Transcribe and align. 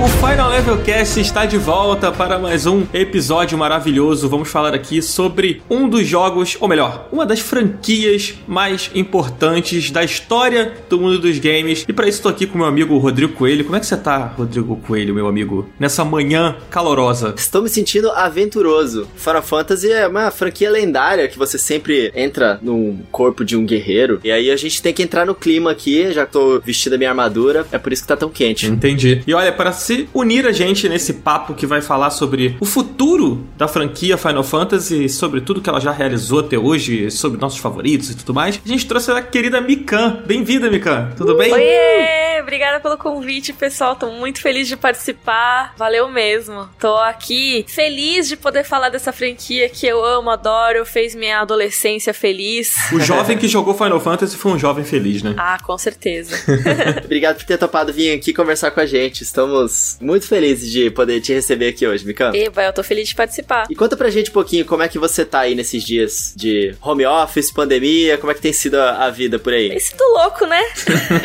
O 0.00 0.06
Final 0.06 0.50
Level 0.50 0.78
Cast 0.84 1.18
está 1.18 1.44
de 1.44 1.58
volta 1.58 2.12
para 2.12 2.38
mais 2.38 2.66
um 2.66 2.86
episódio 2.94 3.58
maravilhoso. 3.58 4.28
Vamos 4.28 4.48
falar 4.48 4.72
aqui 4.72 5.02
sobre 5.02 5.60
um 5.68 5.88
dos 5.88 6.06
jogos, 6.06 6.56
ou 6.60 6.68
melhor, 6.68 7.08
uma 7.10 7.26
das 7.26 7.40
franquias 7.40 8.34
mais 8.46 8.92
importantes 8.94 9.90
da 9.90 10.04
história 10.04 10.72
do 10.88 11.00
mundo 11.00 11.18
dos 11.18 11.40
games. 11.40 11.84
E 11.88 11.92
para 11.92 12.06
isso 12.06 12.18
estou 12.18 12.30
aqui 12.30 12.46
com 12.46 12.58
meu 12.58 12.68
amigo 12.68 12.96
Rodrigo 12.96 13.32
Coelho. 13.32 13.64
Como 13.64 13.74
é 13.74 13.80
que 13.80 13.86
você 13.86 13.96
tá, 13.96 14.34
Rodrigo 14.38 14.76
Coelho, 14.76 15.12
meu 15.12 15.26
amigo? 15.26 15.68
Nessa 15.80 16.04
manhã 16.04 16.54
calorosa. 16.70 17.34
Estou 17.36 17.62
me 17.62 17.68
sentindo 17.68 18.08
aventuroso. 18.12 19.08
Final 19.16 19.42
Fantasy 19.42 19.90
é 19.90 20.06
uma 20.06 20.30
franquia 20.30 20.70
lendária 20.70 21.26
que 21.26 21.36
você 21.36 21.58
sempre 21.58 22.12
entra 22.14 22.60
no 22.62 23.00
corpo 23.10 23.44
de 23.44 23.56
um 23.56 23.66
guerreiro. 23.66 24.20
E 24.22 24.30
aí 24.30 24.48
a 24.48 24.56
gente 24.56 24.80
tem 24.80 24.94
que 24.94 25.02
entrar 25.02 25.26
no 25.26 25.34
clima 25.34 25.72
aqui. 25.72 26.12
Já 26.12 26.24
tô 26.24 26.60
vestindo 26.60 26.92
a 26.92 26.98
minha 26.98 27.10
armadura. 27.10 27.66
É 27.72 27.78
por 27.78 27.92
isso 27.92 28.02
que 28.02 28.08
tá 28.08 28.16
tão 28.16 28.30
quente. 28.30 28.64
Entendi. 28.64 29.24
E 29.26 29.34
olha, 29.34 29.50
para 29.50 29.72
se 29.88 30.06
unir 30.12 30.46
a 30.46 30.52
gente 30.52 30.86
nesse 30.86 31.14
papo 31.14 31.54
que 31.54 31.64
vai 31.64 31.80
falar 31.80 32.10
sobre 32.10 32.58
o 32.60 32.66
futuro 32.66 33.46
da 33.56 33.66
franquia 33.66 34.18
Final 34.18 34.44
Fantasy, 34.44 35.08
sobre 35.08 35.40
tudo 35.40 35.62
que 35.62 35.70
ela 35.70 35.80
já 35.80 35.90
realizou 35.90 36.40
até 36.40 36.58
hoje, 36.58 37.10
sobre 37.10 37.40
nossos 37.40 37.58
favoritos 37.58 38.10
e 38.10 38.16
tudo 38.16 38.34
mais, 38.34 38.60
a 38.62 38.68
gente 38.68 38.86
trouxe 38.86 39.10
a 39.10 39.22
querida 39.22 39.62
Mikan. 39.62 40.22
Bem-vinda, 40.26 40.70
Mikan. 40.70 41.12
Tudo 41.16 41.34
bem? 41.38 41.54
Oiê! 41.54 42.28
Obrigada 42.42 42.80
pelo 42.80 42.96
convite, 42.96 43.52
pessoal. 43.52 43.96
Tô 43.96 44.10
muito 44.10 44.40
feliz 44.40 44.68
de 44.68 44.76
participar. 44.76 45.74
Valeu 45.76 46.08
mesmo. 46.08 46.68
Tô 46.78 46.96
aqui 46.96 47.64
feliz 47.68 48.28
de 48.28 48.36
poder 48.36 48.64
falar 48.64 48.88
dessa 48.88 49.12
franquia 49.12 49.68
que 49.68 49.86
eu 49.86 50.02
amo, 50.04 50.30
adoro, 50.30 50.84
fez 50.86 51.14
minha 51.14 51.40
adolescência 51.40 52.14
feliz. 52.14 52.74
O 52.92 53.00
jovem 53.00 53.36
que 53.36 53.48
jogou 53.48 53.74
Final 53.74 54.00
Fantasy 54.00 54.36
foi 54.36 54.52
um 54.52 54.58
jovem 54.58 54.84
feliz, 54.84 55.22
né? 55.22 55.34
Ah, 55.36 55.58
com 55.62 55.76
certeza. 55.76 56.36
Obrigado 57.04 57.36
por 57.36 57.44
ter 57.44 57.58
topado 57.58 57.92
vir 57.92 58.14
aqui 58.14 58.32
conversar 58.32 58.70
com 58.70 58.80
a 58.80 58.86
gente. 58.86 59.22
Estamos 59.22 59.77
muito 60.00 60.26
felizes 60.26 60.70
de 60.70 60.90
poder 60.90 61.20
te 61.20 61.32
receber 61.32 61.68
aqui 61.68 61.86
hoje, 61.86 62.04
Mikan. 62.04 62.32
Eba, 62.34 62.62
eu 62.64 62.72
tô 62.72 62.82
feliz 62.82 63.08
de 63.08 63.14
participar. 63.14 63.66
E 63.70 63.74
conta 63.74 63.96
pra 63.96 64.10
gente 64.10 64.30
um 64.30 64.32
pouquinho 64.32 64.64
como 64.64 64.82
é 64.82 64.88
que 64.88 64.98
você 64.98 65.24
tá 65.24 65.40
aí 65.40 65.54
nesses 65.54 65.84
dias 65.84 66.32
de 66.36 66.74
home 66.80 67.06
office, 67.06 67.52
pandemia, 67.52 68.18
como 68.18 68.30
é 68.32 68.34
que 68.34 68.40
tem 68.40 68.52
sido 68.52 68.76
a, 68.76 69.06
a 69.06 69.10
vida 69.10 69.38
por 69.38 69.52
aí? 69.52 69.70
Tem 69.70 69.80
sido 69.80 70.02
louco, 70.14 70.46
né? 70.46 70.62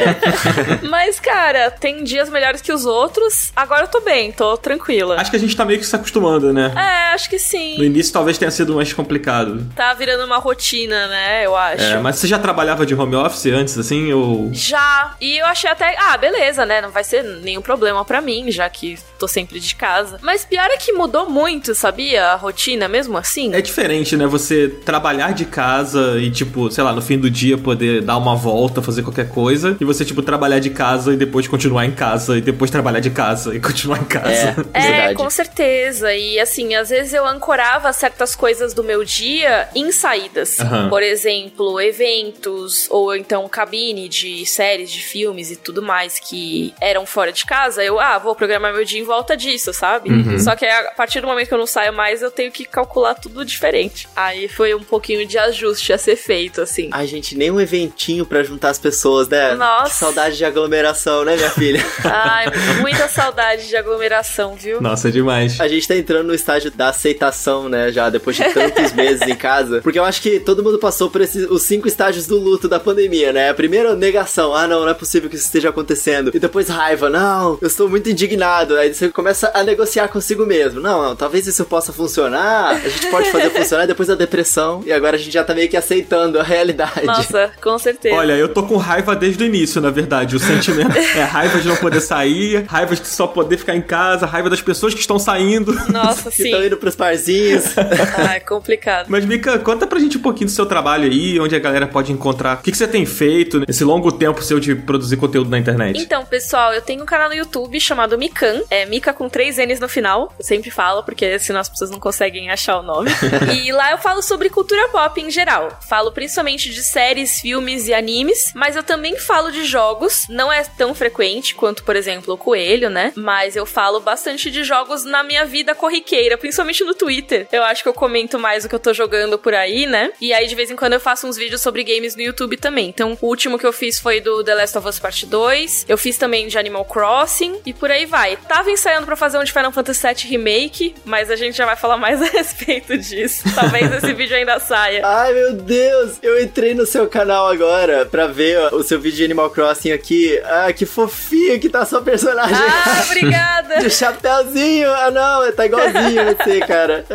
Mas, 0.90 1.20
cara, 1.20 1.72
tem 1.72 2.04
dias 2.04 2.30
melhores 2.30 2.62
que 2.62 2.72
os 2.72 2.86
outros. 2.86 3.52
Agora 3.56 3.84
eu 3.84 3.88
tô 3.88 4.02
bem, 4.02 4.32
tô 4.32 4.58
tranquila. 4.58 5.20
Acho 5.20 5.32
que 5.32 5.38
a 5.38 5.40
gente 5.40 5.56
tá 5.56 5.66
meio 5.66 5.80
que 5.80 5.86
se 5.86 5.96
acostumando, 5.96 6.52
né? 6.54 6.72
É, 6.76 7.14
acho 7.14 7.30
que 7.30 7.40
sim. 7.40 7.78
No 7.78 7.84
início 7.84 8.14
talvez 8.14 8.38
tenha 8.38 8.52
sido 8.52 8.76
mais 8.76 8.92
complicado. 8.94 9.66
Tá 9.76 9.94
virando 9.94 10.26
uma 10.26 10.38
rotina, 10.38 11.08
né? 11.08 11.46
Eu 11.46 11.56
acho. 11.56 11.84
É, 11.84 12.00
mas 12.00 12.18
você 12.18 12.28
já 12.28 12.40
trabalhava 12.40 12.86
de 12.86 12.96
home 12.96 13.16
office 13.16 13.48
antes, 13.48 13.78
assim, 13.78 14.12
ou... 14.14 14.50
Já. 14.54 15.16
E 15.20 15.38
eu 15.38 15.46
achei 15.46 15.70
até, 15.70 15.96
ah, 15.98 16.18
beleza, 16.18 16.66
né? 16.66 16.82
Não 16.82 16.90
vai 16.90 17.04
ser 17.04 17.24
nenhum 17.24 17.62
problema 17.62 18.04
pra 18.06 18.22
mim, 18.22 18.43
já 18.52 18.70
que 18.70 18.98
tô 19.18 19.28
sempre 19.28 19.60
de 19.60 19.76
casa. 19.76 20.20
Mas 20.22 20.46
pior 20.46 20.70
é 20.70 20.78
que 20.78 20.92
mudou 20.94 21.30
muito, 21.30 21.74
sabia? 21.76 22.28
A 22.28 22.36
rotina, 22.36 22.88
mesmo 22.88 23.18
assim. 23.18 23.54
É 23.54 23.62
diferente, 23.62 24.16
né? 24.16 24.26
Você 24.26 24.68
trabalhar 24.68 25.34
de 25.34 25.46
casa 25.46 26.20
e, 26.20 26.30
tipo, 26.32 26.70
sei 26.72 26.84
lá, 26.84 26.94
no 26.94 27.02
fim 27.02 27.18
do 27.18 27.30
dia 27.30 27.58
poder 27.58 28.02
dar 28.02 28.18
uma 28.18 28.36
volta, 28.36 28.82
fazer 28.82 29.04
qualquer 29.04 29.30
coisa. 29.30 29.78
E 29.80 29.86
você, 29.86 30.04
tipo, 30.06 30.22
trabalhar 30.22 30.60
de 30.60 30.70
casa 30.70 31.14
e 31.14 31.18
depois 31.18 31.48
continuar 31.48 31.86
em 31.86 31.92
casa. 31.92 32.38
E 32.38 32.42
depois 32.42 32.70
trabalhar 32.72 33.00
de 33.00 33.10
casa 33.10 33.56
e 33.56 33.60
continuar 33.62 34.00
em 34.00 34.06
casa. 34.06 34.68
É, 34.74 34.84
É, 34.94 35.14
com 35.14 35.30
certeza. 35.30 36.14
E 36.14 36.40
assim, 36.40 36.76
às 36.76 36.90
vezes 36.90 37.14
eu 37.14 37.26
ancorava 37.26 37.92
certas 37.94 38.36
coisas 38.36 38.74
do 38.74 38.84
meu 38.84 39.04
dia 39.04 39.68
em 39.76 39.92
saídas. 39.92 40.60
Aham. 40.60 40.90
Por 40.90 41.02
exemplo, 41.02 41.80
eventos, 41.82 42.88
ou 42.90 43.16
então 43.16 43.48
cabine 43.48 44.08
de 44.08 44.46
séries, 44.46 44.92
de 44.92 45.00
filmes 45.02 45.52
e 45.52 45.56
tudo 45.56 45.82
mais 45.82 46.20
que 46.20 46.74
eram 46.80 47.06
fora 47.06 47.32
de 47.32 47.46
casa. 47.46 47.84
Eu, 47.84 48.00
ah, 48.00 48.18
vou 48.20 48.33
programar 48.36 48.74
meu 48.74 48.84
dia 48.84 49.00
em 49.00 49.04
volta 49.04 49.36
disso, 49.36 49.74
sabe? 49.74 50.10
Uhum. 50.10 50.40
Só 50.40 50.56
que 50.56 50.66
a 50.66 50.92
partir 50.92 51.22
do 51.22 51.28
momento 51.28 51.48
que 51.48 51.54
eu 51.54 51.58
não 51.58 51.68
saio 51.68 51.94
mais, 51.94 52.22
eu 52.22 52.32
tenho 52.32 52.52
que 52.52 52.66
calcular 52.66 53.16
tudo 53.16 53.44
diferente. 53.46 54.08
Aí 54.16 54.48
foi 54.48 54.74
um 54.74 54.84
pouquinho 54.84 55.26
de 55.26 55.38
ajuste 55.38 55.94
a 55.94 55.98
ser 55.98 56.16
feito, 56.16 56.62
assim. 56.62 56.90
Ai, 56.92 57.08
gente, 57.08 57.36
nem 57.38 57.52
um 57.52 57.60
eventinho 57.60 58.26
pra 58.26 58.44
juntar 58.44 58.70
as 58.70 58.80
pessoas, 58.80 59.28
né? 59.28 59.56
Nossa. 59.56 59.90
Que 59.90 59.96
saudade 59.96 60.38
de 60.38 60.46
aglomeração, 60.46 61.24
né, 61.26 61.36
minha 61.36 61.52
filha? 61.52 61.84
Ai, 62.04 62.46
muita 62.80 63.08
saudade 63.08 63.68
de 63.68 63.76
aglomeração, 63.76 64.56
viu? 64.56 64.82
Nossa, 64.82 65.10
é 65.10 65.12
demais. 65.12 65.60
A 65.60 65.68
gente 65.68 65.88
tá 65.88 65.96
entrando 65.96 66.28
no 66.28 66.34
estágio 66.34 66.72
da 66.72 66.90
aceitação, 66.90 67.70
né? 67.70 67.92
Já 67.92 68.10
depois 68.10 68.36
de 68.36 68.44
tantos 68.54 68.92
meses 68.94 69.22
em 69.28 69.36
casa. 69.36 69.82
Porque 69.82 70.00
eu 70.00 70.06
acho 70.06 70.22
que 70.22 70.40
todo 70.40 70.64
mundo 70.64 70.80
passou 70.80 71.10
por 71.10 71.22
esses, 71.22 71.50
os 71.50 71.64
cinco 71.64 71.88
estágios 71.88 72.28
do 72.28 72.38
luto 72.38 72.68
da 72.68 72.80
pandemia, 72.80 73.32
né? 73.32 73.50
A 73.50 73.54
primeira, 73.54 73.96
negação. 73.96 74.54
Ah, 74.54 74.68
não, 74.68 74.82
não 74.82 74.90
é 74.90 74.94
possível 74.94 75.30
que 75.30 75.36
isso 75.36 75.46
esteja 75.46 75.70
acontecendo. 75.70 76.32
E 76.34 76.40
depois 76.40 76.68
raiva. 76.68 77.10
Não, 77.10 77.58
eu 77.62 77.68
estou 77.68 77.90
muito 77.90 78.10
indignado. 78.24 78.78
Aí 78.78 78.94
você 78.94 79.10
começa 79.10 79.52
a 79.54 79.64
negociar 79.64 80.08
consigo 80.08 80.46
mesmo. 80.46 80.80
Não, 80.80 81.02
não, 81.04 81.16
talvez 81.16 81.46
isso 81.46 81.66
possa 81.66 81.92
funcionar. 81.92 82.76
A 82.76 82.90
gente 82.90 83.08
pode 83.08 83.30
fazer 83.32 83.50
funcionar. 83.50 83.86
Depois 83.86 84.10
a 84.10 84.16
depressão. 84.16 84.82
E 84.86 84.92
agora 84.92 85.16
a 85.16 85.20
gente 85.20 85.32
já 85.32 85.44
tá 85.44 85.54
meio 85.54 85.70
que 85.70 85.78
aceitando 85.78 86.40
a 86.40 86.44
realidade. 86.44 87.06
Nossa, 87.06 87.52
com 87.62 87.78
certeza. 87.78 88.16
Olha, 88.16 88.34
eu 88.34 88.50
tô 88.50 88.64
com 88.64 88.78
raiva 88.78 89.16
desde 89.16 89.44
o 89.44 89.46
início, 89.46 89.82
na 89.82 89.90
verdade. 89.90 90.36
O 90.36 90.40
sentimento 90.40 90.96
é 91.16 91.24
raiva 91.24 91.60
de 91.60 91.68
não 91.68 91.76
poder 91.76 92.02
sair, 92.02 92.66
raiva 92.68 92.96
de 92.96 93.08
só 93.08 93.28
poder 93.28 93.58
ficar 93.58 93.76
em 93.76 93.82
casa, 93.82 94.26
raiva 94.26 94.50
das 94.50 94.62
pessoas 94.62 94.94
que 94.94 95.00
estão 95.00 95.20
saindo. 95.20 95.74
Nossa, 95.92 96.30
Que 96.34 96.44
sim. 96.44 96.44
estão 96.46 96.64
indo 96.66 96.78
pros 96.78 96.96
parzinhos. 96.96 97.78
Ah, 97.78 98.36
é 98.36 98.40
complicado. 98.40 99.08
Mas, 99.10 99.26
Mika, 99.26 99.60
conta 99.60 99.86
pra 99.86 100.00
gente 100.00 100.18
um 100.18 100.22
pouquinho 100.22 100.48
do 100.48 100.52
seu 100.52 100.66
trabalho 100.66 101.06
aí, 101.06 101.40
onde 101.40 101.56
a 101.56 101.60
galera 101.60 101.86
pode 101.88 102.12
encontrar. 102.12 102.58
O 102.58 102.62
que, 102.62 102.72
que 102.72 102.78
você 102.78 102.88
tem 102.88 103.06
feito 103.06 103.60
nesse 103.68 103.84
longo 103.84 104.12
tempo 104.12 104.42
seu 104.42 104.60
de 104.60 104.74
produzir 104.76 105.18
conteúdo 105.18 105.50
na 105.50 105.60
internet? 105.60 106.00
Então, 106.00 106.26
pessoal, 106.26 106.74
eu 106.74 106.82
tenho 106.82 107.04
um 107.04 107.06
canal 107.06 107.30
no 107.30 107.36
YouTube 107.36 107.80
chamado 107.80 108.13
Mikan. 108.18 108.62
É 108.70 108.86
Mika 108.86 109.14
com 109.14 109.30
três 109.30 109.58
N's 109.58 109.80
no 109.80 109.90
final. 109.90 110.34
Eu 110.38 110.46
sempre 110.46 110.72
falo, 110.72 111.04
porque 111.04 111.38
senão 111.40 111.60
as 111.60 111.70
pessoas 111.70 111.90
não 111.90 112.00
conseguem 112.00 112.50
achar 112.50 112.80
o 112.80 112.84
nome. 112.84 113.12
e 113.64 113.72
lá 113.72 113.92
eu 113.92 113.98
falo 113.98 114.22
sobre 114.22 114.50
cultura 114.50 114.88
pop 114.90 115.20
em 115.22 115.32
geral. 115.32 115.78
Falo 115.88 116.12
principalmente 116.12 116.70
de 116.70 116.84
séries, 116.84 117.40
filmes 117.40 117.88
e 117.88 117.94
animes. 117.94 118.52
Mas 118.56 118.76
eu 118.76 118.84
também 118.84 119.18
falo 119.18 119.52
de 119.52 119.66
jogos. 119.66 120.26
Não 120.30 120.52
é 120.52 120.64
tão 120.64 120.94
frequente 120.94 121.56
quanto, 121.56 121.84
por 121.84 121.96
exemplo, 121.96 122.34
o 122.34 122.38
Coelho, 122.38 122.90
né? 122.90 123.12
Mas 123.16 123.56
eu 123.56 123.66
falo 123.66 124.00
bastante 124.00 124.50
de 124.52 124.64
jogos 124.64 125.04
na 125.04 125.24
minha 125.24 125.46
vida 125.46 125.76
corriqueira, 125.76 126.38
principalmente 126.38 126.84
no 126.84 126.94
Twitter. 126.94 127.48
Eu 127.52 127.64
acho 127.64 127.84
que 127.84 127.90
eu 127.90 127.94
comento 127.94 128.40
mais 128.40 128.66
o 128.66 128.70
que 128.70 128.76
eu 128.76 128.80
tô 128.80 128.94
jogando 128.94 129.38
por 129.38 129.54
aí, 129.54 129.86
né? 129.86 130.12
E 130.20 130.34
aí, 130.34 130.48
de 130.48 130.56
vez 130.56 130.70
em 130.70 130.76
quando, 130.76 130.94
eu 130.94 131.00
faço 131.00 131.28
uns 131.28 131.38
vídeos 131.38 131.62
sobre 131.62 131.84
games 131.84 132.16
no 132.16 132.22
YouTube 132.22 132.58
também. 132.58 132.90
Então, 132.90 133.18
o 133.22 133.28
último 133.28 133.58
que 133.58 133.66
eu 133.66 133.74
fiz 133.74 134.00
foi 134.00 134.22
do 134.22 134.44
The 134.44 134.56
Last 134.56 134.78
of 134.78 134.88
Us 134.88 135.00
Part 135.00 135.26
2. 135.26 135.86
Eu 135.88 135.98
fiz 135.98 136.18
também 136.18 136.48
de 136.48 136.58
Animal 136.58 136.86
Crossing. 136.86 137.60
E 137.66 137.74
por 137.74 137.92
aí 137.92 138.03
vai. 138.06 138.38
Tava 138.48 138.70
ensaiando 138.72 139.06
pra 139.06 139.16
fazer 139.16 139.38
um 139.38 139.44
de 139.44 139.52
Final 139.52 139.72
Fantasy 139.72 140.08
VII 140.08 140.28
Remake, 140.30 140.96
mas 141.06 141.30
a 141.30 141.36
gente 141.36 141.58
já 141.58 141.66
vai 141.66 141.76
falar 141.76 141.98
mais 141.98 142.22
a 142.22 142.26
respeito 142.26 142.98
disso. 142.98 143.44
Talvez 143.54 143.92
esse 143.92 144.14
vídeo 144.14 144.36
ainda 144.36 144.60
saia. 144.60 145.06
Ai, 145.06 145.34
meu 145.34 145.54
Deus! 145.54 146.18
Eu 146.22 146.42
entrei 146.42 146.74
no 146.74 146.86
seu 146.86 147.08
canal 147.08 147.48
agora 147.48 148.06
pra 148.06 148.28
ver 148.28 148.58
ó, 148.60 148.76
o 148.76 148.84
seu 148.84 149.00
vídeo 149.00 149.18
de 149.18 149.26
Animal 149.26 149.50
Crossing 149.50 149.92
aqui. 149.92 150.40
Ah, 150.46 150.72
que 150.74 150.86
fofinho 150.86 151.60
que 151.60 151.70
tá 151.70 151.82
a 151.82 151.86
sua 151.86 152.02
personagem. 152.02 152.56
Ah, 152.56 153.04
obrigada! 153.08 153.80
De 153.80 153.90
chapéuzinho. 153.90 154.90
Ah, 154.92 155.12
não, 155.12 155.52
tá 155.52 155.66
igualzinho 155.66 156.36
você, 156.36 156.60
cara. 156.62 157.06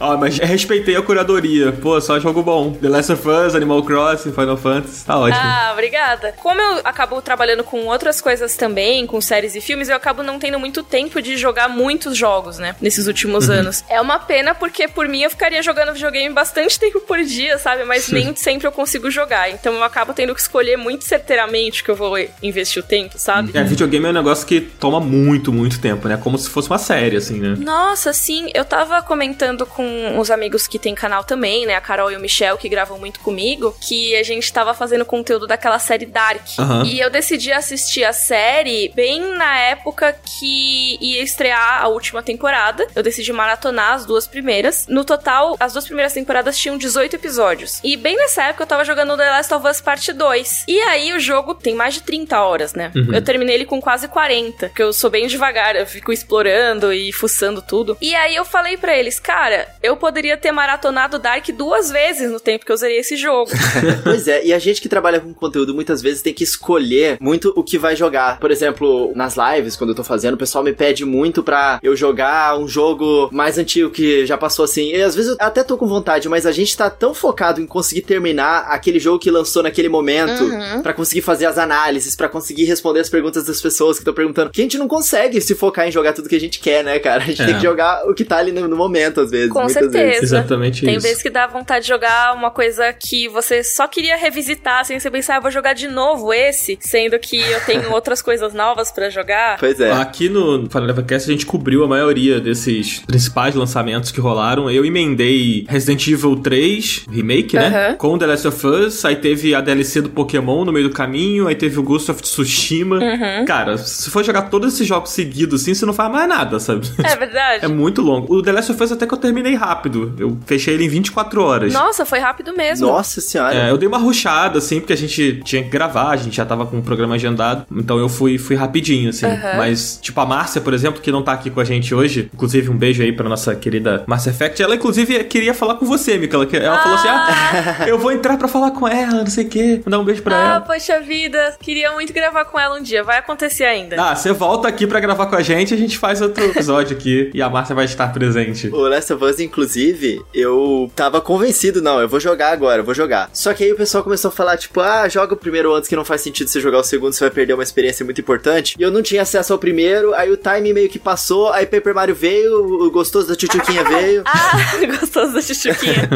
Ó, 0.00 0.16
mas 0.16 0.38
respeitei 0.38 0.96
a 0.96 1.02
curadoria. 1.02 1.72
Pô, 1.72 2.00
só 2.00 2.18
jogo 2.18 2.42
bom. 2.42 2.72
The 2.72 2.88
Last 2.88 3.12
of 3.12 3.28
Us, 3.28 3.54
Animal 3.54 3.82
Crossing, 3.82 4.32
Final 4.32 4.56
Fantasy. 4.56 5.04
Tá 5.04 5.18
ótimo. 5.18 5.40
Ah, 5.42 5.70
obrigada. 5.72 6.32
Como 6.38 6.60
eu 6.60 6.80
acabo 6.84 7.20
trabalhando 7.22 7.64
com 7.64 7.86
outras 7.86 8.20
coisas 8.20 8.56
também, 8.56 9.06
com 9.06 9.20
séries 9.20 9.54
e 9.54 9.60
filmes, 9.60 9.88
eu 9.88 9.96
acabo 9.98 10.22
não 10.22 10.38
tendo 10.38 10.58
muito 10.58 10.82
tempo 10.82 11.20
de 11.20 11.36
jogar 11.36 11.68
muitos 11.68 12.16
jogos, 12.16 12.58
né? 12.58 12.74
Nesses 12.80 13.06
últimos 13.06 13.50
anos. 13.50 13.84
É 13.88 14.00
uma 14.00 14.18
pena 14.18 14.54
porque, 14.54 14.88
por 14.88 15.06
mim, 15.08 15.22
eu 15.22 15.30
ficaria 15.30 15.62
jogando 15.62 15.92
videogame 15.92 16.34
bastante 16.34 16.78
tempo 16.80 17.00
por 17.00 17.22
dia, 17.22 17.58
sabe? 17.58 17.84
Mas 17.84 18.08
nem 18.10 18.34
sempre 18.34 18.66
eu 18.66 18.72
consigo 18.72 19.10
jogar. 19.10 19.50
Então 19.50 19.74
eu 19.74 19.84
acabo 19.84 20.12
tendo 20.12 20.34
que 20.34 20.40
escolher 20.40 20.76
muito 20.76 21.04
certeiramente 21.04 21.84
que 21.84 21.90
eu 21.90 21.96
vou 21.96 22.16
investir 22.42 22.82
o 22.82 22.86
tempo, 22.86 23.18
sabe? 23.18 23.50
É, 23.54 23.62
videogame 23.62 24.06
é 24.06 24.10
um 24.10 24.12
negócio 24.12 24.46
que 24.46 24.60
toma 24.60 25.00
muito, 25.00 25.52
muito 25.52 25.80
tempo, 25.80 26.08
né? 26.08 26.16
Como 26.16 26.38
se 26.38 26.48
fosse 26.48 26.68
uma 26.68 26.78
série, 26.78 27.16
assim, 27.16 27.38
né? 27.40 27.54
Nossa, 27.58 28.12
sim. 28.12 28.50
Eu 28.54 28.64
tava 28.64 29.02
comentando 29.02 29.66
com 29.66 30.18
os 30.18 30.30
amigos 30.30 30.66
que 30.66 30.78
tem 30.78 30.94
canal 30.94 31.24
também, 31.24 31.66
né? 31.66 31.74
A 31.74 31.80
Carol 31.80 32.10
e 32.10 32.16
o 32.16 32.20
Michel, 32.20 32.56
que 32.56 32.68
gravam 32.68 32.98
muito 32.98 33.20
comigo, 33.20 33.74
que 33.80 34.16
a 34.16 34.22
gente 34.22 34.52
tava 34.52 34.72
fazendo 34.74 35.04
conteúdo 35.04 35.46
daquela 35.46 35.78
série 35.78 36.06
Dark. 36.06 36.42
Aham. 36.58 36.84
E 36.84 37.00
eu 37.00 37.10
decidi 37.10 37.52
assistir 37.52 38.04
a 38.04 38.12
série 38.12 38.92
bem 38.94 39.36
na 39.36 39.58
época 39.58 39.87
que 39.92 40.98
ia 41.00 41.22
estrear 41.22 41.82
a 41.82 41.88
última 41.88 42.22
temporada. 42.22 42.86
Eu 42.94 43.02
decidi 43.02 43.32
maratonar 43.32 43.94
as 43.94 44.06
duas 44.06 44.26
primeiras. 44.26 44.86
No 44.88 45.04
total, 45.04 45.56
as 45.58 45.72
duas 45.72 45.84
primeiras 45.84 46.12
temporadas 46.12 46.58
tinham 46.58 46.76
18 46.76 47.16
episódios. 47.16 47.80
E 47.82 47.96
bem 47.96 48.16
nessa 48.16 48.44
época 48.44 48.64
eu 48.64 48.66
tava 48.66 48.84
jogando 48.84 49.16
The 49.16 49.30
Last 49.30 49.54
of 49.54 49.66
Us 49.66 49.80
Parte 49.80 50.12
2. 50.12 50.64
E 50.68 50.80
aí 50.80 51.12
o 51.12 51.20
jogo 51.20 51.54
tem 51.54 51.74
mais 51.74 51.94
de 51.94 52.02
30 52.02 52.40
horas, 52.40 52.74
né? 52.74 52.92
Eu 53.12 53.22
terminei 53.22 53.54
ele 53.54 53.64
com 53.64 53.80
quase 53.80 54.08
40, 54.08 54.68
porque 54.68 54.82
eu 54.82 54.92
sou 54.92 55.10
bem 55.10 55.26
devagar, 55.26 55.76
eu 55.76 55.86
fico 55.86 56.12
explorando 56.12 56.92
e 56.92 57.12
fuçando 57.12 57.62
tudo. 57.62 57.96
E 58.00 58.14
aí 58.14 58.34
eu 58.34 58.44
falei 58.44 58.76
pra 58.76 58.96
eles, 58.96 59.18
cara, 59.18 59.68
eu 59.82 59.96
poderia 59.96 60.36
ter 60.36 60.52
maratonado 60.52 61.18
Dark 61.18 61.46
duas 61.50 61.90
vezes 61.90 62.30
no 62.30 62.40
tempo 62.40 62.64
que 62.64 62.72
eu 62.72 62.76
zerei 62.76 62.98
esse 62.98 63.16
jogo. 63.16 63.50
pois 64.04 64.28
é, 64.28 64.44
e 64.44 64.52
a 64.52 64.58
gente 64.58 64.80
que 64.80 64.88
trabalha 64.88 65.20
com 65.20 65.32
conteúdo 65.32 65.74
muitas 65.74 66.02
vezes 66.02 66.22
tem 66.22 66.34
que 66.34 66.44
escolher 66.44 67.18
muito 67.20 67.52
o 67.56 67.62
que 67.62 67.78
vai 67.78 67.96
jogar. 67.96 68.38
Por 68.38 68.50
exemplo, 68.50 69.12
nas 69.14 69.36
lives, 69.36 69.76
quando 69.78 69.90
eu 69.90 69.96
tô 69.96 70.04
fazendo, 70.04 70.34
o 70.34 70.38
pessoal 70.38 70.62
me 70.64 70.72
pede 70.72 71.04
muito 71.04 71.42
pra 71.42 71.78
eu 71.82 71.94
jogar 71.96 72.58
um 72.58 72.66
jogo 72.68 73.28
mais 73.32 73.58
antigo 73.58 73.90
que 73.90 74.26
já 74.26 74.36
passou 74.36 74.64
assim. 74.64 74.90
E 74.92 75.00
às 75.02 75.14
vezes 75.14 75.30
eu 75.32 75.36
até 75.40 75.62
tô 75.62 75.76
com 75.76 75.86
vontade, 75.86 76.28
mas 76.28 76.44
a 76.46 76.52
gente 76.52 76.76
tá 76.76 76.90
tão 76.90 77.14
focado 77.14 77.60
em 77.60 77.66
conseguir 77.66 78.02
terminar 78.02 78.66
aquele 78.68 78.98
jogo 78.98 79.18
que 79.18 79.30
lançou 79.30 79.62
naquele 79.62 79.88
momento, 79.88 80.44
Uhum. 80.44 80.82
pra 80.82 80.92
conseguir 80.92 81.22
fazer 81.22 81.46
as 81.46 81.58
análises, 81.58 82.14
pra 82.16 82.28
conseguir 82.28 82.64
responder 82.64 83.00
as 83.00 83.08
perguntas 83.08 83.44
das 83.44 83.60
pessoas 83.60 83.96
que 83.96 84.02
estão 84.02 84.14
perguntando, 84.14 84.50
que 84.50 84.60
a 84.60 84.64
gente 84.64 84.78
não 84.78 84.88
consegue 84.88 85.40
se 85.40 85.54
focar 85.54 85.86
em 85.86 85.92
jogar 85.92 86.12
tudo 86.12 86.28
que 86.28 86.36
a 86.36 86.40
gente 86.40 86.58
quer, 86.58 86.82
né, 86.84 86.98
cara? 86.98 87.22
A 87.22 87.26
gente 87.26 87.42
É. 87.42 87.46
tem 87.46 87.54
que 87.56 87.62
jogar 87.62 88.04
o 88.08 88.14
que 88.14 88.24
tá 88.24 88.38
ali 88.38 88.52
no, 88.52 88.66
no 88.68 88.76
momento, 88.76 89.20
às 89.20 89.30
vezes. 89.30 89.52
Com 89.52 89.60
muitas 89.62 89.74
certeza. 89.82 90.04
vezes. 90.04 90.22
Exatamente 90.24 90.84
Tem 90.84 90.96
isso. 90.96 91.06
vezes 91.06 91.22
que 91.22 91.30
dá 91.30 91.46
vontade 91.46 91.82
de 91.82 91.88
jogar 91.88 92.34
uma 92.34 92.50
coisa 92.50 92.92
que 92.92 93.28
você 93.28 93.62
só 93.62 93.86
queria 93.86 94.16
revisitar, 94.16 94.84
sem 94.84 94.98
você 94.98 95.10
pensar, 95.10 95.36
ah, 95.36 95.40
vou 95.40 95.50
jogar 95.50 95.72
de 95.74 95.88
novo 95.88 96.32
esse, 96.32 96.78
sendo 96.80 97.18
que 97.18 97.36
eu 97.40 97.60
tenho 97.64 97.92
outras 97.92 98.20
coisas 98.22 98.52
novas 98.54 98.90
pra 98.90 99.08
jogar. 99.10 99.58
Pois 99.68 99.80
é. 99.80 99.92
Aqui 99.92 100.28
no 100.28 100.66
Final 100.68 100.84
Level 100.84 101.04
Cast 101.04 101.28
a 101.28 101.32
gente 101.32 101.44
cobriu 101.44 101.84
a 101.84 101.88
maioria 101.88 102.40
desses 102.40 103.00
principais 103.06 103.54
lançamentos 103.54 104.10
que 104.10 104.20
rolaram. 104.20 104.70
Eu 104.70 104.84
emendei 104.84 105.66
Resident 105.68 106.06
Evil 106.08 106.36
3 106.36 107.06
Remake, 107.10 107.56
né? 107.56 107.94
Com 107.98 108.16
The 108.16 108.26
Last 108.26 108.48
of 108.48 108.66
Us. 108.66 109.04
Aí 109.04 109.16
teve 109.16 109.54
a 109.54 109.60
DLC 109.60 110.00
do 110.00 110.08
Pokémon 110.08 110.64
no 110.64 110.72
meio 110.72 110.88
do 110.88 110.94
caminho. 110.94 111.46
Aí 111.48 111.54
teve 111.54 111.78
o 111.78 111.82
Ghost 111.82 112.10
of 112.10 112.22
Tsushima. 112.22 112.96
Uhum. 112.96 113.44
Cara, 113.44 113.76
se 113.76 114.10
for 114.10 114.24
jogar 114.24 114.42
todos 114.42 114.74
esses 114.74 114.86
jogos 114.86 115.10
seguidos 115.10 115.62
assim, 115.62 115.74
você 115.74 115.84
não 115.84 115.92
faz 115.92 116.10
mais 116.10 116.28
nada, 116.28 116.58
sabe? 116.58 116.86
É 117.04 117.16
verdade. 117.16 117.38
É 117.68 117.68
muito 117.68 118.02
longo. 118.02 118.32
O 118.34 118.42
The 118.42 118.52
Last 118.52 118.72
of 118.72 118.82
Us 118.82 118.92
até 118.92 119.06
que 119.06 119.12
eu 119.12 119.18
terminei 119.18 119.54
rápido. 119.54 120.14
Eu 120.18 120.38
fechei 120.46 120.74
ele 120.74 120.84
em 120.84 120.88
24 120.88 121.42
horas. 121.42 121.72
Nossa, 121.72 122.04
foi 122.06 122.18
rápido 122.18 122.54
mesmo. 122.54 122.86
Nossa 122.86 123.20
senhora. 123.20 123.54
É, 123.54 123.70
eu 123.70 123.76
dei 123.76 123.88
uma 123.88 123.98
ruchada, 123.98 124.58
assim, 124.58 124.78
porque 124.78 124.92
a 124.92 124.96
gente 124.96 125.40
tinha 125.44 125.62
que 125.62 125.68
gravar, 125.68 126.10
a 126.10 126.16
gente 126.16 126.36
já 126.36 126.46
tava 126.46 126.66
com 126.66 126.78
o 126.78 126.82
programa 126.82 127.16
agendado. 127.16 127.66
Então 127.70 127.98
eu 127.98 128.08
fui, 128.08 128.38
fui 128.38 128.54
rapidinho, 128.54 129.10
assim. 129.10 129.26
Aham. 129.26 129.57
Mas, 129.58 129.98
tipo, 130.00 130.20
a 130.20 130.26
Márcia, 130.26 130.60
por 130.60 130.72
exemplo, 130.74 131.00
que 131.00 131.10
não 131.12 131.22
tá 131.22 131.32
aqui 131.32 131.50
com 131.50 131.60
a 131.60 131.64
gente 131.64 131.94
hoje, 131.94 132.30
inclusive 132.32 132.70
um 132.70 132.76
beijo 132.76 133.02
aí 133.02 133.12
pra 133.12 133.28
nossa 133.28 133.54
querida 133.54 134.04
Márcia 134.06 134.30
Effect, 134.30 134.62
ela 134.62 134.74
inclusive 134.74 135.24
queria 135.24 135.52
falar 135.54 135.74
com 135.74 135.84
você, 135.86 136.16
Mika. 136.18 136.36
Ela, 136.36 136.46
ela 136.64 136.78
falou 136.78 136.98
assim: 136.98 137.08
ah, 137.08 137.84
eu 137.88 137.98
vou 137.98 138.12
entrar 138.12 138.36
pra 138.36 138.48
falar 138.48 138.70
com 138.70 138.86
ela, 138.86 139.20
não 139.20 139.26
sei 139.26 139.44
o 139.44 139.48
quê. 139.48 139.80
Mandar 139.84 139.98
um 139.98 140.04
beijo 140.04 140.22
pra 140.22 140.36
Ah, 140.36 140.48
ela. 140.56 140.60
poxa 140.60 141.00
vida, 141.00 141.56
queria 141.60 141.92
muito 141.92 142.12
gravar 142.12 142.44
com 142.44 142.58
ela 142.58 142.78
um 142.78 142.82
dia. 142.82 143.02
Vai 143.02 143.18
acontecer 143.18 143.64
ainda. 143.64 143.96
Ah, 144.00 144.14
você 144.14 144.32
volta 144.32 144.68
aqui 144.68 144.86
pra 144.86 145.00
gravar 145.00 145.26
com 145.26 145.36
a 145.36 145.42
gente, 145.42 145.74
a 145.74 145.76
gente 145.76 145.98
faz 145.98 146.20
outro 146.20 146.44
episódio 146.44 146.96
aqui 146.96 147.30
e 147.34 147.42
a 147.42 147.48
Márcia 147.48 147.74
vai 147.74 147.84
estar 147.84 148.12
presente. 148.12 148.68
O 148.68 148.78
Last 148.88 149.12
of 149.12 149.24
Us, 149.24 149.40
inclusive, 149.40 150.20
eu 150.34 150.90
tava 150.94 151.20
convencido, 151.20 151.82
não, 151.82 152.00
eu 152.00 152.08
vou 152.08 152.20
jogar 152.20 152.52
agora, 152.52 152.80
eu 152.80 152.84
vou 152.84 152.94
jogar. 152.94 153.28
Só 153.32 153.52
que 153.54 153.64
aí 153.64 153.72
o 153.72 153.76
pessoal 153.76 154.02
começou 154.04 154.28
a 154.28 154.32
falar, 154.32 154.56
tipo, 154.56 154.80
ah, 154.80 155.08
joga 155.08 155.34
o 155.34 155.36
primeiro 155.36 155.74
antes 155.74 155.88
que 155.88 155.96
não 155.96 156.04
faz 156.04 156.20
sentido 156.20 156.48
você 156.48 156.60
jogar 156.60 156.78
o 156.78 156.84
segundo, 156.84 157.12
você 157.12 157.24
vai 157.24 157.30
perder 157.30 157.54
uma 157.54 157.62
experiência 157.62 158.04
muito 158.04 158.20
importante. 158.20 158.74
E 158.78 158.82
eu 158.82 158.90
não 158.90 159.02
tinha 159.02 159.22
acesso 159.22 159.47
ao 159.52 159.58
primeiro, 159.58 160.14
aí 160.14 160.30
o 160.30 160.36
time 160.36 160.72
meio 160.72 160.88
que 160.88 160.98
passou, 160.98 161.52
aí 161.52 161.66
Paper 161.66 161.94
Mario 161.94 162.14
veio, 162.14 162.86
o 162.86 162.90
gostoso 162.90 163.28
da 163.28 163.36
tchutchuquinha 163.36 163.84
veio. 163.88 164.22
Ah, 164.24 164.86
gostoso 165.00 165.34
da 165.34 165.42
chuchuquinha. 165.42 166.08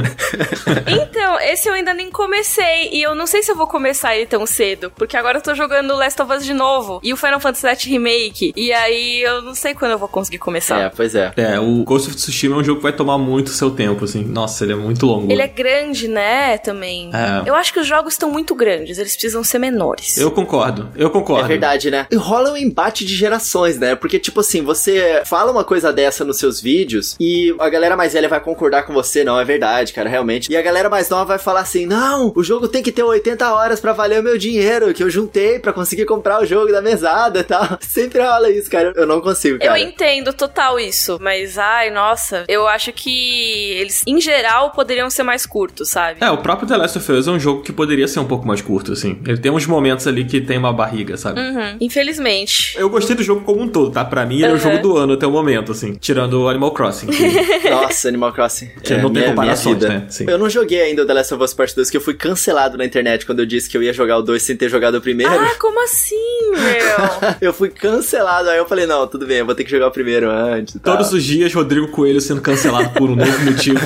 então, 0.87 1.41
esse 1.41 1.69
eu 1.69 1.75
ainda 1.75 1.95
nem 1.95 2.11
comecei. 2.11 2.91
E 2.93 3.03
eu 3.03 3.15
não 3.15 3.27
sei 3.27 3.43
se 3.43 3.51
eu 3.51 3.57
vou 3.57 3.67
começar 3.67 4.17
ele 4.17 4.27
tão 4.27 4.47
cedo. 4.47 4.93
Porque 4.97 5.17
agora 5.17 5.39
eu 5.39 5.43
tô 5.43 5.55
jogando 5.55 5.95
Last 5.95 6.21
of 6.21 6.33
Us 6.33 6.45
de 6.45 6.55
novo. 6.55 7.01
E 7.03 7.13
o 7.13 7.17
Final 7.17 7.41
Fantasy 7.41 7.67
VII 7.67 7.93
Remake. 7.93 8.53
E 8.57 8.73
aí 8.73 9.23
eu 9.23 9.43
não 9.43 9.55
sei 9.55 9.75
quando 9.75 9.93
eu 9.93 9.99
vou 9.99 10.09
conseguir 10.09 10.39
começar. 10.39 10.81
É, 10.81 10.89
pois 10.89 11.15
é. 11.15 11.33
É, 11.37 11.59
o 11.59 11.85
Ghost 11.85 12.09
of 12.09 12.17
Tsushima 12.17 12.57
é 12.57 12.59
um 12.59 12.65
jogo 12.65 12.79
que 12.79 12.83
vai 12.83 12.93
tomar 12.93 13.19
muito 13.19 13.51
seu 13.51 13.71
tempo, 13.71 14.05
assim. 14.05 14.25
Nossa, 14.25 14.65
ele 14.65 14.73
é 14.73 14.77
muito 14.77 15.07
longo. 15.07 15.31
Ele 15.31 15.43
é 15.43 15.49
grande, 15.49 16.09
né? 16.09 16.59
Também. 16.59 17.11
É. 17.13 17.49
Eu 17.49 17.55
acho 17.55 17.73
que 17.73 17.81
os 17.81 17.87
jogos 17.87 18.15
estão 18.15 18.31
muito 18.31 18.55
grandes. 18.55 18.99
Eles 18.99 19.13
precisam 19.13 19.43
ser 19.45 19.59
menores. 19.59 20.17
Eu 20.17 20.31
concordo, 20.31 20.89
eu 20.97 21.11
concordo. 21.11 21.45
É 21.45 21.49
verdade, 21.49 21.91
né? 21.91 22.07
E 22.11 22.17
rola 22.17 22.53
um 22.53 22.57
embate 22.57 23.05
de 23.05 23.15
gerações, 23.23 23.79
né? 23.79 23.95
Porque, 23.95 24.19
tipo 24.19 24.41
assim, 24.41 24.63
você 24.63 25.23
fala 25.25 25.51
uma 25.53 25.65
coisa 25.65 25.93
dessa 25.93 26.25
nos 26.25 26.39
seus 26.39 26.61
vídeos 26.61 27.17
e 27.21 27.55
a 27.59 27.69
galera 27.69 27.97
mais 27.97 28.13
velha 28.13 28.29
vai 28.29 28.41
concordar 28.41 28.83
com 28.83 28.93
você, 28.93 29.23
não, 29.25 29.39
é 29.39 29.45
verdade, 29.45 29.93
cara, 29.93 30.09
realmente. 30.09 30.51
E 30.51 30.57
a 30.57 30.63
galera 30.63 30.91
mais 30.91 31.09
nova 31.09 31.25
vai 31.25 31.39
falar 31.39 31.61
assim: 31.61 31.87
não, 31.87 32.33
o 32.35 32.43
jogo 32.43 32.69
tem 32.69 32.83
que 32.83 32.91
ter 32.93 33.03
80 33.03 33.53
horas 33.55 33.81
pra 33.81 33.93
valer 33.93 34.21
o 34.21 34.23
meu 34.23 34.37
dinheiro 34.37 34.93
que 34.93 35.03
eu 35.03 35.09
juntei 35.11 35.59
pra 35.59 35.73
conseguir 35.73 36.05
comprar 36.05 36.43
o 36.43 36.47
jogo 36.47 36.73
da 36.73 36.83
mesada 36.83 37.41
e 37.41 37.45
tal. 37.45 37.79
Sempre 37.81 38.21
rola 38.21 38.51
isso, 38.51 38.71
cara. 38.71 38.93
Eu 38.97 39.07
não 39.07 39.21
consigo, 39.21 39.57
Eu 39.57 39.69
cara. 39.69 39.79
entendo 39.79 40.33
total 40.33 40.79
isso, 40.81 41.19
mas 41.21 41.59
ai, 41.59 41.91
nossa, 41.91 42.45
eu 42.49 42.67
acho 42.67 42.93
que 42.93 43.71
eles, 43.73 44.03
em 44.07 44.21
geral, 44.21 44.71
poderiam 44.73 45.09
ser 45.09 45.23
mais 45.23 45.47
curtos, 45.47 45.89
sabe? 45.91 46.19
É, 46.21 46.31
o 46.31 46.39
próprio 46.39 46.69
The 46.69 46.77
Last 46.77 46.99
of 46.99 47.13
Us 47.13 47.29
é 47.29 47.31
um 47.31 47.39
jogo 47.41 47.63
que 47.63 47.73
poderia 47.73 48.09
ser 48.09 48.19
um 48.21 48.27
pouco 48.27 48.47
mais 48.47 48.61
curto, 48.61 48.93
assim. 48.93 49.21
Ele 49.27 49.39
tem 49.39 49.53
uns 49.53 49.67
momentos 49.67 50.07
ali 50.07 50.25
que 50.25 50.41
tem 50.41 50.59
uma 50.59 50.73
barriga, 50.73 51.17
sabe? 51.17 51.41
Uhum. 51.41 51.77
Infelizmente. 51.81 52.75
Eu 52.77 52.89
gostei 52.91 53.12
do 53.15 53.23
jogo 53.23 53.41
como 53.43 53.61
um 53.63 53.69
todo, 53.69 53.91
tá? 53.91 54.05
Pra 54.05 54.25
mim, 54.27 54.37
ele 54.37 54.47
é 54.47 54.49
o 54.49 54.53
Uhum. 54.53 54.59
jogo 54.59 54.79
do 54.79 54.97
ano 54.97 55.13
até 55.15 55.27
o 55.27 55.31
momento, 55.31 55.73
assim. 55.73 55.95
Tirando 55.95 56.43
o 56.43 56.49
Animal 56.49 56.73
Crossing. 56.73 57.07
Que... 57.07 57.23
Nossa, 57.71 58.09
Animal 58.09 58.33
Crossing. 58.33 58.71
Que 58.83 58.95
é 58.95 59.03
não 59.03 59.13
tem 59.13 59.25
comparações, 59.25 59.77
vida. 59.77 59.89
né? 59.89 60.05
Sim. 60.09 60.27
Eu 60.29 60.39
não 60.39 60.49
joguei 60.51 60.81
ainda 60.83 61.03
o 61.03 61.07
The 61.07 61.15
Last 61.15 61.35
of 61.35 61.43
Us 61.45 61.55
Part 61.55 61.75
2, 61.75 61.91
que 61.91 61.97
eu 61.97 62.01
fui 62.01 62.15
cancelado 62.15 62.77
na 62.77 62.85
internet 62.85 63.25
quando 63.27 63.41
eu 63.41 63.47
disse 63.47 63.69
que 63.69 63.77
eu 63.77 63.83
ia 63.83 63.93
jogar 63.93 64.19
o 64.19 64.23
2 64.23 64.43
sem 64.43 64.57
ter 64.57 64.69
jogado 64.69 64.97
o 64.97 65.01
primeiro. 65.01 65.33
Ah, 65.33 65.55
como 65.61 65.83
assim, 65.83 66.17
meu? 66.51 67.33
Eu 67.41 67.53
fui 67.53 67.69
cancelado, 67.71 68.49
aí 68.49 68.59
eu 68.59 68.67
falei, 68.67 68.87
não, 68.87 69.07
tudo 69.07 69.27
bem, 69.27 69.39
eu 69.39 69.47
vou 69.47 69.55
ter 69.55 69.65
que 69.65 69.71
jogar 69.71 69.89
o 69.89 69.91
primeiro 69.91 70.31
antes. 70.31 70.77
tal. 70.83 70.97
Todos 70.97 71.13
os 71.13 71.23
dias, 71.25 71.53
Rodrigo 71.53 71.89
Coelho 71.89 72.21
sendo 72.21 72.41
cancelado 72.41 72.91
por 72.91 73.11
um 73.11 73.17
novo 73.17 73.41
motivo. 73.45 73.81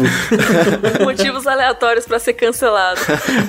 Motivos 1.04 1.46
aleatórios 1.46 2.04
pra 2.06 2.18
ser 2.18 2.34
cancelado. 2.34 3.00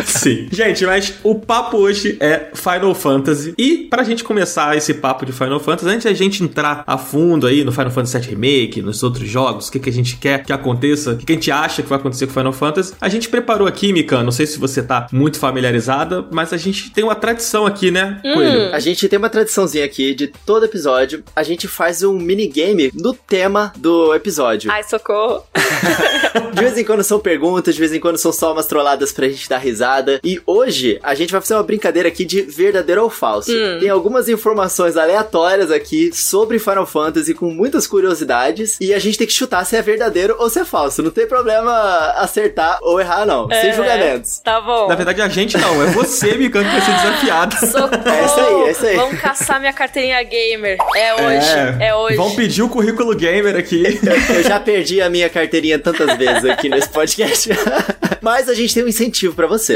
Sim. 0.06 0.48
Gente, 0.52 0.86
mas 0.86 1.14
o 1.24 1.36
papo 1.36 1.78
hoje 1.78 2.18
é 2.20 2.48
Final 2.54 2.94
Fantasy. 2.96 3.54
E 3.58 3.88
pra 3.90 4.04
gente 4.04 4.24
começar 4.24 4.76
esse 4.78 4.94
papo 4.94 5.26
de 5.26 5.32
Final 5.32 5.57
Fantasy, 5.60 5.90
antes 5.90 6.06
da 6.06 6.14
gente 6.14 6.44
entrar 6.44 6.84
a 6.86 6.98
fundo 6.98 7.48
aí 7.48 7.64
no 7.64 7.72
Final 7.72 7.92
Fantasy 7.92 8.18
VII 8.20 8.30
Remake, 8.30 8.82
nos 8.82 9.04
outros 9.04 9.28
jogos, 9.28 9.68
o 9.68 9.72
que, 9.72 9.80
que 9.80 9.90
a 9.90 9.94
gente 9.94 10.18
quer 10.18 10.44
que 10.44 10.54
aconteça, 10.54 11.12
o 11.12 11.18
que, 11.18 11.26
que 11.26 11.32
a 11.34 11.36
gente 11.36 11.52
acha 11.52 11.82
que 11.82 11.90
vai 11.90 11.98
acontecer 11.98 12.28
com 12.28 12.34
Final 12.34 12.54
Fantasy, 12.54 12.94
a 13.00 13.10
gente 13.10 13.30
preparou 13.30 13.68
aqui, 13.68 13.92
Mikan, 13.92 14.24
não 14.24 14.32
sei 14.32 14.46
se 14.46 14.60
você 14.60 14.82
tá 14.82 15.08
muito 15.12 15.40
familiarizada, 15.40 16.26
mas 16.32 16.54
a 16.54 16.58
gente 16.58 16.92
tem 16.92 17.04
uma 17.04 17.16
tradição 17.16 17.66
aqui, 17.66 17.92
né, 17.92 18.20
Coelho? 18.22 18.74
A 18.74 18.80
gente 18.80 19.08
tem 19.08 19.18
uma 19.18 19.30
tradiçãozinha 19.30 19.86
aqui 19.86 20.14
de 20.14 20.28
todo 20.28 20.66
episódio, 20.66 21.24
a 21.36 21.44
gente 21.44 21.68
faz 21.68 22.04
um 22.04 22.14
minigame 22.14 22.92
no 22.94 23.14
tema 23.14 23.74
do 23.78 24.14
episódio. 24.14 24.72
Ai, 24.72 24.84
socorro. 24.84 25.44
De 26.54 26.62
vez 26.62 26.78
em 26.78 26.84
quando 26.84 27.04
são 27.04 27.20
perguntas, 27.20 27.76
de 27.76 27.80
vez 27.80 27.94
em 27.94 28.00
quando 28.00 28.18
são 28.18 28.32
só 28.32 28.52
umas 28.52 28.66
trolladas 28.66 29.12
pra 29.12 29.28
gente 29.28 29.48
dar 29.48 29.58
risada. 29.58 30.20
E 30.24 30.42
hoje 30.46 31.00
a 31.04 31.14
gente 31.14 31.32
vai 31.32 31.42
fazer 31.42 31.54
uma 31.54 31.64
brincadeira 31.64 32.08
aqui 32.08 32.26
de 32.26 32.42
verdadeiro 32.42 33.04
ou 33.04 33.10
falso. 33.10 33.52
Tem 33.80 33.90
algumas 33.90 34.28
informações 34.28 34.98
aleatórias 34.98 35.28
aqui 35.48 36.12
sobre 36.14 36.60
Final 36.60 36.86
Fantasy 36.86 37.34
com 37.34 37.50
muitas 37.50 37.88
curiosidades 37.88 38.78
e 38.82 38.94
a 38.94 39.00
gente 39.00 39.18
tem 39.18 39.26
que 39.26 39.34
chutar 39.34 39.66
se 39.66 39.76
é 39.76 39.82
verdadeiro 39.82 40.36
ou 40.40 40.50
se 40.50 40.60
é 40.60 40.66
falso. 40.66 41.02
Não 41.02 41.10
tem 41.10 41.26
problema 41.26 41.72
acertar 42.18 42.80
ou 42.82 43.00
errar, 43.00 43.26
não. 43.26 43.48
Sem 43.48 43.70
É, 43.70 43.74
julgamentos. 43.74 44.40
Tá 44.40 44.60
bom. 44.60 44.88
Na 44.88 44.96
verdade, 44.96 45.22
a 45.22 45.30
gente 45.30 45.58
não, 45.58 45.82
é 45.82 45.88
você, 45.88 46.34
Mikan, 46.36 46.64
que 46.64 46.70
vai 46.70 46.82
ser 46.82 46.92
desafiada. 46.92 47.56
Socorro. 47.66 48.10
É 48.10 48.26
isso 48.26 48.40
aí, 48.40 48.64
é 48.68 48.72
isso 48.72 48.86
aí. 48.86 48.96
Vamos 48.98 49.22
caçar 49.22 49.60
minha 49.60 49.74
carteirinha 49.74 50.22
gamer. 50.24 50.78
É 50.96 51.14
hoje. 51.14 51.84
É, 51.84 51.96
hoje. 51.96 52.18
Vão 52.18 52.36
pedir 52.36 52.62
o 52.64 52.70
currículo 52.70 53.16
gamer 53.16 53.56
aqui. 53.56 53.84
Eu 54.36 54.44
já 54.44 54.60
perdi 54.60 55.02
a 55.02 55.10
minha 55.10 55.30
carteirinha 55.30 55.80
tantas 55.80 56.18
vezes 56.18 56.44
aqui 56.46 56.68
nesse 56.70 56.90
podcast. 56.90 57.50
Mas 58.22 58.50
a 58.50 58.54
gente 58.54 58.74
tem 58.74 58.84
um 58.84 58.88
incentivo 58.88 59.34
pra 59.36 59.48
você. 59.48 59.74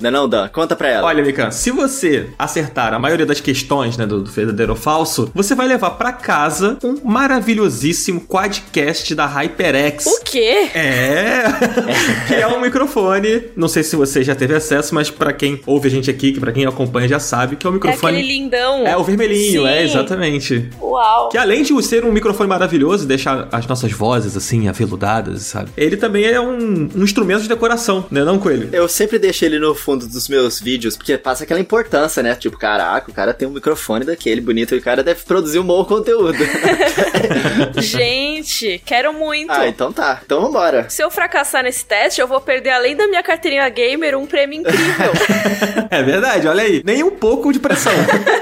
Não 0.00 0.08
é 0.08 0.10
não, 0.10 0.28
Dan? 0.28 0.48
Conta 0.48 0.76
pra 0.76 0.88
ela. 0.88 1.06
Olha, 1.06 1.22
Mikan, 1.22 1.50
se 1.50 1.70
você 1.70 2.28
acertar 2.38 2.92
a 2.92 2.98
maioria 2.98 3.24
das 3.24 3.40
questões, 3.40 3.96
né, 3.96 4.04
do, 4.04 4.20
do 4.20 4.30
verdadeiro 4.30 4.72
ou 4.72 4.78
falso, 4.78 5.13
você 5.34 5.54
vai 5.54 5.66
levar 5.66 5.90
pra 5.90 6.12
casa 6.12 6.76
um 6.82 6.96
maravilhosíssimo 7.04 8.20
quadcast 8.20 9.14
da 9.14 9.26
HyperX. 9.26 10.06
O 10.06 10.20
quê? 10.24 10.68
É, 10.74 11.44
que 12.28 12.34
é 12.34 12.46
um 12.46 12.60
microfone. 12.60 13.44
Não 13.56 13.68
sei 13.68 13.82
se 13.82 13.96
você 13.96 14.22
já 14.22 14.34
teve 14.34 14.54
acesso, 14.54 14.94
mas 14.94 15.10
pra 15.10 15.32
quem 15.32 15.60
ouve 15.66 15.88
a 15.88 15.90
gente 15.90 16.10
aqui, 16.10 16.32
que 16.32 16.40
pra 16.40 16.52
quem 16.52 16.66
acompanha 16.66 17.08
já 17.08 17.18
sabe 17.20 17.56
que 17.56 17.66
é 17.66 17.70
um 17.70 17.72
É 17.72 17.76
microfone. 17.76 18.18
aquele 18.18 18.26
lindão. 18.28 18.86
É 18.86 18.96
o 18.96 19.04
vermelhinho, 19.04 19.66
é 19.66 19.78
Sim. 19.78 19.84
exatamente. 19.84 20.68
Uau. 20.80 21.28
Que 21.28 21.38
além 21.38 21.62
de 21.62 21.74
ser 21.82 22.04
um 22.04 22.12
microfone 22.12 22.48
maravilhoso, 22.48 23.06
deixar 23.06 23.48
as 23.52 23.66
nossas 23.66 23.92
vozes 23.92 24.36
assim 24.36 24.68
aveludadas, 24.68 25.42
sabe? 25.42 25.70
Ele 25.76 25.96
também 25.96 26.24
é 26.24 26.40
um, 26.40 26.88
um 26.94 27.02
instrumento 27.04 27.42
de 27.42 27.48
decoração, 27.48 28.06
né, 28.10 28.24
não, 28.24 28.38
Coelho? 28.38 28.68
Eu 28.72 28.88
sempre 28.88 29.18
deixo 29.18 29.44
ele 29.44 29.58
no 29.58 29.74
fundo 29.74 30.06
dos 30.06 30.28
meus 30.28 30.60
vídeos, 30.60 30.96
porque 30.96 31.16
passa 31.18 31.44
aquela 31.44 31.60
importância, 31.60 32.22
né? 32.22 32.34
Tipo, 32.34 32.56
caraca, 32.56 33.10
o 33.10 33.14
cara 33.14 33.34
tem 33.34 33.46
um 33.46 33.52
microfone 33.52 34.04
daquele 34.04 34.40
bonito 34.40 34.74
e 34.74 34.78
o 34.78 34.82
cara 34.82 35.02
deve 35.04 35.22
produzir 35.22 35.58
um 35.58 35.64
bom 35.64 35.84
conteúdo. 35.84 36.38
Gente, 37.80 38.80
quero 38.84 39.12
muito. 39.12 39.50
ah, 39.52 39.68
então 39.68 39.92
tá. 39.92 40.20
Então 40.24 40.40
vambora. 40.40 40.86
Se 40.88 41.02
eu 41.02 41.10
fracassar 41.10 41.62
nesse 41.62 41.84
teste, 41.84 42.20
eu 42.20 42.26
vou 42.26 42.40
perder, 42.40 42.70
além 42.70 42.96
da 42.96 43.06
minha 43.06 43.22
carteirinha 43.22 43.68
gamer, 43.68 44.16
um 44.18 44.26
prêmio 44.26 44.60
incrível. 44.60 45.12
É 45.90 46.02
verdade, 46.02 46.48
olha 46.48 46.62
aí. 46.64 46.82
Nem 46.84 47.04
um 47.04 47.10
pouco 47.10 47.52
de 47.52 47.60
pressão. 47.60 47.92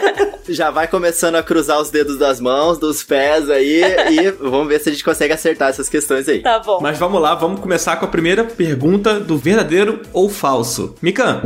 Já 0.49 0.71
vai 0.71 0.87
começando 0.89 1.35
a 1.37 1.43
cruzar 1.43 1.79
os 1.81 1.91
dedos 1.91 2.17
das 2.19 2.41
mãos, 2.41 2.79
dos 2.79 3.03
pés 3.03 3.51
aí, 3.51 3.83
e 4.11 4.31
vamos 4.31 4.69
ver 4.69 4.81
se 4.81 4.89
a 4.89 4.93
gente 4.93 5.05
consegue 5.05 5.35
acertar 5.35 5.69
essas 5.69 5.89
questões 5.89 6.27
aí. 6.29 6.41
tá 6.41 6.59
bom. 6.61 6.79
Mas 6.81 6.99
vamos 6.99 7.21
lá, 7.21 7.35
vamos 7.35 7.61
começar 7.61 7.97
com 7.97 8.07
a 8.07 8.09
primeira 8.09 8.43
pergunta 8.45 9.21
do 9.21 9.37
verdadeiro 9.37 10.01
ou 10.15 10.31
falso. 10.31 10.95
Mikan, 11.03 11.43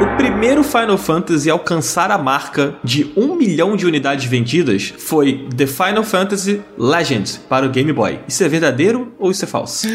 O 0.00 0.16
primeiro 0.16 0.62
Final 0.64 0.96
Fantasy 0.96 1.50
a 1.50 1.52
alcançar 1.52 2.10
a 2.10 2.16
marca 2.16 2.74
de 2.82 3.12
um 3.16 3.34
milhão 3.34 3.76
de 3.76 3.86
unidades 3.86 4.24
vendidas 4.24 4.94
foi 4.98 5.46
The 5.54 5.66
Final 5.66 6.02
Fantasy 6.04 6.62
Legends 6.78 7.36
para 7.36 7.66
o 7.66 7.68
Game 7.68 7.92
Boy. 7.92 8.18
Isso 8.26 8.42
é 8.42 8.48
verdadeiro 8.48 9.12
ou 9.18 9.30
isso 9.30 9.44
é 9.44 9.48
falso? 9.48 9.86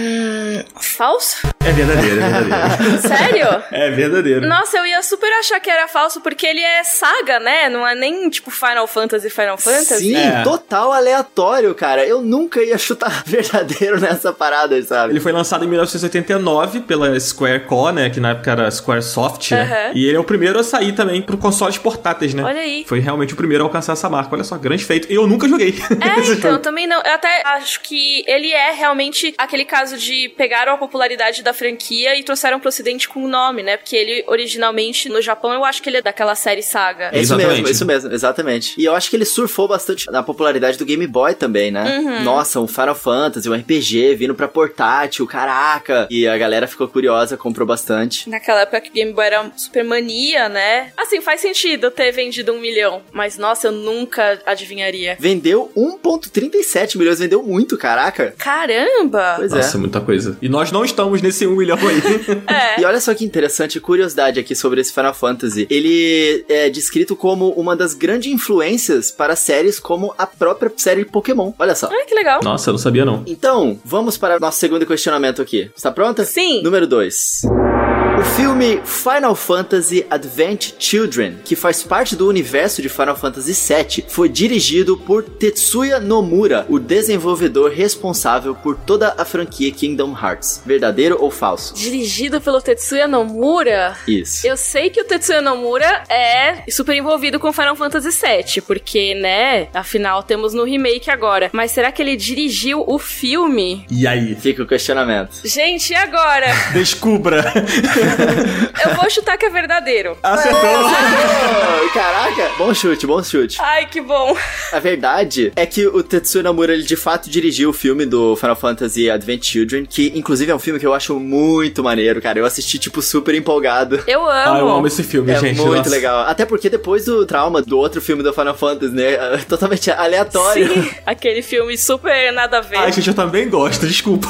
Falso? 0.80 1.48
É 1.60 1.72
verdadeiro, 1.72 2.22
é 2.22 2.30
verdadeiro. 2.42 3.02
Sério? 3.08 3.64
é 3.72 3.90
verdadeiro. 3.92 4.48
Nossa, 4.48 4.78
eu 4.78 4.86
ia 4.86 5.02
super 5.02 5.32
achar 5.40 5.60
que 5.60 5.70
era 5.70 5.88
falso, 5.88 6.22
porque 6.22 6.46
ele 6.46 6.62
é 6.62 6.84
saga, 6.84 7.40
né? 7.40 7.68
Não 7.70 7.86
é 7.88 7.96
nem 7.96 8.30
tipo 8.30 8.52
Final 8.52 8.86
Fantasy, 8.88 9.30
Final 9.32 9.58
Fantasy. 9.58 9.98
Sim, 10.14 10.16
É. 10.18 10.44
total 10.44 10.92
aleatório, 10.94 11.74
cara. 11.74 12.06
Eu 12.06 12.22
nunca 12.22 12.62
ia 12.62 12.78
chutar 12.78 13.24
verdadeiro 13.26 14.00
nessa 14.00 14.32
parada, 14.32 14.80
sabe? 14.84 15.14
Ele 15.14 15.20
foi 15.20 15.32
lançado 15.32 15.66
em 15.66 15.68
1989 15.68 16.82
pela 16.82 17.20
Squarecore, 17.20 17.94
né? 17.96 18.10
Que 18.12 18.20
na 18.20 18.30
época 18.32 18.52
era 18.52 18.70
Squaresoft, 18.70 19.52
né? 19.52 19.62
Aham. 19.64 19.95
E 19.96 20.06
ele 20.06 20.18
é 20.18 20.20
o 20.20 20.24
primeiro 20.24 20.60
a 20.60 20.64
sair 20.64 20.92
também 20.94 21.22
pro 21.22 21.38
consoles 21.38 21.78
portáteis, 21.78 22.34
né? 22.34 22.44
Olha 22.44 22.62
aí. 22.62 22.84
Foi 22.86 23.00
realmente 23.00 23.34
o 23.34 23.38
primeiro 23.38 23.64
a 23.64 23.68
alcançar 23.68 23.94
essa 23.94 24.10
marca. 24.10 24.36
Olha 24.36 24.44
só, 24.44 24.58
grande 24.58 24.84
feito. 24.84 25.12
E 25.12 25.16
eu 25.16 25.26
nunca 25.26 25.48
joguei. 25.48 25.74
É, 26.02 26.20
esse 26.20 26.34
então, 26.34 26.52
jogo. 26.52 26.64
também 26.64 26.86
não. 26.86 27.02
Eu 27.02 27.14
até 27.14 27.42
acho 27.46 27.82
que 27.82 28.24
ele 28.28 28.52
é 28.52 28.72
realmente 28.72 29.34
aquele 29.38 29.64
caso 29.64 29.98
de 29.98 30.30
pegaram 30.30 30.74
a 30.74 30.78
popularidade 30.78 31.42
da 31.42 31.54
franquia 31.54 32.18
e 32.18 32.24
trouxeram 32.24 32.60
pro 32.60 32.70
ocidente 32.70 33.08
com 33.08 33.24
o 33.24 33.28
nome, 33.28 33.64
né? 33.64 33.78
Porque 33.78 33.96
ele, 33.96 34.24
originalmente, 34.28 35.08
no 35.08 35.22
Japão, 35.22 35.54
eu 35.54 35.64
acho 35.64 35.82
que 35.82 35.90
ele 35.90 35.98
é 35.98 36.02
daquela 36.02 36.36
série 36.36 36.62
saga. 36.62 37.06
É 37.06 37.22
isso 37.22 37.34
Exatamente. 37.34 37.62
mesmo, 37.62 37.70
isso 37.70 37.86
mesmo, 37.86 38.12
exatamente. 38.12 38.76
E 38.78 38.86
eu 38.86 38.94
acho 38.94 39.10
que 39.10 39.16
ele 39.16 39.26
surfou 39.26 39.68
bastante 39.68 40.12
na 40.12 40.22
popularidade 40.22 40.78
do 40.78 40.86
Game 40.86 41.08
Boy 41.08 41.34
também, 41.36 41.72
né? 41.72 42.00
Uhum. 42.00 42.24
Nossa, 42.24 42.60
um 42.60 42.68
Final 42.68 42.96
Fantasy, 42.96 43.50
um 43.50 43.54
RPG 43.54 44.16
vindo 44.16 44.36
pra 44.36 44.48
portátil, 44.48 45.26
caraca! 45.26 46.08
E 46.10 46.28
a 46.28 46.38
galera 46.38 46.68
ficou 46.68 46.88
curiosa, 46.88 47.38
comprou 47.38 47.66
bastante. 47.66 48.30
Naquela 48.30 48.62
época 48.62 48.82
que 48.82 48.90
o 48.90 48.94
Game 48.94 49.14
Boy 49.14 49.26
era 49.26 49.52
super 49.56 49.85
mania, 49.86 50.50
né? 50.50 50.92
Assim, 50.98 51.22
faz 51.22 51.42
sentido 51.42 51.90
ter 51.92 52.12
vendido 52.12 52.52
um 52.54 52.60
milhão. 52.60 53.02
Mas, 53.12 53.38
nossa, 53.38 53.68
eu 53.68 53.72
nunca 53.72 54.40
adivinharia. 54.46 55.18
Vendeu 55.20 55.72
1.37 55.76 56.98
milhões, 56.98 57.20
vendeu 57.20 57.42
muito, 57.44 57.78
caraca! 57.78 58.34
Caramba! 58.38 59.36
Pois 59.38 59.52
Nossa, 59.52 59.78
é. 59.78 59.80
muita 59.80 60.02
coisa. 60.02 60.38
E 60.42 60.50
nós 60.50 60.72
não 60.72 60.84
estamos 60.84 61.22
nesse 61.22 61.46
um 61.48 61.56
milhão 61.56 61.78
aí. 61.78 61.96
É. 62.48 62.82
E 62.82 62.86
olha 62.86 63.00
só 63.00 63.14
que 63.14 63.26
interessante, 63.26 63.80
curiosidade 63.80 64.40
aqui 64.40 64.56
sobre 64.56 64.80
esse 64.80 64.94
Final 64.94 65.14
Fantasy. 65.14 65.68
Ele 65.70 66.46
é 66.48 66.70
descrito 66.70 67.16
como 67.16 67.50
uma 67.52 67.76
das 67.76 67.94
grandes 67.94 68.32
influências 68.32 69.12
para 69.12 69.36
séries 69.36 69.80
como 69.80 70.14
a 70.18 70.26
própria 70.28 70.72
série 70.78 71.06
Pokémon. 71.06 71.54
Olha 71.58 71.76
só. 71.76 71.90
Ai, 71.92 72.06
que 72.06 72.14
legal. 72.16 72.42
Nossa, 72.44 72.70
eu 72.70 72.74
não 72.74 72.80
sabia 72.80 73.06
não. 73.06 73.24
Então, 73.26 73.80
vamos 73.84 74.18
para 74.18 74.38
o 74.38 74.40
nosso 74.40 74.60
segundo 74.60 74.86
questionamento 74.86 75.42
aqui. 75.42 75.72
Está 75.76 75.92
pronta? 75.92 76.24
Sim. 76.24 76.62
Número 76.62 76.88
2. 76.88 77.75
O 78.18 78.24
filme 78.24 78.82
Final 78.86 79.36
Fantasy 79.36 80.06
Advent 80.10 80.72
Children, 80.80 81.40
que 81.44 81.54
faz 81.54 81.84
parte 81.84 82.16
do 82.16 82.30
universo 82.30 82.82
de 82.82 82.88
Final 82.88 83.18
Fantasy 83.18 83.54
VII, 83.54 84.06
foi 84.08 84.30
dirigido 84.30 84.96
por 84.96 85.22
Tetsuya 85.22 86.00
Nomura, 86.00 86.66
o 86.70 86.80
desenvolvedor 86.80 87.72
responsável 87.72 88.56
por 88.56 88.78
toda 88.78 89.14
a 89.18 89.26
franquia 89.26 89.70
Kingdom 89.70 90.18
Hearts. 90.18 90.62
Verdadeiro 90.66 91.18
ou 91.20 91.30
falso? 91.30 91.74
Dirigido 91.76 92.40
pelo 92.40 92.62
Tetsuya 92.62 93.06
Nomura. 93.06 93.98
Isso. 94.08 94.48
Eu 94.48 94.56
sei 94.56 94.90
que 94.90 95.02
o 95.02 95.06
Tetsuya 95.06 95.42
Nomura 95.42 96.04
é 96.10 96.64
super 96.72 96.96
envolvido 96.96 97.38
com 97.38 97.52
Final 97.52 97.76
Fantasy 97.76 98.12
VII, 98.12 98.62
porque, 98.62 99.14
né, 99.16 99.68
afinal 99.74 100.24
temos 100.24 100.54
no 100.54 100.64
remake 100.64 101.12
agora. 101.12 101.50
Mas 101.52 101.72
será 101.72 101.92
que 101.92 102.02
ele 102.02 102.16
dirigiu 102.16 102.82
o 102.88 102.98
filme? 102.98 103.86
E 103.92 104.08
aí? 104.08 104.36
Fica 104.36 104.64
o 104.64 104.68
questionamento. 104.68 105.42
Gente, 105.44 105.92
e 105.92 105.96
agora? 105.96 106.48
Descubra. 106.72 107.44
Eu 108.86 108.96
vou 108.96 109.10
chutar 109.10 109.38
que 109.38 109.46
é 109.46 109.50
verdadeiro. 109.50 110.18
Acertou. 110.22 110.60
Oh, 110.60 111.94
caraca! 111.94 112.52
Bom 112.58 112.74
chute, 112.74 113.06
bom 113.08 113.24
chute. 113.24 113.58
Ai, 113.62 113.86
que 113.88 114.02
bom. 114.02 114.36
A 114.72 114.80
verdade 114.80 115.52
é 115.56 115.66
que 115.66 115.88
o 115.88 116.04
Tetsuya 116.04 116.44
Nomura, 116.44 116.74
ele 116.74 116.84
de 116.84 116.96
fato 116.96 117.30
dirigiu 117.30 117.70
o 117.70 117.74
filme 117.74 118.06
do 118.06 118.36
Final 118.36 118.56
Fantasy 118.56 119.10
Advent 119.10 119.44
Children, 119.44 119.86
que 119.86 120.12
inclusive 120.16 120.52
é 120.52 120.56
um 120.56 120.60
filme 120.60 120.80
que 120.80 120.86
eu 120.86 120.94
acho 120.94 121.20
muito 121.20 121.84
maneiro, 121.84 122.22
cara. 122.22 122.40
Eu 122.40 122.46
assisti, 122.46 122.78
tipo, 122.78 123.02
super 123.02 123.34
empolgado. 123.36 124.04
Eu 124.08 124.22
amo. 124.22 124.32
Ah, 124.32 124.60
eu 124.60 124.70
amo 124.70 124.88
esse 124.88 125.04
filme, 125.04 125.32
É 125.32 125.40
gente. 125.40 125.60
muito 125.62 125.78
Nossa. 125.78 125.90
legal. 125.90 126.22
Até 126.28 126.46
porque 126.46 126.70
depois 126.70 127.06
do 127.06 127.26
trauma 127.26 127.62
do 127.62 127.78
outro 127.78 128.02
filme 128.02 128.22
do 128.24 128.34
Final 128.34 128.56
Fantasy, 128.56 128.94
né? 128.94 129.16
Totalmente 129.48 129.90
aleatório. 129.92 130.68
Sim, 130.74 130.90
aquele 131.06 131.42
filme 131.42 131.78
super 131.78 132.32
nada 132.34 132.60
a 132.60 132.62
ver. 132.62 132.78
Ai, 132.78 132.92
gente, 132.92 133.08
eu 133.08 133.14
também 133.14 133.50
gosto, 133.50 133.86
desculpa. 133.88 134.28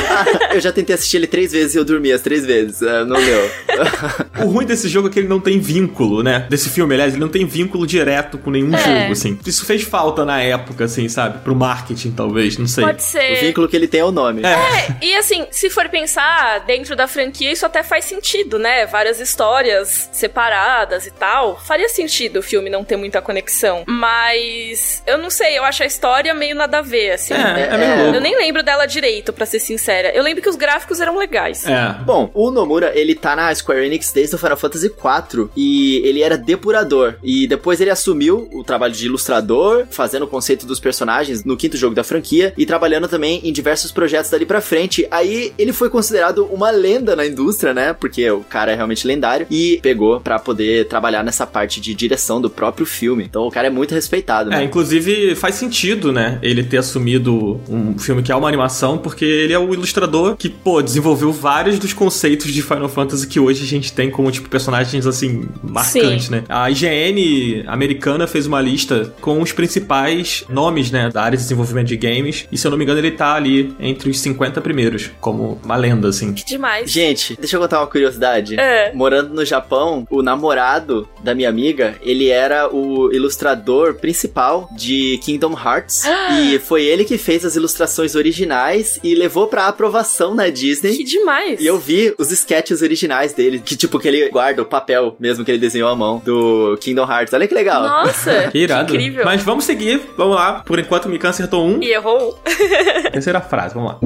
eu 0.52 0.60
já 0.60 0.72
tentei 0.72 0.94
assistir 0.94 1.16
ele 1.18 1.26
três 1.26 1.52
vezes 1.52 1.74
e 1.74 1.78
eu 1.78 1.84
dormi 1.84 2.12
as 2.12 2.20
três 2.20 2.44
vezes. 2.44 2.82
É, 2.82 3.04
não 3.04 3.13
deu. 3.20 3.50
O 4.44 4.46
ruim 4.48 4.66
desse 4.66 4.88
jogo 4.88 5.08
é 5.08 5.10
que 5.10 5.18
ele 5.18 5.28
não 5.28 5.40
tem 5.40 5.58
vínculo, 5.58 6.22
né? 6.22 6.46
Desse 6.50 6.68
filme, 6.68 6.94
aliás, 6.94 7.12
ele 7.14 7.20
não 7.20 7.28
tem 7.28 7.44
vínculo 7.46 7.86
direto 7.86 8.36
com 8.38 8.50
nenhum 8.50 8.74
É. 8.74 8.78
jogo, 8.78 9.12
assim. 9.12 9.38
Isso 9.46 9.64
fez 9.64 9.82
falta 9.82 10.24
na 10.24 10.40
época, 10.40 10.84
assim, 10.84 11.08
sabe? 11.08 11.38
Pro 11.38 11.54
marketing, 11.54 12.10
talvez, 12.12 12.56
não 12.58 12.66
sei. 12.66 12.84
Pode 12.84 12.98
o 12.98 13.02
ser. 13.02 13.36
vínculo 13.40 13.68
que 13.68 13.74
ele 13.76 13.88
tem 13.88 14.00
é 14.00 14.04
o 14.04 14.12
nome. 14.12 14.42
É. 14.44 14.96
E 15.04 15.14
assim, 15.16 15.46
se 15.50 15.70
for 15.70 15.88
pensar 15.88 16.60
dentro 16.66 16.94
da 16.94 17.06
franquia, 17.08 17.50
isso 17.52 17.64
até 17.66 17.82
faz 17.82 18.04
sentido, 18.04 18.58
né? 18.58 18.86
Várias 18.86 19.18
histórias 19.20 20.08
separadas 20.12 21.06
e 21.06 21.10
tal. 21.10 21.58
Faria 21.64 21.88
sentido 21.88 22.38
o 22.38 22.42
filme 22.42 22.68
não 22.70 22.84
ter 22.84 22.96
muita 22.96 23.20
conexão. 23.22 23.84
Mas 23.88 25.02
eu 25.06 25.18
não 25.18 25.30
sei, 25.30 25.58
eu 25.58 25.64
acho 25.64 25.82
a 25.82 25.86
história 25.86 26.32
meio 26.34 26.54
nada 26.54 26.78
a 26.78 26.82
ver, 26.82 27.12
assim. 27.12 27.34
É, 27.34 27.68
é 27.72 27.76
meio 27.76 27.90
É. 27.92 27.96
louco. 28.02 28.14
Eu 28.16 28.20
nem 28.20 28.36
lembro 28.36 28.62
dela 28.62 28.86
direito, 28.86 29.32
pra 29.32 29.46
ser 29.46 29.58
sincera. 29.60 30.10
Eu 30.14 30.22
lembro 30.22 30.42
que 30.42 30.48
os 30.48 30.56
gráficos 30.56 31.00
eram 31.00 31.16
legais. 31.18 31.66
É. 31.66 31.94
Bom, 32.04 32.30
o 32.34 32.50
Nomura, 32.50 32.92
ele 32.94 33.03
tá 33.12 33.34
na 33.34 33.52
Square 33.52 33.84
Enix 33.84 34.12
desde 34.12 34.36
o 34.36 34.38
Final 34.38 34.56
Fantasy 34.56 34.86
IV 34.86 35.48
e 35.56 35.96
ele 36.04 36.22
era 36.22 36.38
depurador. 36.38 37.14
E 37.24 37.48
depois 37.48 37.80
ele 37.80 37.90
assumiu 37.90 38.48
o 38.52 38.62
trabalho 38.62 38.94
de 38.94 39.06
ilustrador, 39.06 39.86
fazendo 39.90 40.22
o 40.22 40.28
conceito 40.28 40.64
dos 40.64 40.78
personagens 40.78 41.42
no 41.44 41.56
quinto 41.56 41.76
jogo 41.76 41.96
da 41.96 42.04
franquia 42.04 42.54
e 42.56 42.64
trabalhando 42.64 43.08
também 43.08 43.40
em 43.42 43.52
diversos 43.52 43.90
projetos 43.90 44.30
dali 44.30 44.46
pra 44.46 44.60
frente. 44.60 45.06
Aí 45.10 45.52
ele 45.58 45.72
foi 45.72 45.90
considerado 45.90 46.44
uma 46.52 46.70
lenda 46.70 47.16
na 47.16 47.26
indústria, 47.26 47.74
né? 47.74 47.92
Porque 47.92 48.30
o 48.30 48.40
cara 48.40 48.70
é 48.70 48.76
realmente 48.76 49.04
lendário 49.06 49.46
e 49.50 49.80
pegou 49.82 50.20
pra 50.20 50.38
poder 50.38 50.86
trabalhar 50.86 51.24
nessa 51.24 51.44
parte 51.46 51.80
de 51.80 51.92
direção 51.94 52.40
do 52.40 52.48
próprio 52.48 52.86
filme. 52.86 53.24
Então 53.24 53.42
o 53.46 53.50
cara 53.50 53.66
é 53.66 53.70
muito 53.70 53.92
respeitado, 53.94 54.52
É, 54.52 54.58
né? 54.58 54.64
inclusive 54.64 55.34
faz 55.34 55.56
sentido, 55.56 56.12
né, 56.12 56.38
ele 56.42 56.62
ter 56.62 56.76
assumido 56.76 57.60
um 57.68 57.98
filme 57.98 58.22
que 58.22 58.30
é 58.30 58.36
uma 58.36 58.46
animação, 58.46 58.98
porque 58.98 59.24
ele 59.24 59.52
é 59.52 59.58
o 59.58 59.72
ilustrador 59.72 60.36
que, 60.36 60.48
pô, 60.48 60.82
desenvolveu 60.82 61.32
vários 61.32 61.78
dos 61.78 61.92
conceitos 61.92 62.52
de 62.52 62.62
Final 62.62 62.88
Fantasy 62.94 63.26
que 63.26 63.40
hoje 63.40 63.64
a 63.64 63.66
gente 63.66 63.92
tem 63.92 64.10
como, 64.10 64.30
tipo, 64.30 64.48
personagens, 64.48 65.06
assim, 65.06 65.48
marcantes, 65.62 66.30
né? 66.30 66.44
A 66.48 66.70
IGN 66.70 67.64
americana 67.66 68.26
fez 68.26 68.46
uma 68.46 68.60
lista 68.60 69.12
com 69.20 69.40
os 69.40 69.52
principais 69.52 70.44
nomes, 70.48 70.90
né, 70.90 71.10
da 71.10 71.22
área 71.22 71.36
de 71.36 71.42
desenvolvimento 71.42 71.88
de 71.88 71.96
games, 71.96 72.46
e 72.50 72.56
se 72.56 72.66
eu 72.66 72.70
não 72.70 72.78
me 72.78 72.84
engano 72.84 72.98
ele 72.98 73.10
tá 73.10 73.34
ali 73.34 73.74
entre 73.78 74.10
os 74.10 74.18
50 74.20 74.60
primeiros, 74.60 75.10
como 75.20 75.60
uma 75.64 75.76
lenda, 75.76 76.08
assim. 76.08 76.32
Que 76.32 76.44
demais. 76.44 76.90
Gente, 76.90 77.36
deixa 77.38 77.56
eu 77.56 77.60
contar 77.60 77.80
uma 77.80 77.86
curiosidade. 77.86 78.58
É. 78.58 78.92
Morando 78.94 79.34
no 79.34 79.44
Japão, 79.44 80.06
o 80.10 80.22
namorado 80.22 81.08
da 81.22 81.34
minha 81.34 81.48
amiga, 81.48 81.96
ele 82.02 82.28
era 82.28 82.72
o 82.74 83.12
ilustrador 83.12 83.94
principal 83.94 84.68
de 84.76 85.18
Kingdom 85.22 85.52
Hearts. 85.52 86.04
e 86.40 86.58
foi 86.58 86.84
ele 86.84 87.04
que 87.04 87.18
fez 87.18 87.44
as 87.44 87.56
ilustrações 87.56 88.14
originais 88.14 88.98
e 89.02 89.14
levou 89.14 89.46
pra 89.46 89.66
aprovação 89.66 90.34
na 90.34 90.48
Disney. 90.48 90.96
Que 90.96 91.04
demais. 91.04 91.60
E 91.60 91.66
eu 91.66 91.78
vi 91.78 92.14
os 92.18 92.30
sketches 92.30 92.82
originais 92.84 93.32
dele, 93.32 93.58
que 93.58 93.76
tipo, 93.76 93.98
que 93.98 94.08
ele 94.08 94.28
guarda 94.28 94.62
o 94.62 94.64
papel 94.66 95.16
mesmo 95.18 95.44
que 95.44 95.50
ele 95.50 95.58
desenhou 95.58 95.88
à 95.88 95.96
mão 95.96 96.20
do 96.24 96.78
Kingdom 96.80 97.10
Hearts. 97.10 97.32
Olha 97.34 97.46
que 97.48 97.54
legal. 97.54 97.82
Nossa, 97.82 98.48
Que 98.52 98.58
irado. 98.58 98.92
incrível. 98.92 99.24
Mas 99.24 99.42
vamos 99.42 99.64
seguir, 99.64 100.00
vamos 100.16 100.36
lá. 100.36 100.62
Por 100.64 100.78
enquanto 100.78 101.06
o 101.06 101.08
Mikan 101.08 101.30
acertou 101.30 101.66
um. 101.66 101.82
E 101.82 101.92
errou. 101.92 102.38
Terceira 103.12 103.40
frase, 103.40 103.74
vamos 103.74 103.92
lá. 103.92 103.98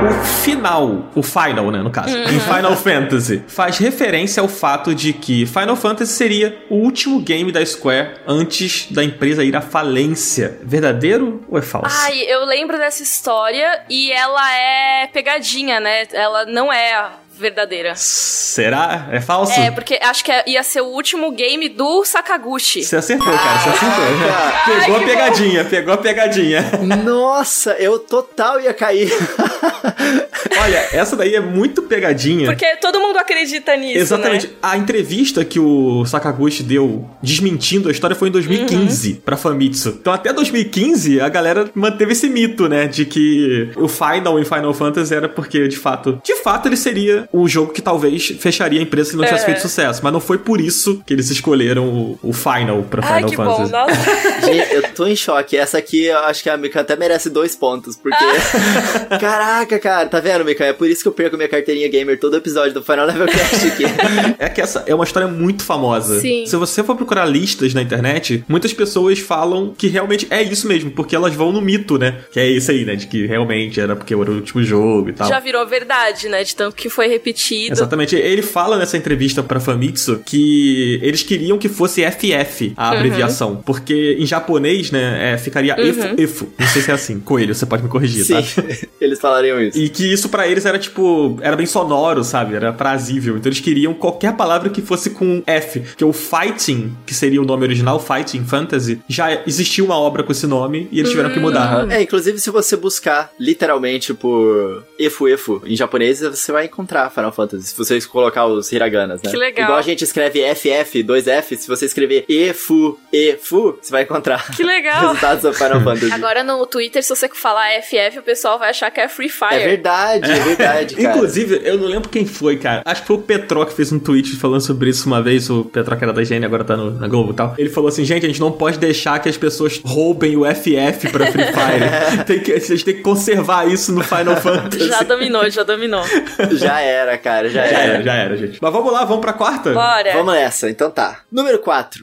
O 0.00 0.24
final, 0.42 1.10
o 1.14 1.22
final, 1.22 1.70
né, 1.70 1.78
no 1.82 1.90
caso, 1.90 2.16
Uhum. 2.16 2.24
em 2.24 2.40
Final 2.40 2.74
Fantasy, 2.74 3.42
faz 3.46 3.76
referência 3.76 4.40
ao 4.40 4.48
fato 4.48 4.94
de 4.94 5.12
que 5.12 5.44
Final 5.44 5.76
Fantasy 5.76 6.12
seria 6.14 6.56
o 6.70 6.76
último 6.76 7.20
game 7.20 7.52
da 7.52 7.64
Square 7.64 8.12
antes 8.26 8.90
da 8.90 9.04
empresa 9.04 9.44
ir 9.44 9.54
à 9.54 9.60
falência. 9.60 10.58
Verdadeiro 10.62 11.44
ou 11.48 11.58
é 11.58 11.62
falso? 11.62 11.94
Ai, 12.04 12.18
eu 12.22 12.44
lembro 12.46 12.78
dessa 12.78 13.02
história 13.02 13.82
e 13.90 14.10
ela 14.10 14.56
é 14.56 15.06
pegadinha, 15.12 15.78
né? 15.80 16.04
Ela 16.14 16.46
não 16.46 16.72
é 16.72 17.06
verdadeira. 17.40 17.94
Será? 17.96 19.08
É 19.10 19.20
falso? 19.20 19.58
É, 19.58 19.70
porque 19.70 19.98
acho 20.00 20.24
que 20.24 20.32
ia 20.46 20.62
ser 20.62 20.80
o 20.82 20.86
último 20.86 21.32
game 21.32 21.68
do 21.68 22.04
Sakaguchi. 22.04 22.82
Você 22.84 22.96
acertou, 22.96 23.32
cara, 23.32 23.58
você 23.58 23.68
acertou. 23.70 24.28
Caraca. 24.28 24.60
Pegou 24.80 24.96
Ai, 24.96 25.02
a 25.02 25.06
pegadinha, 25.06 25.64
pegou 25.64 25.94
a 25.94 25.96
pegadinha. 25.96 26.62
Nossa, 27.04 27.72
eu 27.72 27.98
total 27.98 28.60
ia 28.60 28.74
cair. 28.74 29.10
Olha, 30.62 30.88
essa 30.92 31.16
daí 31.16 31.34
é 31.34 31.40
muito 31.40 31.82
pegadinha. 31.82 32.46
Porque 32.46 32.76
todo 32.76 33.00
mundo 33.00 33.16
acredita 33.18 33.76
nisso, 33.76 33.98
Exatamente. 33.98 34.46
né? 34.48 34.52
A 34.62 34.76
entrevista 34.76 35.44
que 35.44 35.58
o 35.58 36.04
Sakaguchi 36.04 36.62
deu 36.62 37.08
desmentindo 37.22 37.88
a 37.88 37.92
história 37.92 38.14
foi 38.16 38.28
em 38.28 38.32
2015 38.32 39.22
pra 39.24 39.36
Famitsu. 39.36 39.96
Então 40.00 40.12
até 40.12 40.32
2015 40.32 41.20
a 41.20 41.28
galera 41.28 41.70
manteve 41.74 42.12
esse 42.12 42.28
mito, 42.28 42.68
né, 42.68 42.86
de 42.86 43.04
que 43.04 43.70
o 43.76 43.88
Final 43.88 44.38
em 44.38 44.44
Final 44.44 44.74
Fantasy 44.74 45.14
era 45.14 45.28
porque 45.28 45.68
de 45.68 45.76
fato, 45.76 46.20
de 46.24 46.34
fato 46.36 46.68
ele 46.68 46.76
seria 46.76 47.28
o 47.32 47.48
jogo 47.48 47.72
que 47.72 47.80
talvez 47.80 48.26
fecharia 48.38 48.80
a 48.80 48.82
empresa 48.82 49.10
se 49.10 49.16
não 49.16 49.24
tivesse 49.24 49.44
É. 49.44 49.46
feito 49.46 49.60
sucesso. 49.62 50.00
Mas 50.02 50.12
não 50.12 50.20
foi 50.20 50.38
por 50.38 50.60
isso 50.60 51.02
que 51.06 51.12
eles 51.12 51.30
escolheram 51.30 51.88
o, 51.88 52.18
o 52.22 52.32
Final 52.32 52.82
pra 52.82 53.02
Ai, 53.06 53.28
Final 53.28 53.46
bom. 53.46 53.68
Fantasy. 53.68 53.72
Nossa. 53.72 54.40
Gente, 54.46 54.74
eu 54.74 54.82
tô 54.94 55.06
em 55.06 55.14
choque. 55.16 55.56
Essa 55.56 55.78
aqui 55.78 56.06
eu 56.06 56.18
acho 56.20 56.42
que 56.42 56.50
a 56.50 56.56
Mika 56.56 56.80
até 56.80 56.96
merece 56.96 57.30
dois 57.30 57.54
pontos, 57.54 57.96
porque. 57.96 58.24
Caraca, 59.20 59.78
cara, 59.78 60.08
tá 60.08 60.20
vendo, 60.20 60.44
Mika? 60.44 60.64
É 60.64 60.72
por 60.72 60.88
isso 60.88 61.02
que 61.02 61.08
eu 61.08 61.12
perco 61.12 61.36
minha 61.36 61.48
carteirinha 61.48 61.88
gamer 61.88 62.18
todo 62.18 62.36
episódio 62.36 62.74
do 62.74 62.82
Final 62.82 63.06
Level 63.06 63.26
Cast 63.26 63.66
aqui. 63.66 63.84
É 64.38 64.48
que 64.48 64.60
essa 64.60 64.82
é 64.86 64.94
uma 64.94 65.04
história 65.04 65.28
muito 65.28 65.62
famosa. 65.62 66.20
Sim. 66.20 66.46
Se 66.46 66.56
você 66.56 66.82
for 66.82 66.96
procurar 66.96 67.26
listas 67.26 67.74
na 67.74 67.82
internet, 67.82 68.44
muitas 68.48 68.72
pessoas 68.72 69.18
falam 69.18 69.74
que 69.76 69.86
realmente 69.88 70.26
é 70.30 70.42
isso 70.42 70.66
mesmo, 70.66 70.90
porque 70.90 71.14
elas 71.14 71.34
vão 71.34 71.52
no 71.52 71.60
mito, 71.60 71.98
né? 71.98 72.20
Que 72.32 72.40
é 72.40 72.48
isso 72.48 72.70
aí, 72.70 72.84
né? 72.84 72.96
De 72.96 73.06
que 73.06 73.26
realmente 73.26 73.80
era 73.80 73.94
porque 73.94 74.14
era 74.14 74.30
o 74.30 74.34
último 74.36 74.62
jogo 74.62 75.10
e 75.10 75.12
tal. 75.12 75.28
Já 75.28 75.38
virou 75.40 75.66
verdade, 75.66 76.28
né? 76.28 76.42
De 76.42 76.54
tanto 76.56 76.74
que 76.76 76.88
foi 76.88 77.06
repetido. 77.20 77.72
Exatamente. 77.72 78.16
Ele 78.16 78.42
fala 78.42 78.76
nessa 78.76 78.96
entrevista 78.96 79.42
pra 79.42 79.60
Famitsu 79.60 80.20
que 80.24 80.98
eles 81.02 81.22
queriam 81.22 81.58
que 81.58 81.68
fosse 81.68 82.02
FF 82.10 82.72
a 82.76 82.90
abreviação. 82.90 83.56
Porque 83.64 84.16
em 84.18 84.26
japonês, 84.26 84.90
né, 84.90 85.34
é, 85.34 85.38
ficaria 85.38 85.76
EFU, 85.78 86.20
EFU. 86.20 86.52
Não 86.58 86.66
sei 86.66 86.82
se 86.82 86.90
é 86.90 86.94
assim. 86.94 87.20
Coelho, 87.20 87.54
você 87.54 87.66
pode 87.66 87.82
me 87.82 87.88
corrigir, 87.88 88.24
Sim, 88.24 88.34
tá? 88.34 88.62
eles 89.00 89.20
falariam 89.20 89.60
isso. 89.60 89.78
E 89.78 89.88
que 89.88 90.10
isso 90.10 90.28
pra 90.28 90.48
eles 90.48 90.64
era 90.64 90.78
tipo, 90.78 91.38
era 91.42 91.56
bem 91.56 91.66
sonoro, 91.66 92.24
sabe? 92.24 92.54
Era 92.54 92.72
prazível. 92.72 93.36
Então 93.36 93.48
eles 93.48 93.60
queriam 93.60 93.92
qualquer 93.94 94.34
palavra 94.34 94.70
que 94.70 94.80
fosse 94.80 95.10
com 95.10 95.42
F. 95.46 95.80
Que 95.96 96.04
o 96.04 96.12
Fighting, 96.12 96.96
que 97.06 97.14
seria 97.14 97.40
o 97.40 97.44
nome 97.44 97.64
original, 97.64 98.00
Fighting 98.00 98.44
Fantasy, 98.44 99.00
já 99.08 99.42
existia 99.46 99.84
uma 99.84 99.98
obra 99.98 100.22
com 100.22 100.32
esse 100.32 100.46
nome 100.46 100.88
e 100.90 100.98
eles 100.98 101.10
tiveram 101.10 101.30
que 101.30 101.38
mudar. 101.38 101.90
É, 101.90 102.02
inclusive 102.02 102.38
se 102.38 102.50
você 102.50 102.76
buscar 102.76 103.32
literalmente 103.38 104.14
por 104.14 104.84
Efu 104.98 105.28
Efu 105.28 105.62
em 105.66 105.76
japonês, 105.76 106.20
você 106.20 106.52
vai 106.52 106.66
encontrar 106.66 107.09
Final 107.10 107.32
Fantasy. 107.32 107.68
Se 107.68 107.76
você 107.76 108.00
colocar 108.02 108.46
os 108.46 108.70
hiraganas, 108.72 109.22
né? 109.22 109.30
Que 109.30 109.36
legal. 109.36 109.64
Igual 109.64 109.78
a 109.78 109.82
gente 109.82 110.04
escreve 110.04 110.42
FF, 110.54 111.02
2F, 111.04 111.56
se 111.56 111.68
você 111.68 111.86
escrever 111.86 112.24
Efu, 112.28 112.98
Efu, 113.12 113.78
você 113.80 113.90
vai 113.90 114.02
encontrar 114.02 114.50
Que 114.54 114.62
legal. 114.62 115.00
resultados 115.08 115.42
do 115.42 115.52
Final 115.52 115.80
Fantasy. 115.80 116.12
Agora 116.12 116.42
no 116.42 116.64
Twitter, 116.66 117.02
se 117.02 117.08
você 117.08 117.28
falar 117.28 117.68
FF, 117.82 118.18
o 118.18 118.22
pessoal 118.22 118.58
vai 118.58 118.70
achar 118.70 118.90
que 118.90 119.00
é 119.00 119.08
Free 119.08 119.28
Fire. 119.28 119.54
É 119.54 119.68
verdade, 119.68 120.30
é 120.30 120.40
verdade, 120.40 120.96
cara. 120.96 121.16
Inclusive, 121.16 121.60
eu 121.64 121.78
não 121.78 121.86
lembro 121.86 122.08
quem 122.08 122.26
foi, 122.26 122.56
cara. 122.56 122.82
Acho 122.84 123.02
que 123.02 123.06
foi 123.06 123.16
o 123.16 123.22
Petro 123.22 123.66
que 123.66 123.74
fez 123.74 123.92
um 123.92 123.98
tweet 123.98 124.36
falando 124.36 124.60
sobre 124.60 124.90
isso 124.90 125.06
uma 125.06 125.22
vez. 125.22 125.50
O 125.50 125.64
Petro 125.64 125.96
que 125.96 126.04
era 126.04 126.12
da 126.12 126.22
GN, 126.22 126.44
agora 126.44 126.64
tá 126.64 126.76
no, 126.76 126.90
na 126.90 127.08
Globo 127.08 127.32
e 127.32 127.36
tal. 127.36 127.54
Ele 127.58 127.68
falou 127.68 127.88
assim: 127.88 128.04
gente, 128.04 128.24
a 128.24 128.28
gente 128.28 128.40
não 128.40 128.52
pode 128.52 128.78
deixar 128.78 129.18
que 129.18 129.28
as 129.28 129.36
pessoas 129.36 129.80
roubem 129.84 130.36
o 130.36 130.44
FF 130.44 131.08
pra 131.10 131.26
Free 131.26 131.44
Fire. 131.44 132.24
tem 132.26 132.40
que, 132.40 132.52
a 132.52 132.58
gente 132.58 132.84
tem 132.84 132.94
que 132.94 133.02
conservar 133.02 133.68
isso 133.68 133.92
no 133.92 134.02
Final 134.02 134.36
Fantasy. 134.40 134.88
Já 134.88 135.02
dominou, 135.02 135.48
já 135.50 135.62
dominou. 135.62 136.04
Já 136.52 136.80
era, 136.90 137.18
cara, 137.18 137.48
já, 137.48 137.66
Já 137.66 137.78
era. 137.78 137.92
era, 137.94 138.02
já 138.02 138.14
era, 138.14 138.36
gente. 138.36 138.58
Mas 138.60 138.72
vamos 138.72 138.92
lá, 138.92 139.04
vamos 139.04 139.20
pra 139.20 139.32
quarta? 139.32 139.72
Bora. 139.72 140.12
Vamos 140.12 140.34
nessa, 140.34 140.68
então 140.68 140.90
tá. 140.90 141.20
Número 141.30 141.58
4. 141.58 142.02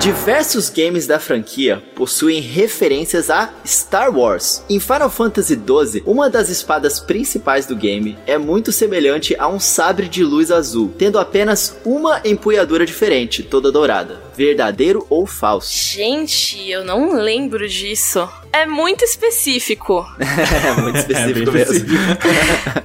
Diversos 0.00 0.70
games 0.70 1.08
da 1.08 1.18
franquia 1.18 1.82
possuem 1.96 2.40
referências 2.40 3.30
a 3.30 3.50
Star 3.66 4.16
Wars. 4.16 4.62
Em 4.70 4.78
Final 4.78 5.10
Fantasy 5.10 5.54
XII, 5.54 6.04
uma 6.06 6.30
das 6.30 6.48
espadas 6.48 7.00
principais 7.00 7.66
do 7.66 7.74
game 7.74 8.16
é 8.24 8.38
muito 8.38 8.70
semelhante 8.70 9.34
a 9.36 9.48
um 9.48 9.58
sabre 9.58 10.08
de 10.08 10.22
luz 10.22 10.52
azul, 10.52 10.94
tendo 10.96 11.18
apenas 11.18 11.76
uma 11.84 12.20
empunhadura 12.24 12.86
diferente, 12.86 13.42
toda 13.42 13.72
dourada. 13.72 14.27
Verdadeiro 14.38 15.04
ou 15.10 15.26
falso? 15.26 15.68
Gente, 15.76 16.70
eu 16.70 16.84
não 16.84 17.12
lembro 17.12 17.66
disso. 17.68 18.28
É 18.52 18.64
muito 18.64 19.04
específico. 19.04 20.06
É 20.68 20.80
muito 20.80 20.96
É, 20.98 21.00
específico 21.00 21.50
bem 21.50 21.64
mesmo. 21.66 21.74
específico. 21.74 22.22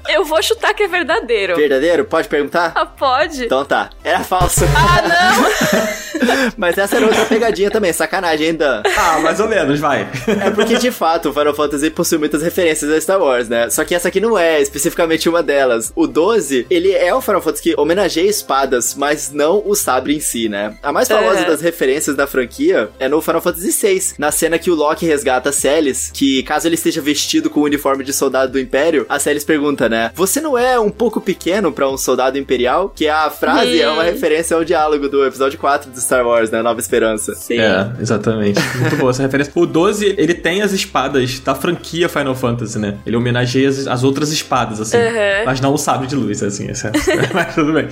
Eu 0.09 0.25
vou 0.25 0.41
chutar 0.41 0.73
que 0.73 0.83
é 0.83 0.87
verdadeiro. 0.87 1.55
Verdadeiro? 1.55 2.05
Pode 2.05 2.27
perguntar? 2.27 2.71
Ah, 2.75 2.85
pode? 2.85 3.45
Então 3.45 3.63
tá, 3.63 3.89
era 4.03 4.19
falso. 4.23 4.61
Ah, 4.75 5.01
não! 5.07 6.53
Mas 6.57 6.77
essa 6.77 6.95
era 6.97 7.05
outra 7.05 7.25
pegadinha 7.25 7.69
também, 7.69 7.91
sacanagem 7.93 8.47
ainda. 8.47 8.81
Ah, 8.97 9.19
mais 9.19 9.39
ou 9.39 9.47
menos, 9.47 9.79
vai. 9.79 10.07
É 10.45 10.49
porque, 10.51 10.77
de 10.77 10.91
fato, 10.91 11.29
o 11.29 11.33
Final 11.33 11.53
Fantasy 11.53 11.89
possui 11.89 12.17
muitas 12.17 12.41
referências 12.41 12.89
a 12.91 12.99
Star 12.99 13.19
Wars, 13.21 13.47
né? 13.49 13.69
Só 13.69 13.83
que 13.83 13.93
essa 13.95 14.07
aqui 14.07 14.19
não 14.19 14.37
é 14.37 14.61
especificamente 14.61 15.27
uma 15.29 15.43
delas. 15.43 15.91
O 15.95 16.07
12, 16.07 16.65
ele 16.69 16.91
é 16.91 17.13
o 17.13 17.21
Final 17.21 17.41
Fantasy 17.41 17.63
que 17.63 17.75
homenageia 17.79 18.29
espadas, 18.29 18.95
mas 18.95 19.31
não 19.31 19.61
o 19.65 19.75
sabre 19.75 20.15
em 20.15 20.19
si, 20.19 20.47
né? 20.49 20.75
A 20.81 20.91
mais 20.91 21.07
famosa 21.07 21.39
É. 21.39 21.42
das 21.45 21.61
referências 21.61 22.15
da 22.15 22.25
franquia 22.27 22.89
é 22.99 23.07
no 23.07 23.21
Final 23.21 23.41
Fantasy 23.41 23.71
VI, 23.71 24.01
na 24.17 24.31
cena 24.31 24.57
que 24.59 24.69
o 24.71 24.75
Loki 24.75 25.05
resgata 25.05 25.49
a 25.49 25.51
Celis, 25.51 26.09
que 26.13 26.43
caso 26.43 26.67
ele 26.67 26.75
esteja 26.75 27.01
vestido 27.01 27.49
com 27.49 27.59
o 27.61 27.63
uniforme 27.63 28.03
de 28.03 28.13
soldado 28.13 28.51
do 28.51 28.59
Império, 28.59 29.05
a 29.09 29.19
Celis 29.19 29.43
pergunta, 29.43 29.87
né? 29.89 30.11
Você 30.15 30.39
não 30.41 30.57
é 30.57 30.79
um 30.79 30.89
pouco 30.89 31.19
pequeno 31.21 31.71
pra 31.71 31.89
um 31.89 31.97
soldado 31.97 32.37
imperial? 32.37 32.89
Que 32.95 33.07
a 33.07 33.29
frase 33.29 33.81
é 33.81 33.89
uma 33.89 34.03
referência 34.03 34.55
ao 34.55 34.63
diálogo 34.63 35.07
do 35.09 35.25
episódio 35.25 35.57
4 35.59 35.91
do 35.91 35.99
Star 35.99 36.25
Wars, 36.25 36.49
né? 36.51 36.61
Nova 36.61 36.79
Esperança. 36.79 37.33
Sim. 37.35 37.59
É, 37.59 37.91
exatamente. 37.99 38.59
Muito 38.77 38.95
boa 38.97 39.11
essa 39.11 39.21
referência. 39.23 39.51
O 39.55 39.65
12, 39.65 40.15
ele 40.17 40.33
tem 40.33 40.61
as 40.61 40.71
espadas 40.71 41.39
da 41.39 41.55
franquia 41.55 42.07
Final 42.09 42.35
Fantasy, 42.35 42.77
né? 42.79 42.97
Ele 43.05 43.15
homenageia 43.15 43.69
as, 43.69 43.87
as 43.87 44.03
outras 44.03 44.31
espadas, 44.31 44.79
assim. 44.81 44.97
Uhum. 44.97 45.45
Mas 45.45 45.59
não 45.61 45.73
o 45.73 45.77
sabre 45.77 46.07
de 46.07 46.15
luz, 46.15 46.41
assim. 46.43 46.69
essa- 46.69 46.91
Mas 47.33 47.53
tudo 47.55 47.73
bem. 47.73 47.87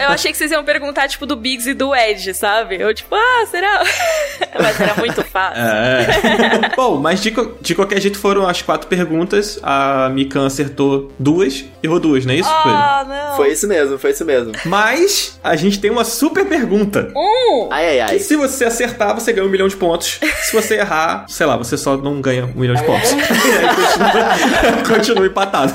Eu 0.00 0.08
achei 0.08 0.30
que 0.30 0.36
vocês 0.38 0.50
iam 0.50 0.64
perguntar, 0.64 1.08
tipo, 1.08 1.26
do 1.26 1.36
Biggs 1.36 1.68
e 1.70 1.74
do 1.74 1.94
Edge, 1.94 2.34
sabe? 2.34 2.75
Eu, 2.78 2.94
tipo, 2.94 3.14
ah, 3.14 3.46
será? 3.50 3.82
Mas 4.60 4.80
era 4.80 4.94
muito 4.96 5.22
fácil. 5.24 5.62
É. 5.62 6.74
Bom, 6.76 6.98
mas 6.98 7.20
de, 7.20 7.34
de 7.60 7.74
qualquer 7.74 8.00
jeito 8.00 8.18
foram 8.18 8.46
as 8.46 8.62
quatro 8.62 8.88
perguntas. 8.88 9.58
A 9.62 10.08
Mikan 10.10 10.46
acertou 10.46 11.12
duas, 11.18 11.64
errou 11.82 12.00
duas, 12.00 12.24
não 12.24 12.32
é 12.32 12.36
isso? 12.36 12.48
Ah, 12.50 13.04
não. 13.06 13.36
Foi 13.36 13.52
isso 13.52 13.66
mesmo, 13.68 13.98
foi 13.98 14.10
isso 14.10 14.24
mesmo. 14.24 14.52
Mas 14.64 15.38
a 15.44 15.56
gente 15.56 15.78
tem 15.78 15.90
uma 15.90 16.04
super 16.04 16.46
pergunta. 16.46 17.12
Um! 17.14 17.68
Ai, 17.70 17.88
ai, 17.88 18.00
ai. 18.00 18.08
Que 18.08 18.20
se 18.20 18.36
você 18.36 18.64
acertar, 18.64 19.14
você 19.14 19.32
ganha 19.32 19.46
um 19.46 19.50
milhão 19.50 19.68
de 19.68 19.76
pontos. 19.76 20.18
Se 20.42 20.52
você 20.52 20.76
errar, 20.76 21.26
sei 21.28 21.46
lá, 21.46 21.56
você 21.56 21.76
só 21.76 21.96
não 21.96 22.20
ganha 22.20 22.44
um 22.46 22.60
milhão 22.60 22.74
de 22.74 22.84
pontos. 22.84 23.10
Continua, 24.86 24.96
continua 24.96 25.26
empatado. 25.26 25.74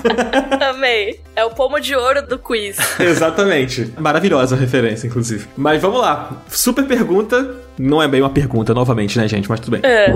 Amei. 0.69 1.19
É 1.35 1.45
o 1.45 1.51
pomo 1.51 1.79
de 1.79 1.95
ouro 1.95 2.21
do 2.27 2.37
quiz. 2.37 2.77
Exatamente. 2.99 3.93
Maravilhosa 3.97 4.55
a 4.55 4.57
referência, 4.57 5.07
inclusive. 5.07 5.47
Mas 5.55 5.81
vamos 5.81 6.01
lá. 6.01 6.31
Super 6.49 6.85
pergunta. 6.91 7.56
Não 7.80 8.01
é 8.01 8.08
bem 8.08 8.21
uma 8.21 8.30
pergunta, 8.30 8.73
novamente, 8.73 9.17
né, 9.17 9.27
gente? 9.27 9.49
Mas 9.49 9.62
tudo 9.62 9.71
bem. 9.71 9.82
É. 9.84 10.12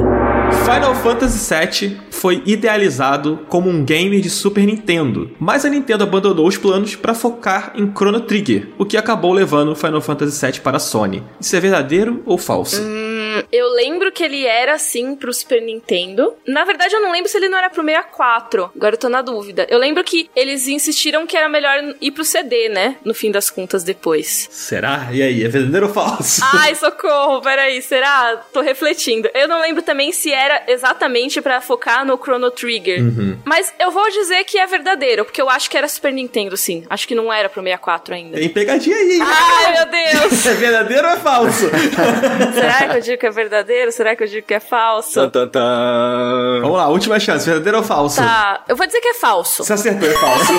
Final 0.63 0.93
Fantasy 0.95 1.53
VII 1.53 1.97
foi 2.11 2.43
idealizado 2.45 3.39
como 3.47 3.69
um 3.69 3.83
game 3.83 4.19
de 4.21 4.29
Super 4.29 4.65
Nintendo, 4.65 5.31
mas 5.39 5.65
a 5.65 5.69
Nintendo 5.69 6.03
abandonou 6.03 6.47
os 6.47 6.57
planos 6.57 6.95
para 6.95 7.13
focar 7.13 7.73
em 7.75 7.91
Chrono 7.91 8.19
Trigger, 8.19 8.69
o 8.77 8.85
que 8.85 8.97
acabou 8.97 9.33
levando 9.33 9.75
Final 9.75 10.01
Fantasy 10.01 10.45
VII 10.45 10.59
para 10.61 10.77
a 10.77 10.79
Sony. 10.79 11.23
Isso 11.39 11.55
é 11.55 11.59
verdadeiro 11.59 12.21
ou 12.25 12.38
falso? 12.38 12.81
Hum, 12.81 13.04
eu 13.51 13.69
lembro 13.73 14.11
que 14.11 14.23
ele 14.23 14.45
era 14.45 14.73
assim 14.73 15.15
pro 15.15 15.33
Super 15.33 15.61
Nintendo. 15.61 16.33
Na 16.47 16.63
verdade, 16.63 16.93
eu 16.95 17.01
não 17.01 17.11
lembro 17.11 17.29
se 17.29 17.37
ele 17.37 17.49
não 17.49 17.57
era 17.57 17.69
pro 17.69 17.83
64. 17.83 18.71
Agora 18.75 18.95
eu 18.95 18.99
tô 18.99 19.09
na 19.09 19.21
dúvida. 19.21 19.65
Eu 19.69 19.77
lembro 19.79 20.03
que 20.03 20.29
eles 20.35 20.67
insistiram 20.67 21.25
que 21.27 21.35
era 21.37 21.47
melhor 21.49 21.95
ir 22.01 22.11
pro 22.11 22.23
CD, 22.23 22.69
né? 22.69 22.95
No 23.03 23.13
fim 23.13 23.31
das 23.31 23.49
contas, 23.49 23.83
depois. 23.83 24.47
Será? 24.51 25.07
E 25.11 25.21
aí, 25.21 25.43
é 25.43 25.47
verdadeiro 25.47 25.87
ou 25.87 25.93
falso? 25.93 26.41
Ai, 26.53 26.75
socorro, 26.75 27.41
peraí, 27.41 27.81
será? 27.81 28.37
Tô 28.53 28.61
refletindo. 28.61 29.29
Eu 29.33 29.47
não 29.47 29.61
lembro 29.61 29.81
também 29.81 30.11
se 30.11 30.31
era 30.31 30.63
exatamente 30.67 31.41
pra 31.41 31.61
focar 31.61 32.05
no 32.05 32.17
Chrono 32.17 32.51
Trigger. 32.51 32.99
Mas 33.43 33.73
eu 33.79 33.91
vou 33.91 34.09
dizer 34.11 34.43
que 34.43 34.57
é 34.57 34.65
verdadeiro, 34.65 35.25
porque 35.25 35.41
eu 35.41 35.49
acho 35.49 35.69
que 35.69 35.77
era 35.77 35.87
Super 35.87 36.11
Nintendo, 36.13 36.55
sim. 36.57 36.83
Acho 36.89 37.07
que 37.07 37.15
não 37.15 37.31
era 37.31 37.49
pro 37.49 37.61
64 37.61 38.13
ainda. 38.15 38.37
Tem 38.37 38.49
pegadinha 38.49 38.95
aí. 38.95 39.13
hein? 39.15 39.19
Ai, 39.21 39.73
meu 39.73 39.85
Deus! 39.85 40.45
É 40.45 40.53
verdadeiro 40.53 41.07
ou 41.07 41.13
é 41.13 41.17
falso? 41.17 41.69
Será 42.53 42.89
que 42.89 42.97
eu 42.97 43.01
digo 43.01 43.17
que 43.25 43.29
é 43.29 43.31
verdadeiro? 43.31 43.91
Será 43.91 44.15
que 44.15 44.23
eu 44.23 44.27
digo 44.27 44.45
que 44.45 44.53
é 44.53 44.59
falso? 44.59 45.13
Tan, 45.13 45.29
tan, 45.29 45.47
tan. 45.47 46.61
Vamos 46.61 46.77
lá, 46.77 46.88
última 46.89 47.19
chance. 47.19 47.43
Verdadeiro 47.43 47.79
ou 47.79 47.83
falso? 47.83 48.17
Tá, 48.17 48.63
eu 48.69 48.75
vou 48.75 48.85
dizer 48.85 49.01
que 49.01 49.07
é 49.07 49.13
falso. 49.15 49.63
Você 49.63 49.73
acertou, 49.73 50.07
é 50.07 50.13
falso. 50.13 50.53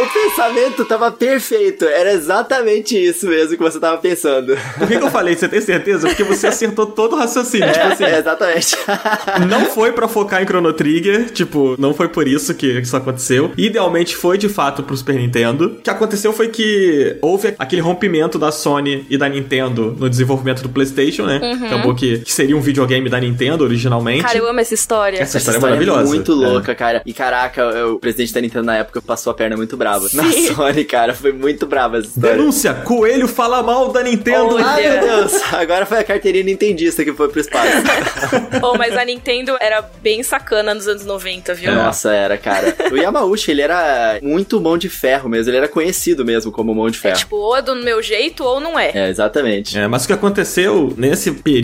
O 0.00 0.12
pensamento 0.12 0.84
tava 0.84 1.10
perfeito. 1.10 1.84
Era 1.84 2.12
exatamente 2.12 2.96
isso 2.96 3.26
mesmo 3.26 3.56
que 3.56 3.62
você 3.62 3.78
tava 3.78 3.98
pensando. 3.98 4.56
Por 4.78 4.88
que, 4.88 4.98
que 4.98 5.04
eu 5.04 5.10
falei? 5.10 5.34
Você 5.36 5.48
tem 5.48 5.60
certeza? 5.60 6.08
Porque 6.08 6.24
você 6.24 6.46
acertou 6.46 6.86
todo 6.86 7.14
o 7.14 7.16
raciocínio. 7.16 7.70
tipo 7.70 7.86
assim, 7.86 8.04
É, 8.04 8.18
exatamente. 8.18 8.76
não 9.48 9.66
foi 9.66 9.92
pra 9.92 10.08
focar 10.08 10.42
em 10.42 10.46
Chrono 10.46 10.72
Trigger, 10.72 11.30
tipo, 11.30 11.76
não 11.78 11.92
foi 11.94 12.08
por 12.08 12.26
isso 12.26 12.54
que 12.54 12.66
isso 12.66 12.96
aconteceu. 12.96 13.52
Idealmente 13.56 14.16
foi 14.16 14.38
de 14.38 14.48
fato 14.48 14.82
pro 14.82 14.96
Super 14.96 15.16
Nintendo. 15.16 15.66
O 15.66 15.82
que 15.82 15.90
aconteceu 15.90 16.32
foi 16.32 16.48
que 16.48 17.16
houve 17.20 17.54
aquele 17.58 17.82
rompimento 17.82 18.38
da 18.38 18.50
Sony 18.50 19.06
e 19.08 19.16
da 19.18 19.28
Nintendo 19.28 19.94
no 19.98 20.08
desenvolvimento 20.08 20.62
do 20.62 20.68
PlayStation, 20.68 21.24
né? 21.24 21.40
Acabou 21.74 21.94
que, 21.94 22.18
que 22.18 22.32
seria 22.32 22.56
um 22.56 22.60
videogame 22.60 23.08
da 23.08 23.20
Nintendo 23.20 23.64
originalmente. 23.64 24.22
Cara, 24.22 24.38
eu 24.38 24.48
amo 24.48 24.60
essa 24.60 24.74
história. 24.74 25.16
Essa 25.16 25.38
Essa 25.38 25.38
história 25.38 25.56
é 25.56 25.58
história 25.58 25.76
maravilhosa. 25.76 26.00
É 26.00 26.14
muito 26.14 26.32
É. 26.32 26.34
louca, 26.48 26.74
cara. 26.74 27.02
E 27.06 27.12
caraca, 27.12 27.86
o 27.88 27.98
presidente 27.98 28.32
da 28.32 28.40
Nintendo 28.40 28.64
na 28.66 28.76
época 28.76 29.00
passou 29.02 29.30
a 29.30 29.34
perna 29.34 29.56
muito 29.56 29.76
brava. 29.76 30.06
Na 30.12 30.24
Sony, 30.54 30.84
cara, 30.84 31.14
foi 31.14 31.32
muito 31.32 31.66
brava 31.66 31.98
essa 31.98 32.08
história. 32.08 32.36
Denúncia! 32.36 32.74
Coelho 32.74 33.28
fala 33.28 33.62
mal 33.62 33.90
da 33.92 34.02
Nintendo! 34.02 34.54
Olha. 34.56 34.66
Ai, 34.66 34.82
meu 34.88 35.00
Deus. 35.00 35.40
Agora 35.52 35.86
foi 35.86 35.98
a 35.98 36.04
carteirinha 36.04 36.44
nintendista 36.44 37.04
que 37.04 37.12
foi 37.12 37.28
pro 37.28 37.40
espaço. 37.40 37.70
Oh, 38.62 38.76
mas 38.76 38.96
a 38.96 39.04
Nintendo 39.04 39.56
era 39.60 39.80
bem 40.02 40.22
sacana 40.22 40.74
nos 40.74 40.86
anos 40.86 41.04
90, 41.04 41.54
viu? 41.54 41.72
Nossa, 41.74 42.12
era, 42.12 42.36
cara. 42.36 42.74
O 42.92 42.96
Yamauchi, 42.96 43.50
ele 43.50 43.62
era 43.62 44.18
muito 44.22 44.60
mão 44.60 44.76
de 44.76 44.88
ferro 44.88 45.28
mesmo. 45.28 45.50
Ele 45.50 45.56
era 45.58 45.68
conhecido 45.68 46.24
mesmo 46.24 46.52
como 46.52 46.74
mão 46.74 46.90
de 46.90 46.98
É 46.98 47.00
ferro. 47.00 47.16
tipo, 47.18 47.36
ou 47.36 47.56
é 47.56 47.62
do 47.62 47.74
meu 47.76 48.02
jeito 48.02 48.44
ou 48.44 48.60
não 48.60 48.78
é. 48.78 48.90
É, 48.94 49.08
exatamente. 49.08 49.78
É, 49.78 49.86
mas 49.88 50.04
o 50.04 50.06
que 50.08 50.12
aconteceu 50.12 50.92
nesse 50.96 51.30
período 51.32 51.59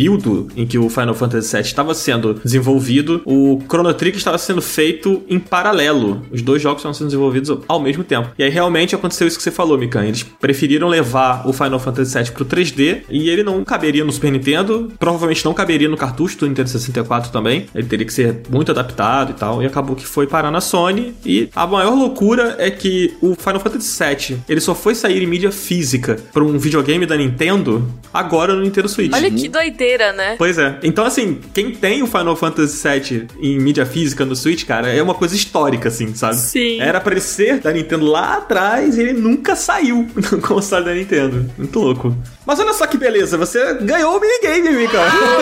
em 0.56 0.66
que 0.66 0.78
o 0.78 0.88
Final 0.88 1.14
Fantasy 1.14 1.52
VII 1.56 1.62
estava 1.62 1.94
sendo 1.94 2.34
desenvolvido, 2.34 3.22
o 3.24 3.60
Chrono 3.68 3.92
Trigger 3.94 4.18
estava 4.18 4.38
sendo 4.38 4.62
feito 4.62 5.22
em 5.28 5.38
paralelo. 5.38 6.22
Os 6.30 6.42
dois 6.42 6.60
jogos 6.62 6.80
estavam 6.80 6.94
sendo 6.94 7.08
desenvolvidos 7.08 7.58
ao 7.66 7.80
mesmo 7.80 8.04
tempo. 8.04 8.30
E 8.38 8.42
aí 8.42 8.50
realmente 8.50 8.94
aconteceu 8.94 9.26
isso 9.26 9.36
que 9.36 9.42
você 9.42 9.50
falou, 9.50 9.78
Mikan. 9.78 10.04
Eles 10.04 10.22
preferiram 10.22 10.88
levar 10.88 11.46
o 11.46 11.52
Final 11.52 11.78
Fantasy 11.78 12.18
VII 12.18 12.32
pro 12.32 12.44
3D 12.44 13.02
e 13.08 13.28
ele 13.28 13.42
não 13.42 13.64
caberia 13.64 14.04
no 14.04 14.12
Super 14.12 14.32
Nintendo, 14.32 14.92
provavelmente 14.98 15.44
não 15.44 15.54
caberia 15.54 15.88
no 15.88 15.96
cartucho 15.96 16.38
do 16.38 16.46
Nintendo 16.46 16.68
64 16.68 17.30
também. 17.30 17.66
Ele 17.74 17.86
teria 17.86 18.06
que 18.06 18.12
ser 18.12 18.42
muito 18.50 18.70
adaptado 18.70 19.30
e 19.30 19.34
tal. 19.34 19.62
E 19.62 19.66
acabou 19.66 19.96
que 19.96 20.06
foi 20.06 20.26
parar 20.26 20.50
na 20.50 20.60
Sony. 20.60 21.14
E 21.24 21.48
a 21.54 21.66
maior 21.66 21.94
loucura 21.94 22.56
é 22.58 22.70
que 22.70 23.14
o 23.20 23.34
Final 23.34 23.60
Fantasy 23.60 24.04
VII 24.04 24.38
ele 24.48 24.60
só 24.60 24.74
foi 24.74 24.94
sair 24.94 25.22
em 25.22 25.26
mídia 25.26 25.52
física 25.52 26.16
para 26.32 26.42
um 26.44 26.58
videogame 26.58 27.06
da 27.06 27.16
Nintendo 27.16 27.86
agora 28.12 28.54
no 28.54 28.62
Nintendo 28.62 28.88
Switch. 28.88 29.12
Olha 29.12 29.30
que 29.30 29.48
doideira, 29.48 29.85
né? 30.12 30.34
Pois 30.36 30.58
é. 30.58 30.78
Então, 30.82 31.04
assim, 31.04 31.40
quem 31.54 31.70
tem 31.70 32.02
o 32.02 32.06
Final 32.06 32.36
Fantasy 32.36 32.88
VII 32.88 33.26
em 33.40 33.58
mídia 33.58 33.86
física 33.86 34.24
no 34.24 34.34
Switch, 34.34 34.64
cara, 34.64 34.88
é 34.88 35.02
uma 35.02 35.14
coisa 35.14 35.34
histórica, 35.34 35.88
assim, 35.88 36.14
sabe? 36.14 36.36
Sim. 36.36 36.80
Era 36.80 37.00
pra 37.00 37.12
ele 37.12 37.20
ser 37.20 37.60
da 37.60 37.72
Nintendo 37.72 38.06
lá 38.06 38.38
atrás 38.38 38.96
e 38.96 39.00
ele 39.00 39.12
nunca 39.12 39.54
saiu 39.54 40.08
no 40.32 40.40
console 40.40 40.84
da 40.84 40.94
Nintendo. 40.94 41.50
Muito 41.56 41.78
louco. 41.78 42.16
Mas 42.46 42.60
olha 42.60 42.72
só 42.72 42.86
que 42.86 42.96
beleza, 42.96 43.36
você 43.36 43.74
ganhou 43.74 44.16
o 44.16 44.20
minigame, 44.20 44.70
Mika. 44.70 44.98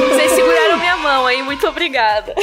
Vocês 0.09 0.33
seguraram 0.33 0.79
minha 0.79 0.97
mão 0.97 1.27
aí, 1.27 1.43
muito 1.43 1.67
obrigada. 1.67 2.35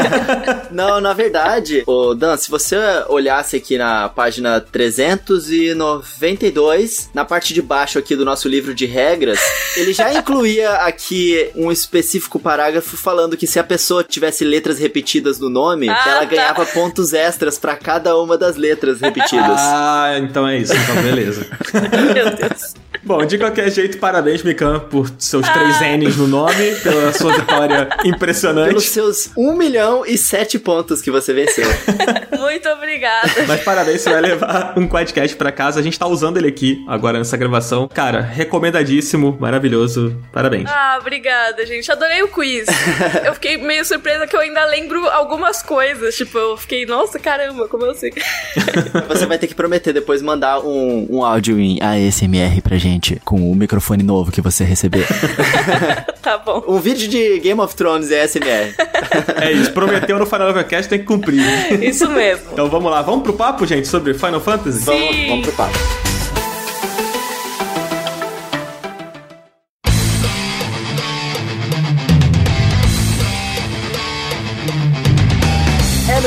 Não, 0.70 1.00
na 1.00 1.14
verdade, 1.14 1.82
ô 1.86 2.14
Dan, 2.14 2.36
se 2.36 2.50
você 2.50 2.76
olhasse 3.08 3.56
aqui 3.56 3.78
na 3.78 4.08
página 4.10 4.60
392, 4.60 7.10
na 7.14 7.24
parte 7.24 7.54
de 7.54 7.62
baixo 7.62 7.98
aqui 7.98 8.14
do 8.14 8.24
nosso 8.24 8.48
livro 8.48 8.74
de 8.74 8.86
regras, 8.86 9.38
ele 9.76 9.92
já 9.92 10.12
incluía 10.12 10.70
aqui 10.76 11.50
um 11.54 11.70
específico 11.72 12.38
parágrafo 12.38 12.96
falando 12.96 13.36
que 13.36 13.46
se 13.46 13.58
a 13.58 13.64
pessoa 13.64 14.04
tivesse 14.04 14.44
letras 14.44 14.78
repetidas 14.78 15.38
no 15.38 15.48
nome, 15.48 15.88
Ah, 15.88 16.04
ela 16.06 16.20
tá. 16.20 16.24
ganhava 16.26 16.66
pontos 16.66 17.12
extras 17.14 17.58
pra 17.58 17.74
cada 17.76 18.16
uma 18.18 18.36
das 18.36 18.56
letras 18.56 19.00
repetidas. 19.00 19.58
Ah, 19.58 20.16
então 20.18 20.46
é 20.46 20.58
isso. 20.58 20.74
Então, 20.74 21.02
beleza. 21.02 21.46
Meu 22.14 22.30
Deus. 22.36 22.74
Bom, 23.02 23.24
de 23.24 23.38
qualquer 23.38 23.70
jeito, 23.78 23.98
parabéns, 23.98 24.42
Mikan, 24.42 24.80
por 24.80 25.10
seus 25.18 25.48
três 25.48 25.80
N's 25.80 26.16
no 26.16 26.26
nome, 26.26 26.74
pela 26.82 27.12
sua 27.12 27.32
vitória 27.32 27.86
Pelos 28.02 28.04
impressionante. 28.16 28.80
seus 28.82 29.30
1 29.36 29.56
milhão 29.56 30.04
e 30.04 30.18
7 30.18 30.58
pontos 30.58 31.00
que 31.00 31.10
você 31.10 31.32
venceu. 31.32 31.64
Muito 32.36 32.68
obrigada. 32.70 33.30
Mas 33.46 33.62
parabéns, 33.62 34.00
você 34.00 34.10
vai 34.10 34.20
levar 34.20 34.74
um 34.76 34.88
quadcast 34.88 35.36
pra 35.36 35.52
casa. 35.52 35.78
A 35.78 35.82
gente 35.82 35.98
tá 35.98 36.06
usando 36.06 36.38
ele 36.38 36.48
aqui 36.48 36.84
agora 36.88 37.18
nessa 37.18 37.36
gravação. 37.36 37.88
Cara, 37.88 38.20
recomendadíssimo, 38.20 39.36
maravilhoso. 39.40 40.16
Parabéns. 40.32 40.68
Ah, 40.68 40.98
obrigada, 41.00 41.64
gente. 41.64 41.90
Adorei 41.90 42.22
o 42.22 42.28
quiz. 42.28 42.66
Eu 43.24 43.34
fiquei 43.34 43.56
meio 43.58 43.84
surpresa 43.84 44.26
que 44.26 44.34
eu 44.34 44.40
ainda 44.40 44.64
lembro 44.66 45.06
algumas 45.08 45.62
coisas. 45.62 46.16
Tipo, 46.16 46.36
eu 46.38 46.56
fiquei, 46.56 46.84
nossa, 46.84 47.18
caramba, 47.18 47.68
como 47.68 47.84
eu 47.84 47.94
sei. 47.94 48.12
Você 49.08 49.26
vai 49.26 49.38
ter 49.38 49.46
que 49.46 49.54
prometer 49.54 49.92
depois 49.92 50.20
mandar 50.22 50.60
um, 50.60 51.06
um 51.10 51.24
áudio 51.24 51.58
em 51.60 51.78
ASMR 51.80 52.60
pra 52.62 52.76
gente, 52.76 53.20
com 53.24 53.50
o 53.50 53.54
microfone 53.54 53.67
novo 54.04 54.30
que 54.32 54.40
você 54.40 54.64
receber. 54.64 55.06
Tá 56.20 56.36
bom. 56.36 56.62
um 56.68 56.78
vídeo 56.78 57.08
de 57.08 57.38
Game 57.38 57.58
of 57.60 57.74
Thrones 57.74 58.10
ASMR. 58.12 58.74
É 59.40 59.50
isso, 59.50 59.72
prometeu 59.72 60.18
no 60.18 60.26
Final 60.26 60.50
Overcast, 60.50 60.88
tem 60.90 60.98
que 60.98 61.04
cumprir. 61.06 61.40
Isso 61.82 62.10
mesmo. 62.10 62.50
Então 62.52 62.68
vamos 62.68 62.90
lá, 62.90 63.00
vamos 63.00 63.22
pro 63.22 63.32
papo, 63.32 63.64
gente, 63.66 63.88
sobre 63.88 64.12
Final 64.12 64.40
Fantasy? 64.40 64.84
Vamos, 64.84 65.14
Sim. 65.16 65.28
vamos 65.28 65.46
pro 65.46 65.56
papo. 65.56 66.07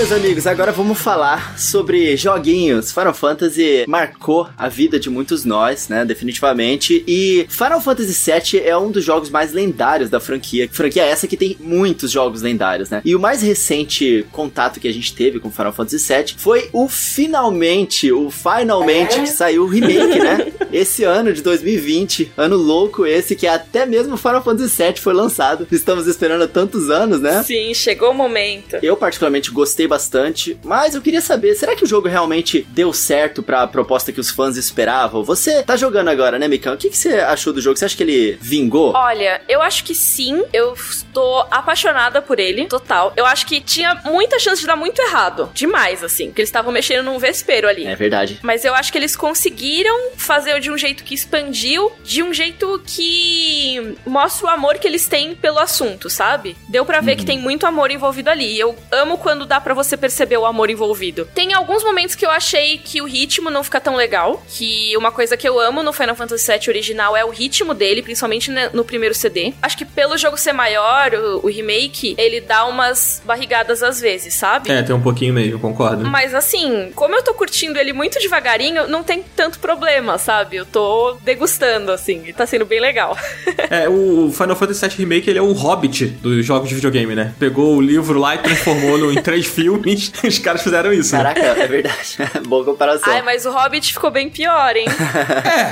Meus 0.02 0.12
amigos, 0.12 0.48
agora 0.48 0.72
vamos 0.72 1.00
falar 1.00 1.60
sobre 1.60 2.18
joguinhos. 2.18 2.92
Final 2.92 3.14
Fantasy 3.14 3.86
marcou 3.88 4.50
a 4.58 4.68
vida 4.68 5.00
de 5.00 5.12
muitos 5.12 5.46
nós, 5.46 5.90
né? 5.90 6.04
Definitivamente. 6.04 7.04
E 7.08 7.46
Final 7.48 7.80
Fantasy 7.80 8.32
VII 8.32 8.62
é 8.66 8.76
um 8.76 8.90
dos 8.90 9.06
jogos 9.06 9.30
mais 9.30 9.54
lendários 9.54 10.10
da 10.10 10.20
franquia. 10.20 10.68
Franquia 10.72 11.04
essa 11.04 11.28
que 11.28 11.38
tem 11.38 11.56
muitos 11.60 12.10
jogos 12.10 12.42
lendários, 12.42 12.90
né? 12.90 13.04
E 13.06 13.16
o 13.16 13.20
mais 13.20 13.44
recente 13.44 14.26
contato 14.32 14.80
que 14.80 14.88
a 14.88 14.92
gente 14.92 15.14
teve 15.14 15.40
com 15.40 15.52
Final 15.52 15.72
Fantasy 15.72 16.00
VII 16.00 16.34
foi 16.36 16.68
o 16.74 16.90
finalmente, 16.90 18.12
o 18.12 18.32
finalmente 18.32 19.20
que 19.20 19.28
saiu 19.28 19.66
o 19.66 19.68
remake, 19.68 20.18
né? 20.18 20.52
Esse 20.74 21.04
ano 21.04 21.32
de 21.32 21.44
2020, 21.44 22.32
ano 22.36 22.58
louco 22.58 23.06
esse 23.06 23.36
que 23.36 23.46
até 23.46 23.86
mesmo 23.86 24.18
Final 24.18 24.44
Fantasy 24.44 24.84
VII 24.84 24.98
foi 24.98 25.14
lançado. 25.14 25.68
Estamos 25.72 26.08
esperando 26.08 26.42
há 26.42 26.48
tantos 26.48 26.90
anos, 26.90 27.22
né? 27.22 27.44
Sim, 27.44 27.72
chegou 27.76 28.10
o 28.10 28.16
momento. 28.16 28.78
Eu 28.82 28.98
particularmente 28.98 29.52
gostei 29.52 29.91
bastante, 29.92 30.58
mas 30.64 30.96
eu 30.96 31.02
queria 31.02 31.20
saber, 31.20 31.54
será 31.54 31.76
que 31.76 31.84
o 31.84 31.88
jogo 31.88 32.08
realmente 32.08 32.66
deu 32.70 32.94
certo 32.94 33.44
pra 33.44 33.68
proposta 33.68 34.14
que 34.14 34.22
os 34.22 34.30
fãs 34.30 34.56
esperavam? 34.56 35.22
Você 35.22 35.62
tá 35.64 35.76
jogando 35.76 36.08
agora, 36.08 36.40
né, 36.40 36.48
Mikão? 36.48 36.76
O 36.76 36.78
que, 36.78 36.90
que 36.90 36.98
você 36.98 37.16
achou 37.16 37.52
do 37.52 37.60
jogo? 37.60 37.78
Você 37.78 37.84
acha 37.84 37.98
que 37.98 38.04
ele 38.04 38.38
vingou? 38.42 38.94
Olha, 38.96 39.42
eu 39.50 39.62
acho 39.62 39.84
que 39.84 39.94
sim. 39.94 40.44
Eu 40.54 40.74
estou 40.74 41.46
apaixonada 41.52 42.22
por 42.22 42.40
ele, 42.40 42.68
total. 42.68 43.12
Eu 43.18 43.26
acho 43.26 43.46
que 43.46 43.60
tinha 43.60 44.02
muita 44.06 44.40
chance 44.40 44.62
de 44.62 44.68
dar 44.68 44.78
muito 44.78 45.02
errado. 45.02 45.50
Demais, 45.54 46.04
assim. 46.06 46.28
Porque 46.28 46.42
eles 46.42 46.50
estavam 46.50 46.72
mexendo 46.72 47.04
num 47.04 47.20
vespeiro 47.20 47.68
ali. 47.68 47.86
É 47.86 47.96
verdade. 47.96 48.40
Mas 48.42 48.64
eu 48.64 48.74
acho 48.74 48.94
que 48.94 48.98
eles 48.98 49.16
conseguiram 49.16 50.12
fazer 50.16 50.58
de 50.62 50.72
um 50.72 50.78
jeito 50.78 51.04
que 51.04 51.14
expandiu, 51.14 51.92
de 52.02 52.24
um 52.24 52.34
jeito 52.34 52.82
que 52.86 53.98
mostra 54.06 54.48
o 54.48 54.50
amor 54.50 54.76
que 54.78 54.88
eles 54.88 55.06
têm 55.06 55.36
pelo 55.36 55.60
assunto, 55.60 56.10
sabe? 56.10 56.56
Deu 56.70 56.86
pra 56.86 57.02
ver 57.02 57.18
que 57.18 57.26
tem 57.26 57.38
muito 57.38 57.66
amor 57.66 57.92
envolvido 57.92 58.30
ali. 58.30 58.58
Eu 58.58 58.74
amo 58.92 59.18
quando 59.18 59.46
dá 59.46 59.60
pra 59.60 59.74
você 59.74 59.81
perceber 59.98 60.38
o 60.38 60.46
amor 60.46 60.70
envolvido. 60.70 61.28
Tem 61.34 61.54
alguns 61.54 61.84
momentos 61.84 62.16
que 62.16 62.26
eu 62.26 62.32
achei 62.32 62.78
que 62.78 63.02
o 63.02 63.06
ritmo 63.06 63.50
não 63.50 63.64
fica 63.64 63.80
tão 63.80 63.96
legal, 63.96 64.44
que 64.50 64.96
uma 64.98 65.12
coisa 65.12 65.38
que 65.38 65.48
eu 65.48 65.60
amo 65.60 65.84
no 65.84 65.94
Final 65.94 66.16
Fantasy 66.16 66.52
VII 66.52 66.70
original 66.70 67.16
é 67.16 67.24
o 67.24 67.30
ritmo 67.30 67.74
dele, 67.74 68.02
principalmente 68.02 68.52
no 68.74 68.84
primeiro 68.84 69.16
CD. 69.16 69.54
Acho 69.62 69.78
que 69.78 69.86
pelo 69.86 70.18
jogo 70.18 70.38
ser 70.38 70.54
maior, 70.54 71.14
o, 71.14 71.46
o 71.46 71.50
remake, 71.50 72.16
ele 72.18 72.42
dá 72.42 72.66
umas 72.66 73.22
barrigadas 73.26 73.84
às 73.84 74.00
vezes, 74.00 74.34
sabe? 74.34 74.72
É, 74.72 74.82
tem 74.82 74.96
um 74.96 75.02
pouquinho 75.02 75.34
mesmo, 75.34 75.60
concordo. 75.60 76.08
Mas 76.08 76.34
assim, 76.34 76.92
como 76.96 77.16
eu 77.16 77.24
tô 77.24 77.34
curtindo 77.34 77.80
ele 77.80 77.94
muito 77.94 78.20
devagarinho, 78.20 78.88
não 78.88 79.04
tem 79.04 79.24
tanto 79.36 79.60
problema, 79.60 80.18
sabe? 80.18 80.58
Eu 80.58 80.66
tô 80.66 81.18
degustando, 81.24 81.92
assim, 81.92 82.24
e 82.28 82.34
tá 82.34 82.46
sendo 82.46 82.66
bem 82.66 82.80
legal. 82.80 83.18
É, 83.70 83.88
o 83.88 84.30
Final 84.34 84.56
Fantasy 84.56 84.86
VII 84.86 84.98
Remake, 84.98 85.30
ele 85.30 85.40
é 85.40 85.42
o 85.42 85.54
Hobbit 85.54 86.08
dos 86.08 86.46
jogos 86.46 86.68
de 86.68 86.76
videogame, 86.76 87.16
né? 87.16 87.34
Pegou 87.40 87.78
o 87.78 87.82
livro 87.82 88.20
lá 88.20 88.36
e 88.36 88.40
transformou 88.40 88.98
no, 88.98 89.14
em 89.14 89.22
três 89.22 89.46
filmes. 89.46 89.71
Os 90.24 90.40
caras 90.40 90.62
fizeram 90.62 90.92
isso. 90.94 91.16
né? 91.16 91.24
Caraca, 91.34 91.62
é 91.62 91.68
verdade. 91.68 92.18
Boa 92.48 92.64
comparação. 92.64 93.12
Ai, 93.14 93.22
mas 93.22 93.46
o 93.46 93.52
Hobbit 93.52 93.94
ficou 93.94 94.12
bem 94.12 94.30
pior, 94.30 94.76
hein? 94.76 94.86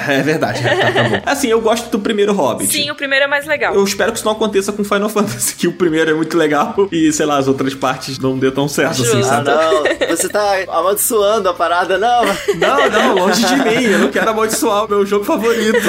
É, 0.07 0.15
é 0.19 0.21
verdade. 0.23 0.65
É, 0.65 0.75
tá, 0.75 0.91
tá 0.91 1.03
bom. 1.09 1.21
Assim, 1.25 1.47
eu 1.47 1.61
gosto 1.61 1.89
do 1.89 1.99
primeiro 1.99 2.33
Hobbit. 2.33 2.71
Sim, 2.71 2.91
o 2.91 2.95
primeiro 2.95 3.25
é 3.25 3.27
mais 3.27 3.45
legal. 3.45 3.73
Eu 3.73 3.83
espero 3.83 4.11
que 4.11 4.17
isso 4.17 4.25
não 4.25 4.33
aconteça 4.33 4.71
com 4.71 4.83
Final 4.83 5.09
Fantasy, 5.09 5.55
que 5.55 5.67
o 5.67 5.73
primeiro 5.73 6.11
é 6.11 6.13
muito 6.13 6.37
legal 6.37 6.75
e, 6.91 7.11
sei 7.11 7.25
lá, 7.25 7.37
as 7.37 7.47
outras 7.47 7.73
partes 7.73 8.19
não 8.19 8.37
dê 8.37 8.51
tão 8.51 8.67
certo 8.67 9.01
assim, 9.01 9.03
Justo. 9.05 9.17
Ah, 9.19 9.43
sabe? 9.43 9.49
não. 9.49 10.07
Você 10.15 10.29
tá 10.29 10.57
amaldiçoando 10.67 11.49
a 11.49 11.53
parada, 11.53 11.97
não. 11.97 12.25
Não, 12.55 12.89
não, 12.89 13.15
longe 13.15 13.45
de 13.45 13.55
mim. 13.55 13.83
Eu 13.91 13.99
não 13.99 14.09
quero 14.09 14.29
amaldiçoar 14.29 14.85
o 14.85 14.89
meu 14.89 15.05
jogo 15.05 15.23
favorito. 15.25 15.79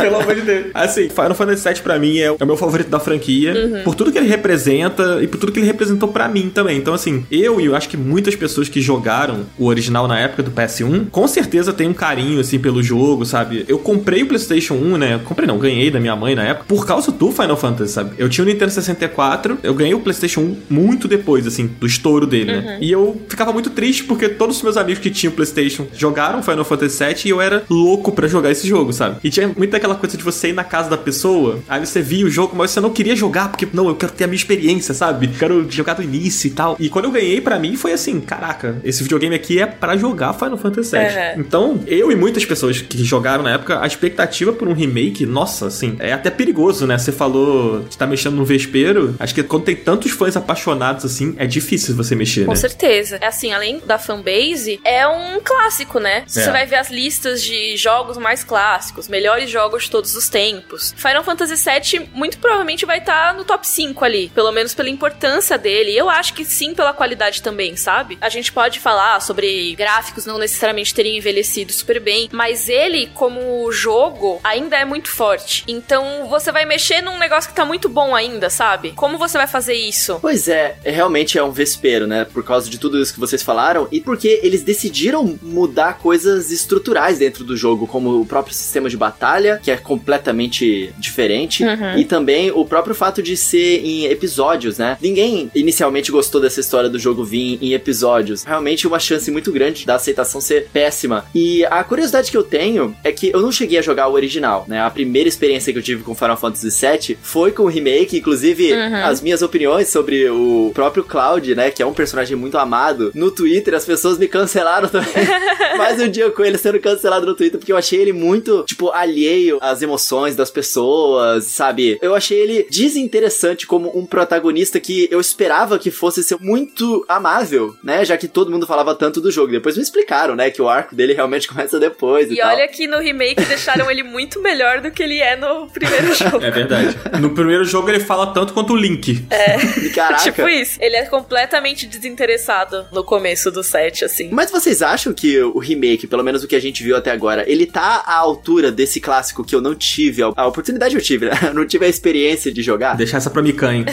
pelo 0.00 0.20
amor 0.20 0.34
de 0.34 0.42
Deus. 0.42 0.66
Assim, 0.74 1.08
Final 1.08 1.34
Fantasy 1.34 1.68
VII 1.68 1.82
pra 1.82 1.98
mim 1.98 2.18
é, 2.18 2.24
é 2.26 2.32
o 2.32 2.46
meu 2.46 2.56
favorito 2.56 2.88
da 2.88 3.00
franquia. 3.00 3.54
Por 3.84 3.94
tudo 3.94 4.12
que 4.12 4.18
ele 4.18 4.28
representa 4.28 5.18
e 5.22 5.26
por 5.26 5.38
tudo 5.38 5.52
que 5.52 5.58
ele 5.58 5.66
representou 5.66 6.08
pra 6.08 6.28
mim 6.28 6.50
também. 6.50 6.76
Então, 6.78 6.94
assim, 6.94 7.24
eu 7.30 7.59
eu 7.60 7.70
e 7.70 7.72
eu 7.72 7.76
acho 7.76 7.88
que 7.88 7.96
muitas 7.96 8.34
pessoas 8.34 8.68
que 8.68 8.80
jogaram 8.80 9.46
o 9.58 9.66
original 9.66 10.08
na 10.08 10.18
época 10.18 10.42
do 10.42 10.50
PS1, 10.50 11.08
com 11.10 11.28
certeza 11.28 11.72
tem 11.72 11.88
um 11.88 11.94
carinho, 11.94 12.40
assim, 12.40 12.58
pelo 12.58 12.82
jogo, 12.82 13.24
sabe? 13.24 13.64
Eu 13.68 13.78
comprei 13.78 14.22
o 14.22 14.26
PlayStation 14.26 14.74
1, 14.74 14.96
né? 14.96 15.20
Comprei 15.24 15.46
não, 15.46 15.58
ganhei 15.58 15.90
da 15.90 16.00
minha 16.00 16.16
mãe 16.16 16.34
na 16.34 16.42
época, 16.42 16.64
por 16.66 16.86
causa 16.86 17.12
do 17.12 17.30
Final 17.30 17.56
Fantasy, 17.56 17.92
sabe? 17.92 18.14
Eu 18.18 18.28
tinha 18.28 18.44
o 18.44 18.48
Nintendo 18.48 18.70
64, 18.70 19.58
eu 19.62 19.74
ganhei 19.74 19.94
o 19.94 20.00
PlayStation 20.00 20.40
1 20.40 20.56
muito 20.68 21.06
depois, 21.06 21.46
assim, 21.46 21.66
do 21.66 21.86
estouro 21.86 22.26
dele, 22.26 22.52
né? 22.52 22.58
uhum. 22.58 22.64
né? 22.64 22.78
E 22.80 22.90
eu 22.90 23.20
ficava 23.28 23.52
muito 23.52 23.70
triste 23.70 24.04
porque 24.04 24.28
todos 24.28 24.56
os 24.56 24.62
meus 24.62 24.76
amigos 24.76 25.00
que 25.00 25.10
tinham 25.10 25.32
PlayStation 25.32 25.86
jogaram 25.94 26.42
Final 26.42 26.64
Fantasy 26.64 27.04
VII 27.04 27.14
e 27.26 27.28
eu 27.30 27.40
era 27.40 27.62
louco 27.68 28.12
para 28.12 28.26
jogar 28.26 28.50
esse 28.50 28.66
jogo, 28.66 28.92
sabe? 28.92 29.16
E 29.22 29.30
tinha 29.30 29.48
muito 29.48 29.74
aquela 29.74 29.94
coisa 29.94 30.16
de 30.16 30.22
você 30.22 30.48
ir 30.48 30.52
na 30.52 30.64
casa 30.64 30.90
da 30.90 30.96
pessoa, 30.96 31.60
aí 31.68 31.84
você 31.84 32.00
via 32.00 32.26
o 32.26 32.30
jogo, 32.30 32.54
mas 32.56 32.70
você 32.70 32.80
não 32.80 32.90
queria 32.90 33.14
jogar 33.14 33.48
porque, 33.48 33.66
não, 33.72 33.88
eu 33.88 33.94
quero 33.94 34.12
ter 34.12 34.24
a 34.24 34.26
minha 34.26 34.36
experiência, 34.36 34.94
sabe? 34.94 35.28
Quero 35.28 35.70
jogar 35.70 35.94
do 35.94 36.02
início 36.02 36.48
e 36.48 36.50
tal. 36.50 36.76
E 36.78 36.88
quando 36.88 37.06
eu 37.06 37.10
ganhei, 37.10 37.40
para 37.50 37.58
mim, 37.58 37.74
foi 37.74 37.92
assim, 37.92 38.20
caraca, 38.20 38.76
esse 38.84 39.02
videogame 39.02 39.34
aqui 39.34 39.60
é 39.60 39.66
para 39.66 39.96
jogar 39.96 40.32
Final 40.34 40.56
Fantasy 40.56 40.96
VII. 40.96 41.00
Uhum. 41.00 41.40
Então, 41.40 41.84
eu 41.84 42.12
e 42.12 42.14
muitas 42.14 42.44
pessoas 42.44 42.80
que 42.80 43.02
jogaram 43.02 43.42
na 43.42 43.54
época, 43.54 43.82
a 43.82 43.86
expectativa 43.88 44.52
por 44.52 44.68
um 44.68 44.72
remake, 44.72 45.26
nossa, 45.26 45.66
assim, 45.66 45.96
é 45.98 46.12
até 46.12 46.30
perigoso, 46.30 46.86
né? 46.86 46.96
Você 46.96 47.10
falou 47.10 47.80
de 47.80 47.98
tá 47.98 48.06
mexendo 48.06 48.36
no 48.36 48.44
vespeiro. 48.44 49.16
Acho 49.18 49.34
que 49.34 49.42
quando 49.42 49.64
tem 49.64 49.74
tantos 49.74 50.12
fãs 50.12 50.36
apaixonados 50.36 51.04
assim, 51.04 51.34
é 51.38 51.46
difícil 51.46 51.96
você 51.96 52.14
mexer, 52.14 52.44
Com 52.44 52.52
né? 52.52 52.56
certeza. 52.56 53.18
É 53.20 53.26
assim, 53.26 53.52
além 53.52 53.82
da 53.84 53.98
fanbase, 53.98 54.80
é 54.84 55.08
um 55.08 55.40
clássico, 55.42 55.98
né? 55.98 56.22
Você 56.28 56.42
é. 56.42 56.52
vai 56.52 56.66
ver 56.66 56.76
as 56.76 56.88
listas 56.88 57.42
de 57.42 57.76
jogos 57.76 58.16
mais 58.16 58.44
clássicos, 58.44 59.08
melhores 59.08 59.50
jogos 59.50 59.84
de 59.84 59.90
todos 59.90 60.14
os 60.14 60.28
tempos. 60.28 60.94
Final 60.96 61.24
Fantasy 61.24 61.56
VII 61.56 62.10
muito 62.14 62.38
provavelmente 62.38 62.86
vai 62.86 62.98
estar 62.98 63.32
tá 63.32 63.32
no 63.32 63.44
top 63.44 63.66
5 63.66 64.04
ali, 64.04 64.30
pelo 64.32 64.52
menos 64.52 64.72
pela 64.72 64.88
importância 64.88 65.58
dele. 65.58 65.96
Eu 65.96 66.08
acho 66.08 66.32
que 66.32 66.44
sim 66.44 66.74
pela 66.74 66.92
qualidade 66.92 67.29
também, 67.38 67.76
sabe? 67.76 68.18
A 68.20 68.28
gente 68.28 68.52
pode 68.52 68.80
falar 68.80 69.20
sobre 69.20 69.74
gráficos 69.74 70.26
não 70.26 70.38
necessariamente 70.38 70.94
terem 70.94 71.18
envelhecido 71.18 71.72
super 71.72 72.00
bem, 72.00 72.28
mas 72.32 72.68
ele 72.68 73.10
como 73.14 73.70
jogo 73.70 74.40
ainda 74.42 74.76
é 74.76 74.84
muito 74.84 75.10
forte. 75.10 75.64
Então 75.68 76.26
você 76.28 76.50
vai 76.50 76.64
mexer 76.64 77.02
num 77.02 77.18
negócio 77.18 77.50
que 77.50 77.56
tá 77.56 77.64
muito 77.64 77.88
bom 77.88 78.14
ainda, 78.14 78.48
sabe? 78.48 78.92
Como 78.92 79.18
você 79.18 79.36
vai 79.36 79.46
fazer 79.46 79.74
isso? 79.74 80.18
Pois 80.20 80.48
é, 80.48 80.76
é 80.82 80.90
realmente 80.90 81.36
é 81.36 81.42
um 81.42 81.50
vespeiro, 81.50 82.06
né? 82.06 82.24
Por 82.24 82.42
causa 82.42 82.70
de 82.70 82.78
tudo 82.78 83.00
isso 83.00 83.12
que 83.12 83.20
vocês 83.20 83.42
falaram 83.42 83.86
e 83.92 84.00
porque 84.00 84.40
eles 84.42 84.62
decidiram 84.62 85.38
mudar 85.42 85.98
coisas 85.98 86.50
estruturais 86.50 87.18
dentro 87.18 87.44
do 87.44 87.56
jogo, 87.56 87.86
como 87.86 88.20
o 88.20 88.26
próprio 88.26 88.54
sistema 88.54 88.88
de 88.88 88.96
batalha, 88.96 89.60
que 89.62 89.70
é 89.70 89.76
completamente 89.76 90.94
diferente, 90.98 91.64
uhum. 91.64 91.98
e 91.98 92.04
também 92.04 92.50
o 92.50 92.64
próprio 92.64 92.94
fato 92.94 93.22
de 93.22 93.36
ser 93.36 93.84
em 93.84 94.06
episódios, 94.06 94.78
né? 94.78 94.96
Ninguém 95.00 95.50
inicialmente 95.54 96.10
gostou 96.10 96.40
dessa 96.40 96.60
história 96.60 96.88
do 96.88 96.98
jogo 96.98 97.19
vir 97.24 97.58
em 97.60 97.72
episódios. 97.72 98.44
Realmente 98.44 98.86
uma 98.86 98.98
chance 98.98 99.30
muito 99.30 99.52
grande 99.52 99.86
da 99.86 99.96
aceitação 99.96 100.40
ser 100.40 100.68
péssima. 100.72 101.24
E 101.34 101.64
a 101.66 101.82
curiosidade 101.84 102.30
que 102.30 102.36
eu 102.36 102.42
tenho 102.42 102.94
é 103.02 103.12
que 103.12 103.30
eu 103.30 103.40
não 103.40 103.52
cheguei 103.52 103.78
a 103.78 103.82
jogar 103.82 104.08
o 104.08 104.12
original, 104.12 104.64
né? 104.68 104.80
A 104.80 104.90
primeira 104.90 105.28
experiência 105.28 105.72
que 105.72 105.78
eu 105.78 105.82
tive 105.82 106.02
com 106.02 106.14
Final 106.14 106.36
Fantasy 106.36 106.68
VII 106.68 107.18
foi 107.22 107.52
com 107.52 107.64
o 107.64 107.66
remake, 107.66 108.18
inclusive 108.18 108.72
uhum. 108.72 109.04
as 109.04 109.20
minhas 109.20 109.42
opiniões 109.42 109.88
sobre 109.88 110.28
o 110.28 110.70
próprio 110.74 111.04
Cloud, 111.04 111.54
né, 111.54 111.70
que 111.70 111.82
é 111.82 111.86
um 111.86 111.94
personagem 111.94 112.36
muito 112.36 112.58
amado, 112.58 113.10
no 113.14 113.30
Twitter 113.30 113.74
as 113.74 113.84
pessoas 113.84 114.18
me 114.18 114.28
cancelaram 114.28 114.88
também. 114.88 115.10
Mais 115.76 116.00
um 116.00 116.08
dia 116.08 116.30
com 116.30 116.44
ele 116.44 116.58
sendo 116.58 116.80
cancelado 116.80 117.26
no 117.26 117.34
Twitter 117.34 117.58
porque 117.58 117.72
eu 117.72 117.76
achei 117.76 118.00
ele 118.00 118.12
muito, 118.12 118.64
tipo, 118.64 118.90
alheio 118.90 119.58
às 119.60 119.82
emoções 119.82 120.36
das 120.36 120.50
pessoas, 120.50 121.44
sabe? 121.44 121.98
Eu 122.02 122.14
achei 122.14 122.38
ele 122.38 122.66
desinteressante 122.70 123.66
como 123.66 123.96
um 123.96 124.04
protagonista 124.04 124.80
que 124.80 125.08
eu 125.10 125.20
esperava 125.20 125.78
que 125.78 125.90
fosse 125.90 126.22
ser 126.22 126.38
muito 126.40 127.04
amável, 127.16 127.76
né, 127.82 128.04
já 128.04 128.16
que 128.16 128.28
todo 128.28 128.50
mundo 128.50 128.66
falava 128.66 128.94
tanto 128.94 129.20
do 129.20 129.30
jogo. 129.30 129.52
Depois 129.52 129.76
me 129.76 129.82
explicaram, 129.82 130.34
né, 130.34 130.50
que 130.50 130.62
o 130.62 130.68
arco 130.68 130.94
dele 130.94 131.12
realmente 131.12 131.46
começa 131.48 131.78
depois 131.78 132.30
e, 132.30 132.34
e 132.34 132.42
olha 132.42 132.66
que 132.68 132.86
no 132.86 132.98
remake 132.98 133.44
deixaram 133.44 133.90
ele 133.90 134.02
muito 134.02 134.40
melhor 134.40 134.80
do 134.80 134.90
que 134.90 135.02
ele 135.02 135.18
é 135.18 135.36
no 135.36 135.68
primeiro 135.68 136.12
jogo. 136.14 136.44
É 136.44 136.50
verdade. 136.50 136.96
No 137.20 137.30
primeiro 137.30 137.64
jogo 137.64 137.88
ele 137.88 138.00
fala 138.00 138.32
tanto 138.32 138.52
quanto 138.52 138.72
o 138.72 138.76
Link. 138.76 139.24
É. 139.30 139.56
Caraca. 139.94 140.22
tipo 140.22 140.48
isso. 140.48 140.78
Ele 140.80 140.96
é 140.96 141.04
completamente 141.06 141.86
desinteressado 141.86 142.86
no 142.92 143.02
começo 143.04 143.50
do 143.50 143.62
set, 143.62 144.04
assim. 144.04 144.30
Mas 144.32 144.50
vocês 144.50 144.82
acham 144.82 145.12
que 145.12 145.40
o 145.40 145.58
remake, 145.58 146.06
pelo 146.06 146.22
menos 146.22 146.44
o 146.44 146.48
que 146.48 146.56
a 146.56 146.60
gente 146.60 146.82
viu 146.82 146.96
até 146.96 147.10
agora, 147.10 147.44
ele 147.50 147.66
tá 147.66 148.02
à 148.06 148.16
altura 148.16 148.70
desse 148.70 149.00
clássico 149.00 149.44
que 149.44 149.54
eu 149.54 149.60
não 149.60 149.74
tive? 149.74 150.22
A 150.22 150.46
oportunidade 150.46 150.94
eu 150.94 151.02
tive, 151.02 151.26
né? 151.26 151.32
Eu 151.42 151.54
não 151.54 151.66
tive 151.66 151.84
a 151.84 151.88
experiência 151.88 152.52
de 152.52 152.62
jogar. 152.62 152.96
Deixar 152.96 153.18
essa 153.18 153.30
pra 153.30 153.42
Mikan, 153.42 153.74
hein? 153.74 153.84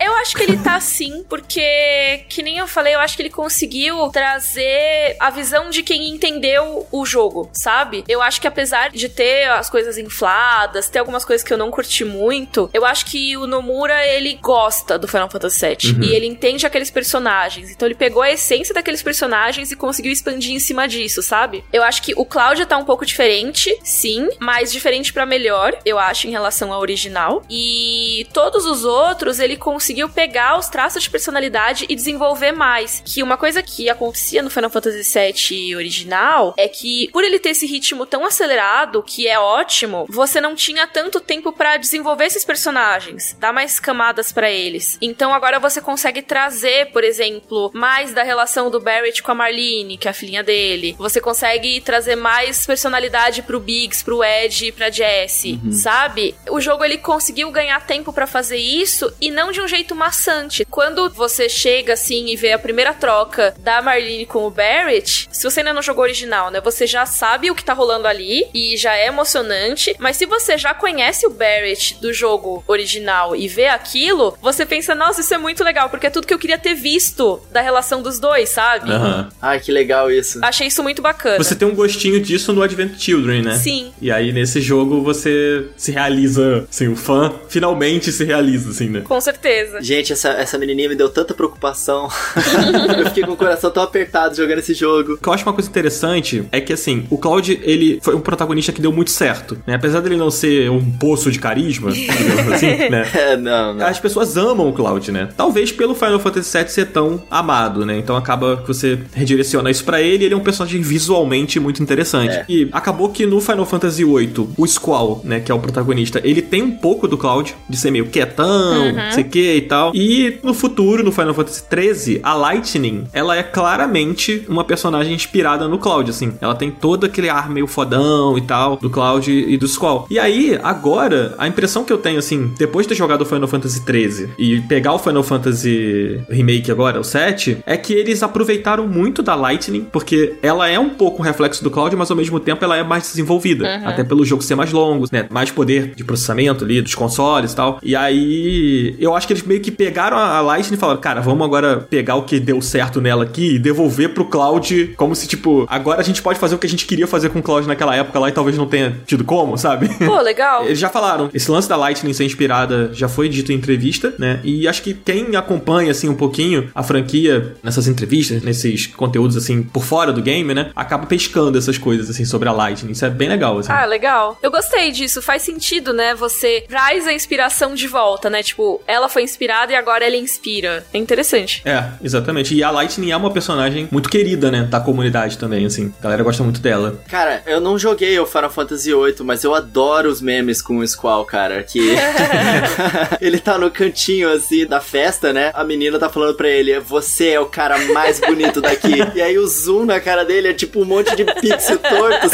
eu 0.00 0.12
acho 0.14 0.36
que 0.36 0.42
ele 0.42 0.56
tá 0.58 0.78
sim, 0.80 1.24
porque, 1.28 2.24
que 2.28 2.42
nem 2.42 2.60
eu 2.62 2.68
falei, 2.68 2.94
eu 2.94 3.00
acho 3.00 3.16
que 3.16 3.22
ele 3.22 3.30
conseguiu 3.30 4.08
trazer 4.10 5.16
a 5.18 5.30
visão 5.30 5.70
de 5.70 5.82
quem 5.82 6.08
entendeu 6.08 6.86
o 6.90 7.04
jogo, 7.04 7.50
sabe? 7.52 8.04
Eu 8.08 8.22
acho 8.22 8.40
que 8.40 8.46
apesar 8.46 8.90
de 8.90 9.08
ter 9.08 9.48
as 9.50 9.68
coisas 9.68 9.98
infladas, 9.98 10.88
ter 10.88 10.98
algumas 10.98 11.24
coisas 11.24 11.46
que 11.46 11.52
eu 11.52 11.58
não 11.58 11.70
curti 11.70 12.04
muito, 12.04 12.70
eu 12.72 12.84
acho 12.84 13.06
que 13.06 13.36
o 13.36 13.46
Nomura, 13.46 14.06
ele 14.06 14.38
gosta 14.40 14.98
do 14.98 15.08
Final 15.08 15.28
Fantasy 15.28 15.66
VII. 15.66 15.92
Uhum. 15.92 16.02
E 16.04 16.14
ele 16.14 16.26
entende 16.26 16.66
aqueles 16.66 16.90
personagens. 16.90 17.70
Então 17.70 17.86
ele 17.86 17.94
pegou 17.94 18.22
a 18.22 18.30
essência 18.30 18.74
daqueles 18.74 19.02
personagens 19.02 19.70
e 19.70 19.76
conseguiu 19.76 20.12
expandir 20.12 20.54
em 20.54 20.58
cima 20.58 20.86
disso, 20.86 21.22
sabe? 21.22 21.64
Eu 21.72 21.82
acho 21.82 22.02
que 22.02 22.14
o 22.16 22.24
Cláudia 22.24 22.66
tá 22.66 22.76
um 22.76 22.84
pouco 22.84 23.04
diferente, 23.04 23.76
sim, 23.82 24.28
mas 24.38 24.72
diferente 24.72 25.12
para 25.12 25.26
melhor, 25.26 25.76
eu 25.84 25.98
acho, 25.98 26.26
em 26.26 26.30
relação 26.30 26.72
ao 26.72 26.80
original. 26.80 27.42
E 27.50 28.26
todos 28.32 28.64
os 28.64 28.84
outros, 28.84 29.40
ele 29.40 29.56
conseguiu 29.56 30.08
pegar 30.08 30.58
os 30.58 30.68
traços 30.68 31.02
de 31.02 31.10
personalidade 31.10 31.86
e 31.88 31.94
desenvolver 31.94 32.51
mais. 32.52 33.02
Que 33.04 33.22
uma 33.22 33.36
coisa 33.36 33.62
que 33.62 33.88
acontecia 33.88 34.42
no 34.42 34.50
Final 34.50 34.70
Fantasy 34.70 35.02
VII 35.02 35.76
original 35.76 36.54
é 36.56 36.68
que, 36.68 37.08
por 37.12 37.24
ele 37.24 37.38
ter 37.38 37.50
esse 37.50 37.66
ritmo 37.66 38.06
tão 38.06 38.24
acelerado, 38.24 39.02
que 39.02 39.28
é 39.28 39.38
ótimo, 39.38 40.06
você 40.08 40.40
não 40.40 40.54
tinha 40.54 40.86
tanto 40.86 41.20
tempo 41.20 41.52
para 41.52 41.76
desenvolver 41.76 42.26
esses 42.26 42.44
personagens, 42.44 43.36
dar 43.38 43.52
mais 43.52 43.78
camadas 43.80 44.32
para 44.32 44.50
eles. 44.50 44.98
Então 45.00 45.32
agora 45.34 45.58
você 45.58 45.80
consegue 45.80 46.22
trazer, 46.22 46.90
por 46.92 47.04
exemplo, 47.04 47.70
mais 47.74 48.12
da 48.12 48.22
relação 48.22 48.70
do 48.70 48.80
Barrett 48.80 49.22
com 49.22 49.32
a 49.32 49.34
Marlene, 49.34 49.96
que 49.96 50.08
é 50.08 50.10
a 50.10 50.14
filhinha 50.14 50.42
dele. 50.42 50.94
Você 50.98 51.20
consegue 51.20 51.80
trazer 51.80 52.16
mais 52.16 52.66
personalidade 52.66 53.42
pro 53.42 53.60
Biggs, 53.60 54.04
pro 54.04 54.22
Ed 54.22 54.66
e 54.66 54.72
pra 54.72 54.90
Jessie, 54.90 55.60
uhum. 55.64 55.72
sabe? 55.72 56.34
O 56.50 56.60
jogo 56.60 56.84
ele 56.84 56.98
conseguiu 56.98 57.50
ganhar 57.50 57.84
tempo 57.86 58.12
para 58.12 58.26
fazer 58.26 58.56
isso 58.56 59.12
e 59.20 59.30
não 59.30 59.52
de 59.52 59.60
um 59.60 59.68
jeito 59.68 59.94
maçante. 59.94 60.64
Quando 60.64 61.10
você 61.10 61.48
chega 61.48 61.94
assim 61.94 62.26
e 62.28 62.36
vê 62.42 62.52
a 62.52 62.58
primeira 62.58 62.92
troca 62.92 63.54
da 63.60 63.80
Marlene 63.80 64.26
com 64.26 64.44
o 64.44 64.50
Barrett, 64.50 65.28
se 65.30 65.44
você 65.44 65.60
ainda 65.60 65.72
não 65.72 65.80
jogou 65.80 66.02
original, 66.02 66.50
né, 66.50 66.60
você 66.60 66.88
já 66.88 67.06
sabe 67.06 67.52
o 67.52 67.54
que 67.54 67.64
tá 67.64 67.72
rolando 67.72 68.08
ali 68.08 68.48
e 68.52 68.76
já 68.76 68.96
é 68.96 69.06
emocionante, 69.06 69.94
mas 70.00 70.16
se 70.16 70.26
você 70.26 70.58
já 70.58 70.74
conhece 70.74 71.24
o 71.24 71.30
Barrett 71.30 71.96
do 72.00 72.12
jogo 72.12 72.64
original 72.66 73.36
e 73.36 73.46
vê 73.46 73.68
aquilo, 73.68 74.36
você 74.42 74.66
pensa, 74.66 74.92
nossa, 74.92 75.20
isso 75.20 75.32
é 75.32 75.38
muito 75.38 75.62
legal, 75.62 75.88
porque 75.88 76.08
é 76.08 76.10
tudo 76.10 76.26
que 76.26 76.34
eu 76.34 76.38
queria 76.38 76.58
ter 76.58 76.74
visto 76.74 77.40
da 77.52 77.60
relação 77.60 78.02
dos 78.02 78.18
dois, 78.18 78.48
sabe? 78.48 78.90
Uhum. 78.90 79.28
Ai, 79.40 79.60
que 79.60 79.70
legal 79.70 80.10
isso. 80.10 80.40
Achei 80.42 80.66
isso 80.66 80.82
muito 80.82 81.00
bacana. 81.00 81.38
Você 81.38 81.54
tem 81.54 81.68
um 81.68 81.74
gostinho 81.76 82.20
disso 82.20 82.52
no 82.52 82.60
Advent 82.60 82.98
Children, 82.98 83.42
né? 83.42 83.54
Sim. 83.54 83.92
E 84.00 84.10
aí 84.10 84.32
nesse 84.32 84.60
jogo 84.60 85.00
você 85.00 85.68
se 85.76 85.92
realiza, 85.92 86.66
assim, 86.68 86.88
o 86.88 86.96
fã 86.96 87.32
finalmente 87.48 88.10
se 88.10 88.24
realiza, 88.24 88.70
assim, 88.70 88.88
né? 88.88 89.02
Com 89.02 89.20
certeza. 89.20 89.80
Gente, 89.80 90.12
essa, 90.12 90.30
essa 90.30 90.58
menininha 90.58 90.88
me 90.88 90.96
deu 90.96 91.08
tanta 91.08 91.32
preocupação. 91.34 92.08
eu 92.98 93.06
fiquei 93.06 93.24
com 93.24 93.32
o 93.32 93.36
coração 93.36 93.70
tão 93.70 93.82
apertado 93.82 94.36
jogando 94.36 94.58
esse 94.58 94.74
jogo. 94.74 95.14
O 95.14 95.18
que 95.18 95.28
eu 95.28 95.32
acho 95.32 95.44
uma 95.44 95.52
coisa 95.52 95.68
interessante 95.68 96.44
é 96.50 96.60
que, 96.60 96.72
assim, 96.72 97.06
o 97.10 97.18
Cloud, 97.18 97.60
ele 97.62 97.98
foi 98.02 98.14
um 98.14 98.20
protagonista 98.20 98.72
que 98.72 98.80
deu 98.80 98.92
muito 98.92 99.10
certo, 99.10 99.58
né? 99.66 99.74
Apesar 99.74 100.00
dele 100.00 100.16
não 100.16 100.30
ser 100.30 100.70
um 100.70 100.84
poço 100.92 101.30
de 101.30 101.38
carisma, 101.38 101.90
digamos 101.92 102.52
assim, 102.52 102.66
né? 102.90 103.08
É, 103.14 103.36
não, 103.36 103.74
não. 103.74 103.86
As 103.86 103.98
pessoas 103.98 104.36
amam 104.36 104.68
o 104.68 104.72
Cloud, 104.72 105.10
né? 105.10 105.28
Talvez 105.36 105.72
pelo 105.72 105.94
Final 105.94 106.18
Fantasy 106.18 106.58
VII 106.58 106.68
ser 106.68 106.86
tão 106.86 107.22
amado, 107.30 107.84
né? 107.84 107.98
Então 107.98 108.16
acaba 108.16 108.56
que 108.56 108.68
você 108.68 108.98
redireciona 109.14 109.70
isso 109.70 109.84
para 109.84 110.00
ele, 110.00 110.24
ele 110.24 110.34
é 110.34 110.36
um 110.36 110.40
personagem 110.40 110.80
visualmente 110.80 111.58
muito 111.60 111.82
interessante. 111.82 112.34
É. 112.34 112.44
E 112.48 112.68
acabou 112.72 113.08
que 113.08 113.26
no 113.26 113.40
Final 113.40 113.66
Fantasy 113.66 114.04
VIII, 114.04 114.48
o 114.56 114.66
Squall, 114.66 115.20
né, 115.24 115.40
que 115.40 115.50
é 115.50 115.54
o 115.54 115.58
protagonista, 115.58 116.20
ele 116.24 116.42
tem 116.42 116.62
um 116.62 116.70
pouco 116.70 117.06
do 117.06 117.16
Cloud, 117.16 117.54
de 117.68 117.76
ser 117.76 117.90
meio 117.90 118.06
quietão, 118.06 118.86
uhum. 118.86 119.12
sei 119.12 119.24
que 119.24 119.56
e 119.56 119.60
tal. 119.62 119.94
E 119.94 120.38
no 120.42 120.54
futuro, 120.54 121.02
no 121.02 121.12
Final 121.12 121.34
Fantasy 121.34 121.62
XIII, 121.70 122.20
a 122.22 122.34
Lightning, 122.34 123.04
ela 123.12 123.36
é 123.36 123.42
claramente 123.42 124.44
uma 124.48 124.64
personagem 124.64 125.14
inspirada 125.14 125.68
no 125.68 125.78
Cloud, 125.78 126.10
assim. 126.10 126.32
Ela 126.40 126.54
tem 126.54 126.70
todo 126.70 127.06
aquele 127.06 127.28
ar 127.28 127.48
meio 127.48 127.66
fodão 127.66 128.36
e 128.36 128.42
tal, 128.42 128.76
do 128.76 128.90
Cloud 128.90 129.30
e 129.30 129.56
do 129.56 129.66
Squall. 129.66 130.06
E 130.10 130.18
aí, 130.18 130.58
agora, 130.62 131.34
a 131.38 131.46
impressão 131.46 131.84
que 131.84 131.92
eu 131.92 131.98
tenho, 131.98 132.18
assim, 132.18 132.52
depois 132.58 132.86
de 132.86 132.90
ter 132.90 132.94
jogado 132.94 133.22
o 133.22 133.26
Final 133.26 133.48
Fantasy 133.48 133.80
XIII 133.80 134.30
e 134.38 134.60
pegar 134.62 134.92
o 134.92 134.98
Final 134.98 135.22
Fantasy 135.22 136.20
Remake 136.28 136.70
agora, 136.70 137.00
o 137.00 137.04
7, 137.04 137.58
é 137.66 137.76
que 137.76 137.92
eles 137.92 138.22
aproveitaram 138.22 138.86
muito 138.86 139.22
da 139.22 139.34
Lightning, 139.34 139.86
porque 139.90 140.34
ela 140.42 140.68
é 140.68 140.78
um 140.78 140.90
pouco 140.90 141.22
um 141.22 141.24
reflexo 141.24 141.62
do 141.62 141.70
Cloud, 141.70 141.94
mas 141.96 142.10
ao 142.10 142.16
mesmo 142.16 142.38
tempo 142.40 142.64
ela 142.64 142.76
é 142.76 142.82
mais 142.82 143.04
desenvolvida. 143.04 143.64
Uhum. 143.64 143.88
Até 143.88 144.04
pelo 144.04 144.24
jogo 144.24 144.42
ser 144.42 144.54
mais 144.54 144.72
longo, 144.72 145.06
né? 145.10 145.26
Mais 145.30 145.50
poder 145.50 145.94
de 145.94 146.04
processamento 146.04 146.64
ali 146.64 146.80
dos 146.80 146.94
consoles 146.94 147.52
e 147.52 147.56
tal. 147.56 147.78
E 147.82 147.96
aí, 147.96 148.96
eu 148.98 149.14
acho 149.14 149.26
que 149.26 149.32
eles 149.32 149.42
meio 149.42 149.60
que 149.60 149.70
pegaram 149.70 150.16
a 150.16 150.40
Lightning 150.40 150.76
e 150.76 150.78
falaram, 150.78 151.00
cara, 151.00 151.20
vamos 151.20 151.44
agora 151.46 151.86
pegar 151.88 152.01
o 152.16 152.22
que 152.22 152.40
deu 152.40 152.60
certo 152.60 153.00
nela 153.00 153.24
aqui 153.24 153.54
e 153.54 153.58
devolver 153.58 154.14
pro 154.14 154.24
Cloud 154.24 154.94
como 154.96 155.14
se, 155.14 155.26
tipo, 155.26 155.66
agora 155.68 156.00
a 156.00 156.04
gente 156.04 156.22
pode 156.22 156.38
fazer 156.38 156.54
o 156.54 156.58
que 156.58 156.66
a 156.66 156.70
gente 156.70 156.86
queria 156.86 157.06
fazer 157.06 157.30
com 157.30 157.38
o 157.38 157.42
Cloud 157.42 157.66
naquela 157.66 157.94
época 157.94 158.18
lá 158.18 158.28
e 158.28 158.32
talvez 158.32 158.56
não 158.56 158.66
tenha 158.66 158.96
tido 159.06 159.24
como, 159.24 159.56
sabe? 159.56 159.88
Pô, 159.98 160.18
legal. 160.20 160.64
Eles 160.64 160.78
já 160.78 160.88
falaram, 160.88 161.30
esse 161.32 161.50
lance 161.50 161.68
da 161.68 161.76
Lightning 161.76 162.12
ser 162.12 162.24
inspirada 162.24 162.90
já 162.92 163.08
foi 163.08 163.28
dito 163.28 163.52
em 163.52 163.56
entrevista, 163.56 164.14
né? 164.18 164.40
E 164.42 164.66
acho 164.66 164.82
que 164.82 164.94
quem 164.94 165.36
acompanha, 165.36 165.90
assim, 165.90 166.08
um 166.08 166.14
pouquinho 166.14 166.70
a 166.74 166.82
franquia 166.82 167.54
nessas 167.62 167.86
entrevistas, 167.86 168.42
nesses 168.42 168.86
conteúdos, 168.86 169.36
assim, 169.36 169.62
por 169.62 169.84
fora 169.84 170.12
do 170.12 170.22
game, 170.22 170.54
né? 170.54 170.70
Acaba 170.74 171.06
pescando 171.06 171.58
essas 171.58 171.78
coisas, 171.78 172.10
assim, 172.10 172.24
sobre 172.24 172.48
a 172.48 172.52
Lightning. 172.52 172.92
Isso 172.92 173.04
é 173.04 173.10
bem 173.10 173.28
legal, 173.28 173.58
assim. 173.58 173.72
Ah, 173.72 173.84
legal. 173.84 174.38
Eu 174.42 174.50
gostei 174.50 174.90
disso. 174.90 175.22
Faz 175.22 175.42
sentido, 175.42 175.92
né? 175.92 176.14
Você 176.14 176.64
traz 176.68 177.06
a 177.06 177.12
inspiração 177.12 177.74
de 177.74 177.86
volta, 177.86 178.28
né? 178.28 178.42
Tipo, 178.42 178.80
ela 178.86 179.08
foi 179.08 179.22
inspirada 179.22 179.72
e 179.72 179.74
agora 179.74 180.06
ela 180.06 180.16
inspira. 180.16 180.84
É 180.92 180.98
interessante. 180.98 181.62
É, 181.64 181.84
exatamente. 182.02 182.54
E 182.54 182.62
a 182.62 182.70
Lightning 182.70 183.10
é 183.10 183.16
uma 183.16 183.30
personagem 183.30 183.88
muito 183.90 184.08
querida, 184.08 184.50
né? 184.50 184.62
Da 184.62 184.80
comunidade 184.80 185.38
também, 185.38 185.64
assim. 185.64 185.92
A 186.00 186.02
galera 186.04 186.22
gosta 186.22 186.42
muito 186.42 186.60
dela. 186.60 187.00
Cara, 187.08 187.42
eu 187.46 187.60
não 187.60 187.78
joguei 187.78 188.18
o 188.18 188.26
Final 188.26 188.50
Fantasy 188.50 188.92
VIII, 188.92 189.16
mas 189.24 189.44
eu 189.44 189.54
adoro 189.54 190.08
os 190.08 190.20
memes 190.20 190.60
com 190.62 190.78
o 190.78 190.86
Squall, 190.86 191.24
cara. 191.24 191.62
Que 191.62 191.80
ele 193.20 193.38
tá 193.38 193.58
no 193.58 193.70
cantinho, 193.70 194.30
assim, 194.30 194.66
da 194.66 194.80
festa, 194.80 195.32
né? 195.32 195.50
A 195.54 195.64
menina 195.64 195.98
tá 195.98 196.08
falando 196.08 196.34
pra 196.34 196.48
ele: 196.48 196.78
Você 196.80 197.30
é 197.30 197.40
o 197.40 197.46
cara 197.46 197.78
mais 197.92 198.20
bonito 198.20 198.60
daqui. 198.60 198.92
e 199.14 199.22
aí 199.22 199.38
o 199.38 199.46
zoom 199.46 199.84
na 199.84 200.00
cara 200.00 200.24
dele 200.24 200.48
é 200.48 200.52
tipo 200.52 200.80
um 200.80 200.84
monte 200.84 201.14
de 201.16 201.24
pixel 201.24 201.78
tortos. 201.78 202.32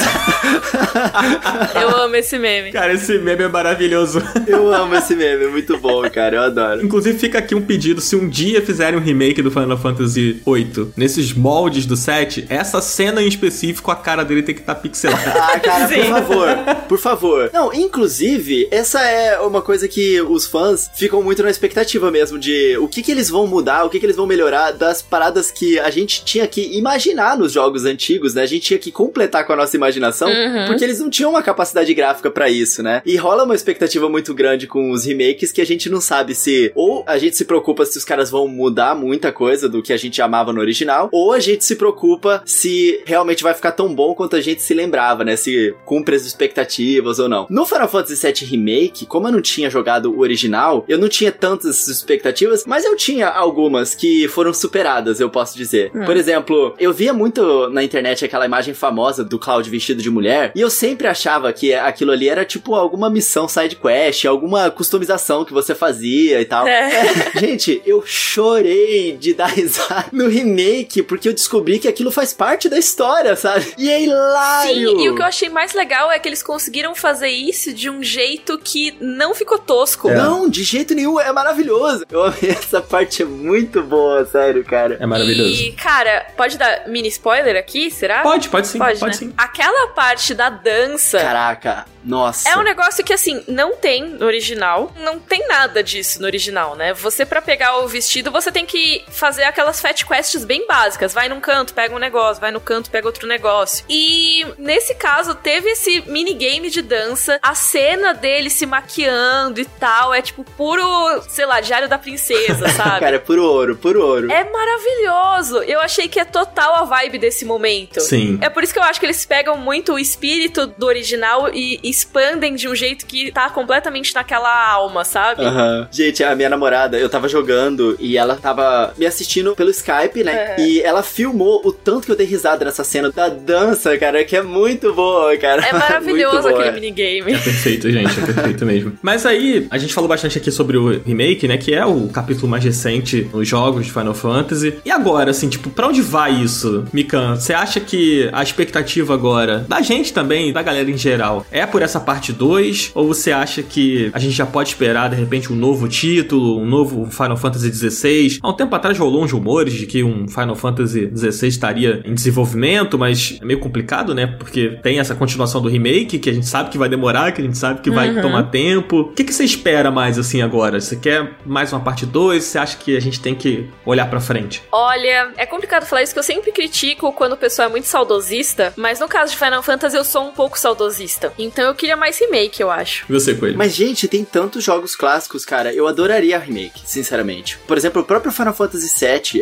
eu 1.81 1.97
amo 1.97 2.17
esse 2.17 2.39
meme. 2.39 2.73
Cara, 2.73 2.93
esse 2.93 3.19
meme 3.19 3.45
é 3.45 3.49
maravilhoso. 3.49 4.23
eu 4.47 4.73
amo 4.73 4.95
esse 4.95 5.15
meme, 5.15 5.45
é 5.45 5.49
muito 5.49 5.79
bom, 5.79 6.09
cara. 6.11 6.37
Eu 6.37 6.43
adoro. 6.43 6.85
Inclusive, 6.85 7.19
fica 7.19 7.39
aqui 7.39 7.55
um 7.55 7.63
pedido: 7.63 8.01
se 8.01 8.17
um 8.17 8.29
dia 8.29 8.63
fizerem 8.63 8.99
um 8.99 9.03
remake 9.03 9.43
do 9.43 9.48
Final 9.51 9.79
Fantasy 9.79 10.43
VIII, 10.47 10.93
nesses 10.97 11.33
moldes 11.33 11.87
do 11.87 11.97
set, 11.97 12.47
essa 12.49 12.81
cena 12.81 13.23
em 13.23 13.29
específico, 13.29 13.91
a 13.91 13.97
cara 13.97 14.25
dele 14.25 14.43
tem 14.43 14.55
que 14.55 14.61
estar 14.61 14.75
tá 14.75 14.81
pixelada. 14.81 15.39
Ah, 15.49 15.59
cara, 15.61 15.89
Sim. 15.89 15.95
por 15.95 16.09
favor. 16.09 16.49
Por 16.89 16.99
favor. 16.99 17.51
Não, 17.53 17.73
inclusive, 17.73 18.69
essa 18.71 19.01
é 19.01 19.39
uma 19.41 19.63
coisa 19.63 19.89
que 19.89 20.21
os 20.21 20.47
fãs 20.47 20.91
ficam 20.95 21.23
muito 21.23 21.43
na 21.43 21.51
expectativa 21.51 22.11
mesmo 22.11 22.39
de 22.39 22.77
o 22.79 22.89
que 22.89 23.03
que 23.03 23.11
eles 23.11 23.31
vão 23.31 23.47
mudar, 23.47 23.85
o 23.85 23.89
que 23.89 23.99
que 23.99 24.07
eles 24.07 24.17
vão 24.17 24.27
melhorar 24.27 24.73
das 24.73 25.01
paradas 25.01 25.51
que 25.51 25.79
a 25.79 25.91
gente 25.91 26.25
tinha 26.25 26.47
que 26.47 26.77
imaginar 26.77 27.39
nos 27.39 27.53
jogos 27.53 27.85
antigos, 27.85 28.35
né? 28.35 28.43
A 28.43 28.47
gente 28.47 28.63
tinha 28.63 28.79
que 28.79 28.91
completar 28.91 29.47
com 29.47 29.53
a 29.53 29.57
nossa 29.57 29.77
imaginação, 29.77 30.29
uhum. 30.29 30.67
porque 30.67 30.85
eles 30.85 31.01
não 31.01 31.09
tinham 31.09 31.31
uma 31.31 31.43
capacidade 31.43 31.93
gráfica 31.95 32.31
para 32.31 32.51
isso, 32.51 32.83
né? 32.83 33.03
E 33.07 33.17
rola 33.17 33.45
uma 33.45 33.55
expectativa 33.55 34.09
muito 34.09 34.35
grande 34.35 34.67
com 34.67 34.91
os 34.91 35.05
remakes 35.05 35.53
que 35.53 35.61
a 35.61 35.67
gente 35.67 35.89
não 35.89 36.01
sabe 36.01 36.35
se 36.35 36.73
ou 36.75 37.05
a 37.07 37.19
gente 37.19 37.37
se 37.37 37.45
preocupa 37.45 37.85
se 37.87 37.97
os 37.97 38.05
caras 38.05 38.31
vão 38.31 38.49
mudar 38.49 38.95
muita 38.95 39.33
coisa 39.39 39.69
do 39.69 39.81
que 39.81 39.93
a 39.93 39.97
gente 39.97 40.21
amava 40.21 40.53
no 40.53 40.61
original, 40.61 41.09
ou 41.13 41.33
a 41.33 41.39
gente 41.39 41.65
se 41.65 41.77
preocupa 41.77 42.43
se 42.45 43.01
realmente 43.07 43.45
vai 43.45 43.55
ficar 43.55 43.71
tão 43.71 43.95
bom 43.95 44.13
quanto 44.13 44.35
a 44.35 44.41
gente 44.41 44.61
se 44.61 44.75
lembrava, 44.75 45.23
né? 45.23 45.37
Se 45.37 45.77
cumpre 45.85 46.17
as 46.17 46.27
expectativas 46.27 47.21
ou 47.21 47.29
não. 47.29 47.47
No 47.49 47.65
Final 47.65 47.89
Fantasy 47.89 48.27
VII 48.27 48.51
Remake, 48.51 49.07
como 49.07 49.29
eu 49.29 49.33
não 49.33 49.41
tinha 49.41 49.71
jogado 49.71 50.13
o 50.13 50.19
original, 50.19 50.85
eu 50.89 50.99
não 50.99 51.09
tinha 51.09 51.31
tantas 51.31 51.87
expectativas, 51.87 52.65
mas 52.67 52.85
eu 52.85 52.97
tinha 52.97 53.29
algumas 53.29 53.95
que 53.95 54.27
foram 54.27 54.53
superadas, 54.53 55.21
eu 55.21 55.31
posso 55.31 55.57
dizer. 55.57 55.93
Hum. 55.95 56.05
Por 56.05 56.17
exemplo, 56.17 56.75
eu 56.81 56.93
via 56.93 57.13
muito 57.13 57.71
na 57.71 57.85
internet 57.85 58.25
aquela 58.25 58.45
imagem 58.45 58.75
famosa 58.75 59.23
do 59.23 59.39
Cloud 59.39 59.71
vestido 59.71 60.03
de 60.03 60.11
mulher, 60.11 60.51
e 60.57 60.61
eu 60.61 60.69
sempre 60.69 61.07
achava 61.07 61.53
que 61.53 61.73
aquilo 61.73 62.11
ali 62.11 62.29
era 62.29 62.45
tipo 62.45 62.75
alguma 62.75 63.09
missão 63.09 63.47
side 63.47 63.77
quest, 63.77 64.25
alguma 64.25 64.69
customização 64.69 65.45
que 65.45 65.53
você 65.53 65.77
fazia 65.77 66.41
e 66.41 66.45
tal. 66.45 66.67
É. 66.67 66.89
É, 66.89 67.39
gente, 67.39 67.81
eu 67.87 68.03
chorei 68.05 69.17
de 69.17 69.28
dar 69.35 69.49
risada 69.55 70.07
no 70.13 70.29
remake 70.29 71.03
porque 71.03 71.29
eu 71.29 71.33
descobri 71.33 71.79
que 71.79 71.89
aquilo 71.89 72.11
faz 72.11 72.33
parte 72.33 72.69
da 72.69 72.79
história, 72.79 73.35
sabe? 73.37 73.75
E 73.79 73.91
é 73.91 74.03
hilário! 74.03 74.91
Sim, 74.91 75.05
e 75.05 75.11
o 75.11 75.15
que 75.15 75.23
eu 75.23 75.27
achei 75.27 75.49
mais 75.49 75.73
legal 75.73 76.11
é 76.11 76.19
que 76.19 76.29
eles 76.29 76.43
conseguiram 76.43 76.95
fazer 76.95 77.29
isso 77.29 77.73
de 77.73 77.89
um 77.89 78.03
jeito 78.03 78.59
que 78.59 78.97
não 79.01 79.35
ficou 79.35 79.59
tosco. 79.59 80.09
É. 80.09 80.15
Não, 80.15 80.49
de 80.49 80.63
jeito 80.63 80.95
nenhum, 80.95 81.19
é 81.21 81.33
maravilhoso. 81.33 82.05
Eu 82.11 82.25
amei 82.25 82.51
essa 82.51 82.81
parte, 82.81 83.23
é 83.23 83.25
muito 83.25 83.83
boa, 83.83 84.25
sério, 84.27 84.65
cara. 84.65 84.97
É 85.01 85.07
maravilhoso. 85.07 85.63
E, 85.63 85.73
cara, 85.73 86.27
pode 86.37 86.59
dar 86.59 86.89
mini 86.89 87.09
spoiler 87.09 87.57
aqui, 87.57 87.91
será? 87.91 88.23
Pode, 88.23 88.49
pode 88.49 88.69
sim, 88.69 88.79
pode, 88.79 88.99
pode 88.99 89.13
né? 89.13 89.19
sim. 89.19 89.35
Aquela 89.37 89.89
parte 89.89 90.35
da 90.35 90.49
dança. 90.51 91.19
Caraca, 91.19 91.87
nossa. 92.05 92.49
É 92.49 92.57
um 92.57 92.63
negócio 92.63 93.05
que, 93.05 93.13
assim, 93.13 93.43
não 93.47 93.77
tem 93.77 94.09
no 94.09 94.27
original. 94.27 94.93
Não 94.97 95.19
tem 95.19 95.47
nada 95.47 95.83
disso 95.83 96.21
no 96.21 96.27
original, 96.27 96.75
né? 96.75 96.93
Você, 96.95 97.25
para 97.27 97.43
pegar 97.43 97.79
o 97.79 97.89
vestido, 97.89 98.31
você 98.31 98.51
tem 98.51 98.65
que 98.65 99.05
fazer 99.19 99.43
aquelas 99.43 99.81
fat 99.81 100.05
quests 100.05 100.45
bem 100.45 100.67
básicas. 100.67 101.13
Vai 101.13 101.29
num 101.29 101.41
canto, 101.41 101.75
pega 101.75 101.95
um 101.95 101.99
negócio, 101.99 102.41
vai 102.41 102.51
no 102.51 102.61
canto, 102.61 102.91
pega 102.91 103.07
outro 103.07 103.27
negócio. 103.27 103.85
E 103.89 104.47
nesse 104.57 104.95
caso, 104.95 105.35
teve 105.35 105.71
esse 105.71 106.03
minigame 106.07 106.71
de 106.71 106.81
dança, 106.81 107.39
a 107.43 107.55
cena 107.55 108.15
dele 108.15 108.49
se 108.49 108.65
maquiando 108.65 109.61
e 109.61 109.65
tal. 109.65 110.15
É 110.15 110.23
tipo 110.23 110.45
puro, 110.57 110.83
sei 111.29 111.45
lá, 111.47 111.61
diário 111.61 111.89
da 111.89 111.99
princesa, 111.99 112.69
sabe? 112.71 113.01
Cara, 113.01 113.17
é 113.17 113.19
puro 113.19 113.45
ouro, 113.45 113.77
puro 113.77 114.05
ouro. 114.05 114.31
É 114.31 114.49
maravilhoso. 114.51 115.59
Eu 115.65 115.81
achei 115.81 116.09
que 116.09 116.21
é 116.21 116.25
total 116.25 116.75
a 116.77 116.85
vibe 116.85 117.19
desse 117.19 117.45
momento. 117.45 118.01
Sim. 118.01 118.39
É 118.41 118.49
por 118.49 118.63
isso 118.63 118.73
que 118.73 118.79
eu 118.79 118.85
acho 118.85 119.01
que 119.01 119.07
eles 119.07 119.27
pegam 119.27 119.57
muito 119.57 119.95
o 119.95 119.99
espírito 119.99 120.67
do 120.67 120.87
original 120.87 121.53
e 121.53 121.81
expandem 121.83 122.55
de 122.55 122.69
um 122.69 122.75
jeito 122.75 123.05
que 123.07 123.33
tá 123.33 123.51
completamente 123.51 124.15
naquela 124.15 124.71
alma, 124.71 125.05
sabe? 125.05 125.43
Uhum. 125.43 125.87
Gente, 125.91 126.23
a 126.23 126.35
minha 126.35 126.49
namorada, 126.49 126.99
eu 126.99 127.09
tava 127.09 127.29
jogando 127.29 127.97
e 127.99 128.17
ela 128.17 128.37
tava 128.37 128.95
me 128.97 129.08
assistindo 129.09 129.55
pelo 129.55 129.71
Skype, 129.71 130.25
né? 130.25 130.33
É. 130.33 130.61
E 130.61 130.81
ela 130.81 131.03
filmou 131.03 131.61
o 131.65 131.73
tanto 131.73 132.07
que 132.07 132.13
eu 132.13 132.17
dei 132.17 132.27
risada 132.27 132.65
nessa 132.65 132.85
cena 132.85 133.11
da 133.11 133.29
dança, 133.29 133.97
cara, 133.99 134.25
que 134.25 134.37
é 134.37 134.43
muito 134.43 134.93
boa, 134.95 135.37
cara. 135.37 135.65
É 135.67 135.73
maravilhoso 135.77 136.49
aquele 136.49 136.73
minigame. 136.73 137.33
É 137.33 137.39
perfeito, 137.39 137.91
gente, 137.91 138.19
é 138.19 138.27
perfeito 138.27 138.67
mesmo. 138.67 138.93
Mas 139.03 139.27
aí, 139.27 139.67
a 139.71 139.79
gente 139.79 139.95
falou 139.95 140.09
bastante 140.09 140.39
aqui 140.39 140.51
sobre 140.51 140.77
o 140.77 141.01
remake, 141.01 141.49
né? 141.49 141.57
Que 141.57 141.75
é 141.75 141.85
o 141.85 142.09
capítulo 142.09 142.49
mais 142.49 142.65
recente 142.65 143.29
nos 143.33 143.47
jogos 143.47 143.87
de 143.87 143.93
Final 143.93 144.15
Fantasy. 144.15 144.75
E 144.85 144.91
agora, 144.91 145.31
assim, 145.31 145.49
tipo, 145.49 145.71
pra 145.71 145.89
onde 145.89 146.03
vai 146.03 146.33
isso, 146.33 146.85
Mikan? 146.93 147.37
Você 147.37 147.53
acha 147.53 147.81
que 147.81 148.29
a 148.33 148.43
expectativa 148.43 149.15
agora, 149.15 149.65
da 149.69 149.81
gente 149.81 150.13
também, 150.13 150.53
da 150.53 150.63
galera 150.63 150.91
em 150.91 150.99
geral, 150.99 151.47
é 151.51 151.65
por 151.67 151.83
essa 151.83 152.01
parte 152.01 152.33
2? 152.33 152.93
Ou 152.95 153.07
você 153.07 153.33
acha 153.33 153.63
que 153.63 154.11
a 154.13 154.19
gente 154.19 154.35
já 154.35 154.47
pode 154.47 154.71
esperar, 154.71 155.11
de 155.11 155.17
repente, 155.17 155.53
um 155.53 155.57
novo 155.57 155.89
título, 155.89 156.59
um 156.59 156.67
novo 156.67 157.09
Final 157.11 157.37
Fantasy 157.37 157.73
XVI? 157.73 158.39
Há 158.43 158.49
um 158.49 158.53
tempo 158.53 158.75
atrás 158.75 158.98
rolou 158.99 159.25
uns 159.25 159.33
rumores 159.33 159.73
de 159.73 159.87
que 159.87 160.03
um 160.03 160.29
Final 160.29 160.55
Fantasy 160.55 161.11
XVI 161.15 161.49
estaria 161.49 162.03
em 162.05 162.15
desenvolvimento, 162.15 162.99
mas 162.99 163.39
é 163.41 163.45
meio 163.45 163.61
complicado, 163.61 164.15
né? 164.15 164.27
Porque 164.27 164.79
tem 164.83 164.99
essa 164.99 165.15
continuação 165.15 165.61
do 165.61 165.69
remake, 165.69 166.19
que 166.19 166.31
a 166.31 166.33
gente 166.33 166.47
sabe 166.47 166.71
que 166.71 166.79
vai 166.79 166.89
demorar, 166.89 167.33
que 167.33 167.41
a 167.41 167.45
gente 167.45 167.57
sabe 167.59 167.81
que 167.81 167.91
vai 167.91 168.15
uhum. 168.15 168.23
tomar 168.23 168.45
tempo. 168.45 169.01
O 169.01 169.13
que, 169.13 169.25
que 169.25 169.33
você 169.33 169.45
espera 169.45 169.91
mais, 169.91 170.19
assim, 170.19 170.43
agora? 170.43 170.81
Você 170.81 170.97
quer 170.97 171.37
mais 171.45 171.73
uma 171.73 171.81
parte 171.81 172.05
2? 172.05 172.43
Você 172.43 172.59
acha 172.59 172.77
que 172.77 172.97
a 172.97 173.01
gente 173.01 173.21
tem 173.21 173.35
que 173.35 173.69
olhar 173.85 174.09
pra 174.09 174.21
frente? 174.21 174.63
Olha, 174.73 175.33
é 175.37 175.47
complicado 175.47 175.87
falar 175.87 176.03
isso, 176.03 176.13
que 176.13 176.19
eu 176.19 176.25
sempre 176.25 176.53
critico 176.53 177.13
quando 177.13 177.33
o 177.33 177.37
pessoal 177.37 177.69
é 177.69 177.71
muito 177.71 177.87
saudosista, 177.87 178.73
mas 178.77 179.01
no 179.01 179.09
caso 179.09 179.33
de 179.33 179.39
Final 179.39 179.63
Fantasy 179.63 179.97
eu 179.97 180.05
sou 180.05 180.29
um 180.29 180.33
pouco 180.33 180.59
saudosista. 180.59 181.33
Então 181.39 181.65
eu 181.65 181.75
queria 181.75 181.97
mais 181.97 182.19
remake, 182.19 182.61
eu 182.61 182.71
acho. 182.71 183.05
E 183.09 183.13
você, 183.13 183.35
Coelho? 183.35 183.57
Mas, 183.57 183.75
gente, 183.75 184.09
tem 184.09 184.25
tantos 184.25 184.65
jogos 184.65 184.97
clássicos, 184.97 185.45
cara. 185.45 185.73
Eu 185.73 185.87
adoraria 185.87 186.39
remake, 186.39 186.83
sinceramente. 186.85 187.59
Por 187.67 187.77
exemplo, 187.77 188.03
o 188.03 188.05
próprio 188.05 188.33
Final 188.33 188.55
Fantasy 188.55 188.88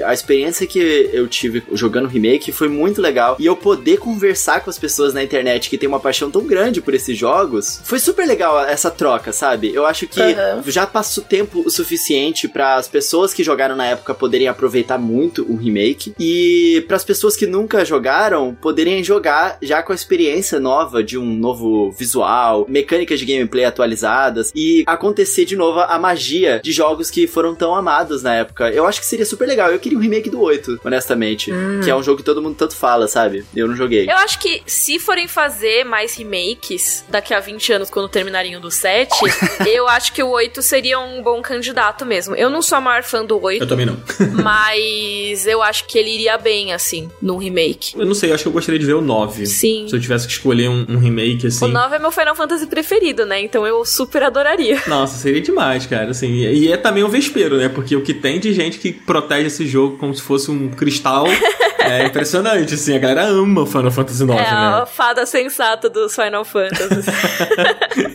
A 0.02 0.12
experiência 0.12 0.66
que 0.66 0.78
eu 1.12 1.26
tive 1.28 1.62
jogando 1.72 2.08
remake 2.08 2.52
foi 2.52 2.68
muito 2.68 3.00
legal. 3.00 3.36
E 3.38 3.46
eu 3.46 3.56
poder 3.56 3.98
conversar 3.98 4.60
com 4.60 4.70
as 4.70 4.78
pessoas 4.78 5.14
na 5.14 5.22
internet 5.22 5.68
que 5.68 5.78
tem 5.78 5.88
uma 5.88 6.00
paixão 6.00 6.30
tão 6.30 6.44
grande 6.44 6.80
por 6.80 6.94
esses 6.94 7.16
jogos, 7.16 7.80
foi 7.84 7.98
super 7.98 8.26
legal 8.26 8.58
essa 8.64 8.90
troca, 8.90 9.32
sabe? 9.32 9.74
Eu 9.74 9.86
acho 9.86 10.06
que 10.06 10.20
uhum. 10.20 10.62
já 10.66 10.86
passou 10.86 11.22
tempo 11.22 11.62
o 11.66 11.70
suficiente 11.70 12.48
para 12.48 12.76
as 12.76 12.88
pessoas 12.88 13.34
que 13.34 13.44
jogaram 13.44 13.76
na 13.76 13.86
época 13.86 14.14
poderem 14.14 14.48
aproveitar 14.48 14.98
muito 14.98 15.44
o 15.50 15.56
remake 15.56 16.14
e 16.18 16.84
para 16.86 16.96
as 16.96 17.04
pessoas 17.04 17.36
que 17.36 17.46
nunca 17.46 17.84
jogaram 17.84 18.54
poderem 18.54 19.02
jogar 19.02 19.58
já 19.62 19.82
com 19.82 19.92
a 19.92 19.94
experiência 19.94 20.58
nova 20.58 21.02
de 21.02 21.18
um 21.18 21.24
novo 21.24 21.90
visual, 21.92 22.66
mecânicas 22.68 23.18
de 23.20 23.26
gameplay 23.26 23.64
atualizadas 23.64 24.52
e 24.54 24.84
acontecer 24.86 25.44
de 25.44 25.56
novo 25.56 25.80
a 25.80 25.98
magia 25.98 26.60
de 26.62 26.72
jogos 26.72 27.10
que 27.10 27.26
foram 27.26 27.54
tão 27.54 27.74
amados 27.74 28.22
na 28.22 28.34
época. 28.34 28.70
Eu 28.70 28.86
acho 28.86 29.00
que 29.00 29.06
seria 29.06 29.25
super 29.26 29.46
legal. 29.46 29.70
Eu 29.70 29.78
queria 29.78 29.98
um 29.98 30.00
remake 30.00 30.30
do 30.30 30.40
8, 30.40 30.80
honestamente, 30.84 31.52
hum. 31.52 31.80
que 31.82 31.90
é 31.90 31.96
um 31.96 32.02
jogo 32.02 32.18
que 32.18 32.24
todo 32.24 32.42
mundo 32.42 32.56
tanto 32.56 32.76
fala, 32.76 33.08
sabe? 33.08 33.44
Eu 33.54 33.68
não 33.68 33.76
joguei. 33.76 34.08
Eu 34.08 34.16
acho 34.16 34.38
que 34.38 34.62
se 34.66 34.98
forem 34.98 35.28
fazer 35.28 35.84
mais 35.84 36.14
remakes 36.14 37.04
daqui 37.08 37.34
a 37.34 37.40
20 37.40 37.72
anos 37.72 37.90
quando 37.90 38.08
terminariam 38.08 38.60
do 38.60 38.70
7, 38.70 39.10
eu 39.66 39.88
acho 39.88 40.12
que 40.12 40.22
o 40.22 40.28
8 40.28 40.62
seria 40.62 40.98
um 40.98 41.22
bom 41.22 41.42
candidato 41.42 42.04
mesmo. 42.04 42.34
Eu 42.34 42.50
não 42.50 42.62
sou 42.62 42.78
a 42.78 42.80
maior 42.80 43.02
fã 43.02 43.24
do 43.24 43.42
8. 43.42 43.62
Eu 43.62 43.68
também 43.68 43.86
não. 43.86 43.96
mas 44.42 45.46
eu 45.46 45.62
acho 45.62 45.86
que 45.86 45.98
ele 45.98 46.10
iria 46.10 46.38
bem, 46.38 46.72
assim, 46.72 47.10
num 47.20 47.36
remake. 47.36 47.98
Eu 47.98 48.06
não 48.06 48.14
sei, 48.14 48.30
eu 48.30 48.34
acho 48.34 48.44
que 48.44 48.48
eu 48.48 48.52
gostaria 48.52 48.78
de 48.78 48.86
ver 48.86 48.94
o 48.94 49.00
9. 49.00 49.46
Sim. 49.46 49.86
Se 49.88 49.94
eu 49.94 50.00
tivesse 50.00 50.26
que 50.26 50.32
escolher 50.32 50.68
um, 50.68 50.86
um 50.88 50.98
remake, 50.98 51.46
assim. 51.46 51.64
O 51.64 51.68
9 51.68 51.96
é 51.96 51.98
meu 51.98 52.10
Final 52.10 52.34
Fantasy 52.34 52.66
preferido, 52.66 53.24
né? 53.26 53.40
Então 53.40 53.66
eu 53.66 53.84
super 53.84 54.22
adoraria. 54.22 54.82
Nossa, 54.86 55.18
seria 55.18 55.40
demais, 55.40 55.86
cara. 55.86 56.10
Assim, 56.10 56.32
e 56.32 56.70
é 56.70 56.76
também 56.76 57.02
um 57.04 57.08
vespeiro, 57.08 57.56
né? 57.56 57.68
Porque 57.68 57.96
o 57.96 58.02
que 58.02 58.14
tem 58.14 58.38
de 58.38 58.52
gente 58.52 58.78
que 58.78 58.92
protege 59.16 59.46
esse 59.46 59.66
jogo 59.66 59.96
como 59.96 60.14
se 60.14 60.22
fosse 60.22 60.50
um 60.50 60.68
cristal 60.68 61.26
é 61.86 62.06
impressionante, 62.06 62.74
assim. 62.74 62.94
A 62.94 62.98
galera 62.98 63.26
ama 63.26 63.66
Final 63.66 63.90
Fantasy 63.90 64.22
IX, 64.22 64.32
é 64.32 64.34
né? 64.34 64.42
A 64.42 64.86
fada 64.86 65.24
sensata 65.24 65.88
dos 65.88 66.14
Final 66.14 66.44
Fantasy. 66.44 67.10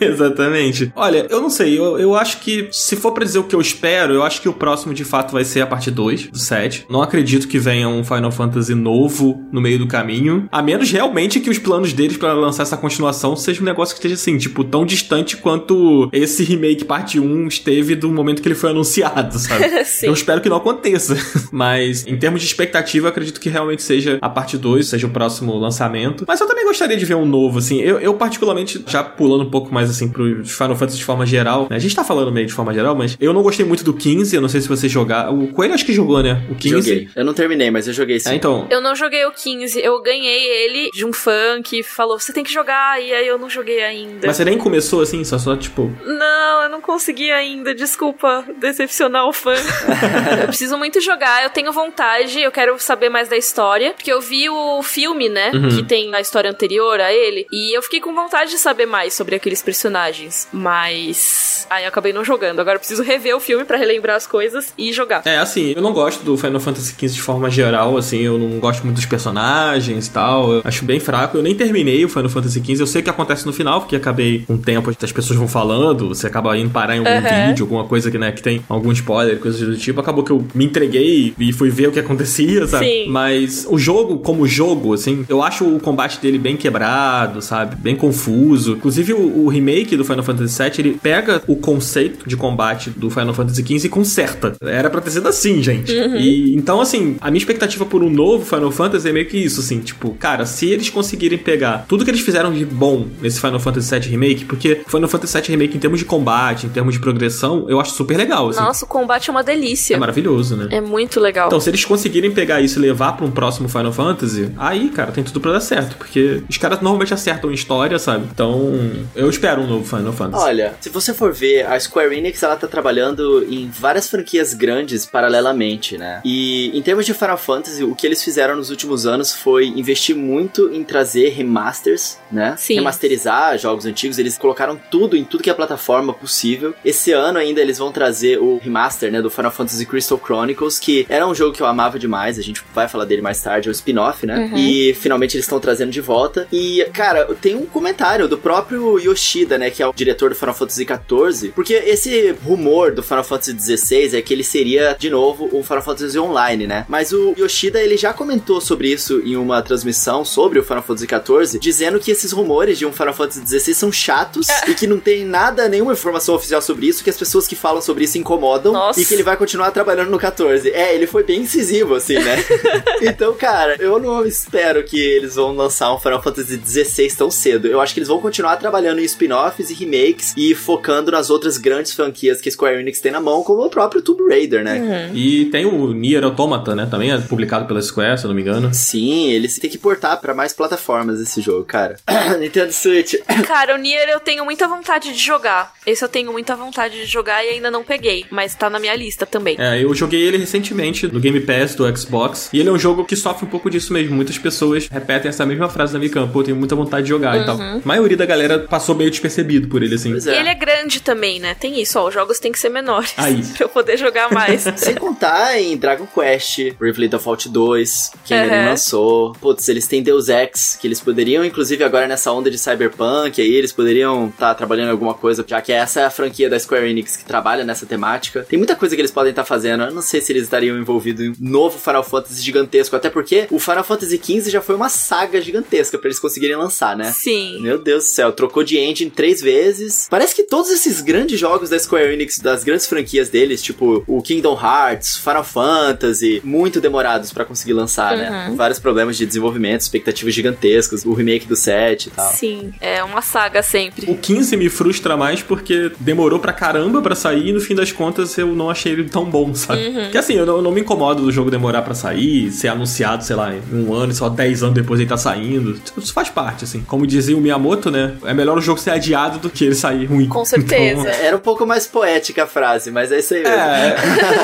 Exatamente. 0.00 0.92
Olha, 0.94 1.26
eu 1.30 1.40
não 1.40 1.50
sei, 1.50 1.78
eu, 1.78 1.98
eu 1.98 2.14
acho 2.14 2.38
que 2.38 2.68
se 2.70 2.96
for 2.96 3.12
pra 3.12 3.24
dizer 3.24 3.38
o 3.38 3.44
que 3.44 3.54
eu 3.54 3.60
espero, 3.60 4.12
eu 4.12 4.22
acho 4.22 4.40
que 4.40 4.48
o 4.48 4.52
próximo 4.52 4.92
de 4.92 5.04
fato 5.04 5.32
vai 5.32 5.44
ser 5.44 5.62
a 5.62 5.66
parte 5.66 5.90
2 5.90 6.28
do 6.28 6.38
set. 6.38 6.86
Não 6.88 7.02
acredito 7.02 7.48
que 7.48 7.58
venha 7.58 7.88
um 7.88 8.04
Final 8.04 8.30
Fantasy 8.30 8.74
novo 8.74 9.42
no 9.50 9.60
meio 9.60 9.78
do 9.78 9.86
caminho, 9.86 10.48
a 10.52 10.62
menos 10.62 10.90
realmente 10.90 11.40
que 11.40 11.50
os 11.50 11.58
planos 11.58 11.92
deles 11.92 12.16
para 12.16 12.32
lançar 12.32 12.62
essa 12.62 12.76
continuação 12.76 13.34
seja 13.36 13.60
um 13.60 13.64
negócio 13.64 13.94
que 13.94 13.98
esteja 13.98 14.14
assim, 14.14 14.36
tipo, 14.38 14.64
tão 14.64 14.84
distante 14.84 15.36
quanto 15.36 16.08
esse 16.12 16.44
remake 16.44 16.84
parte 16.84 17.18
1 17.18 17.46
esteve 17.48 17.94
do 17.94 18.10
momento 18.10 18.42
que 18.42 18.48
ele 18.48 18.54
foi 18.54 18.70
anunciado, 18.70 19.38
sabe? 19.38 19.64
eu 20.02 20.12
espero 20.12 20.40
que 20.40 20.48
não 20.48 20.56
aconteça. 20.56 20.91
Mas 21.52 22.06
em 22.06 22.16
termos 22.16 22.40
de 22.40 22.46
expectativa, 22.46 23.06
eu 23.06 23.10
acredito 23.10 23.40
que 23.40 23.48
realmente 23.48 23.82
seja 23.82 24.18
a 24.20 24.28
parte 24.28 24.56
2, 24.56 24.88
seja 24.88 25.06
o 25.06 25.10
próximo 25.10 25.56
lançamento. 25.58 26.24
Mas 26.26 26.40
eu 26.40 26.46
também 26.46 26.64
gostaria 26.64 26.96
de 26.96 27.04
ver 27.04 27.14
um 27.14 27.26
novo, 27.26 27.58
assim. 27.58 27.80
Eu, 27.80 27.98
eu 28.00 28.14
particularmente, 28.14 28.82
já 28.86 29.02
pulando 29.02 29.44
um 29.44 29.50
pouco 29.50 29.72
mais 29.72 29.90
assim 29.90 30.08
pros 30.08 30.50
Final 30.50 30.76
Fantasy 30.76 30.98
de 30.98 31.04
forma 31.04 31.26
geral, 31.26 31.66
né? 31.68 31.76
A 31.76 31.78
gente 31.78 31.94
tá 31.94 32.04
falando 32.04 32.32
meio 32.32 32.46
de 32.46 32.52
forma 32.52 32.72
geral, 32.72 32.94
mas 32.94 33.16
eu 33.20 33.32
não 33.32 33.42
gostei 33.42 33.64
muito 33.64 33.84
do 33.84 33.94
15, 33.94 34.34
eu 34.34 34.42
não 34.42 34.48
sei 34.48 34.60
se 34.60 34.68
você 34.68 34.88
jogar. 34.88 35.32
O 35.32 35.48
Coelho 35.48 35.74
acho 35.74 35.84
que 35.84 35.92
jogou, 35.92 36.22
né? 36.22 36.44
O 36.50 36.54
15. 36.54 36.76
Joguei. 36.76 37.08
Eu 37.14 37.24
não 37.24 37.34
terminei, 37.34 37.70
mas 37.70 37.86
eu 37.86 37.94
joguei 37.94 38.18
sim. 38.18 38.30
É, 38.30 38.34
então. 38.34 38.66
Eu 38.70 38.80
não 38.80 38.94
joguei 38.94 39.24
o 39.24 39.32
15, 39.32 39.80
eu 39.80 40.00
ganhei 40.02 40.64
ele 40.64 40.90
de 40.92 41.04
um 41.04 41.12
fã 41.12 41.60
que 41.62 41.82
falou: 41.82 42.18
você 42.18 42.32
tem 42.32 42.44
que 42.44 42.52
jogar, 42.52 43.00
e 43.02 43.12
aí 43.12 43.26
eu 43.26 43.38
não 43.38 43.50
joguei 43.50 43.82
ainda. 43.82 44.26
Mas 44.26 44.36
você 44.36 44.44
nem 44.44 44.58
começou 44.58 45.00
assim, 45.02 45.24
só 45.24 45.38
só 45.38 45.56
tipo. 45.56 45.92
Não, 46.04 46.62
eu 46.62 46.68
não 46.68 46.80
consegui 46.80 47.30
ainda, 47.30 47.74
desculpa 47.74 48.44
decepcionar 48.58 49.26
o 49.26 49.32
fã. 49.32 49.54
eu 50.40 50.48
preciso 50.48 50.76
muito 50.82 51.00
jogar, 51.00 51.44
eu 51.44 51.50
tenho 51.50 51.70
vontade, 51.70 52.40
eu 52.40 52.50
quero 52.50 52.76
saber 52.80 53.08
mais 53.08 53.28
da 53.28 53.36
história, 53.36 53.94
porque 53.94 54.12
eu 54.12 54.20
vi 54.20 54.50
o 54.50 54.82
filme, 54.82 55.28
né? 55.28 55.52
Uhum. 55.54 55.68
Que 55.68 55.84
tem 55.84 56.12
a 56.12 56.20
história 56.20 56.50
anterior 56.50 57.00
a 57.00 57.12
ele, 57.12 57.46
e 57.52 57.76
eu 57.76 57.80
fiquei 57.82 58.00
com 58.00 58.12
vontade 58.12 58.50
de 58.50 58.58
saber 58.58 58.84
mais 58.84 59.14
sobre 59.14 59.36
aqueles 59.36 59.62
personagens, 59.62 60.48
mas. 60.52 61.68
Aí 61.70 61.84
eu 61.84 61.88
acabei 61.88 62.12
não 62.12 62.24
jogando. 62.24 62.58
Agora 62.58 62.74
eu 62.74 62.80
preciso 62.80 63.04
rever 63.04 63.36
o 63.36 63.38
filme 63.38 63.64
para 63.64 63.78
relembrar 63.78 64.16
as 64.16 64.26
coisas 64.26 64.74
e 64.76 64.92
jogar. 64.92 65.22
É, 65.24 65.38
assim, 65.38 65.72
eu 65.76 65.80
não 65.80 65.92
gosto 65.92 66.24
do 66.24 66.36
Final 66.36 66.58
Fantasy 66.58 66.94
XV 66.98 67.08
de 67.14 67.22
forma 67.22 67.48
geral, 67.48 67.96
assim, 67.96 68.20
eu 68.22 68.36
não 68.36 68.58
gosto 68.58 68.82
muito 68.82 68.96
dos 68.96 69.06
personagens 69.06 70.08
e 70.08 70.10
tal. 70.10 70.52
Eu 70.52 70.62
acho 70.64 70.84
bem 70.84 70.98
fraco. 70.98 71.36
Eu 71.36 71.42
nem 71.44 71.54
terminei 71.54 72.04
o 72.04 72.08
Final 72.08 72.28
Fantasy 72.28 72.58
XV. 72.58 72.82
Eu 72.82 72.86
sei 72.88 73.00
o 73.00 73.04
que 73.04 73.10
acontece 73.10 73.46
no 73.46 73.52
final, 73.52 73.80
porque 73.80 73.94
acabei 73.94 74.44
um 74.48 74.58
tempo 74.58 74.90
as 74.90 75.12
pessoas 75.12 75.38
vão 75.38 75.48
falando, 75.48 76.08
você 76.08 76.26
acaba 76.26 76.56
indo 76.56 76.70
parar 76.70 76.96
em 76.96 76.98
algum 76.98 77.10
uhum. 77.10 77.46
vídeo, 77.48 77.64
alguma 77.64 77.84
coisa 77.84 78.10
que, 78.10 78.18
né, 78.18 78.32
que 78.32 78.42
tem 78.42 78.64
algum 78.68 78.90
spoiler, 78.90 79.38
coisas 79.38 79.60
do 79.60 79.76
tipo. 79.76 80.00
Acabou 80.00 80.24
que 80.24 80.32
eu 80.32 80.44
me 80.54 80.71
entreguei 80.72 81.34
e 81.38 81.52
fui 81.52 81.70
ver 81.70 81.88
o 81.88 81.92
que 81.92 82.00
acontecia, 82.00 82.66
sabe? 82.66 82.86
Sim. 82.86 83.08
Mas 83.08 83.66
o 83.68 83.78
jogo, 83.78 84.18
como 84.18 84.46
jogo, 84.46 84.94
assim, 84.94 85.24
eu 85.28 85.42
acho 85.42 85.64
o 85.64 85.78
combate 85.78 86.20
dele 86.20 86.38
bem 86.38 86.56
quebrado, 86.56 87.42
sabe? 87.42 87.76
Bem 87.76 87.94
confuso. 87.94 88.72
Inclusive, 88.72 89.12
o, 89.12 89.44
o 89.44 89.48
remake 89.48 89.96
do 89.96 90.04
Final 90.04 90.22
Fantasy 90.22 90.62
VII, 90.62 90.72
ele 90.78 90.98
pega 91.00 91.42
o 91.46 91.56
conceito 91.56 92.28
de 92.28 92.36
combate 92.36 92.90
do 92.90 93.10
Final 93.10 93.34
Fantasy 93.34 93.62
XV 93.62 93.86
e 93.86 93.88
conserta. 93.88 94.56
Era 94.62 94.88
pra 94.90 95.00
ter 95.00 95.10
sido 95.10 95.28
assim, 95.28 95.62
gente. 95.62 95.92
Uhum. 95.92 96.16
E 96.16 96.54
então, 96.54 96.80
assim, 96.80 97.16
a 97.20 97.30
minha 97.30 97.38
expectativa 97.38 97.84
por 97.84 98.02
um 98.02 98.10
novo 98.10 98.44
Final 98.44 98.70
Fantasy 98.70 99.08
é 99.08 99.12
meio 99.12 99.26
que 99.26 99.36
isso, 99.36 99.60
assim, 99.60 99.80
tipo, 99.80 100.10
cara, 100.14 100.46
se 100.46 100.68
eles 100.68 100.88
conseguirem 100.88 101.38
pegar 101.38 101.84
tudo 101.88 102.04
que 102.04 102.10
eles 102.10 102.20
fizeram 102.20 102.52
de 102.52 102.64
bom 102.64 103.06
nesse 103.20 103.40
Final 103.40 103.60
Fantasy 103.60 103.98
VII 103.98 104.08
Remake, 104.08 104.44
porque 104.44 104.80
Final 104.86 105.08
Fantasy 105.08 105.40
VII 105.40 105.50
Remake, 105.50 105.76
em 105.76 105.80
termos 105.80 105.98
de 105.98 106.04
combate, 106.04 106.66
em 106.66 106.70
termos 106.70 106.94
de 106.94 107.00
progressão, 107.00 107.66
eu 107.68 107.80
acho 107.80 107.92
super 107.92 108.16
legal. 108.16 108.48
Assim. 108.48 108.60
Nossa, 108.60 108.84
o 108.84 108.88
combate 108.88 109.28
é 109.28 109.32
uma 109.32 109.42
delícia. 109.42 109.94
É 109.94 109.98
maravilhoso, 109.98 110.56
né? 110.56 110.61
É 110.70 110.80
muito 110.80 111.20
legal. 111.20 111.46
Então, 111.46 111.60
se 111.60 111.70
eles 111.70 111.84
conseguirem 111.84 112.30
pegar 112.30 112.60
isso 112.60 112.78
e 112.78 112.82
levar 112.82 113.12
pra 113.12 113.24
um 113.26 113.30
próximo 113.30 113.68
Final 113.68 113.92
Fantasy, 113.92 114.52
aí, 114.56 114.88
cara, 114.88 115.12
tem 115.12 115.24
tudo 115.24 115.40
pra 115.40 115.52
dar 115.52 115.60
certo, 115.60 115.96
porque 115.96 116.42
os 116.48 116.56
caras 116.56 116.80
normalmente 116.80 117.14
acertam 117.14 117.50
em 117.50 117.54
história, 117.54 117.98
sabe? 117.98 118.26
Então, 118.32 118.72
eu 119.14 119.28
espero 119.28 119.62
um 119.62 119.66
novo 119.66 119.84
Final 119.84 120.12
Fantasy. 120.12 120.44
Olha, 120.44 120.74
se 120.80 120.88
você 120.88 121.14
for 121.14 121.32
ver, 121.32 121.66
a 121.66 121.78
Square 121.78 122.16
Enix, 122.16 122.42
ela 122.42 122.56
tá 122.56 122.66
trabalhando 122.66 123.44
em 123.48 123.68
várias 123.68 124.08
franquias 124.08 124.54
grandes 124.54 125.06
paralelamente, 125.06 125.96
né? 125.96 126.20
E 126.24 126.76
em 126.76 126.82
termos 126.82 127.06
de 127.06 127.14
Final 127.14 127.38
Fantasy, 127.38 127.84
o 127.84 127.94
que 127.94 128.06
eles 128.06 128.22
fizeram 128.22 128.56
nos 128.56 128.70
últimos 128.70 129.06
anos 129.06 129.32
foi 129.34 129.66
investir 129.66 130.14
muito 130.16 130.70
em 130.72 130.84
trazer 130.84 131.30
remasters, 131.30 132.18
né? 132.30 132.54
Sim. 132.58 132.74
Remasterizar 132.74 133.58
jogos 133.58 133.86
antigos, 133.86 134.18
eles 134.18 134.36
colocaram 134.36 134.78
tudo 134.90 135.16
em 135.16 135.24
tudo 135.24 135.42
que 135.42 135.50
é 135.50 135.54
plataforma 135.54 136.12
possível. 136.12 136.74
Esse 136.84 137.12
ano 137.12 137.38
ainda 137.38 137.60
eles 137.60 137.78
vão 137.78 137.92
trazer 137.92 138.38
o 138.38 138.58
remaster, 138.58 139.10
né, 139.10 139.22
do 139.22 139.30
Final 139.30 139.50
Fantasy 139.50 139.86
Crystal 139.86 140.20
Chronicles, 140.22 140.51
que 140.78 141.06
era 141.08 141.26
um 141.26 141.34
jogo 141.34 141.54
que 141.54 141.62
eu 141.62 141.66
amava 141.66 141.98
demais, 141.98 142.38
a 142.38 142.42
gente 142.42 142.62
vai 142.74 142.88
falar 142.88 143.04
dele 143.04 143.22
mais 143.22 143.40
tarde, 143.40 143.68
é 143.68 143.70
o 143.70 143.72
spin-off, 143.72 144.26
né? 144.26 144.50
Uhum. 144.52 144.58
E 144.58 144.94
finalmente 144.94 145.36
eles 145.36 145.44
estão 145.44 145.60
trazendo 145.60 145.90
de 145.90 146.00
volta. 146.00 146.46
E, 146.52 146.84
cara, 146.92 147.24
tem 147.40 147.54
um 147.54 147.66
comentário 147.66 148.28
do 148.28 148.38
próprio 148.38 148.98
Yoshida, 148.98 149.58
né, 149.58 149.70
que 149.70 149.82
é 149.82 149.86
o 149.86 149.92
diretor 149.92 150.30
do 150.30 150.36
Final 150.36 150.54
Fantasy 150.54 150.86
XIV, 150.86 151.52
porque 151.54 151.74
esse 151.74 152.32
rumor 152.44 152.92
do 152.92 153.02
Final 153.02 153.24
Fantasy 153.24 153.76
XVI 153.76 154.16
é 154.16 154.22
que 154.22 154.32
ele 154.32 154.44
seria, 154.44 154.96
de 154.98 155.10
novo, 155.10 155.48
um 155.52 155.62
Final 155.62 155.82
Fantasy 155.82 156.18
Online, 156.18 156.66
né? 156.66 156.86
Mas 156.88 157.12
o 157.12 157.34
Yoshida, 157.38 157.80
ele 157.80 157.96
já 157.96 158.12
comentou 158.12 158.60
sobre 158.60 158.88
isso 158.88 159.20
em 159.24 159.36
uma 159.36 159.62
transmissão 159.62 160.24
sobre 160.24 160.58
o 160.58 160.64
Final 160.64 160.82
Fantasy 160.82 161.06
XIV, 161.06 161.58
dizendo 161.58 161.98
que 161.98 162.10
esses 162.10 162.32
rumores 162.32 162.78
de 162.78 162.86
um 162.86 162.92
Final 162.92 163.14
Fantasy 163.14 163.46
XVI 163.46 163.74
são 163.74 163.92
chatos 163.92 164.46
e 164.68 164.74
que 164.74 164.86
não 164.86 164.98
tem 164.98 165.24
nada, 165.24 165.68
nenhuma 165.68 165.92
informação 165.92 166.34
oficial 166.34 166.60
sobre 166.60 166.86
isso, 166.86 167.02
que 167.02 167.10
as 167.10 167.16
pessoas 167.16 167.46
que 167.46 167.56
falam 167.56 167.80
sobre 167.80 168.04
isso 168.04 168.18
incomodam 168.18 168.72
Nossa. 168.72 169.00
e 169.00 169.04
que 169.04 169.14
ele 169.14 169.22
vai 169.22 169.36
continuar 169.36 169.70
trabalhando 169.70 170.10
no 170.10 170.18
14. 170.18 170.41
É, 170.50 170.94
ele 170.94 171.06
foi 171.06 171.22
bem 171.22 171.40
incisivo, 171.40 171.94
assim, 171.94 172.18
né? 172.18 172.36
então, 173.02 173.34
cara, 173.34 173.76
eu 173.78 173.98
não 173.98 174.24
espero 174.24 174.82
que 174.84 174.98
eles 174.98 175.34
vão 175.34 175.54
lançar 175.54 175.94
um 175.94 175.98
Final 175.98 176.22
Fantasy 176.22 176.60
XVI 176.64 177.14
tão 177.16 177.30
cedo. 177.30 177.68
Eu 177.68 177.80
acho 177.80 177.94
que 177.94 178.00
eles 178.00 178.08
vão 178.08 178.20
continuar 178.20 178.56
trabalhando 178.56 179.00
em 179.00 179.04
spin-offs 179.04 179.70
e 179.70 179.74
remakes 179.74 180.34
e 180.36 180.54
focando 180.54 181.10
nas 181.10 181.30
outras 181.30 181.58
grandes 181.58 181.92
franquias 181.92 182.40
que 182.40 182.50
Square 182.50 182.80
Enix 182.80 183.00
tem 183.00 183.12
na 183.12 183.20
mão, 183.20 183.42
como 183.42 183.64
o 183.64 183.70
próprio 183.70 184.02
Tomb 184.02 184.28
Raider, 184.28 184.64
né? 184.64 184.78
Uhum. 184.78 185.16
E 185.16 185.46
tem 185.46 185.66
o 185.66 185.92
Nier 185.92 186.24
Automata, 186.24 186.74
né? 186.74 186.86
Também 186.90 187.12
é 187.12 187.18
publicado 187.18 187.66
pela 187.66 187.80
Square, 187.80 188.18
se 188.18 188.24
eu 188.24 188.28
não 188.28 188.34
me 188.34 188.42
engano. 188.42 188.72
Sim, 188.72 189.30
eles 189.30 189.58
têm 189.58 189.70
que 189.70 189.78
portar 189.78 190.20
para 190.20 190.34
mais 190.34 190.52
plataformas 190.52 191.20
esse 191.20 191.40
jogo, 191.40 191.64
cara. 191.64 191.96
Nintendo 192.38 192.72
Switch. 192.72 193.14
Cara, 193.46 193.74
o 193.74 193.78
Nier 193.78 194.08
eu 194.08 194.20
tenho 194.20 194.44
muita 194.44 194.66
vontade 194.66 195.12
de 195.12 195.18
jogar. 195.18 195.72
Esse 195.86 196.04
eu 196.04 196.08
tenho 196.08 196.32
muita 196.32 196.54
vontade 196.56 196.94
de 196.94 197.06
jogar 197.06 197.44
e 197.44 197.50
ainda 197.50 197.70
não 197.70 197.84
peguei, 197.84 198.24
mas 198.30 198.54
tá 198.54 198.70
na 198.70 198.78
minha 198.78 198.94
lista 198.94 199.26
também. 199.26 199.56
É, 199.58 199.82
eu 199.82 199.94
joguei 199.94 200.21
ele 200.22 200.38
recentemente 200.38 201.06
no 201.06 201.20
Game 201.20 201.40
Pass 201.40 201.74
do 201.74 201.96
Xbox. 201.96 202.48
E 202.52 202.60
ele 202.60 202.68
é 202.68 202.72
um 202.72 202.78
jogo 202.78 203.04
que 203.04 203.16
sofre 203.16 203.44
um 203.46 203.48
pouco 203.48 203.70
disso 203.70 203.92
mesmo. 203.92 204.14
Muitas 204.14 204.38
pessoas 204.38 204.88
repetem 204.90 205.28
essa 205.28 205.44
mesma 205.46 205.68
frase 205.68 205.92
na 205.92 205.98
Micam. 205.98 206.28
Pô, 206.28 206.40
eu 206.40 206.44
tenho 206.44 206.56
muita 206.56 206.74
vontade 206.74 207.04
de 207.04 207.08
jogar 207.10 207.36
Uhum. 207.36 207.42
e 207.42 207.46
tal. 207.46 207.60
A 207.60 207.80
maioria 207.84 208.16
da 208.16 208.26
galera 208.26 208.58
passou 208.60 208.94
meio 208.94 209.10
despercebido 209.10 209.68
por 209.68 209.82
ele, 209.82 209.94
assim. 209.94 210.10
Pois 210.12 210.26
E 210.26 210.30
é. 210.30 210.40
ele 210.40 210.48
é 210.48 210.54
grande 210.54 211.00
também, 211.00 211.40
né? 211.40 211.54
Tem 211.54 211.80
isso, 211.80 211.98
ó. 211.98 212.08
Os 212.08 212.14
jogos 212.14 212.38
têm 212.38 212.52
que 212.52 212.58
ser 212.58 212.68
menores. 212.68 213.12
Aí. 213.16 213.42
pra 213.56 213.64
eu 213.64 213.68
poder 213.68 213.96
jogar 213.96 214.30
mais. 214.32 214.62
Sem 214.76 214.94
contar 214.94 215.58
em 215.60 215.76
Dragon 215.76 216.06
Quest, 216.06 216.72
Bravely 216.78 217.08
Default 217.08 217.48
2, 217.48 218.12
que 218.24 218.34
ainda 218.34 218.54
Uhum. 218.54 218.62
não 218.62 218.68
lançou. 218.70 219.32
Putz, 219.40 219.68
eles 219.68 219.86
têm 219.86 220.02
Deus 220.02 220.28
Ex, 220.28 220.76
que 220.80 220.86
eles 220.86 221.00
poderiam, 221.00 221.44
inclusive 221.44 221.82
agora 221.84 222.06
nessa 222.06 222.30
onda 222.32 222.50
de 222.50 222.58
Cyberpunk, 222.58 223.40
aí 223.40 223.52
eles 223.54 223.72
poderiam 223.72 224.28
estar 224.28 224.54
trabalhando 224.54 224.88
em 224.88 224.92
alguma 224.92 225.14
coisa, 225.14 225.44
já 225.46 225.60
que 225.60 225.72
essa 225.72 226.00
é 226.00 226.04
a 226.04 226.10
franquia 226.10 226.48
da 226.50 226.58
Square 226.58 226.88
Enix 226.88 227.16
que 227.16 227.24
trabalha 227.24 227.64
nessa 227.64 227.86
temática. 227.86 228.44
Tem 228.48 228.58
muita 228.58 228.74
coisa 228.76 228.94
que 228.94 229.00
eles 229.00 229.10
podem 229.10 229.30
estar 229.30 229.44
fazendo. 229.44 229.84
Eu 229.84 229.90
não 229.92 230.02
sei 230.02 230.11
se 230.20 230.32
eles 230.32 230.44
estariam 230.44 230.78
envolvidos 230.78 231.24
em 231.24 231.30
um 231.30 231.34
novo 231.40 231.78
Final 231.78 232.04
Fantasy 232.04 232.42
gigantesco, 232.42 232.94
até 232.96 233.08
porque 233.10 233.46
o 233.50 233.58
Final 233.58 233.84
Fantasy 233.84 234.20
XV 234.22 234.50
já 234.50 234.60
foi 234.60 234.74
uma 234.74 234.88
saga 234.88 235.40
gigantesca 235.40 235.98
pra 235.98 236.08
eles 236.08 236.18
conseguirem 236.18 236.56
lançar, 236.56 236.96
né? 236.96 237.12
Sim. 237.12 237.60
Meu 237.60 237.78
Deus 237.78 238.04
do 238.04 238.10
céu, 238.10 238.32
trocou 238.32 238.62
de 238.62 238.78
engine 238.78 239.10
três 239.10 239.40
vezes. 239.40 240.06
Parece 240.10 240.34
que 240.34 240.42
todos 240.42 240.70
esses 240.70 241.00
grandes 241.00 241.38
jogos 241.38 241.70
da 241.70 241.78
Square 241.78 242.12
Enix, 242.12 242.38
das 242.38 242.64
grandes 242.64 242.86
franquias 242.86 243.28
deles, 243.28 243.62
tipo 243.62 244.04
o 244.06 244.22
Kingdom 244.22 244.58
Hearts, 244.60 245.16
Final 245.16 245.44
Fantasy, 245.44 246.40
muito 246.44 246.80
demorados 246.80 247.32
pra 247.32 247.44
conseguir 247.44 247.72
lançar, 247.72 248.16
né? 248.16 248.48
Uhum. 248.48 248.56
Vários 248.56 248.78
problemas 248.78 249.16
de 249.16 249.26
desenvolvimento, 249.26 249.80
expectativas 249.80 250.34
gigantescas, 250.34 251.04
o 251.04 251.12
remake 251.12 251.46
do 251.46 251.56
7 251.56 252.06
e 252.06 252.10
tal. 252.10 252.32
Sim, 252.32 252.72
é 252.80 253.02
uma 253.04 253.22
saga 253.22 253.62
sempre. 253.62 254.10
O 254.10 254.16
15 254.16 254.56
me 254.56 254.68
frustra 254.68 255.16
mais 255.16 255.42
porque 255.42 255.92
demorou 256.00 256.38
pra 256.38 256.52
caramba 256.52 257.00
pra 257.00 257.14
sair 257.14 257.48
e 257.48 257.52
no 257.52 257.60
fim 257.60 257.74
das 257.74 257.92
contas 257.92 258.36
eu 258.36 258.48
não 258.48 258.70
achei 258.70 258.92
ele 258.92 259.08
tão 259.08 259.24
bom, 259.24 259.54
sabe? 259.54 259.86
Uhum. 259.86 260.01
Porque 260.04 260.18
assim, 260.18 260.34
eu 260.34 260.46
não, 260.46 260.56
eu 260.56 260.62
não 260.62 260.72
me 260.72 260.80
incomodo 260.80 261.22
do 261.22 261.32
jogo 261.32 261.50
demorar 261.50 261.82
pra 261.82 261.94
sair, 261.94 262.50
ser 262.50 262.68
anunciado, 262.68 263.24
sei 263.24 263.36
lá, 263.36 263.52
em 263.54 263.60
um 263.72 263.92
ano 263.92 264.12
e 264.12 264.14
só 264.14 264.28
10 264.28 264.62
anos 264.62 264.74
depois 264.74 265.00
ele 265.00 265.08
tá 265.08 265.16
saindo. 265.16 265.80
Isso 265.96 266.12
faz 266.12 266.28
parte, 266.28 266.64
assim. 266.64 266.82
Como 266.86 267.06
dizia 267.06 267.36
o 267.36 267.40
Miyamoto, 267.40 267.90
né? 267.90 268.14
É 268.24 268.34
melhor 268.34 268.58
o 268.58 268.60
jogo 268.60 268.80
ser 268.80 268.90
adiado 268.90 269.38
do 269.38 269.50
que 269.50 269.64
ele 269.64 269.74
sair 269.74 270.06
ruim. 270.06 270.28
Com 270.28 270.44
certeza. 270.44 271.00
Então... 271.00 271.12
Era 271.22 271.36
um 271.36 271.40
pouco 271.40 271.66
mais 271.66 271.86
poética 271.86 272.44
a 272.44 272.46
frase, 272.46 272.90
mas 272.90 273.12
é 273.12 273.18
isso 273.18 273.34
aí 273.34 273.42
mesmo. 273.42 273.56
É, 273.56 273.96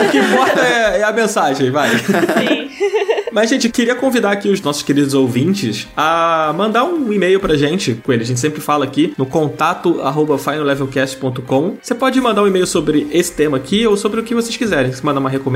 o 0.06 0.11
que 0.11 0.18
importa 0.18 0.61
é, 0.61 1.00
é 1.00 1.02
a 1.02 1.12
mensagem, 1.12 1.70
vai. 1.70 1.90
Sim. 1.98 2.68
Mas, 3.32 3.50
gente, 3.50 3.68
queria 3.68 3.94
convidar 3.94 4.32
aqui 4.32 4.48
os 4.48 4.61
nossos 4.61 4.82
queridos 4.82 5.14
ouvintes 5.14 5.86
a 5.96 6.52
mandar 6.56 6.84
um 6.84 7.12
e-mail 7.12 7.38
pra 7.38 7.56
gente 7.56 7.94
com 7.94 8.12
ele. 8.12 8.22
A 8.22 8.26
gente 8.26 8.40
sempre 8.40 8.61
fala 8.61 8.84
aqui 8.84 9.14
no 9.18 9.26
contato 9.26 10.00
arroba 10.00 10.38
finallevelcast.com. 10.38 11.76
Você 11.80 11.94
pode 11.94 12.20
mandar 12.20 12.42
um 12.42 12.46
e-mail 12.46 12.66
sobre 12.66 13.06
esse 13.12 13.32
tema 13.32 13.56
aqui 13.56 13.86
ou 13.86 13.96
sobre 13.96 14.20
o 14.20 14.22
que 14.22 14.34
vocês 14.34 14.56
quiserem. 14.56 14.92
Se 14.92 15.04
mandar 15.04 15.20
uma 15.20 15.30
recomendação, 15.30 15.47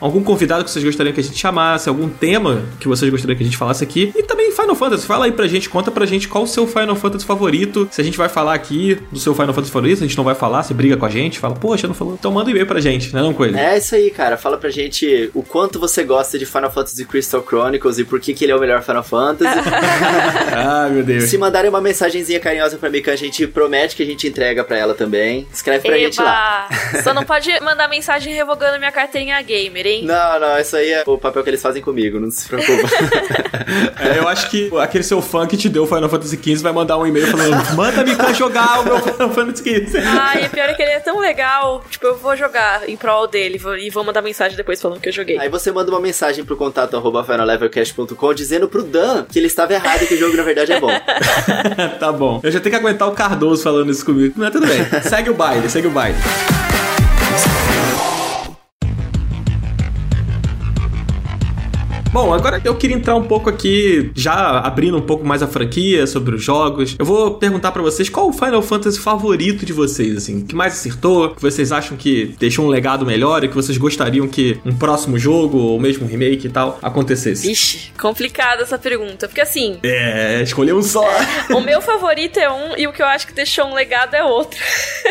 algum 0.00 0.22
convidado 0.22 0.64
que 0.64 0.70
vocês 0.70 0.84
gostariam 0.84 1.12
que 1.12 1.20
a 1.20 1.22
gente 1.22 1.38
chamasse, 1.38 1.88
algum 1.88 2.08
tema 2.08 2.62
que 2.80 2.88
vocês 2.88 3.10
gostariam 3.10 3.36
que 3.36 3.42
a 3.42 3.46
gente 3.46 3.56
falasse 3.56 3.82
aqui. 3.82 4.12
E 4.16 4.22
também 4.22 4.50
Final 4.52 4.74
Fantasy. 4.74 5.06
Fala 5.06 5.26
aí 5.26 5.32
pra 5.32 5.46
gente, 5.46 5.68
conta 5.68 5.90
pra 5.90 6.06
gente 6.06 6.28
qual 6.28 6.44
o 6.44 6.46
seu 6.46 6.66
Final 6.66 6.96
Fantasy 6.96 7.24
favorito. 7.24 7.88
Se 7.90 8.00
a 8.00 8.04
gente 8.04 8.16
vai 8.16 8.28
falar 8.28 8.54
aqui 8.54 8.98
do 9.12 9.18
seu 9.18 9.34
Final 9.34 9.52
Fantasy 9.52 9.72
favorito, 9.72 9.98
a 10.02 10.06
gente 10.06 10.16
não 10.16 10.24
vai 10.24 10.34
falar, 10.34 10.62
você 10.62 10.72
briga 10.72 10.96
com 10.96 11.04
a 11.04 11.10
gente, 11.10 11.38
fala, 11.38 11.54
poxa, 11.54 11.86
não 11.86 11.94
falou. 11.94 12.14
Então 12.14 12.32
manda 12.32 12.48
um 12.48 12.50
e-mail 12.50 12.66
pra 12.66 12.80
gente, 12.80 13.14
né, 13.14 13.20
não, 13.20 13.34
Coelho? 13.34 13.56
É 13.56 13.76
isso 13.76 13.94
aí, 13.94 14.10
cara. 14.10 14.36
Fala 14.36 14.56
pra 14.56 14.70
gente 14.70 15.30
o 15.34 15.42
quanto 15.42 15.78
você 15.78 16.02
gosta 16.02 16.38
de 16.38 16.46
Final 16.46 16.70
Fantasy 16.70 17.04
Crystal 17.04 17.42
Chronicles 17.46 17.98
e 17.98 18.04
por 18.04 18.20
que, 18.20 18.32
que 18.32 18.44
ele 18.44 18.52
é 18.52 18.56
o 18.56 18.60
melhor 18.60 18.82
Final 18.82 19.02
Fantasy. 19.02 19.54
ah, 20.56 20.88
meu 20.90 21.04
Deus. 21.04 21.24
Se 21.24 21.36
mandarem 21.36 21.68
uma 21.68 21.80
mensagenzinha 21.80 22.40
carinhosa 22.40 22.78
pra 22.78 22.88
Mika, 22.88 23.12
a 23.12 23.16
gente 23.16 23.46
promete 23.46 23.94
que 23.96 24.02
a 24.02 24.06
gente 24.06 24.26
entrega 24.26 24.64
pra 24.64 24.76
ela 24.76 24.94
também. 24.94 25.46
Escreve 25.52 25.86
pra 25.86 25.98
Eba. 25.98 26.04
gente 26.06 26.20
lá. 26.20 26.68
Só 27.02 27.12
não 27.12 27.24
pode 27.24 27.50
mandar 27.60 27.88
mensagem 27.88 28.34
revogando 28.34 28.78
minha 28.78 28.92
carteirinha 29.16 29.40
gamer, 29.42 29.86
hein? 29.86 30.04
Não, 30.04 30.40
não, 30.40 30.58
isso 30.58 30.76
aí 30.76 30.90
é 30.92 31.02
o 31.06 31.16
papel 31.16 31.42
que 31.42 31.50
eles 31.50 31.62
fazem 31.62 31.82
comigo, 31.82 32.20
não 32.20 32.30
se 32.30 32.46
preocupa. 32.46 32.88
é, 34.00 34.18
eu 34.18 34.28
acho 34.28 34.50
que 34.50 34.70
aquele 34.78 35.04
seu 35.04 35.22
fã 35.22 35.46
que 35.46 35.56
te 35.56 35.68
deu 35.68 35.86
Final 35.86 36.08
Fantasy 36.08 36.36
XV 36.36 36.56
vai 36.56 36.72
mandar 36.72 36.98
um 36.98 37.06
e-mail 37.06 37.26
falando: 37.26 37.74
manda 37.74 38.04
Mika 38.04 38.34
jogar 38.34 38.80
o 38.80 38.84
meu 38.84 38.98
Final 39.00 39.30
Fantasy 39.30 39.62
XV. 39.62 39.98
Ai, 40.04 40.48
pior 40.48 40.68
é 40.68 40.74
que 40.74 40.82
ele 40.82 40.92
é 40.92 41.00
tão 41.00 41.18
legal. 41.18 41.82
Tipo, 41.88 42.06
eu 42.06 42.16
vou 42.16 42.36
jogar 42.36 42.88
em 42.88 42.96
prol 42.96 43.26
dele 43.26 43.60
e 43.80 43.90
vou 43.90 44.04
mandar 44.04 44.20
mensagem 44.20 44.56
depois 44.56 44.80
falando 44.80 45.00
que 45.00 45.08
eu 45.08 45.12
joguei. 45.12 45.38
Aí 45.38 45.48
você 45.48 45.72
manda 45.72 45.90
uma 45.90 46.00
mensagem 46.00 46.44
pro 46.44 46.56
contato 46.56 46.96
arroba 46.96 47.24
finallevelcast.com 47.24 48.34
dizendo 48.34 48.68
pro 48.68 48.82
Dan 48.82 49.24
que 49.24 49.38
ele 49.38 49.46
estava 49.46 49.72
errado 49.72 50.02
e 50.02 50.06
que 50.06 50.14
o 50.14 50.18
jogo 50.18 50.36
na 50.36 50.42
verdade 50.42 50.72
é 50.72 50.80
bom. 50.80 50.90
tá 51.98 52.12
bom. 52.12 52.40
Eu 52.42 52.50
já 52.50 52.60
tenho 52.60 52.74
que 52.74 52.80
aguentar 52.80 53.08
o 53.08 53.12
Cardoso 53.12 53.62
falando 53.62 53.90
isso 53.90 54.04
comigo. 54.04 54.34
Mas 54.36 54.50
tudo 54.50 54.66
bem. 54.66 54.84
segue 55.02 55.30
o 55.30 55.34
baile, 55.34 55.68
segue 55.70 55.86
o 55.86 55.90
baile. 55.90 56.18
Bom, 62.16 62.32
agora 62.32 62.62
eu 62.64 62.74
queria 62.74 62.96
entrar 62.96 63.14
um 63.14 63.24
pouco 63.24 63.50
aqui, 63.50 64.10
já 64.14 64.58
abrindo 64.60 64.96
um 64.96 65.02
pouco 65.02 65.22
mais 65.22 65.42
a 65.42 65.46
franquia 65.46 66.06
sobre 66.06 66.34
os 66.34 66.42
jogos. 66.42 66.96
Eu 66.98 67.04
vou 67.04 67.34
perguntar 67.34 67.72
para 67.72 67.82
vocês 67.82 68.08
qual 68.08 68.30
o 68.30 68.32
Final 68.32 68.62
Fantasy 68.62 68.98
favorito 68.98 69.66
de 69.66 69.72
vocês, 69.74 70.16
assim, 70.16 70.42
que 70.46 70.54
mais 70.54 70.72
acertou, 70.72 71.34
que 71.34 71.42
vocês 71.42 71.72
acham 71.72 71.94
que 71.94 72.34
deixou 72.38 72.64
um 72.64 72.68
legado 72.68 73.04
melhor 73.04 73.44
e 73.44 73.48
que 73.48 73.54
vocês 73.54 73.76
gostariam 73.76 74.26
que 74.26 74.58
um 74.64 74.74
próximo 74.74 75.18
jogo 75.18 75.58
ou 75.58 75.78
mesmo 75.78 76.06
um 76.06 76.08
remake 76.08 76.46
e 76.46 76.50
tal 76.50 76.78
acontecesse. 76.80 77.52
Ixi, 77.52 77.92
complicada 78.00 78.62
essa 78.62 78.78
pergunta, 78.78 79.28
porque 79.28 79.42
assim. 79.42 79.78
É, 79.82 80.40
escolher 80.40 80.72
um 80.72 80.82
só. 80.82 81.06
É, 81.06 81.54
o 81.54 81.60
meu 81.60 81.82
favorito 81.82 82.38
é 82.38 82.50
um 82.50 82.78
e 82.78 82.86
o 82.86 82.94
que 82.94 83.02
eu 83.02 83.06
acho 83.06 83.26
que 83.26 83.34
deixou 83.34 83.66
um 83.66 83.74
legado 83.74 84.14
é 84.14 84.24
outro. 84.24 84.58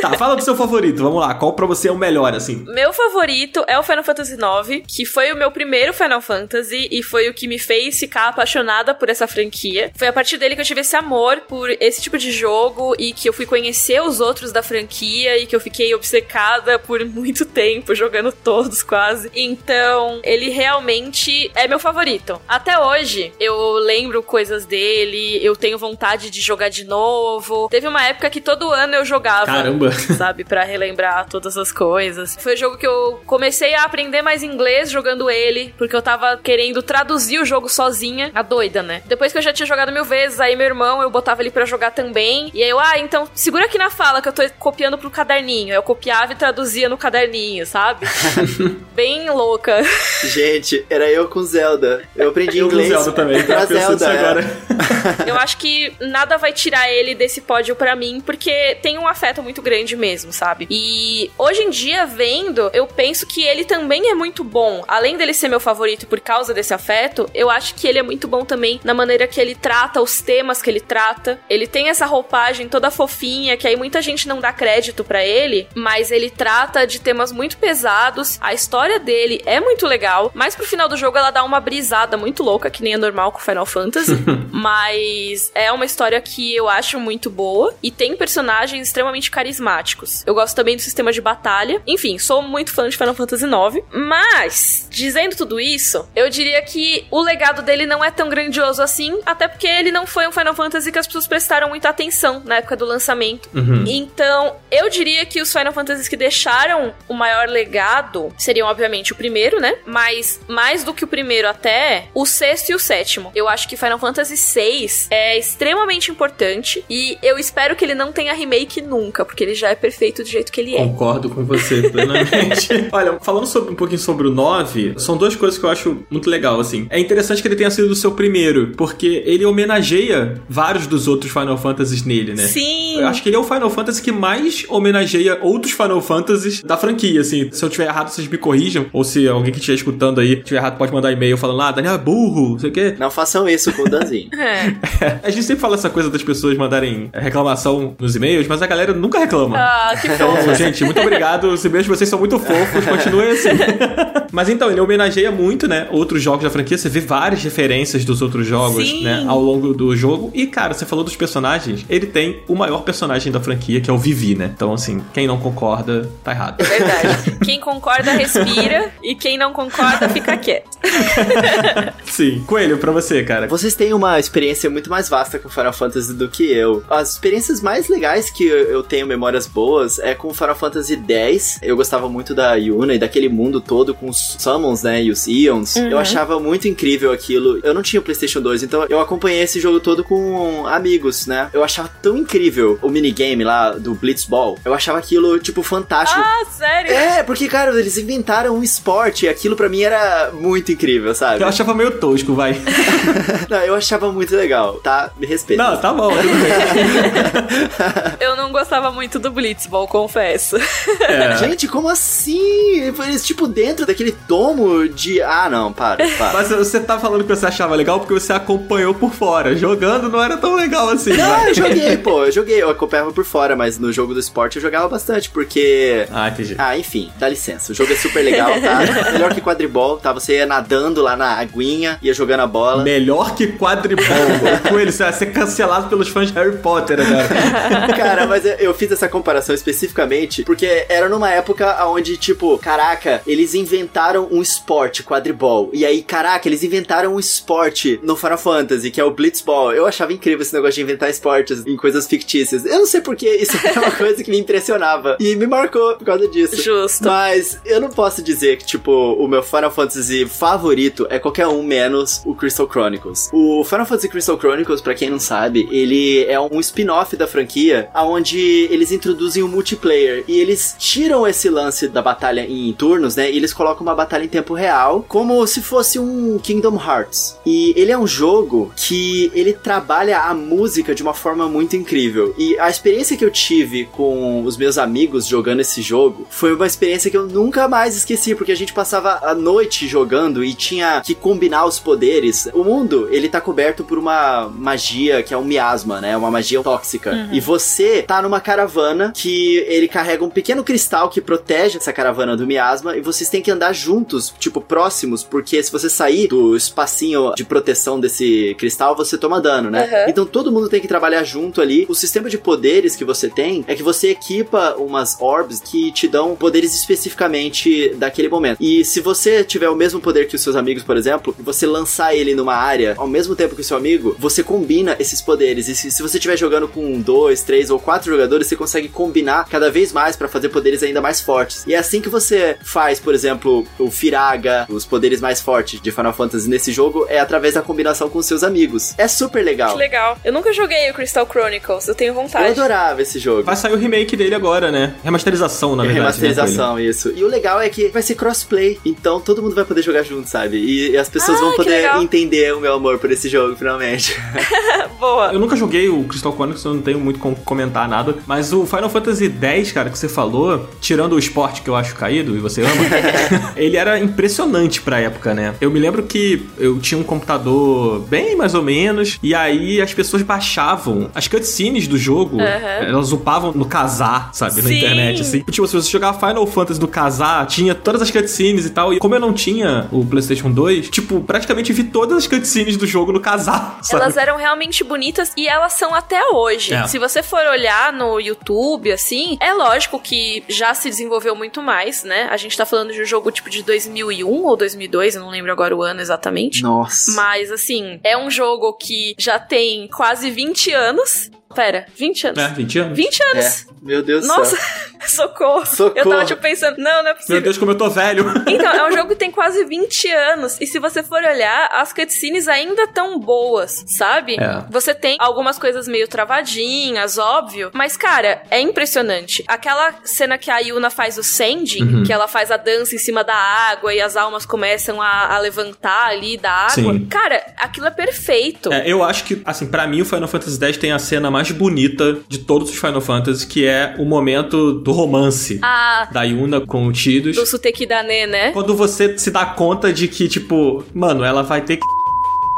Tá, 0.01 0.18
fala 0.18 0.36
do 0.36 0.43
seu 0.43 0.56
favorito, 0.56 1.03
vamos 1.03 1.20
lá. 1.20 1.36
Qual 1.36 1.53
pra 1.53 1.68
você 1.68 1.88
é 1.88 1.91
o 1.91 1.97
melhor, 1.97 2.34
assim? 2.34 2.66
Meu 2.68 2.91
favorito 2.91 3.64
é 3.68 3.78
o 3.78 3.84
Final 3.84 4.03
Fantasy 4.03 4.34
IX, 4.34 4.84
que 4.88 5.06
foi 5.06 5.32
o 5.32 5.38
meu 5.38 5.51
primeiro 5.51 5.93
Final 5.93 6.20
Fantasy 6.20 6.94
e 6.95 7.03
foi 7.03 7.27
o 7.27 7.33
que 7.33 7.45
me 7.45 7.59
fez 7.59 7.99
ficar 7.99 8.29
apaixonada 8.29 8.93
por 8.93 9.09
essa 9.09 9.27
franquia. 9.27 9.91
Foi 9.95 10.07
a 10.07 10.13
partir 10.13 10.37
dele 10.37 10.55
que 10.55 10.61
eu 10.61 10.65
tive 10.65 10.79
esse 10.79 10.95
amor 10.95 11.41
por 11.41 11.69
esse 11.69 12.01
tipo 12.01 12.17
de 12.17 12.31
jogo 12.31 12.95
e 12.97 13.11
que 13.11 13.27
eu 13.27 13.33
fui 13.33 13.45
conhecer 13.45 14.01
os 14.01 14.21
outros 14.21 14.53
da 14.53 14.63
franquia 14.63 15.37
e 15.37 15.45
que 15.45 15.53
eu 15.53 15.59
fiquei 15.59 15.93
obcecada 15.93 16.79
por 16.79 17.03
muito 17.05 17.45
tempo, 17.45 17.93
jogando 17.93 18.31
todos 18.31 18.81
quase. 18.81 19.29
Então, 19.35 20.21
ele 20.23 20.49
realmente 20.49 21.51
é 21.53 21.67
meu 21.67 21.79
favorito. 21.79 22.41
Até 22.47 22.79
hoje, 22.79 23.33
eu 23.41 23.73
lembro 23.73 24.23
coisas 24.23 24.65
dele, 24.65 25.43
eu 25.45 25.53
tenho 25.53 25.77
vontade 25.77 26.29
de 26.29 26.39
jogar 26.39 26.69
de 26.69 26.85
novo. 26.85 27.67
Teve 27.67 27.89
uma 27.89 28.05
época 28.07 28.29
que 28.29 28.39
todo 28.39 28.71
ano 28.71 28.95
eu 28.95 29.03
jogava. 29.03 29.47
Caramba! 29.47 29.91
Sabe, 30.15 30.45
para 30.45 30.63
relembrar 30.63 31.27
todas 31.27 31.57
as 31.57 31.73
coisas. 31.73 32.37
Foi 32.39 32.53
o 32.53 32.57
jogo 32.57 32.77
que 32.77 32.87
eu 32.87 33.21
comecei 33.25 33.73
a 33.73 33.83
aprender 33.83 34.21
mais 34.21 34.43
inglês 34.43 34.89
jogando 34.89 35.29
ele, 35.29 35.73
porque 35.77 35.93
eu 35.95 36.01
tava 36.01 36.37
querendo 36.37 36.84
traduzir 36.86 37.39
o 37.39 37.45
jogo 37.45 37.67
sozinha, 37.67 38.31
a 38.33 38.41
doida, 38.41 38.81
né? 38.81 39.01
Depois 39.05 39.31
que 39.31 39.38
eu 39.38 39.41
já 39.41 39.51
tinha 39.51 39.65
jogado 39.65 39.91
mil 39.91 40.05
vezes, 40.05 40.39
aí 40.39 40.55
meu 40.55 40.65
irmão, 40.65 41.01
eu 41.01 41.09
botava 41.09 41.41
ele 41.41 41.51
para 41.51 41.65
jogar 41.65 41.91
também. 41.91 42.51
E 42.53 42.63
aí 42.63 42.69
eu, 42.69 42.79
ah, 42.79 42.97
então 42.99 43.27
segura 43.33 43.65
aqui 43.65 43.77
na 43.77 43.89
fala 43.89 44.21
que 44.21 44.29
eu 44.29 44.33
tô 44.33 44.43
copiando 44.59 44.97
pro 44.97 45.09
caderninho. 45.09 45.73
Eu 45.73 45.83
copiava 45.83 46.33
e 46.33 46.36
traduzia 46.36 46.88
no 46.88 46.97
caderninho, 46.97 47.65
sabe? 47.65 48.05
Bem 48.95 49.29
louca. 49.29 49.83
Gente, 50.23 50.86
era 50.89 51.09
eu 51.09 51.27
com 51.27 51.43
Zelda. 51.43 52.03
Eu 52.15 52.29
aprendi 52.29 52.59
eu 52.59 52.67
inglês. 52.67 52.93
Com 52.93 52.99
Zelda 52.99 53.11
também, 53.11 53.43
pra 53.43 53.65
Zelda. 53.65 54.05
É. 54.05 54.17
Agora. 54.17 54.57
eu 55.27 55.36
acho 55.36 55.57
que 55.57 55.93
nada 55.99 56.38
vai 56.38 56.53
tirar 56.53 56.91
ele 56.91 57.15
desse 57.15 57.41
pódio 57.41 57.75
para 57.75 57.95
mim, 57.95 58.21
porque 58.21 58.77
tem 58.81 58.97
um 58.97 59.07
afeto 59.07 59.41
muito 59.41 59.61
grande 59.61 59.95
mesmo, 59.95 60.31
sabe? 60.31 60.67
E 60.69 61.31
hoje 61.38 61.63
em 61.63 61.69
dia, 61.69 62.05
vendo, 62.05 62.69
eu 62.73 62.88
penso 62.88 63.25
que 63.25 63.43
ele 63.43 63.65
também 63.65 64.09
é 64.09 64.13
muito 64.13 64.43
bom. 64.43 64.83
Além 64.88 65.17
dele 65.17 65.33
ser 65.33 65.47
meu 65.47 65.59
favorito 65.59 66.07
por 66.07 66.19
causa 66.19 66.53
desse 66.53 66.73
afeto, 66.76 67.30
eu 67.34 67.49
acho 67.49 67.76
que 67.76 67.88
ele 67.88 67.99
é 67.99 68.03
muito 68.03 68.28
bom 68.28 68.45
também 68.45 68.80
na 68.84 68.93
maneira 68.93 69.28
que 69.28 69.39
ele 69.39 69.55
trata 69.55 70.01
os 70.01 70.21
temas 70.21 70.61
que 70.61 70.69
ele 70.69 70.80
trata. 70.80 71.39
Ele 71.49 71.67
tem 71.67 71.89
essa 71.89 72.05
roupagem 72.05 72.67
toda 72.69 72.91
fofinha, 72.91 73.57
que 73.57 73.67
aí 73.67 73.76
muita 73.76 74.01
gente 74.01 74.28
não 74.28 74.39
dá 74.39 74.51
crédito 74.53 75.03
para 75.03 75.26
ele, 75.26 75.67
mas 75.73 76.11
ele 76.11 76.30
trata 76.30 76.86
de 76.86 76.99
temas 76.99 77.32
muito 77.32 77.57
pesados. 77.57 78.38
A 78.41 78.53
história 78.53 78.99
dele 78.99 79.41
é 79.45 79.59
muito 79.59 79.88
legal, 79.88 80.32
mas 80.34 80.55
pro 80.55 80.65
final 80.65 80.88
do 80.88 80.97
jogo 80.97 81.17
ela 81.17 81.32
dá 81.32 81.43
uma 81.43 81.59
brisada 81.59 82.17
muito 82.17 82.43
louca, 82.43 82.69
que 82.69 82.84
nem 82.84 82.93
é 82.93 82.97
normal 82.97 83.32
com 83.32 83.39
Final 83.39 83.65
Fantasy. 83.65 84.15
mas 84.51 85.51
é 85.53 85.71
uma 85.71 85.86
história 85.86 86.19
que 86.21 86.55
eu 86.55 86.67
acho 86.67 86.99
muito 86.99 87.30
boa 87.30 87.73
e 87.82 87.91
tem 87.91 88.15
personagens 88.15 88.88
extremamente 88.88 89.32
carismáticos. 89.32 90.23
Eu 90.26 90.34
gosto 90.34 90.55
também 90.55 90.76
do 90.76 90.82
sistema 90.82 91.11
de 91.11 91.21
batalha. 91.21 91.82
Enfim, 91.86 92.17
sou 92.17 92.41
muito 92.41 92.73
fã 92.73 92.88
de 92.89 92.97
Final 92.97 93.13
Fantasy 93.13 93.45
IX. 93.45 93.86
Mas, 93.91 94.88
dizendo 94.89 95.36
tudo 95.36 95.59
isso, 95.59 96.07
eu 96.15 96.30
diria 96.30 96.55
que 96.62 97.06
o 97.12 97.22
legado 97.22 97.62
dele 97.62 97.86
não 97.86 98.03
é 98.03 98.12
tão 98.12 98.30
grandioso 98.30 98.82
assim, 98.82 99.20
até 99.26 99.47
porque 99.47 99.68
ele 99.68 99.91
não 99.91 100.06
foi 100.06 100.28
um 100.28 100.32
Final 100.32 100.53
Fantasy 100.53 100.91
que 100.91 100.99
as 100.99 101.08
pessoas 101.08 101.28
prestaram 101.28 101.70
muita 101.70 101.89
atenção 101.89 102.41
na 102.45 102.56
época 102.56 102.76
do 102.76 102.86
lançamento. 102.86 103.49
Uhum. 103.53 103.84
Então, 103.88 104.56
eu 104.72 104.89
diria 104.89 105.26
que 105.26 105.41
os 105.41 105.51
Final 105.51 105.74
Fantasies 105.74 106.08
que 106.08 106.18
deixaram 106.18 106.93
o 107.08 107.14
maior 107.14 107.47
legado 107.47 108.34
seriam, 108.38 108.68
obviamente, 108.68 109.14
o 109.14 109.16
primeiro, 109.16 109.60
né? 109.60 109.76
Mas 109.86 110.39
mais 110.47 110.84
do 110.84 110.93
que 110.93 111.03
o 111.03 111.08
primeiro 111.08 111.47
até, 111.47 112.08
o 112.14 112.26
sexto 112.26 112.70
e 112.70 112.76
o 112.76 112.80
sétimo. 112.80 113.32
Eu 113.36 113.47
acho 113.47 113.68
que 113.68 113.78
Final 113.78 113.99
Fantasy 113.99 114.36
VI 114.36 114.88
é 115.10 115.38
extremamente 115.38 116.12
importante 116.12 116.84
e 116.89 117.18
eu 117.22 117.38
espero 117.38 117.76
que 117.76 117.84
ele 117.84 117.95
não 117.95 118.12
tenha 118.12 118.34
remake 118.34 118.82
nunca, 118.82 119.26
porque 119.26 119.43
ele 119.43 119.56
já 119.56 119.70
é 119.70 119.76
perfeito 119.76 120.24
do 120.24 120.30
jeito 120.30 120.51
que 120.51 120.62
ele 120.62 120.76
é. 120.76 120.80
Concordo 120.80 121.30
com 121.30 121.43
você 121.43 121.89
plenamente. 121.89 122.70
Olha, 122.91 123.20
falando 123.22 123.45
sobre, 123.47 123.72
um 123.72 123.76
pouquinho 123.76 123.99
sobre 123.99 124.28
o 124.28 124.32
9, 124.32 124.95
são 124.97 125.18
duas 125.18 125.36
coisas 125.36 125.58
que 125.58 125.66
eu 125.66 125.70
acho 125.70 126.03
muito 126.10 126.30
legal, 126.45 126.59
assim. 126.59 126.85
É 126.89 126.99
interessante 126.99 127.41
que 127.41 127.47
ele 127.47 127.55
tenha 127.55 127.71
sido 127.71 127.89
o 127.89 127.95
seu 127.95 128.11
primeiro, 128.11 128.73
porque 128.77 129.23
ele 129.25 129.43
homenageia 129.45 130.35
vários 130.47 130.85
dos 130.85 131.07
outros 131.07 131.31
Final 131.31 131.57
Fantasies 131.57 132.03
nele, 132.03 132.33
né? 132.33 132.45
Sim! 132.47 132.99
Eu 132.99 133.07
acho 133.07 133.23
que 133.23 133.29
ele 133.29 133.35
é 133.35 133.39
o 133.39 133.43
Final 133.43 133.69
Fantasy 133.69 134.01
que 134.01 134.11
mais 134.11 134.65
homenageia 134.69 135.39
outros 135.41 135.73
Final 135.73 136.01
Fantasies 136.01 136.61
da 136.61 136.77
franquia, 136.77 137.21
assim. 137.21 137.49
Se 137.51 137.63
eu 137.63 137.69
tiver 137.69 137.85
errado, 137.85 138.09
vocês 138.09 138.27
me 138.27 138.37
corrijam, 138.37 138.85
ou 138.93 139.03
se 139.03 139.27
alguém 139.27 139.51
que 139.51 139.59
estiver 139.59 139.75
escutando 139.75 140.21
aí 140.21 140.37
tiver 140.37 140.57
errado, 140.57 140.77
pode 140.77 140.93
mandar 140.93 141.11
e-mail 141.11 141.37
falando, 141.37 141.61
ah, 141.61 141.71
Daniel 141.71 141.95
é 141.95 141.97
burro, 141.97 142.51
não 142.51 142.59
sei 142.59 142.69
o 142.69 142.73
quê. 142.73 142.95
Não 142.97 143.09
façam 143.09 143.49
isso 143.49 143.73
com 143.73 143.83
o 143.83 143.89
Danzinho. 143.89 144.29
é. 144.37 145.19
A 145.23 145.29
gente 145.29 145.43
sempre 145.43 145.61
fala 145.61 145.75
essa 145.75 145.89
coisa 145.89 146.09
das 146.09 146.23
pessoas 146.23 146.57
mandarem 146.57 147.09
reclamação 147.13 147.95
nos 147.99 148.15
e-mails, 148.15 148.47
mas 148.47 148.61
a 148.61 148.67
galera 148.67 148.93
nunca 148.93 149.19
reclama. 149.19 149.57
Ah, 149.57 149.95
que 149.99 150.07
então, 150.07 150.35
fofo. 150.35 150.55
gente, 150.55 150.83
muito 150.83 151.01
obrigado. 151.01 151.45
Os 151.49 151.65
e-mails 151.65 151.85
de 151.85 151.89
vocês 151.89 152.09
são 152.09 152.19
muito 152.19 152.37
fofos, 152.39 152.85
continuem 152.85 153.31
assim. 153.31 153.49
mas 154.31 154.49
então, 154.49 154.69
ele 154.69 154.79
homenageia 154.79 155.31
muito, 155.31 155.67
né, 155.67 155.87
outros 155.91 156.21
jogos 156.21 156.34
da 156.43 156.49
franquia. 156.49 156.77
Você 156.77 156.89
vê 156.89 156.99
várias 156.99 157.43
referências 157.43 158.03
dos 158.05 158.21
outros 158.21 158.45
jogos, 158.47 158.88
Sim. 158.88 159.03
né, 159.03 159.25
ao 159.27 159.39
longo 159.39 159.73
do 159.73 159.95
jogo. 159.95 160.31
E, 160.33 160.47
cara, 160.47 160.73
você 160.73 160.86
falou 160.86 161.03
dos 161.03 161.15
personagens, 161.15 161.86
ele 161.89 162.05
tem 162.05 162.41
o 162.47 162.55
maior 162.55 162.81
personagem 162.81 163.31
da 163.31 163.39
franquia, 163.39 163.81
que 163.81 163.89
é 163.89 163.93
o 163.93 163.97
Vivi, 163.97 164.36
né? 164.36 164.51
Então, 164.53 164.73
assim, 164.73 165.01
quem 165.13 165.27
não 165.27 165.38
concorda, 165.38 166.09
tá 166.23 166.31
errado. 166.31 166.61
É 166.61 166.63
verdade. 166.63 167.38
Quem 167.43 167.59
concorda, 167.59 168.11
respira. 168.13 168.91
E 169.03 169.15
quem 169.15 169.38
não 169.38 169.53
concorda, 169.53 170.09
fica 170.09 170.36
quieto. 170.38 170.77
Sim. 172.05 172.43
Coelho, 172.47 172.77
pra 172.77 172.91
você, 172.91 173.23
cara. 173.23 173.47
Vocês 173.47 173.75
têm 173.75 173.93
uma 173.93 174.19
experiência 174.19 174.69
muito 174.69 174.89
mais 174.89 175.09
vasta 175.09 175.38
com 175.38 175.49
Final 175.49 175.73
Fantasy 175.73 176.13
do 176.13 176.29
que 176.29 176.43
eu. 176.51 176.83
As 176.89 177.11
experiências 177.11 177.61
mais 177.61 177.88
legais 177.88 178.29
que 178.29 178.45
eu 178.45 178.81
tenho 178.83 179.05
memórias 179.05 179.47
boas 179.47 179.99
é 179.99 180.13
com 180.15 180.33
Final 180.33 180.55
Fantasy 180.55 180.99
X. 181.07 181.59
Eu 181.61 181.75
gostava 181.75 182.09
muito 182.09 182.33
da 182.33 182.55
Yuna 182.55 182.93
e 182.93 182.99
daquele 182.99 183.29
mundo 183.29 183.61
todo 183.61 183.93
com 183.93 184.09
os 184.09 184.36
Summons, 184.39 184.83
né? 184.83 185.03
E 185.03 185.11
os 185.11 185.27
Eons. 185.27 185.75
Uhum. 185.75 185.88
Eu 185.88 185.99
achava 185.99 186.24
achava 186.26 186.39
muito 186.39 186.67
incrível 186.67 187.11
aquilo. 187.11 187.59
Eu 187.63 187.73
não 187.73 187.82
tinha 187.82 187.99
o 187.99 188.03
PlayStation 188.03 188.41
2, 188.41 188.63
então 188.63 188.86
eu 188.89 188.99
acompanhei 188.99 189.43
esse 189.43 189.59
jogo 189.59 189.80
todo 189.80 190.03
com 190.03 190.65
amigos, 190.67 191.28
né? 191.28 191.49
Eu 191.53 191.63
achava 191.63 191.89
tão 192.01 192.17
incrível 192.17 192.80
o 192.82 192.89
minigame 192.89 193.43
lá 193.43 193.71
do 193.71 193.93
Blitzball. 193.93 194.57
Eu 194.65 194.73
achava 194.73 194.97
aquilo, 194.97 195.39
tipo, 195.39 195.61
fantástico. 195.61 196.19
Ah, 196.19 196.45
sério? 196.49 196.91
É, 196.91 197.23
porque, 197.23 197.47
cara, 197.47 197.78
eles 197.80 197.97
inventaram 197.97 198.57
um 198.57 198.63
esporte 198.63 199.26
e 199.26 199.30
aquilo 199.30 199.55
pra 199.55 199.69
mim 199.69 199.84
era 199.84 200.32
muito 200.34 200.71
incrível, 200.71 201.13
sabe? 201.13 201.43
Eu 201.43 201.47
achava 201.47 201.73
meio 201.73 201.91
tosco, 201.91 202.34
vai. 202.34 202.59
não, 203.49 203.59
eu 203.59 203.76
achava 203.76 204.11
muito 204.11 204.36
legal, 204.36 204.76
tá? 204.76 205.11
Me 205.17 205.28
respeita. 205.28 205.61
Não, 205.61 205.78
tá 205.78 205.93
bom, 205.93 206.09
tudo 206.09 206.23
bem. 206.23 208.17
eu 208.19 208.36
não 208.36 208.51
gostava 208.51 208.91
muito 208.91 209.19
do 209.19 209.32
Blitzball, 209.32 209.88
confesso. 209.88 210.57
É. 211.01 211.38
Gente, 211.38 211.67
como 211.67 211.88
assim? 211.88 212.93
Eles, 213.05 213.26
tipo, 213.26 213.47
dentro 213.47 213.86
daquele 213.86 214.11
tomo 214.11 214.88
de. 214.88 215.21
Ah, 215.21 215.49
não, 215.49 215.71
para, 215.71 216.05
para. 216.18 216.34
Mas 216.34 216.49
você 216.49 216.80
tá 216.80 216.99
falando 216.99 217.24
que 217.24 217.36
você 217.36 217.45
achava 217.45 217.76
legal 217.76 217.99
porque 217.99 218.13
você 218.13 218.34
acompanhou 218.34 218.93
por 218.93 219.13
fora. 219.13 219.55
Jogando 219.55 220.09
não 220.09 220.22
era 220.22 220.38
tão 220.38 220.55
legal 220.55 220.89
assim. 220.89 221.11
Não, 221.11 221.43
né? 221.43 221.49
eu 221.49 221.53
joguei, 221.53 221.97
pô, 221.99 222.26
eu 222.26 222.32
joguei, 222.32 222.61
eu 222.61 222.70
acompanhava 222.70 223.11
por 223.11 223.26
fora, 223.26 223.55
mas 223.55 223.78
no 223.78 223.91
jogo 223.91 224.13
do 224.13 224.20
esporte 224.20 224.57
eu 224.57 224.61
jogava 224.61 224.88
bastante, 224.88 225.30
porque. 225.30 226.07
Ah, 226.11 226.30
entendi. 226.30 226.55
Ah, 226.57 226.78
enfim, 226.78 227.11
dá 227.18 227.28
licença. 227.28 227.72
O 227.72 227.76
jogo 227.76 227.93
é 227.93 227.95
super 227.95 228.24
legal, 228.24 228.49
tá? 228.61 228.80
Melhor 229.11 229.34
que 229.34 229.41
quadribol, 229.41 229.97
tá? 229.97 230.11
Você 230.13 230.38
ia 230.38 230.45
nadando 230.45 231.01
lá 231.01 231.16
na 231.16 231.38
aguinha, 231.38 231.97
ia 232.01 232.13
jogando 232.13 232.41
a 232.41 232.47
bola. 232.47 232.84
Melhor 232.84 233.36
que 233.36 233.47
quadribol. 233.47 234.05
Com 234.70 234.80
ele, 234.80 234.91
você 234.91 235.03
vai 235.03 235.13
ser 235.13 235.28
cancelado 235.28 235.88
pelos 235.88 236.09
fãs 236.09 236.32
de 236.32 236.34
Harry 236.34 236.57
Potter 236.57 236.99
agora. 236.99 237.93
Cara, 237.95 238.26
mas 238.28 238.43
eu 238.59 238.74
fiz 238.74 238.91
essa 238.91 239.07
comparação 239.07 239.53
especificamente 239.53 240.43
porque 240.43 240.86
era 240.89 241.09
numa 241.09 241.30
época 241.30 241.86
onde, 241.88 242.18
tipo, 242.18 242.57
caraca, 242.57 243.22
eles 243.26 243.53
inventaram 243.53 244.28
um 244.32 244.41
esporte, 244.41 245.03
quadribol. 245.03 245.70
E 245.74 245.86
aí, 245.86 246.01
caraca, 246.06 246.47
eles 246.47 246.64
inventaram 246.64 247.16
um 247.16 247.20
esporte 247.20 247.99
no 248.03 248.16
Final 248.16 248.38
Fantasy, 248.38 248.91
que 248.91 249.01
é 249.01 249.03
o 249.03 249.12
Blitzball. 249.12 249.74
Eu 249.74 249.86
achava 249.86 250.14
incrível 250.14 250.41
esse 250.41 250.53
negócio 250.53 250.76
de 250.76 250.82
inventar 250.82 251.10
esportes 251.10 251.66
em 251.66 251.76
coisas 251.76 252.08
fictícias. 252.08 252.66
Eu 252.66 252.80
não 252.80 252.86
sei 252.86 253.01
porque 253.01 253.30
isso 253.30 253.56
é 253.58 253.80
uma 253.80 253.91
coisa 253.95 254.24
que 254.24 254.32
me 254.32 254.39
impressionava. 254.39 255.18
E 255.20 255.36
me 255.36 255.47
marcou 255.47 255.95
por 255.95 256.06
causa 256.06 256.28
disso. 256.28 256.62
Justo. 256.62 257.06
Mas 257.06 257.60
eu 257.66 257.80
não 257.80 257.89
posso 257.89 258.22
dizer 258.22 258.58
que, 258.58 258.66
tipo, 258.66 258.91
o 258.91 259.28
meu 259.28 259.43
Final 259.43 259.72
Fantasy 259.72 260.26
favorito 260.26 261.08
é 261.10 261.20
qualquer 261.20 261.47
um 261.47 261.64
menos 261.64 262.22
o 262.26 262.36
Crystal 262.36 262.70
Chronicles. 262.70 263.30
O 263.34 263.64
Final 263.64 263.86
Fantasy 263.86 264.10
Crystal 264.10 264.38
Chronicles, 264.38 264.82
para 264.82 264.93
quem 264.93 265.10
não 265.10 265.20
sabe, 265.20 265.68
ele 265.72 266.26
é 266.26 266.39
um 266.39 266.60
spin-off 266.60 267.16
da 267.16 267.28
franquia, 267.28 267.89
onde 267.95 268.68
eles 268.70 268.91
introduzem 268.91 269.43
o 269.43 269.47
multiplayer 269.47 270.24
e 270.28 270.39
eles 270.39 270.76
tiram 270.78 271.28
esse 271.28 271.49
lance 271.49 271.88
da 271.88 272.01
batalha 272.01 272.45
em 272.47 272.72
turnos, 272.74 273.16
né? 273.16 273.32
E 273.32 273.38
eles 273.38 273.53
colocam 273.53 273.84
uma 273.84 273.95
batalha 273.95 274.24
em 274.24 274.28
tempo 274.28 274.53
real, 274.53 275.06
como 275.08 275.45
se 275.47 275.62
fosse 275.62 275.94
um 275.99 276.37
Kingdom 276.39 276.75
Hearts. 276.75 277.37
E 277.45 277.73
ele 277.75 277.91
é 277.91 277.97
um 277.97 278.07
jogo 278.07 278.71
que 278.75 279.31
ele 279.33 279.53
trabalha 279.53 280.21
a 280.21 280.33
música 280.33 280.93
de 280.93 281.01
uma 281.01 281.13
forma 281.13 281.47
muito 281.47 281.75
incrível. 281.75 282.33
E 282.37 282.57
a 282.59 282.69
experiência 282.69 283.17
que 283.17 283.25
eu 283.25 283.31
tive 283.31 283.85
com 283.85 284.43
os 284.43 284.57
meus 284.57 284.77
amigos 284.77 285.25
jogando 285.25 285.59
esse 285.61 285.81
jogo 285.81 286.25
foi 286.29 286.53
uma 286.53 286.67
experiência 286.67 287.09
que 287.09 287.17
eu 287.17 287.27
nunca 287.27 287.67
mais 287.67 287.95
esqueci, 287.95 288.35
porque 288.35 288.51
a 288.51 288.55
gente 288.55 288.73
passava 288.73 289.19
a 289.23 289.33
noite 289.33 289.87
jogando 289.87 290.43
e 290.43 290.53
tinha 290.53 291.01
que 291.01 291.15
combinar 291.15 291.65
os 291.65 291.79
poderes. 291.79 292.47
O 292.53 292.63
mundo, 292.63 293.07
ele 293.11 293.29
tá 293.29 293.41
coberto 293.41 293.83
por 293.83 293.97
uma 293.97 294.49
magia 294.49 295.23
que 295.23 295.33
é 295.33 295.37
um 295.37 295.43
miasma, 295.43 296.01
né? 296.01 296.15
Uma 296.15 296.31
magia 296.31 296.61
tóxica. 296.61 297.11
Uhum. 297.11 297.33
E 297.33 297.39
você 297.39 298.01
tá 298.01 298.21
numa 298.21 298.39
caravana 298.39 299.11
que 299.15 299.57
ele 299.67 299.87
carrega 299.87 300.23
um 300.23 300.29
pequeno 300.29 300.63
cristal 300.63 301.09
que 301.09 301.21
protege 301.21 301.77
essa 301.77 301.93
caravana 301.93 302.35
do 302.35 302.45
miasma 302.45 302.97
e 302.97 303.01
vocês 303.01 303.29
têm 303.29 303.41
que 303.41 303.51
andar 303.51 303.73
juntos, 303.73 304.33
tipo, 304.39 304.61
próximos, 304.61 305.23
porque 305.23 305.61
se 305.61 305.71
você 305.71 305.84
sair 305.89 306.27
do 306.27 306.55
espacinho 306.55 307.33
de 307.36 307.43
proteção 307.43 307.99
desse 307.99 308.55
cristal, 308.57 308.95
você 308.95 309.17
toma 309.17 309.41
dano, 309.41 309.69
né? 309.69 309.83
Uhum. 309.86 310.09
Então 310.09 310.25
todo 310.25 310.51
mundo 310.51 310.69
tem 310.69 310.81
que 310.81 310.88
trabalhar 310.88 311.23
junto 311.23 311.61
ali. 311.61 311.86
O 311.89 311.95
sistema 311.95 312.29
de 312.29 312.38
poderes 312.38 312.95
que 312.95 313.05
você 313.05 313.29
tem 313.29 313.63
é 313.67 313.75
que 313.75 313.83
você 313.83 314.09
equipa 314.09 314.75
umas 314.77 315.19
orbs 315.19 315.59
que 315.59 315.91
te 315.91 316.07
dão 316.07 316.36
poderes 316.36 316.73
especificamente 316.73 317.89
daquele 317.95 318.29
momento. 318.29 318.57
E 318.59 318.83
se 318.86 318.99
você 318.99 319.43
tiver 319.43 319.69
o 319.69 319.75
mesmo 319.75 319.99
poder 319.99 320.27
que 320.27 320.36
os 320.36 320.41
seus 320.41 320.55
amigos, 320.55 320.83
por 320.83 320.97
exemplo, 320.97 321.36
e 321.39 321.41
você 321.41 321.65
lançar 321.65 322.15
ele 322.15 322.36
numa 322.36 322.55
área 322.55 322.95
ao 322.97 323.07
mesmo 323.07 323.36
tempo 323.36 323.55
que 323.55 323.61
o 323.61 323.63
seu 323.63 323.77
amigo, 323.77 324.15
você 324.19 324.43
combina 324.43 324.95
esses 324.99 325.21
poderes. 325.21 325.67
E 325.67 325.75
se, 325.75 325.91
se 325.91 326.01
você 326.01 326.17
estiver 326.17 326.38
jogando 326.38 326.67
com 326.67 326.99
dois, 326.99 327.43
três 327.43 327.69
ou 327.69 327.79
quatro 327.79 328.11
jogadores, 328.11 328.47
você 328.47 328.55
consegue 328.55 328.89
combinar 328.89 329.47
cada 329.49 329.69
vez 329.69 329.91
mais 329.91 330.15
para 330.15 330.27
fazer 330.27 330.49
poderes 330.49 330.83
ainda 330.83 331.01
mais 331.01 331.21
fortes. 331.21 331.65
E 331.67 331.73
é 331.73 331.77
assim 331.77 332.01
que 332.01 332.09
você 332.09 332.57
faz, 332.61 332.99
por 332.99 333.13
exemplo, 333.13 333.65
o 333.79 333.91
Firaga, 333.91 334.65
os 334.69 334.86
poderes 334.86 335.21
mais 335.21 335.41
fortes 335.41 335.64
de 335.66 335.91
Final 335.91 336.13
Fantasy 336.13 336.49
nesse 336.49 336.72
jogo, 336.72 337.05
é 337.09 337.20
através 337.20 337.53
da 337.55 337.61
combinação 337.61 338.09
com 338.09 338.22
seus 338.22 338.43
amigos. 338.43 338.93
É 338.97 339.07
super 339.07 339.43
legal. 339.43 339.74
Que 339.74 339.78
legal. 339.78 340.18
Eu 340.24 340.32
nunca 340.32 340.53
joguei 340.53 340.89
o 340.89 340.93
Crystal 340.93 341.28
Chronicles, 341.30 341.88
eu 341.88 341.95
tenho 341.95 342.13
vontade. 342.13 342.45
Eu 342.45 342.51
adorava 342.51 343.01
esse 343.01 343.20
jogo. 343.20 343.43
Vai 343.43 343.55
sair 343.55 343.74
o 343.74 343.78
remake 343.78 344.16
dele 344.16 344.36
agora, 344.36 344.72
né? 344.72 344.95
Remasterização, 345.03 345.76
na 345.76 345.84
verdade. 345.84 345.99
Né, 345.99 346.05
Remasterização, 346.05 346.76
né, 346.76 346.84
isso. 346.84 347.11
E 347.16 347.24
o 347.24 347.28
legal 347.28 347.59
é 347.59 347.70
que 347.70 347.89
vai 347.89 348.01
ser 348.01 348.16
crossplay, 348.16 348.80
então 348.86 349.20
todo 349.20 349.41
mundo 349.41 349.55
vai 349.55 349.66
poder 349.66 349.82
jogar 349.82 350.03
junto, 350.03 350.30
sabe? 350.30 350.57
E, 350.57 350.97
as 350.97 351.09
pessoas 351.09 351.38
ah, 351.38 351.41
vão 351.41 351.55
poder 351.55 351.95
entender 352.01 352.53
o 352.53 352.59
meu 352.59 352.74
amor 352.74 352.99
por 352.99 353.11
esse 353.11 353.28
jogo, 353.28 353.55
finalmente. 353.55 354.16
Boa. 354.99 355.32
Eu 355.32 355.39
nunca 355.39 355.55
joguei 355.55 355.89
o 355.89 356.03
Crystal 356.03 356.34
Chronicles, 356.34 356.63
eu 356.63 356.74
não 356.74 356.82
tenho 356.82 356.99
muito 356.99 357.20
como 357.20 357.36
comentar 357.36 357.88
nada, 357.88 358.16
mas 358.26 358.53
o 358.53 358.66
Final 358.66 358.89
Fantasy 358.89 359.30
X, 359.30 359.72
cara, 359.72 359.89
que 359.89 359.97
você 359.97 360.07
falou, 360.07 360.70
tirando 360.80 361.13
o 361.13 361.20
esporte 361.20 361.61
que 361.61 361.70
eu 361.70 361.76
acho 361.76 361.95
caído 361.95 362.36
e 362.36 362.39
você 362.39 362.61
ama, 362.61 362.72
ele 363.55 363.78
era 363.78 363.99
impressionante 363.99 364.82
pra 364.82 364.99
época, 364.99 365.34
né? 365.34 365.55
Eu 365.60 365.72
me 365.72 365.80
lembro 365.80 366.03
que 366.03 366.47
eu 366.58 366.80
tinha 366.80 366.99
um 366.99 367.03
computador 367.03 367.99
bem 368.01 368.36
mais 368.36 368.53
ou 368.53 368.62
menos, 368.62 369.20
e 369.22 369.34
aí 369.34 369.82
as 369.82 369.93
pessoas 369.93 370.22
baixavam 370.22 371.10
as 371.14 371.28
cutscenes 371.28 371.88
do 371.88 371.97
jogo, 371.97 372.38
uhum. 372.38 372.41
elas 372.41 373.12
upavam 373.12 373.51
no 373.51 373.66
casar, 373.66 374.30
sabe? 374.34 374.62
Sim. 374.62 374.64
Na 374.64 374.74
internet, 374.74 375.22
assim. 375.22 375.39
Tipo, 375.39 375.68
se 375.68 375.76
você 375.76 375.89
jogava 375.89 376.20
Final 376.20 376.45
Fantasy 376.47 376.80
do 376.80 376.88
casar, 376.88 377.45
tinha 377.47 377.74
todas 377.76 378.01
as 378.01 378.12
cutscenes 378.12 378.66
e 378.66 378.70
tal, 378.70 378.93
e 378.93 378.99
como 378.99 379.16
eu 379.16 379.20
não 379.20 379.34
tinha 379.34 379.88
o 379.91 380.06
PlayStation 380.06 380.51
2, 380.51 380.89
tipo, 380.89 381.22
praticamente 381.22 381.72
vi 381.74 381.84
todas 381.84 382.18
as 382.18 382.28
cutscenes 382.28 382.78
do 382.78 382.88
jogo 382.88 383.12
no 383.12 383.20
casar, 383.20 383.80
sabe? 383.84 384.03
Elas 384.03 384.18
eram 384.18 384.38
realmente 384.38 384.84
bonitas 384.84 385.32
e 385.38 385.47
elas 385.47 385.74
são 385.74 385.93
até 385.93 386.24
hoje. 386.28 386.74
É. 386.74 386.88
Se 386.88 386.97
você 386.97 387.22
for 387.22 387.45
olhar 387.45 387.93
no 387.93 388.20
YouTube, 388.20 388.91
assim, 388.91 389.38
é 389.39 389.53
lógico 389.53 389.99
que 389.99 390.43
já 390.47 390.74
se 390.74 390.89
desenvolveu 390.89 391.36
muito 391.36 391.62
mais, 391.62 392.03
né? 392.03 392.28
A 392.30 392.38
gente 392.38 392.58
tá 392.58 392.66
falando 392.66 392.93
de 392.93 393.01
um 393.01 393.06
jogo 393.06 393.32
tipo 393.32 393.49
de 393.49 393.64
2001 393.64 394.28
ou 394.28 394.56
2002, 394.56 395.16
eu 395.16 395.22
não 395.22 395.30
lembro 395.30 395.44
agora 395.51 395.75
o 395.75 395.81
ano 395.81 396.01
exatamente. 396.01 396.61
Nossa. 396.61 397.11
Mas, 397.11 397.51
assim, 397.51 397.99
é 398.03 398.17
um 398.17 398.29
jogo 398.29 398.73
que 398.73 399.15
já 399.17 399.39
tem 399.39 399.87
quase 399.87 400.29
20 400.29 400.71
anos. 400.71 401.29
Pera, 401.56 401.86
20 401.95 402.28
anos. 402.28 402.43
É, 402.43 402.47
20 402.49 402.80
anos. 402.80 402.97
20 402.97 403.24
anos. 403.24 403.66
É. 403.72 403.76
Meu 403.86 404.01
Deus 404.01 404.28
Nossa, 404.28 404.56
do 404.56 404.62
céu. 405.08 405.28
socorro. 405.28 405.66
socorro. 405.68 405.93
Eu 405.95 406.10
tava 406.10 406.26
tipo 406.26 406.41
pensando, 406.41 406.78
não, 406.80 407.03
não 407.03 407.12
é 407.12 407.14
possível. 407.14 407.36
Meu 407.36 407.43
Deus, 407.43 407.58
como 407.58 407.72
eu 407.72 407.76
tô 407.76 407.88
velho. 407.89 408.26
Então, 408.47 408.74
é 408.74 408.88
um 408.88 408.91
jogo 408.91 409.10
que 409.10 409.16
tem 409.16 409.30
quase 409.30 409.66
20 409.66 410.12
anos. 410.12 410.58
E 410.62 410.66
se 410.66 410.80
você 410.80 411.03
for 411.03 411.22
olhar, 411.22 411.70
as 411.72 411.91
cutscenes 411.91 412.47
ainda 412.47 412.88
tão 412.88 413.20
boas, 413.20 413.84
sabe? 413.88 414.36
É. 414.39 414.64
Você 414.70 414.93
tem 414.93 415.18
algumas 415.20 415.60
coisas 415.60 415.88
meio 415.88 416.08
travadinhas, 416.08 417.18
óbvio. 417.18 417.70
Mas, 417.74 417.97
cara, 417.97 418.41
é 418.49 418.60
impressionante. 418.60 419.43
Aquela 419.47 419.95
cena 420.03 420.38
que 420.38 420.49
a 420.49 420.60
Yuna 420.60 420.89
faz 420.89 421.18
o 421.18 421.24
sending, 421.24 421.84
uhum. 421.84 422.03
que 422.03 422.14
ela 422.14 422.28
faz 422.28 422.49
a 422.49 422.58
dança 422.58 422.95
em 422.95 422.97
cima 422.97 423.24
da 423.24 423.36
água 423.36 423.93
e 423.93 424.01
as 424.01 424.16
almas 424.16 424.45
começam 424.45 425.01
a, 425.01 425.36
a 425.36 425.39
levantar 425.39 426.08
ali 426.08 426.38
da 426.38 426.51
água. 426.51 426.93
Sim. 426.93 427.06
Cara, 427.06 427.45
aquilo 427.58 427.88
é 427.88 427.91
perfeito. 427.91 428.72
É, 428.72 428.88
eu 428.88 429.03
acho 429.03 429.26
que, 429.26 429.41
assim, 429.45 429.68
para 429.68 429.86
mim 429.86 430.01
o 430.01 430.06
Final 430.06 430.28
Fantasy 430.28 430.64
X 430.64 430.78
tem 430.78 430.91
a 430.91 430.99
cena 430.99 431.30
mais 431.30 431.44
bonita 431.53 432.19
de 432.27 432.39
todos 432.39 432.69
os 432.69 432.75
Final 432.75 433.01
Fantasy, 433.01 433.45
que 433.47 433.65
é 433.65 433.95
o 433.97 434.05
momento 434.05 434.73
do 434.73 434.91
romance 434.91 435.59
ah, 435.61 436.07
da 436.11 436.23
Yuna 436.23 436.61
com 436.61 436.87
o 436.87 436.91
Tidus. 436.91 437.35
Do 437.35 437.45
Suteki 437.45 437.85
Dane, 437.85 438.27
né? 438.27 438.51
Quando 438.51 438.75
você 438.75 439.17
se 439.17 439.31
dá 439.31 439.45
conta 439.45 439.91
de 439.91 440.07
que, 440.07 440.27
tipo, 440.27 440.83
mano, 440.93 441.23
ela 441.23 441.43
vai 441.43 441.61
ter 441.61 441.77
que 441.77 442.05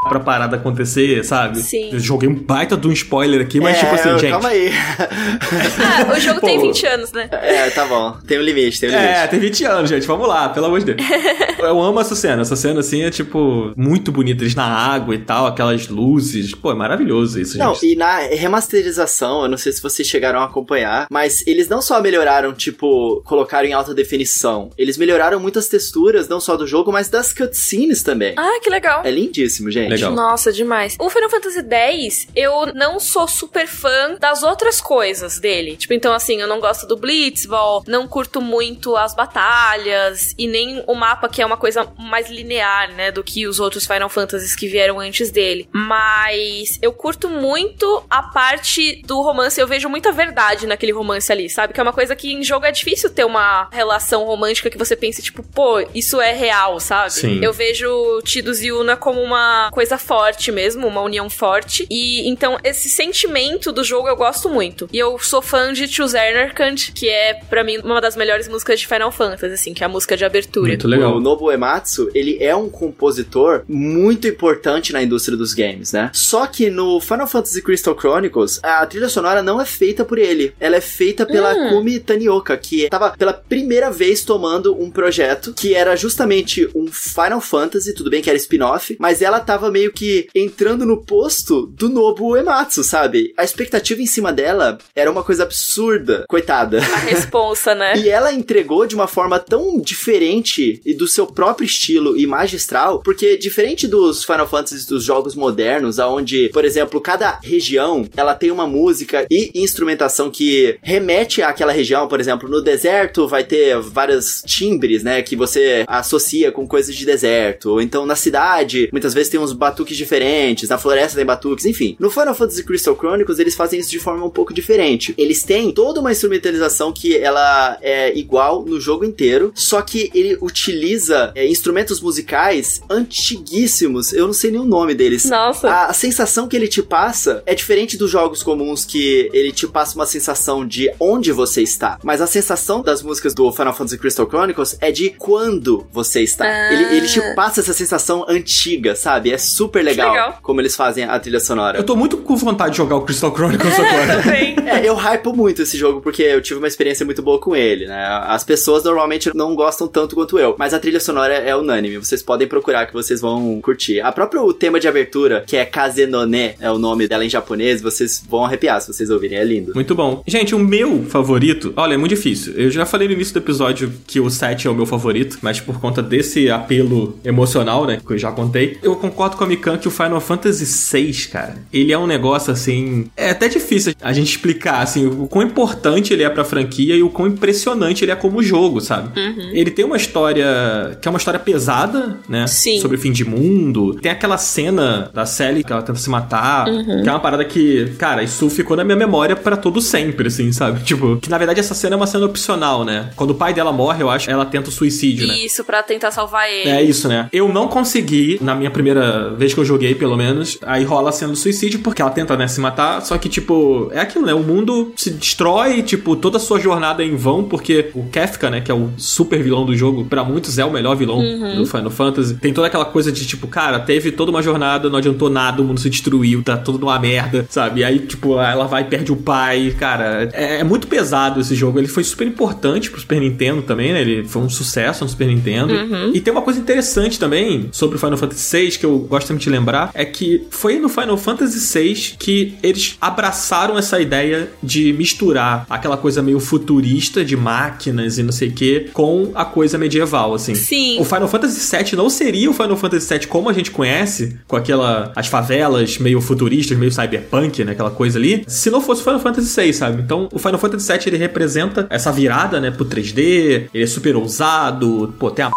pra 0.07 0.19
parada 0.19 0.55
acontecer, 0.55 1.23
sabe? 1.23 1.59
Sim. 1.61 1.89
Eu 1.91 1.99
joguei 1.99 2.27
um 2.27 2.35
baita 2.35 2.75
de 2.77 2.87
um 2.87 2.91
spoiler 2.91 3.41
aqui, 3.41 3.59
mas 3.59 3.77
é, 3.77 3.79
tipo 3.79 3.95
assim, 3.95 4.19
gente. 4.19 4.31
Calma 4.31 4.49
aí. 4.49 4.71
ah, 4.99 6.13
o 6.15 6.19
jogo 6.19 6.41
Pô, 6.41 6.47
tem 6.47 6.59
20 6.59 6.85
anos, 6.87 7.11
né? 7.11 7.29
É, 7.31 7.69
tá 7.69 7.85
bom. 7.85 8.17
Tem 8.25 8.37
um 8.37 8.41
limite, 8.41 8.79
tem 8.79 8.89
um 8.89 8.93
limite. 8.93 9.09
É, 9.09 9.27
tem 9.27 9.39
20 9.39 9.65
anos, 9.65 9.89
gente. 9.89 10.07
Vamos 10.07 10.27
lá, 10.27 10.49
pelo 10.49 10.65
amor 10.67 10.79
de 10.79 10.93
Deus. 10.93 11.09
eu 11.59 11.81
amo 11.81 11.99
essa 11.99 12.15
cena. 12.15 12.41
Essa 12.41 12.55
cena, 12.55 12.79
assim, 12.79 13.03
é 13.03 13.09
tipo, 13.09 13.73
muito 13.75 14.11
bonita. 14.11 14.43
Eles 14.43 14.55
na 14.55 14.65
água 14.65 15.15
e 15.15 15.19
tal, 15.19 15.45
aquelas 15.45 15.87
luzes. 15.87 16.53
Pô, 16.53 16.71
é 16.71 16.75
maravilhoso 16.75 17.39
isso, 17.39 17.57
não, 17.57 17.73
gente. 17.73 17.83
Não, 17.83 17.91
e 17.91 17.95
na 17.95 18.17
remasterização, 18.35 19.43
eu 19.43 19.49
não 19.49 19.57
sei 19.57 19.71
se 19.71 19.81
vocês 19.81 20.07
chegaram 20.07 20.39
a 20.39 20.45
acompanhar, 20.45 21.07
mas 21.09 21.45
eles 21.45 21.67
não 21.67 21.81
só 21.81 22.01
melhoraram, 22.01 22.53
tipo, 22.53 23.21
colocaram 23.25 23.67
em 23.67 23.73
alta 23.73 23.93
definição, 23.93 24.71
eles 24.77 24.97
melhoraram 24.97 25.39
muitas 25.39 25.67
texturas, 25.67 26.27
não 26.27 26.39
só 26.39 26.55
do 26.55 26.65
jogo, 26.65 26.91
mas 26.91 27.09
das 27.09 27.33
cutscenes 27.33 28.03
também. 28.03 28.33
Ah, 28.37 28.59
que 28.61 28.69
legal. 28.69 29.01
É 29.03 29.11
lindíssimo, 29.11 29.69
gente. 29.69 29.89
legal. 29.89 29.96
Nossa, 29.99 30.51
demais. 30.51 30.95
O 30.99 31.09
Final 31.09 31.29
Fantasy 31.29 31.65
X, 31.69 32.27
eu 32.35 32.73
não 32.73 32.99
sou 32.99 33.27
super 33.27 33.67
fã 33.67 34.15
das 34.19 34.43
outras 34.43 34.81
coisas 34.81 35.39
dele. 35.39 35.75
Tipo, 35.75 35.93
então 35.93 36.13
assim, 36.13 36.41
eu 36.41 36.47
não 36.47 36.59
gosto 36.59 36.87
do 36.87 36.97
Blitzball, 36.97 37.83
não 37.87 38.07
curto 38.07 38.41
muito 38.41 38.95
as 38.95 39.15
batalhas 39.15 40.33
e 40.37 40.47
nem 40.47 40.83
o 40.87 40.95
mapa 40.95 41.29
que 41.29 41.41
é 41.41 41.45
uma 41.45 41.57
coisa 41.57 41.87
mais 41.97 42.29
linear, 42.29 42.91
né, 42.93 43.11
do 43.11 43.23
que 43.23 43.47
os 43.47 43.59
outros 43.59 43.85
Final 43.85 44.09
Fantasies 44.09 44.55
que 44.55 44.67
vieram 44.67 44.99
antes 44.99 45.31
dele. 45.31 45.67
Mas 45.71 46.77
eu 46.81 46.91
curto 46.91 47.29
muito 47.29 48.03
a 48.09 48.23
parte 48.23 49.01
do 49.05 49.21
romance, 49.21 49.59
eu 49.59 49.67
vejo 49.67 49.89
muita 49.89 50.11
verdade 50.11 50.67
naquele 50.67 50.91
romance 50.91 51.31
ali, 51.31 51.49
sabe? 51.49 51.73
Que 51.73 51.79
é 51.79 51.83
uma 51.83 51.93
coisa 51.93 52.15
que 52.15 52.33
em 52.33 52.43
jogo 52.43 52.65
é 52.65 52.71
difícil 52.71 53.09
ter 53.09 53.25
uma 53.25 53.67
relação 53.71 54.25
romântica 54.25 54.69
que 54.69 54.77
você 54.77 54.95
pense, 54.95 55.21
tipo, 55.21 55.43
pô, 55.43 55.79
isso 55.93 56.19
é 56.19 56.33
real, 56.33 56.79
sabe? 56.79 57.13
Sim. 57.13 57.39
Eu 57.43 57.53
vejo 57.53 58.21
Tidus 58.23 58.61
e 58.61 58.71
Una 58.71 58.97
como 58.97 59.21
uma 59.21 59.69
coisa 59.71 59.86
forte 59.95 60.51
mesmo, 60.51 60.87
uma 60.87 61.01
união 61.01 61.29
forte. 61.29 61.85
E 61.91 62.27
então 62.27 62.57
esse 62.63 62.89
sentimento 62.89 63.71
do 63.71 63.83
jogo 63.83 64.07
eu 64.07 64.15
gosto 64.15 64.49
muito. 64.49 64.89
E 64.91 64.97
eu 64.97 65.19
sou 65.19 65.39
fã 65.41 65.71
de 65.71 65.87
Choose 65.87 66.17
Ernerkant, 66.17 66.91
que 66.93 67.07
é 67.07 67.35
para 67.47 67.63
mim 67.63 67.77
uma 67.83 68.01
das 68.01 68.15
melhores 68.15 68.47
músicas 68.47 68.79
de 68.79 68.87
Final 68.87 69.11
Fantasy, 69.11 69.53
assim, 69.53 69.73
que 69.75 69.83
é 69.83 69.85
a 69.85 69.89
música 69.89 70.17
de 70.17 70.25
abertura. 70.25 70.69
Muito 70.69 70.87
legal. 70.87 71.15
O 71.15 71.19
Nobuo 71.19 71.51
Ematsu, 71.51 72.09
ele 72.15 72.37
é 72.41 72.55
um 72.55 72.69
compositor 72.69 73.63
muito 73.67 74.27
importante 74.27 74.91
na 74.91 75.03
indústria 75.03 75.37
dos 75.37 75.53
games, 75.53 75.91
né? 75.93 76.09
Só 76.13 76.47
que 76.47 76.69
no 76.71 76.99
Final 76.99 77.27
Fantasy 77.27 77.61
Crystal 77.61 77.95
Chronicles, 77.97 78.59
a 78.63 78.83
trilha 78.87 79.09
sonora 79.09 79.43
não 79.43 79.61
é 79.61 79.65
feita 79.65 80.03
por 80.03 80.17
ele. 80.17 80.53
Ela 80.59 80.77
é 80.77 80.81
feita 80.81 81.25
pela 81.25 81.53
Hum. 81.53 81.69
Kumi 81.69 81.99
Tanioka, 81.99 82.55
que 82.57 82.83
estava 82.83 83.11
pela 83.11 83.33
primeira 83.33 83.91
vez 83.91 84.23
tomando 84.23 84.79
um 84.81 84.89
projeto 84.89 85.53
que 85.53 85.73
era 85.73 85.95
justamente 85.95 86.69
um 86.73 86.87
Final 86.87 87.41
Fantasy, 87.41 87.93
tudo 87.93 88.09
bem 88.09 88.21
que 88.21 88.29
era 88.29 88.37
spin-off, 88.37 88.95
mas 88.99 89.21
ela 89.21 89.39
tava 89.39 89.69
meio 89.77 89.91
que 89.91 90.27
entrando 90.33 90.87
no 90.87 91.03
posto 91.03 91.67
do 91.67 91.87
Nobuo 91.87 92.35
Ematsu, 92.35 92.83
sabe? 92.83 93.31
A 93.37 93.43
expectativa 93.43 94.01
em 94.01 94.07
cima 94.07 94.33
dela 94.33 94.79
era 94.95 95.11
uma 95.11 95.23
coisa 95.23 95.43
absurda. 95.43 96.25
Coitada. 96.27 96.79
A 96.79 96.97
responsa, 96.97 97.75
né? 97.75 97.93
E 98.07 98.09
ela 98.09 98.31
entregou 98.31 98.85
de 98.85 98.95
uma 98.95 99.07
forma 99.07 99.39
tão 99.39 99.79
diferente 99.79 100.81
e 100.85 100.93
do 100.93 101.07
seu 101.07 101.27
próprio 101.27 101.65
estilo 101.65 102.17
e 102.17 102.25
magistral, 102.25 103.01
porque 103.03 103.37
diferente 103.37 103.87
dos 103.87 104.23
Final 104.23 104.47
Fantasy 104.47 104.87
dos 104.87 105.03
jogos 105.03 105.35
modernos, 105.35 105.99
aonde, 105.99 106.49
por 106.49 106.63
exemplo, 106.63 107.01
cada 107.01 107.39
região 107.43 108.07
ela 108.15 108.33
tem 108.33 108.49
uma 108.49 108.65
música 108.65 109.25
e 109.29 109.51
instrumentação 109.55 110.31
que 110.31 110.77
remete 110.81 111.41
àquela 111.41 111.71
região, 111.71 112.07
por 112.07 112.19
exemplo, 112.19 112.49
no 112.49 112.61
deserto 112.61 113.27
vai 113.27 113.43
ter 113.43 113.79
vários 113.79 114.41
timbres, 114.45 115.03
né, 115.03 115.21
que 115.21 115.35
você 115.35 115.83
associa 115.87 116.51
com 116.51 116.67
coisas 116.67 116.95
de 116.95 117.05
deserto, 117.05 117.71
ou 117.71 117.81
então 117.81 118.05
na 118.05 118.15
cidade, 118.15 118.89
muitas 118.91 119.13
vezes 119.13 119.29
tem 119.29 119.39
uns 119.39 119.53
batuques 119.57 119.97
diferentes, 119.97 120.69
na 120.69 120.77
floresta 120.77 121.17
tem 121.17 121.25
batuques, 121.25 121.65
enfim. 121.65 121.95
No 121.99 122.09
Final 122.09 122.35
Fantasy 122.35 122.63
Crystal 122.63 122.95
Chronicles 122.95 123.39
eles 123.39 123.55
fazem 123.55 123.79
isso 123.79 123.89
de 123.89 123.99
forma 123.99 124.25
um 124.25 124.29
pouco 124.29 124.53
diferente. 124.53 125.13
Eles 125.17 125.43
têm 125.43 125.71
toda 125.71 125.99
uma 125.99 126.11
instrumentalização 126.11 126.93
que 126.93 127.17
ela 127.17 127.77
é 127.81 128.17
igual 128.17 128.63
no 128.63 128.79
jogo 128.79 129.05
inteiro, 129.05 129.51
só 129.55 129.81
que 129.81 130.11
ele 130.13 130.37
utiliza 130.41 131.31
é, 131.35 131.47
instrumentos 131.47 131.99
musicais 132.01 132.81
antiguíssimos, 132.89 134.13
eu 134.13 134.27
não 134.27 134.33
sei 134.33 134.51
nem 134.51 134.61
o 134.61 134.65
nome 134.65 134.93
deles. 134.93 135.25
Nossa. 135.25 135.69
A, 135.69 135.85
a 135.87 135.93
sensação 135.93 136.47
que 136.47 136.55
ele 136.55 136.67
te 136.67 136.81
passa 136.81 137.41
é 137.45 137.55
diferente 137.55 137.97
dos 137.97 138.11
jogos 138.11 138.43
comuns 138.43 138.85
que 138.85 139.29
ele 139.33 139.51
te 139.51 139.67
passa 139.67 139.95
uma 139.95 140.05
sensação 140.05 140.65
de 140.65 140.91
onde 140.99 141.31
você 141.31 141.61
está. 141.61 141.97
Mas 142.03 142.21
a 142.21 142.27
sensação 142.27 142.81
das 142.81 143.01
músicas 143.01 143.33
do 143.33 143.51
Final 143.51 143.73
Fantasy 143.73 143.97
Crystal 143.97 144.27
Chronicles 144.27 144.77
é 144.79 144.91
de 144.91 145.09
quando 145.09 145.87
você 145.91 146.21
está. 146.21 146.45
Ah. 146.45 146.73
Ele, 146.73 146.97
ele 146.97 147.07
te 147.07 147.21
passa 147.35 147.61
essa 147.61 147.73
sensação 147.73 148.25
antiga, 148.27 148.95
sabe? 148.95 149.31
É 149.31 149.37
super 149.47 149.83
legal, 149.83 150.11
legal. 150.11 150.39
como 150.41 150.61
eles 150.61 150.75
fazem 150.75 151.03
a 151.03 151.19
trilha 151.19 151.39
sonora. 151.39 151.77
Eu 151.77 151.83
tô 151.83 151.95
muito 151.95 152.17
com 152.17 152.35
vontade 152.35 152.71
de 152.71 152.77
jogar 152.77 152.95
o 152.97 153.01
Crystal 153.01 153.33
Chronicles 153.33 153.73
agora. 153.79 154.21
Também. 154.21 154.55
É, 154.65 154.87
eu 154.87 154.95
hypo 154.95 155.33
muito 155.33 155.61
esse 155.61 155.77
jogo 155.77 156.01
porque 156.01 156.23
eu 156.23 156.41
tive 156.41 156.59
uma 156.59 156.67
experiência 156.67 157.05
muito 157.05 157.21
boa 157.21 157.39
com 157.39 157.55
ele, 157.55 157.85
né? 157.85 158.05
As 158.27 158.43
pessoas 158.43 158.83
normalmente 158.83 159.31
não 159.35 159.55
gostam 159.55 159.87
tanto 159.87 160.15
quanto 160.15 160.37
eu, 160.37 160.55
mas 160.57 160.73
a 160.73 160.79
trilha 160.79 160.99
sonora 160.99 161.33
é 161.33 161.55
unânime. 161.55 161.97
Vocês 161.97 162.21
podem 162.21 162.47
procurar 162.47 162.85
que 162.85 162.93
vocês 162.93 163.21
vão 163.21 163.59
curtir. 163.61 164.01
A 164.01 164.11
própria 164.11 164.41
o 164.41 164.53
tema 164.53 164.79
de 164.79 164.87
abertura, 164.87 165.43
que 165.45 165.55
é 165.55 165.65
Kazenone, 165.65 166.55
é 166.59 166.69
o 166.71 166.77
nome 166.77 167.07
dela 167.07 167.25
em 167.25 167.29
japonês, 167.29 167.81
vocês 167.81 168.23
vão 168.27 168.45
arrepiar 168.45 168.81
se 168.81 168.93
vocês 168.93 169.09
ouvirem, 169.09 169.37
é 169.37 169.43
lindo. 169.43 169.73
Muito 169.73 169.95
bom. 169.95 170.23
Gente, 170.27 170.53
o 170.53 170.59
meu 170.59 171.03
favorito, 171.05 171.73
olha, 171.75 171.93
é 171.93 171.97
muito 171.97 172.15
difícil. 172.15 172.53
Eu 172.53 172.69
já 172.69 172.85
falei 172.85 173.07
no 173.07 173.13
início 173.13 173.33
do 173.33 173.39
episódio 173.39 173.93
que 174.05 174.19
o 174.19 174.29
7 174.29 174.67
é 174.67 174.69
o 174.69 174.75
meu 174.75 174.85
favorito, 174.85 175.37
mas 175.41 175.59
por 175.59 175.79
conta 175.79 176.01
desse 176.01 176.49
apelo 176.49 177.17
emocional, 177.23 177.85
né, 177.85 177.99
que 178.05 178.13
eu 178.13 178.17
já 178.17 178.31
contei, 178.31 178.77
eu 178.81 178.95
concordo 178.95 179.36
com 179.37 179.43
a 179.43 179.47
Mikan 179.47 179.77
que 179.77 179.87
o 179.87 179.91
Final 179.91 180.19
Fantasy 180.19 180.65
VI, 180.65 181.27
cara, 181.29 181.55
ele 181.71 181.91
é 181.91 181.97
um 181.97 182.07
negócio 182.07 182.51
assim. 182.51 183.09
É 183.15 183.29
até 183.29 183.47
difícil 183.47 183.93
a 184.01 184.11
gente 184.13 184.29
explicar, 184.29 184.81
assim, 184.81 185.05
o 185.05 185.27
quão 185.27 185.45
importante 185.45 186.13
ele 186.13 186.23
é 186.23 186.29
pra 186.29 186.43
franquia 186.43 186.95
e 186.95 187.03
o 187.03 187.09
quão 187.09 187.27
impressionante 187.27 188.03
ele 188.03 188.11
é 188.11 188.15
como 188.15 188.41
jogo, 188.41 188.81
sabe? 188.81 189.09
Ele 189.53 189.71
tem 189.71 189.85
uma 189.85 189.97
história 189.97 190.97
que 191.01 191.07
é 191.07 191.11
uma 191.11 191.17
história 191.17 191.39
pesada, 191.39 192.17
né? 192.27 192.47
Sim. 192.47 192.79
Sobre 192.79 192.97
o 192.97 192.99
fim 192.99 193.11
de 193.11 193.23
mundo. 193.23 193.95
Tem 193.95 194.11
aquela 194.11 194.37
cena 194.37 195.09
da 195.13 195.25
Sally 195.25 195.63
que 195.63 195.71
ela 195.71 195.81
tenta 195.81 195.99
se 195.99 196.09
matar, 196.09 196.65
que 196.65 197.07
é 197.07 197.11
uma 197.11 197.19
parada 197.19 197.45
que, 197.45 197.93
cara, 197.97 198.23
isso 198.23 198.49
ficou 198.49 198.75
na 198.75 198.83
minha 198.83 198.95
memória 198.95 199.35
pra 199.35 199.55
todo 199.55 199.81
sempre, 199.81 200.27
assim, 200.27 200.51
sabe? 200.51 200.83
Tipo, 200.87 201.17
que 201.17 201.29
na 201.29 201.37
verdade 201.37 201.59
essa 201.59 201.73
cena 201.73 201.95
é 201.95 201.97
uma 201.97 202.07
cena 202.07 202.25
opcional, 202.25 202.85
né? 202.85 203.09
Quando 203.15 203.31
o 203.31 203.35
pai 203.35 203.53
dela 203.53 203.71
morre, 203.71 204.01
eu 204.01 204.09
acho, 204.09 204.29
ela 204.29 204.45
tenta 204.45 204.69
o 204.69 204.71
suicídio, 204.71 205.27
né? 205.27 205.37
Isso, 205.37 205.63
pra 205.63 205.83
tentar 205.83 206.11
salvar 206.11 206.49
ele. 206.49 206.69
É 206.69 206.81
isso, 206.81 207.07
né? 207.07 207.27
Eu 207.31 207.49
não 207.49 207.67
consegui, 207.67 208.37
na 208.41 208.55
minha 208.55 208.71
primeira 208.71 209.26
vez 209.35 209.53
que 209.53 209.59
eu 209.59 209.65
joguei, 209.65 209.95
pelo 209.95 210.15
menos, 210.17 210.57
aí 210.63 210.83
rola 210.83 211.09
a 211.09 211.11
cena 211.11 211.31
do 211.31 211.37
suicídio, 211.37 211.79
porque 211.79 212.01
ela 212.01 212.11
tenta, 212.11 212.35
né, 212.37 212.47
se 212.47 212.59
matar, 212.59 213.01
só 213.01 213.17
que, 213.17 213.29
tipo, 213.29 213.89
é 213.91 213.99
aquilo, 213.99 214.25
né? 214.25 214.33
O 214.33 214.43
mundo 214.43 214.91
se 214.95 215.09
destrói, 215.09 215.81
tipo, 215.81 216.15
toda 216.15 216.37
a 216.37 216.39
sua 216.39 216.59
jornada 216.59 217.03
é 217.03 217.05
em 217.05 217.15
vão, 217.15 217.43
porque 217.43 217.89
o 217.93 218.05
Kefka, 218.05 218.49
né, 218.49 218.61
que 218.61 218.71
é 218.71 218.73
o 218.73 218.89
super 218.97 219.41
vilão 219.41 219.65
do 219.65 219.75
jogo, 219.75 220.05
pra 220.05 220.23
muitos 220.23 220.57
é 220.57 220.65
o 220.65 220.71
melhor 220.71 220.95
vilão 220.95 221.21
do 221.55 221.65
Final 221.65 221.89
Fantasy, 221.89 222.35
tem 222.35 222.53
toda 222.53 222.67
aquela 222.67 222.85
coisa 222.85 223.11
de, 223.11 223.25
tipo, 223.25 223.47
cara, 223.47 223.79
teve 223.79 224.11
toda 224.11 224.31
uma 224.31 224.41
jornada, 224.41 224.89
não 224.89 224.97
adiantou 224.97 225.29
nada, 225.29 225.61
o 225.61 225.65
mundo 225.65 225.79
se 225.79 225.89
destruiu, 225.89 226.43
tá 226.43 226.57
tudo 226.57 226.79
numa 226.79 226.99
merda, 226.99 227.45
sabe? 227.49 227.81
E 227.81 227.83
aí, 227.83 227.99
tipo, 227.99 228.39
ela 228.39 228.65
vai 228.65 228.83
e 228.83 228.85
perde 228.85 229.11
o 229.11 229.15
pai, 229.15 229.75
cara, 229.77 230.29
é, 230.33 230.59
é 230.59 230.63
muito 230.63 230.87
pesado 230.87 231.39
esse 231.39 231.55
jogo, 231.55 231.79
ele 231.79 231.87
foi 231.87 232.03
super 232.03 232.27
importante 232.27 232.89
pro 232.89 232.99
Super 232.99 233.19
Nintendo 233.19 233.61
também, 233.61 233.93
né? 233.93 234.01
Ele 234.01 234.23
foi 234.25 234.41
um 234.41 234.49
sucesso 234.49 235.03
no 235.03 235.09
Super 235.09 235.27
Nintendo. 235.27 235.73
E 236.13 236.21
tem 236.21 236.31
uma 236.31 236.41
coisa 236.41 236.59
interessante 236.59 237.19
também 237.19 237.69
sobre 237.71 237.95
o 237.95 237.99
Final 237.99 238.17
Fantasy 238.17 238.57
VI 238.57 238.77
que 238.77 238.85
eu 238.85 239.07
gosto 239.17 239.35
de 239.35 239.49
lembrar, 239.49 239.89
é 239.93 240.05
que 240.05 240.45
foi 240.51 240.79
no 240.79 240.87
Final 240.87 241.17
Fantasy 241.17 241.79
VI 241.79 242.15
que 242.19 242.55
eles 242.61 242.97
abraçaram 243.01 243.77
essa 243.77 243.99
ideia 243.99 244.49
de 244.61 244.93
misturar 244.93 245.65
aquela 245.69 245.97
coisa 245.97 246.21
meio 246.21 246.39
futurista 246.39 247.25
de 247.25 247.35
máquinas 247.35 248.17
e 248.17 248.23
não 248.23 248.31
sei 248.31 248.49
o 248.49 248.51
que 248.51 248.89
com 248.93 249.31
a 249.33 249.43
coisa 249.43 249.77
medieval, 249.77 250.33
assim. 250.33 250.53
Sim. 250.53 250.99
O 250.99 251.03
Final 251.03 251.27
Fantasy 251.27 251.75
VII 251.75 251.95
não 251.95 252.09
seria 252.09 252.49
o 252.49 252.53
Final 252.53 252.77
Fantasy 252.77 253.17
VII 253.17 253.27
como 253.27 253.49
a 253.49 253.53
gente 253.53 253.71
conhece, 253.71 254.37
com 254.47 254.55
aquela 254.55 255.11
as 255.15 255.27
favelas 255.27 255.97
meio 255.97 256.21
futuristas, 256.21 256.77
meio 256.77 256.91
cyberpunk, 256.91 257.63
né, 257.63 257.71
aquela 257.71 257.91
coisa 257.91 258.19
ali, 258.19 258.43
se 258.47 258.69
não 258.69 258.81
fosse 258.81 259.01
o 259.01 259.03
Final 259.03 259.19
Fantasy 259.19 259.61
VI, 259.61 259.73
sabe? 259.73 260.01
Então, 260.01 260.29
o 260.31 260.37
Final 260.37 260.59
Fantasy 260.59 260.91
VII 260.91 261.01
ele 261.07 261.17
representa 261.17 261.87
essa 261.89 262.11
virada, 262.11 262.59
né, 262.59 262.69
pro 262.69 262.85
3D, 262.85 263.69
ele 263.73 263.83
é 263.83 263.87
super 263.87 264.15
ousado, 264.15 265.13
pô, 265.17 265.31
tem 265.31 265.45
a 265.45 265.51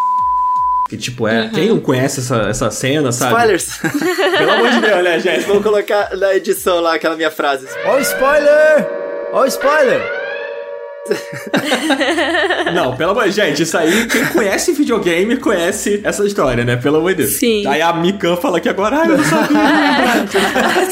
que 0.91 0.97
tipo 0.97 1.25
é, 1.25 1.49
quem 1.53 1.69
não 1.69 1.79
conhece 1.79 2.19
essa, 2.19 2.49
essa 2.49 2.69
cena, 2.69 3.13
sabe? 3.13 3.31
Spoilers! 3.31 3.77
Pelo 4.37 4.51
amor 4.51 4.71
de 4.71 4.81
Deus, 4.81 5.03
né, 5.05 5.19
gente? 5.21 5.45
Vou 5.45 5.63
colocar 5.63 6.17
na 6.17 6.35
edição 6.35 6.81
lá 6.81 6.95
aquela 6.95 7.15
minha 7.15 7.31
frase. 7.31 7.65
Ó 7.85 7.95
o 7.95 7.99
spoiler! 7.99 8.89
Ó 9.31 9.43
o 9.43 9.45
spoiler! 9.45 10.20
Não, 12.73 12.95
pelo 12.95 13.11
amor 13.11 13.25
de 13.25 13.31
gente, 13.31 13.63
isso 13.63 13.77
aí, 13.77 14.07
quem 14.07 14.25
conhece 14.27 14.71
videogame 14.73 15.35
conhece 15.37 15.99
essa 16.03 16.23
história, 16.25 16.63
né? 16.63 16.75
Pelo 16.75 16.97
amor 16.97 17.11
de 17.11 17.23
Deus. 17.23 17.33
Sim. 17.33 17.65
Aí 17.65 17.81
a 17.81 17.91
Mikan 17.93 18.35
fala 18.37 18.59
que 18.59 18.69
agora, 18.69 18.97
ai, 18.97 19.11
eu 19.11 19.17
não 19.17 19.23
sabia. 19.23 19.57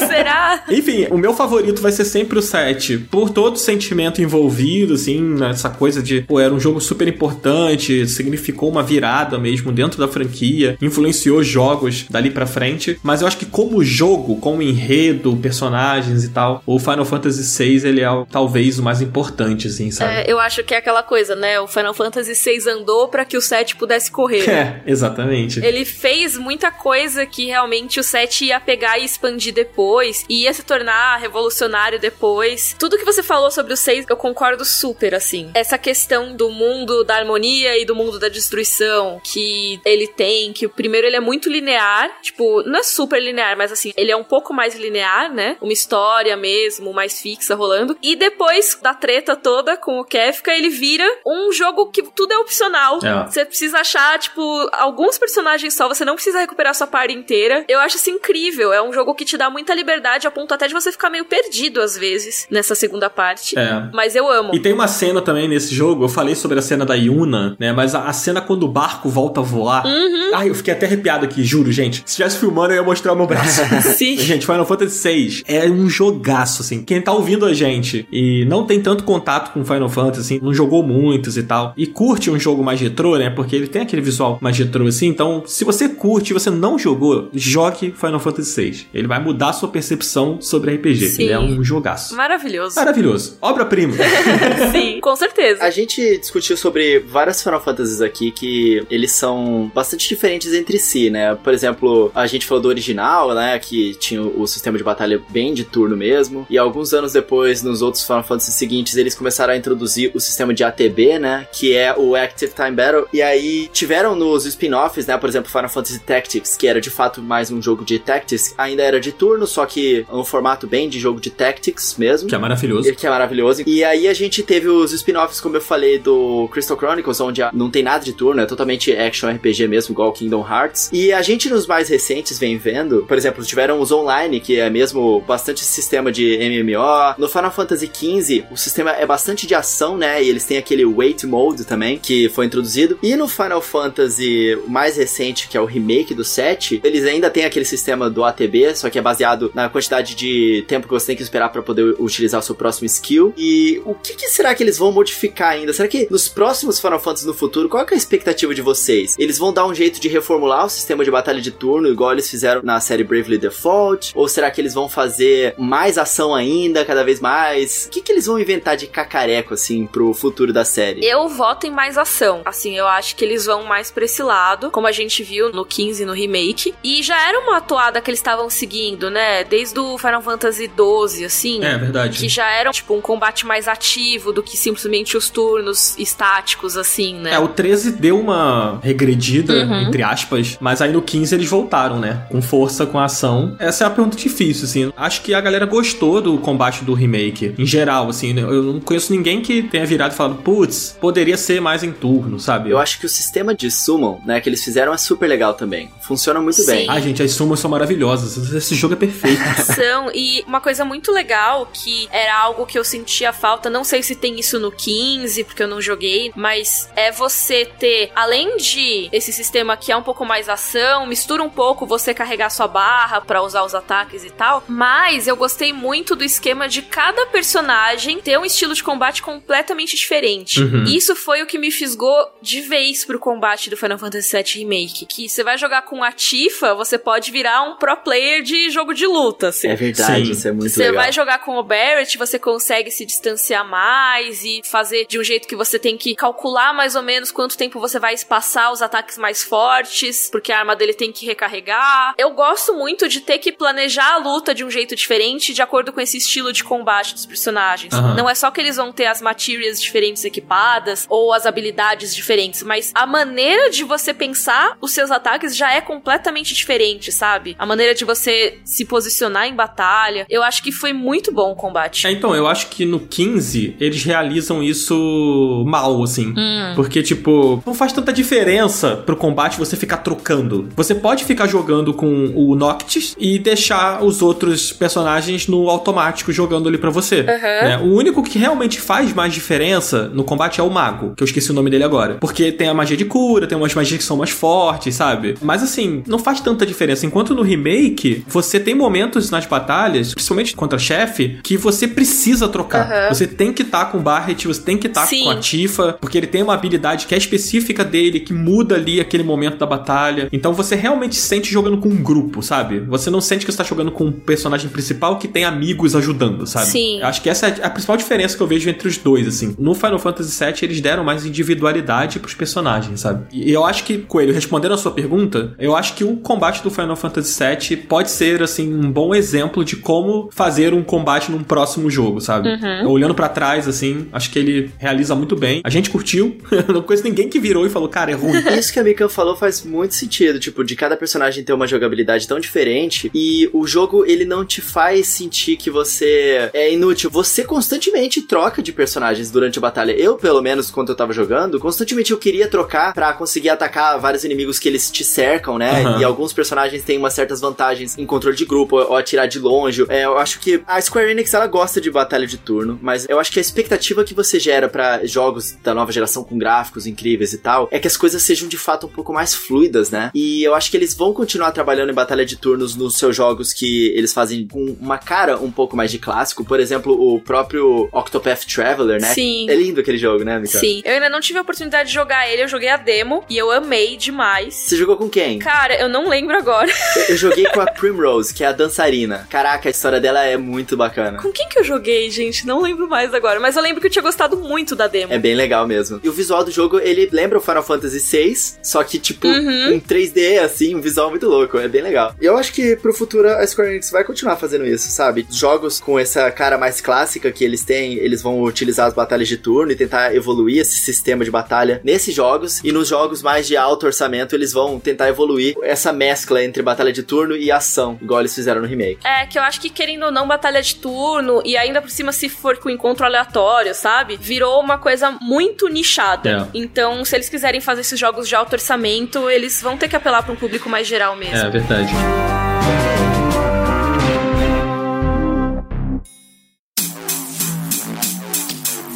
Será? 0.06 0.64
Enfim, 0.68 1.06
o 1.10 1.18
meu 1.18 1.32
favorito 1.32 1.80
vai 1.80 1.92
ser 1.92 2.04
sempre 2.04 2.38
o 2.38 2.42
7, 2.42 2.98
por 3.10 3.30
todo 3.30 3.54
o 3.54 3.58
sentimento 3.58 4.20
envolvido, 4.20 4.94
assim, 4.94 5.20
nessa 5.20 5.70
coisa 5.70 6.02
de, 6.02 6.22
pô, 6.22 6.40
era 6.40 6.52
um 6.52 6.60
jogo 6.60 6.80
super 6.80 7.06
importante, 7.06 8.06
significou 8.08 8.68
uma 8.68 8.82
virada 8.82 9.38
mesmo 9.38 9.70
dentro 9.70 9.98
da 9.98 10.08
franquia, 10.08 10.76
influenciou 10.82 11.42
jogos 11.42 12.06
dali 12.10 12.30
pra 12.30 12.46
frente, 12.46 12.98
mas 13.02 13.20
eu 13.20 13.28
acho 13.28 13.36
que 13.36 13.46
como 13.46 13.82
jogo, 13.84 14.36
como 14.36 14.62
enredo, 14.62 15.36
personagens 15.36 16.24
e 16.24 16.28
tal, 16.28 16.62
o 16.66 16.78
Final 16.78 17.04
Fantasy 17.04 17.64
VI, 17.64 17.88
ele 17.88 18.00
é 18.00 18.08
talvez 18.30 18.78
o 18.78 18.82
mais 18.82 19.00
importante, 19.00 19.68
assim, 19.68 19.90
sabe? 20.00 20.20
É, 20.20 20.24
eu 20.26 20.38
acho 20.40 20.64
que 20.64 20.74
é 20.74 20.78
aquela 20.78 21.02
coisa, 21.02 21.36
né? 21.36 21.60
O 21.60 21.66
Final 21.66 21.94
Fantasy 21.94 22.34
VI 22.34 22.70
andou 22.70 23.08
para 23.08 23.24
que 23.24 23.36
o 23.36 23.40
7 23.40 23.76
pudesse 23.76 24.10
correr. 24.10 24.48
É, 24.60 24.82
exatamente. 24.84 25.64
Ele 25.64 25.84
fez 25.84 26.36
muita 26.36 26.72
coisa 26.72 27.24
que 27.24 27.46
realmente 27.46 28.00
o 28.00 28.02
7 28.02 28.46
ia 28.46 28.60
pegar 28.60 28.98
e 28.98 29.04
expandir 29.04 29.54
depois, 29.54 30.24
e 30.28 30.42
ia 30.42 30.52
se 30.52 30.62
tornar 30.64 31.16
revolucionário 31.18 32.00
depois. 32.00 32.74
Tudo 32.78 32.98
que 32.98 33.04
você 33.04 33.22
falou 33.22 33.50
sobre 33.50 33.72
o 33.72 33.76
6, 33.76 34.06
eu 34.08 34.16
concordo 34.16 34.64
super, 34.64 35.14
assim. 35.14 35.50
Essa 35.54 35.78
questão 35.78 36.34
do 36.34 36.50
mundo 36.50 37.04
da 37.04 37.16
harmonia 37.16 37.78
e 37.78 37.84
do 37.84 37.94
mundo 37.94 38.18
da 38.18 38.28
destruição 38.28 39.20
que 39.22 39.80
ele 39.84 40.08
tem, 40.08 40.52
que 40.52 40.66
o 40.66 40.70
primeiro 40.70 41.06
ele 41.06 41.16
é 41.16 41.20
muito 41.20 41.48
linear, 41.48 42.10
tipo, 42.20 42.62
não 42.64 42.80
é 42.80 42.82
super 42.82 43.20
linear, 43.20 43.56
mas 43.56 43.72
assim, 43.72 43.92
ele 43.96 44.10
é 44.10 44.16
um 44.16 44.24
pouco 44.24 44.52
mais 44.52 44.74
linear, 44.74 45.32
né? 45.32 45.56
Uma 45.60 45.72
história 45.72 46.36
mesmo, 46.36 46.92
mais 46.92 47.20
fixa 47.20 47.54
rolando. 47.54 47.96
E 48.02 48.16
depois 48.16 48.78
da 48.82 48.94
treta 48.94 49.36
toda 49.36 49.76
com 49.76 49.89
o 49.98 50.04
Kefka, 50.04 50.52
ele 50.52 50.68
vira 50.68 51.04
um 51.26 51.52
jogo 51.52 51.86
que 51.90 52.02
tudo 52.02 52.32
é 52.32 52.38
opcional. 52.38 52.98
É. 53.02 53.26
Você 53.26 53.44
precisa 53.44 53.78
achar, 53.78 54.18
tipo, 54.18 54.40
alguns 54.72 55.18
personagens 55.18 55.74
só, 55.74 55.88
você 55.88 56.04
não 56.04 56.14
precisa 56.14 56.38
recuperar 56.38 56.74
sua 56.74 56.86
party 56.86 57.14
inteira. 57.14 57.64
Eu 57.68 57.80
acho 57.80 57.96
isso 57.96 58.10
incrível. 58.10 58.72
É 58.72 58.82
um 58.82 58.92
jogo 58.92 59.14
que 59.14 59.24
te 59.24 59.36
dá 59.36 59.50
muita 59.50 59.74
liberdade 59.74 60.26
a 60.26 60.30
ponto 60.30 60.52
até 60.52 60.66
de 60.66 60.74
você 60.74 60.92
ficar 60.92 61.10
meio 61.10 61.24
perdido 61.24 61.80
às 61.80 61.96
vezes 61.96 62.46
nessa 62.50 62.74
segunda 62.74 63.08
parte. 63.08 63.58
É. 63.58 63.88
Mas 63.92 64.14
eu 64.14 64.30
amo. 64.30 64.54
E 64.54 64.60
tem 64.60 64.72
uma 64.72 64.88
cena 64.88 65.20
também 65.20 65.48
nesse 65.48 65.74
jogo, 65.74 66.04
eu 66.04 66.08
falei 66.08 66.34
sobre 66.34 66.58
a 66.58 66.62
cena 66.62 66.84
da 66.84 66.94
Yuna, 66.94 67.56
né? 67.58 67.72
Mas 67.72 67.94
a, 67.94 68.04
a 68.04 68.12
cena 68.12 68.40
quando 68.40 68.64
o 68.64 68.68
barco 68.68 69.08
volta 69.08 69.40
a 69.40 69.42
voar. 69.42 69.86
Uhum. 69.86 70.30
Ai, 70.34 70.48
eu 70.48 70.54
fiquei 70.54 70.74
até 70.74 70.86
arrepiado 70.86 71.24
aqui, 71.24 71.42
juro, 71.44 71.70
gente. 71.72 71.98
Se 71.98 72.04
estivesse 72.06 72.38
filmando, 72.38 72.72
eu 72.72 72.76
ia 72.76 72.82
mostrar 72.82 73.12
o 73.12 73.16
meu 73.16 73.26
braço. 73.26 73.60
Sim. 73.96 74.16
gente, 74.16 74.46
Final 74.46 74.64
Fantasy 74.64 75.08
VI 75.08 75.42
é 75.46 75.64
um 75.68 75.88
jogaço, 75.88 76.62
assim. 76.62 76.84
Quem 76.84 77.00
tá 77.00 77.12
ouvindo 77.12 77.46
a 77.46 77.54
gente 77.54 78.06
e 78.10 78.44
não 78.46 78.64
tem 78.64 78.80
tanto 78.80 79.04
contato 79.04 79.52
com 79.52 79.64
Final 79.64 79.79
Fantasy, 79.88 80.20
assim, 80.20 80.44
não 80.44 80.52
jogou 80.52 80.82
muitos 80.82 81.36
e 81.36 81.42
tal, 81.42 81.72
e 81.76 81.86
curte 81.86 82.30
um 82.30 82.38
jogo 82.38 82.62
mais 82.62 82.80
retrô, 82.80 83.16
né? 83.16 83.30
Porque 83.30 83.56
ele 83.56 83.66
tem 83.66 83.82
aquele 83.82 84.02
visual 84.02 84.38
mais 84.40 84.56
retrô, 84.58 84.86
assim. 84.86 85.06
Então, 85.06 85.42
se 85.46 85.64
você 85.64 85.88
curte 85.88 86.30
e 86.30 86.34
você 86.34 86.50
não 86.50 86.78
jogou, 86.78 87.28
jogue 87.32 87.92
Final 87.92 88.20
Fantasy 88.20 88.70
VI. 88.70 88.86
Ele 88.92 89.06
vai 89.06 89.20
mudar 89.20 89.50
a 89.50 89.52
sua 89.52 89.68
percepção 89.68 90.40
sobre 90.40 90.74
RPG. 90.74 91.08
Sim. 91.08 91.22
Ele 91.24 91.32
é 91.32 91.38
um 91.38 91.62
jogaço. 91.62 92.16
Maravilhoso. 92.16 92.76
Maravilhoso. 92.76 93.38
Obra-prima. 93.40 93.94
Sim, 94.72 95.00
com 95.00 95.14
certeza. 95.16 95.62
A 95.62 95.70
gente 95.70 96.18
discutiu 96.18 96.56
sobre 96.56 96.98
várias 96.98 97.42
Final 97.42 97.60
Fantasies 97.60 98.00
aqui 98.00 98.30
que 98.30 98.84
eles 98.90 99.12
são 99.12 99.70
bastante 99.74 100.08
diferentes 100.08 100.52
entre 100.52 100.78
si, 100.78 101.10
né? 101.10 101.34
Por 101.34 101.52
exemplo, 101.52 102.10
a 102.14 102.26
gente 102.26 102.46
falou 102.46 102.62
do 102.62 102.68
original, 102.68 103.34
né? 103.34 103.58
Que 103.58 103.94
tinha 103.94 104.22
o 104.22 104.46
sistema 104.46 104.76
de 104.76 104.84
batalha 104.84 105.20
bem 105.30 105.52
de 105.54 105.64
turno 105.64 105.96
mesmo. 105.96 106.46
E 106.48 106.58
alguns 106.58 106.92
anos 106.92 107.12
depois, 107.12 107.62
nos 107.62 107.82
outros 107.82 108.04
Final 108.04 108.22
Fantasy 108.22 108.52
seguintes, 108.52 108.96
eles 108.96 109.14
começaram 109.14 109.52
a 109.52 109.56
introduzir 109.56 109.69
o 110.14 110.20
sistema 110.20 110.54
de 110.54 110.64
ATB, 110.64 111.18
né? 111.18 111.46
Que 111.52 111.74
é 111.74 111.94
o 111.96 112.14
Active 112.14 112.52
Time 112.52 112.72
Battle. 112.72 113.06
E 113.12 113.22
aí 113.22 113.68
tiveram 113.72 114.14
nos 114.14 114.46
spin-offs, 114.46 115.06
né? 115.06 115.16
Por 115.16 115.28
exemplo, 115.28 115.50
Final 115.50 115.68
Fantasy 115.68 116.00
Tactics, 116.00 116.56
que 116.56 116.66
era 116.66 116.80
de 116.80 116.90
fato 116.90 117.22
mais 117.22 117.50
um 117.50 117.60
jogo 117.60 117.84
de 117.84 117.98
Tactics, 117.98 118.54
ainda 118.56 118.82
era 118.82 119.00
de 119.00 119.12
turno, 119.12 119.46
só 119.46 119.66
que 119.66 120.04
um 120.10 120.24
formato 120.24 120.66
bem 120.66 120.88
de 120.88 120.98
jogo 120.98 121.20
de 121.20 121.30
Tactics 121.30 121.96
mesmo. 121.98 122.28
que 122.28 122.34
é 122.34 122.38
maravilhoso. 122.38 122.94
Que 122.94 123.06
é 123.06 123.10
maravilhoso. 123.10 123.62
E 123.66 123.84
aí 123.84 124.08
a 124.08 124.14
gente 124.14 124.42
teve 124.42 124.68
os 124.68 124.92
spin-offs, 124.92 125.40
como 125.40 125.56
eu 125.56 125.60
falei, 125.60 125.98
do 125.98 126.48
Crystal 126.52 126.76
Chronicles, 126.76 127.20
onde 127.20 127.42
não 127.52 127.70
tem 127.70 127.82
nada 127.82 128.04
de 128.04 128.12
turno, 128.12 128.40
é 128.40 128.46
totalmente 128.46 128.92
action 128.92 129.30
RPG 129.30 129.66
mesmo, 129.68 129.92
igual 129.92 130.12
Kingdom 130.12 130.46
Hearts. 130.46 130.90
E 130.92 131.12
a 131.12 131.22
gente 131.22 131.48
nos 131.48 131.66
mais 131.66 131.88
recentes 131.88 132.38
vem 132.38 132.56
vendo, 132.58 133.04
por 133.06 133.16
exemplo, 133.16 133.44
tiveram 133.44 133.80
os 133.80 133.92
online, 133.92 134.40
que 134.40 134.58
é 134.58 134.68
mesmo 134.70 135.20
bastante 135.26 135.64
sistema 135.64 136.10
de 136.12 136.38
MMO. 136.38 137.14
No 137.18 137.28
Final 137.28 137.50
Fantasy 137.50 137.90
XV, 137.92 138.44
o 138.50 138.56
sistema 138.56 138.92
é 138.92 139.06
bastante 139.06 139.46
de 139.46 139.54
ação, 139.60 139.96
né? 139.96 140.22
E 140.22 140.28
eles 140.28 140.44
têm 140.44 140.58
aquele 140.58 140.84
Wait 140.84 141.24
Mode 141.24 141.64
também, 141.64 141.98
que 141.98 142.28
foi 142.30 142.46
introduzido. 142.46 142.98
E 143.02 143.14
no 143.16 143.28
Final 143.28 143.62
Fantasy 143.62 144.58
mais 144.66 144.96
recente, 144.96 145.48
que 145.48 145.56
é 145.56 145.60
o 145.60 145.64
remake 145.64 146.14
do 146.14 146.24
7, 146.24 146.80
eles 146.82 147.04
ainda 147.04 147.30
têm 147.30 147.44
aquele 147.44 147.64
sistema 147.64 148.10
do 148.10 148.24
ATB, 148.24 148.74
só 148.74 148.90
que 148.90 148.98
é 148.98 149.02
baseado 149.02 149.50
na 149.54 149.68
quantidade 149.68 150.14
de 150.14 150.64
tempo 150.66 150.86
que 150.86 150.92
você 150.92 151.06
tem 151.08 151.16
que 151.16 151.22
esperar 151.22 151.50
para 151.50 151.62
poder 151.62 151.94
utilizar 151.98 152.40
o 152.40 152.42
seu 152.42 152.54
próximo 152.54 152.86
skill. 152.86 153.32
E 153.36 153.80
o 153.84 153.94
que, 153.94 154.14
que 154.14 154.28
será 154.28 154.54
que 154.54 154.62
eles 154.62 154.78
vão 154.78 154.92
modificar 154.92 155.52
ainda? 155.52 155.72
Será 155.72 155.88
que 155.88 156.06
nos 156.10 156.28
próximos 156.28 156.80
Final 156.80 157.00
Fantasy 157.00 157.26
no 157.26 157.34
futuro, 157.34 157.68
qual 157.68 157.84
é, 157.84 157.94
a 157.94 157.96
expectativa 157.96 158.54
de 158.54 158.62
vocês? 158.62 159.16
Eles 159.18 159.38
vão 159.38 159.52
dar 159.52 159.66
um 159.66 159.74
jeito 159.74 160.00
de 160.00 160.08
reformular 160.08 160.66
o 160.66 160.70
sistema 160.70 161.04
de 161.04 161.10
batalha 161.10 161.40
de 161.40 161.50
turno, 161.50 161.88
igual 161.88 162.12
eles 162.12 162.28
fizeram 162.28 162.62
na 162.62 162.80
série 162.80 163.04
Bravely 163.04 163.38
Default? 163.38 164.12
Ou 164.14 164.28
será 164.28 164.50
que 164.50 164.60
eles 164.60 164.74
vão 164.74 164.88
fazer 164.88 165.54
mais 165.58 165.98
ação 165.98 166.34
ainda, 166.34 166.84
cada 166.84 167.04
vez 167.04 167.20
mais? 167.20 167.86
O 167.86 167.90
que, 167.90 168.00
que 168.00 168.12
eles 168.12 168.26
vão 168.26 168.38
inventar 168.38 168.76
de 168.76 168.86
cacareco, 168.86 169.49
assim, 169.54 169.86
pro 169.86 170.12
futuro 170.14 170.52
da 170.52 170.64
série? 170.64 171.04
Eu 171.04 171.28
voto 171.28 171.66
em 171.66 171.70
mais 171.70 171.96
ação. 171.98 172.42
Assim, 172.44 172.76
eu 172.76 172.86
acho 172.86 173.16
que 173.16 173.24
eles 173.24 173.46
vão 173.46 173.64
mais 173.64 173.90
pra 173.90 174.04
esse 174.04 174.22
lado, 174.22 174.70
como 174.70 174.86
a 174.86 174.92
gente 174.92 175.22
viu 175.22 175.50
no 175.52 175.64
15 175.64 176.04
no 176.04 176.12
remake. 176.12 176.74
E 176.82 177.02
já 177.02 177.28
era 177.28 177.38
uma 177.40 177.60
toada 177.60 178.00
que 178.00 178.10
eles 178.10 178.20
estavam 178.20 178.48
seguindo, 178.50 179.10
né? 179.10 179.44
Desde 179.44 179.78
o 179.78 179.98
Final 179.98 180.22
Fantasy 180.22 180.68
12, 180.68 181.24
assim. 181.24 181.62
É, 181.64 181.76
verdade. 181.78 182.18
Que 182.18 182.28
já 182.28 182.50
era, 182.50 182.70
tipo, 182.70 182.94
um 182.94 183.00
combate 183.00 183.46
mais 183.46 183.68
ativo 183.68 184.32
do 184.32 184.42
que 184.42 184.56
simplesmente 184.56 185.16
os 185.16 185.28
turnos 185.30 185.96
estáticos, 185.98 186.76
assim, 186.76 187.14
né? 187.14 187.32
É, 187.34 187.38
o 187.38 187.48
13 187.48 187.92
deu 187.92 188.18
uma 188.18 188.78
regredida, 188.82 189.54
Uhum. 189.54 189.82
entre 189.82 190.02
aspas, 190.02 190.56
mas 190.60 190.80
aí 190.82 190.92
no 190.92 191.02
15 191.02 191.34
eles 191.34 191.48
voltaram, 191.48 191.98
né? 191.98 192.24
Com 192.30 192.40
força, 192.42 192.86
com 192.86 192.98
ação. 192.98 193.56
Essa 193.58 193.84
é 193.84 193.86
a 193.86 193.90
pergunta 193.90 194.16
difícil, 194.16 194.64
assim. 194.64 194.92
Acho 194.96 195.22
que 195.22 195.34
a 195.34 195.40
galera 195.40 195.66
gostou 195.66 196.20
do 196.20 196.38
combate 196.38 196.84
do 196.84 196.94
remake, 196.94 197.54
em 197.58 197.66
geral, 197.66 198.08
assim. 198.08 198.32
né? 198.32 198.42
Eu 198.42 198.62
não 198.62 198.80
conheço 198.80 199.12
ninguém 199.12 199.29
que 199.38 199.62
tenha 199.62 199.84
virado 199.84 200.14
e 200.14 200.16
falado, 200.16 200.36
putz, 200.36 200.96
poderia 200.98 201.36
ser 201.36 201.60
mais 201.60 201.82
em 201.82 201.92
turno, 201.92 202.40
sabe? 202.40 202.70
Eu 202.70 202.78
acho 202.78 202.98
que 202.98 203.04
o 203.04 203.08
sistema 203.08 203.54
de 203.54 203.70
summon, 203.70 204.18
né, 204.24 204.40
que 204.40 204.48
eles 204.48 204.64
fizeram 204.64 204.94
é 204.94 204.96
super 204.96 205.26
legal 205.26 205.52
também. 205.52 205.90
Funciona 206.00 206.40
muito 206.40 206.62
Sim. 206.62 206.66
bem. 206.66 206.88
Ai, 206.88 207.02
gente, 207.02 207.22
as 207.22 207.32
sumas 207.32 207.60
são 207.60 207.70
maravilhosas. 207.70 208.52
Esse 208.54 208.74
jogo 208.74 208.94
é 208.94 208.96
perfeito. 208.96 209.42
ação 209.60 210.10
e 210.14 210.42
uma 210.46 210.60
coisa 210.60 210.84
muito 210.84 211.12
legal 211.12 211.68
que 211.72 212.08
era 212.10 212.38
algo 212.38 212.64
que 212.64 212.78
eu 212.78 212.84
sentia 212.84 213.32
falta, 213.32 213.68
não 213.68 213.84
sei 213.84 214.02
se 214.02 214.14
tem 214.14 214.38
isso 214.38 214.58
no 214.58 214.72
15, 214.72 215.44
porque 215.44 215.62
eu 215.62 215.68
não 215.68 215.80
joguei, 215.80 216.32
mas 216.34 216.88
é 216.96 217.12
você 217.12 217.64
ter, 217.64 218.10
além 218.14 218.56
de 218.56 219.08
esse 219.12 219.32
sistema 219.32 219.76
que 219.76 219.92
é 219.92 219.96
um 219.96 220.02
pouco 220.02 220.24
mais 220.24 220.48
ação, 220.48 221.06
mistura 221.06 221.42
um 221.42 221.50
pouco 221.50 221.86
você 221.86 222.14
carregar 222.14 222.50
sua 222.50 222.68
barra 222.68 223.20
pra 223.20 223.42
usar 223.42 223.64
os 223.64 223.74
ataques 223.74 224.24
e 224.24 224.30
tal, 224.30 224.64
mas 224.68 225.26
eu 225.26 225.36
gostei 225.36 225.72
muito 225.72 226.14
do 226.14 226.24
esquema 226.24 226.68
de 226.68 226.82
cada 226.82 227.26
personagem 227.26 228.20
ter 228.20 228.38
um 228.38 228.44
estilo 228.44 228.74
de 228.74 228.82
combate 228.82 229.19
completamente 229.20 229.96
diferente. 229.96 230.62
Uhum. 230.62 230.84
Isso 230.84 231.14
foi 231.16 231.42
o 231.42 231.46
que 231.46 231.58
me 231.58 231.70
fisgou 231.70 232.14
de 232.40 232.60
vez 232.60 233.04
pro 233.04 233.18
combate 233.18 233.70
do 233.70 233.76
Final 233.76 233.98
Fantasy 233.98 234.36
VII 234.36 234.64
Remake, 234.64 235.06
que 235.06 235.28
você 235.28 235.42
vai 235.44 235.56
jogar 235.58 235.82
com 235.82 236.02
a 236.02 236.12
Tifa, 236.12 236.74
você 236.74 236.98
pode 236.98 237.30
virar 237.30 237.62
um 237.62 237.76
pro 237.76 237.96
player 237.96 238.42
de 238.42 238.70
jogo 238.70 238.92
de 238.94 239.06
luta, 239.06 239.48
assim. 239.48 239.68
É 239.68 239.76
verdade, 239.76 240.26
Sim. 240.26 240.32
isso 240.32 240.48
é 240.48 240.52
muito 240.52 240.70
Você 240.70 240.80
legal. 240.86 241.02
vai 241.02 241.12
jogar 241.12 241.38
com 241.38 241.56
o 241.56 241.62
Barrett, 241.62 242.16
você 242.18 242.38
consegue 242.38 242.90
se 242.90 243.04
distanciar 243.04 243.66
mais 243.68 244.44
e 244.44 244.60
fazer 244.64 245.06
de 245.06 245.18
um 245.18 245.24
jeito 245.24 245.46
que 245.48 245.56
você 245.56 245.78
tem 245.78 245.96
que 245.96 246.14
calcular 246.14 246.72
mais 246.72 246.94
ou 246.94 247.02
menos 247.02 247.30
quanto 247.30 247.56
tempo 247.56 247.80
você 247.80 247.98
vai 247.98 248.14
espaçar 248.14 248.72
os 248.72 248.82
ataques 248.82 249.18
mais 249.18 249.42
fortes, 249.42 250.28
porque 250.30 250.52
a 250.52 250.58
arma 250.60 250.74
dele 250.76 250.94
tem 250.94 251.12
que 251.12 251.26
recarregar. 251.26 252.14
Eu 252.18 252.30
gosto 252.30 252.74
muito 252.74 253.08
de 253.08 253.20
ter 253.20 253.38
que 253.38 253.52
planejar 253.52 254.14
a 254.14 254.18
luta 254.18 254.54
de 254.54 254.64
um 254.64 254.70
jeito 254.70 254.94
diferente, 254.96 255.52
de 255.52 255.62
acordo 255.62 255.92
com 255.92 256.00
esse 256.00 256.16
estilo 256.16 256.52
de 256.52 256.64
combate 256.64 257.14
dos 257.14 257.26
personagens. 257.26 257.92
Aham. 257.92 258.14
Não 258.14 258.28
é 258.28 258.34
só 258.34 258.50
que 258.50 258.60
eles 258.60 258.76
vão 258.76 258.92
ter 258.92 259.06
as 259.10 259.20
materials 259.20 259.80
diferentes 259.80 260.24
equipadas 260.24 261.06
ou 261.08 261.32
as 261.32 261.46
habilidades 261.46 262.14
diferentes, 262.14 262.62
mas 262.62 262.90
a 262.94 263.06
maneira 263.06 263.70
de 263.70 263.84
você 263.84 264.12
pensar 264.12 264.76
os 264.80 264.92
seus 264.92 265.10
ataques 265.10 265.56
já 265.56 265.72
é 265.72 265.80
completamente 265.80 266.54
diferente, 266.54 267.12
sabe? 267.12 267.56
A 267.58 267.66
maneira 267.66 267.94
de 267.94 268.04
você 268.04 268.58
se 268.64 268.84
posicionar 268.84 269.46
em 269.46 269.54
batalha. 269.54 270.26
Eu 270.28 270.42
acho 270.42 270.62
que 270.62 270.72
foi 270.72 270.92
muito 270.92 271.32
bom 271.32 271.52
o 271.52 271.56
combate. 271.56 272.06
É, 272.06 272.10
então, 272.10 272.34
eu 272.34 272.46
acho 272.46 272.68
que 272.68 272.84
no 272.84 273.00
15 273.00 273.76
eles 273.80 274.04
realizam 274.04 274.62
isso 274.62 275.64
mal, 275.66 276.02
assim. 276.02 276.34
Hum. 276.36 276.72
Porque, 276.74 277.02
tipo, 277.02 277.62
não 277.64 277.74
faz 277.74 277.92
tanta 277.92 278.12
diferença 278.12 278.96
pro 278.96 279.16
combate 279.16 279.58
você 279.58 279.76
ficar 279.76 279.98
trocando. 279.98 280.68
Você 280.76 280.94
pode 280.94 281.24
ficar 281.24 281.46
jogando 281.46 281.94
com 281.94 282.32
o 282.34 282.54
Noctis 282.54 283.16
e 283.18 283.38
deixar 283.38 284.02
os 284.02 284.22
outros 284.22 284.72
personagens 284.72 285.46
no 285.46 285.68
automático 285.68 286.32
jogando 286.32 286.68
ali 286.68 286.78
pra 286.78 286.90
você. 286.90 287.22
né? 287.22 287.78
O 287.78 287.94
único 287.94 288.22
que 288.22 288.38
realmente 288.38 288.80
faz 288.80 288.99
mais 289.12 289.32
diferença 289.32 290.08
no 290.08 290.24
combate 290.24 290.60
é 290.60 290.62
o 290.62 290.70
Mago, 290.70 291.14
que 291.16 291.22
eu 291.22 291.24
esqueci 291.24 291.50
o 291.50 291.54
nome 291.54 291.70
dele 291.70 291.84
agora. 291.84 292.14
Porque 292.20 292.52
tem 292.52 292.68
a 292.68 292.74
magia 292.74 292.96
de 292.96 293.04
cura, 293.04 293.46
tem 293.46 293.56
umas 293.56 293.74
magias 293.74 293.98
que 293.98 294.04
são 294.04 294.16
mais 294.16 294.30
fortes, 294.30 294.94
sabe? 294.94 295.34
Mas 295.40 295.62
assim, 295.62 296.02
não 296.06 296.18
faz 296.18 296.40
tanta 296.40 296.66
diferença. 296.66 297.06
Enquanto 297.06 297.34
no 297.34 297.42
remake, 297.42 298.24
você 298.28 298.60
tem 298.60 298.74
momentos 298.74 299.30
nas 299.30 299.46
batalhas, 299.46 300.14
principalmente 300.14 300.54
contra 300.54 300.78
chefe, 300.78 301.38
que 301.42 301.56
você 301.56 301.88
precisa 301.88 302.48
trocar. 302.48 302.86
Aham. 302.86 303.14
Você 303.14 303.26
tem 303.26 303.52
que 303.52 303.62
estar 303.62 303.86
com 303.86 303.98
o 303.98 304.00
Barret, 304.00 304.46
você 304.46 304.60
tem 304.60 304.76
que 304.76 304.86
estar 304.86 305.06
Sim. 305.06 305.24
com 305.24 305.30
a 305.30 305.36
Tifa, 305.36 305.96
porque 306.00 306.18
ele 306.18 306.26
tem 306.26 306.42
uma 306.42 306.54
habilidade 306.54 307.06
que 307.06 307.14
é 307.14 307.18
específica 307.18 307.84
dele, 307.84 308.20
que 308.20 308.32
muda 308.32 308.74
ali 308.74 309.00
aquele 309.00 309.22
momento 309.22 309.56
da 309.56 309.66
batalha. 309.66 310.28
Então 310.32 310.52
você 310.52 310.74
realmente 310.74 311.16
se 311.16 311.22
sente 311.22 311.50
jogando 311.50 311.78
com 311.78 311.88
um 311.88 312.02
grupo, 312.02 312.42
sabe? 312.42 312.80
Você 312.80 313.10
não 313.10 313.20
sente 313.20 313.44
que 313.44 313.52
você 313.52 313.58
tá 313.58 313.64
jogando 313.64 313.90
com 313.90 314.04
um 314.04 314.12
personagem 314.12 314.68
principal 314.68 315.18
que 315.18 315.28
tem 315.28 315.44
amigos 315.44 315.94
ajudando, 315.96 316.46
sabe? 316.46 316.66
Sim. 316.66 317.00
Eu 317.00 317.06
acho 317.06 317.22
que 317.22 317.28
essa 317.28 317.48
é 317.48 317.64
a 317.64 317.70
principal 317.70 317.96
diferença 317.96 318.36
que 318.36 318.42
eu 318.42 318.46
vejo 318.46 318.68
entre 318.68 318.88
os 318.90 318.98
dois, 318.98 319.26
assim. 319.26 319.54
No 319.58 319.74
Final 319.74 319.98
Fantasy 319.98 320.44
VII, 320.44 320.54
eles 320.62 320.80
deram 320.80 321.04
mais 321.04 321.24
individualidade 321.24 322.18
pros 322.18 322.34
personagens, 322.34 323.00
sabe? 323.00 323.24
E 323.32 323.50
eu 323.50 323.64
acho 323.64 323.84
que, 323.84 323.98
Coelho, 323.98 324.32
respondendo 324.32 324.74
a 324.74 324.78
sua 324.78 324.90
pergunta, 324.92 325.54
eu 325.58 325.76
acho 325.76 325.94
que 325.94 326.04
o 326.04 326.16
combate 326.16 326.62
do 326.62 326.70
Final 326.70 326.96
Fantasy 326.96 327.42
VII 327.42 327.76
pode 327.76 328.10
ser, 328.10 328.42
assim, 328.42 328.72
um 328.72 328.90
bom 328.90 329.14
exemplo 329.14 329.64
de 329.64 329.76
como 329.76 330.28
fazer 330.32 330.74
um 330.74 330.82
combate 330.82 331.30
num 331.30 331.42
próximo 331.42 331.90
jogo, 331.90 332.20
sabe? 332.20 332.48
Uhum. 332.48 332.88
Olhando 332.90 333.14
para 333.14 333.28
trás, 333.28 333.68
assim, 333.68 334.08
acho 334.12 334.30
que 334.30 334.38
ele 334.38 334.70
realiza 334.78 335.14
muito 335.14 335.36
bem. 335.36 335.60
A 335.64 335.70
gente 335.70 335.90
curtiu, 335.90 336.36
não 336.72 336.82
conheço 336.82 337.04
ninguém 337.04 337.28
que 337.28 337.38
virou 337.38 337.66
e 337.66 337.70
falou, 337.70 337.88
cara, 337.88 338.10
é 338.10 338.14
ruim. 338.14 338.40
Isso 338.58 338.72
que 338.72 338.80
a 338.80 338.84
Mika 338.84 339.08
falou 339.08 339.36
faz 339.36 339.64
muito 339.64 339.94
sentido, 339.94 340.38
tipo, 340.38 340.64
de 340.64 340.74
cada 340.76 340.96
personagem 340.96 341.44
ter 341.44 341.52
uma 341.52 341.66
jogabilidade 341.66 342.26
tão 342.26 342.40
diferente 342.40 343.10
e 343.14 343.48
o 343.52 343.66
jogo 343.66 344.04
ele 344.04 344.24
não 344.24 344.44
te 344.44 344.60
faz 344.60 345.06
sentir 345.06 345.56
que 345.56 345.70
você 345.70 346.50
é 346.52 346.72
inútil. 346.72 347.10
Você 347.10 347.44
constantemente 347.44 348.22
troca 348.22 348.62
de 348.62 348.72
personagens 348.80 349.30
durante 349.30 349.58
a 349.58 349.60
batalha. 349.60 349.92
Eu, 349.92 350.16
pelo 350.16 350.40
menos, 350.40 350.70
quando 350.70 350.88
eu 350.88 350.94
tava 350.94 351.12
jogando, 351.12 351.60
constantemente 351.60 352.12
eu 352.12 352.16
queria 352.16 352.48
trocar 352.48 352.94
para 352.94 353.12
conseguir 353.12 353.50
atacar 353.50 354.00
vários 354.00 354.24
inimigos 354.24 354.58
que 354.58 354.66
eles 354.66 354.90
te 354.90 355.04
cercam, 355.04 355.58
né? 355.58 355.84
Uhum. 355.84 356.00
E 356.00 356.04
alguns 356.04 356.32
personagens 356.32 356.82
têm 356.82 356.96
umas 356.96 357.12
certas 357.12 357.42
vantagens 357.42 357.98
em 357.98 358.06
controle 358.06 358.34
de 358.34 358.46
grupo 358.46 358.76
ou 358.76 358.96
atirar 358.96 359.28
de 359.28 359.38
longe. 359.38 359.84
É, 359.90 360.06
eu 360.06 360.16
acho 360.16 360.40
que 360.40 360.62
a 360.66 360.80
Square 360.80 361.10
Enix 361.10 361.34
ela 361.34 361.46
gosta 361.46 361.78
de 361.78 361.90
batalha 361.90 362.26
de 362.26 362.38
turno, 362.38 362.78
mas 362.80 363.06
eu 363.06 363.20
acho 363.20 363.30
que 363.30 363.38
a 363.38 363.42
expectativa 363.42 364.02
que 364.02 364.14
você 364.14 364.40
gera 364.40 364.66
para 364.66 365.04
jogos 365.04 365.54
da 365.62 365.74
nova 365.74 365.92
geração 365.92 366.24
com 366.24 366.38
gráficos 366.38 366.86
incríveis 366.86 367.34
e 367.34 367.38
tal 367.38 367.68
é 367.70 367.78
que 367.78 367.86
as 367.86 367.98
coisas 367.98 368.22
sejam 368.22 368.48
de 368.48 368.56
fato 368.56 368.86
um 368.86 368.90
pouco 368.90 369.12
mais 369.12 369.34
fluidas, 369.34 369.90
né? 369.90 370.10
E 370.14 370.42
eu 370.42 370.54
acho 370.54 370.70
que 370.70 370.76
eles 370.78 370.94
vão 370.94 371.12
continuar 371.12 371.52
trabalhando 371.52 371.90
em 371.90 371.94
batalha 371.94 372.24
de 372.24 372.36
turnos 372.36 372.74
nos 372.74 372.96
seus 372.96 373.14
jogos 373.14 373.52
que 373.52 373.88
eles 373.88 374.14
fazem 374.14 374.48
com 374.48 374.74
uma 374.80 374.96
cara 374.96 375.38
um 375.38 375.50
pouco 375.50 375.76
mais 375.76 375.90
de 375.90 375.98
clássico. 375.98 376.42
Por 376.42 376.58
exemplo, 376.58 376.94
o 376.94 377.20
próprio 377.20 377.90
Octopath 377.92 378.46
Traveler, 378.70 379.00
né? 379.00 379.08
Sim. 379.08 379.46
É 379.48 379.54
lindo 379.54 379.80
aquele 379.80 379.98
jogo, 379.98 380.24
né, 380.24 380.38
Mika? 380.38 380.58
Sim. 380.58 380.82
Eu 380.84 380.94
ainda 380.94 381.08
não 381.08 381.20
tive 381.20 381.38
a 381.38 381.42
oportunidade 381.42 381.88
de 381.88 381.94
jogar 381.94 382.28
ele, 382.30 382.42
eu 382.42 382.48
joguei 382.48 382.68
a 382.68 382.76
demo 382.76 383.24
e 383.28 383.36
eu 383.36 383.50
amei 383.50 383.96
demais. 383.96 384.54
Você 384.54 384.76
jogou 384.76 384.96
com 384.96 385.08
quem? 385.08 385.38
Cara, 385.38 385.74
eu 385.80 385.88
não 385.88 386.08
lembro 386.08 386.36
agora. 386.36 386.70
Eu, 386.96 387.02
eu 387.10 387.16
joguei 387.16 387.44
com 387.46 387.60
a 387.60 387.66
Primrose, 387.66 388.34
que 388.34 388.42
é 388.42 388.46
a 388.48 388.52
dançarina. 388.52 389.26
Caraca, 389.30 389.68
a 389.68 389.70
história 389.70 390.00
dela 390.00 390.24
é 390.24 390.36
muito 390.36 390.76
bacana. 390.76 391.18
Com 391.22 391.30
quem 391.32 391.48
que 391.48 391.58
eu 391.58 391.64
joguei, 391.64 392.10
gente? 392.10 392.46
Não 392.46 392.60
lembro 392.62 392.88
mais 392.88 393.14
agora. 393.14 393.38
Mas 393.38 393.56
eu 393.56 393.62
lembro 393.62 393.80
que 393.80 393.86
eu 393.86 393.90
tinha 393.90 394.02
gostado 394.02 394.36
muito 394.36 394.74
da 394.74 394.86
demo. 394.86 395.12
É 395.12 395.18
bem 395.18 395.34
legal 395.34 395.66
mesmo. 395.66 396.00
E 396.02 396.08
o 396.08 396.12
visual 396.12 396.42
do 396.44 396.50
jogo, 396.50 396.78
ele 396.80 397.08
lembra 397.12 397.38
o 397.38 397.40
Final 397.40 397.62
Fantasy 397.62 397.98
VI, 398.00 398.34
só 398.62 398.82
que, 398.82 398.98
tipo, 398.98 399.26
Uhum. 399.28 399.74
um 399.74 399.80
3D, 399.80 400.38
assim, 400.40 400.74
um 400.74 400.80
visual 400.80 401.10
muito 401.10 401.28
louco. 401.28 401.58
É 401.58 401.68
bem 401.68 401.82
legal. 401.82 402.14
E 402.20 402.24
eu 402.26 402.36
acho 402.36 402.52
que 402.52 402.76
pro 402.76 402.92
futuro 402.92 403.28
a 403.28 403.46
Square 403.46 403.70
Enix 403.70 403.90
vai 403.90 404.02
continuar 404.04 404.36
fazendo 404.36 404.66
isso, 404.66 404.90
sabe? 404.90 405.26
Jogos 405.30 405.78
com 405.80 405.98
essa 405.98 406.30
cara 406.30 406.58
mais 406.58 406.80
clássica 406.80 407.30
que 407.30 407.44
eles 407.44 407.62
têm, 407.64 407.94
eles 407.94 408.20
vão 408.22 408.40
utilizar 408.60 408.86
as 408.86 408.94
batalhas 408.94 409.28
de 409.28 409.36
turno 409.36 409.72
e 409.72 409.76
tentar 409.76 410.14
evoluir 410.14 410.60
esse 410.60 410.78
sistema 410.78 411.24
de 411.24 411.30
batalha 411.30 411.80
nesses 411.82 412.14
jogos. 412.14 412.60
E 412.62 412.70
nos 412.72 412.88
jogos 412.88 413.22
mais 413.22 413.46
de 413.46 413.56
alto 413.56 413.86
orçamento, 413.86 414.34
eles 414.34 414.52
vão 414.52 414.78
tentar 414.78 415.08
evoluir 415.08 415.56
essa 415.62 415.92
mescla 415.92 416.44
entre 416.44 416.62
batalha 416.62 416.92
de 416.92 417.02
turno 417.02 417.36
e 417.36 417.50
ação, 417.50 417.98
igual 418.00 418.20
eles 418.20 418.34
fizeram 418.34 418.60
no 418.60 418.66
remake. 418.66 418.98
É, 419.04 419.26
que 419.26 419.38
eu 419.38 419.42
acho 419.42 419.60
que 419.60 419.70
querendo 419.70 420.04
ou 420.04 420.12
não, 420.12 420.28
batalha 420.28 420.60
de 420.60 420.74
turno, 420.74 421.42
e 421.44 421.56
ainda 421.56 421.80
por 421.80 421.90
cima, 421.90 422.12
se 422.12 422.28
for 422.28 422.58
com 422.58 422.68
encontro 422.68 423.06
aleatório, 423.06 423.74
sabe? 423.74 424.16
Virou 424.16 424.60
uma 424.60 424.78
coisa 424.78 425.10
muito 425.20 425.68
nichada. 425.68 426.48
É. 426.52 426.58
Então, 426.58 427.04
se 427.04 427.16
eles 427.16 427.28
quiserem 427.28 427.60
fazer 427.60 427.80
esses 427.80 427.98
jogos 427.98 428.28
de 428.28 428.34
alto 428.34 428.52
orçamento, 428.52 429.30
eles 429.30 429.62
vão 429.62 429.76
ter 429.76 429.88
que 429.88 429.96
apelar 429.96 430.22
pra 430.22 430.32
um 430.32 430.36
público 430.36 430.68
mais 430.68 430.86
geral 430.86 431.16
mesmo. 431.16 431.36
É 431.36 431.50
verdade. 431.50 431.92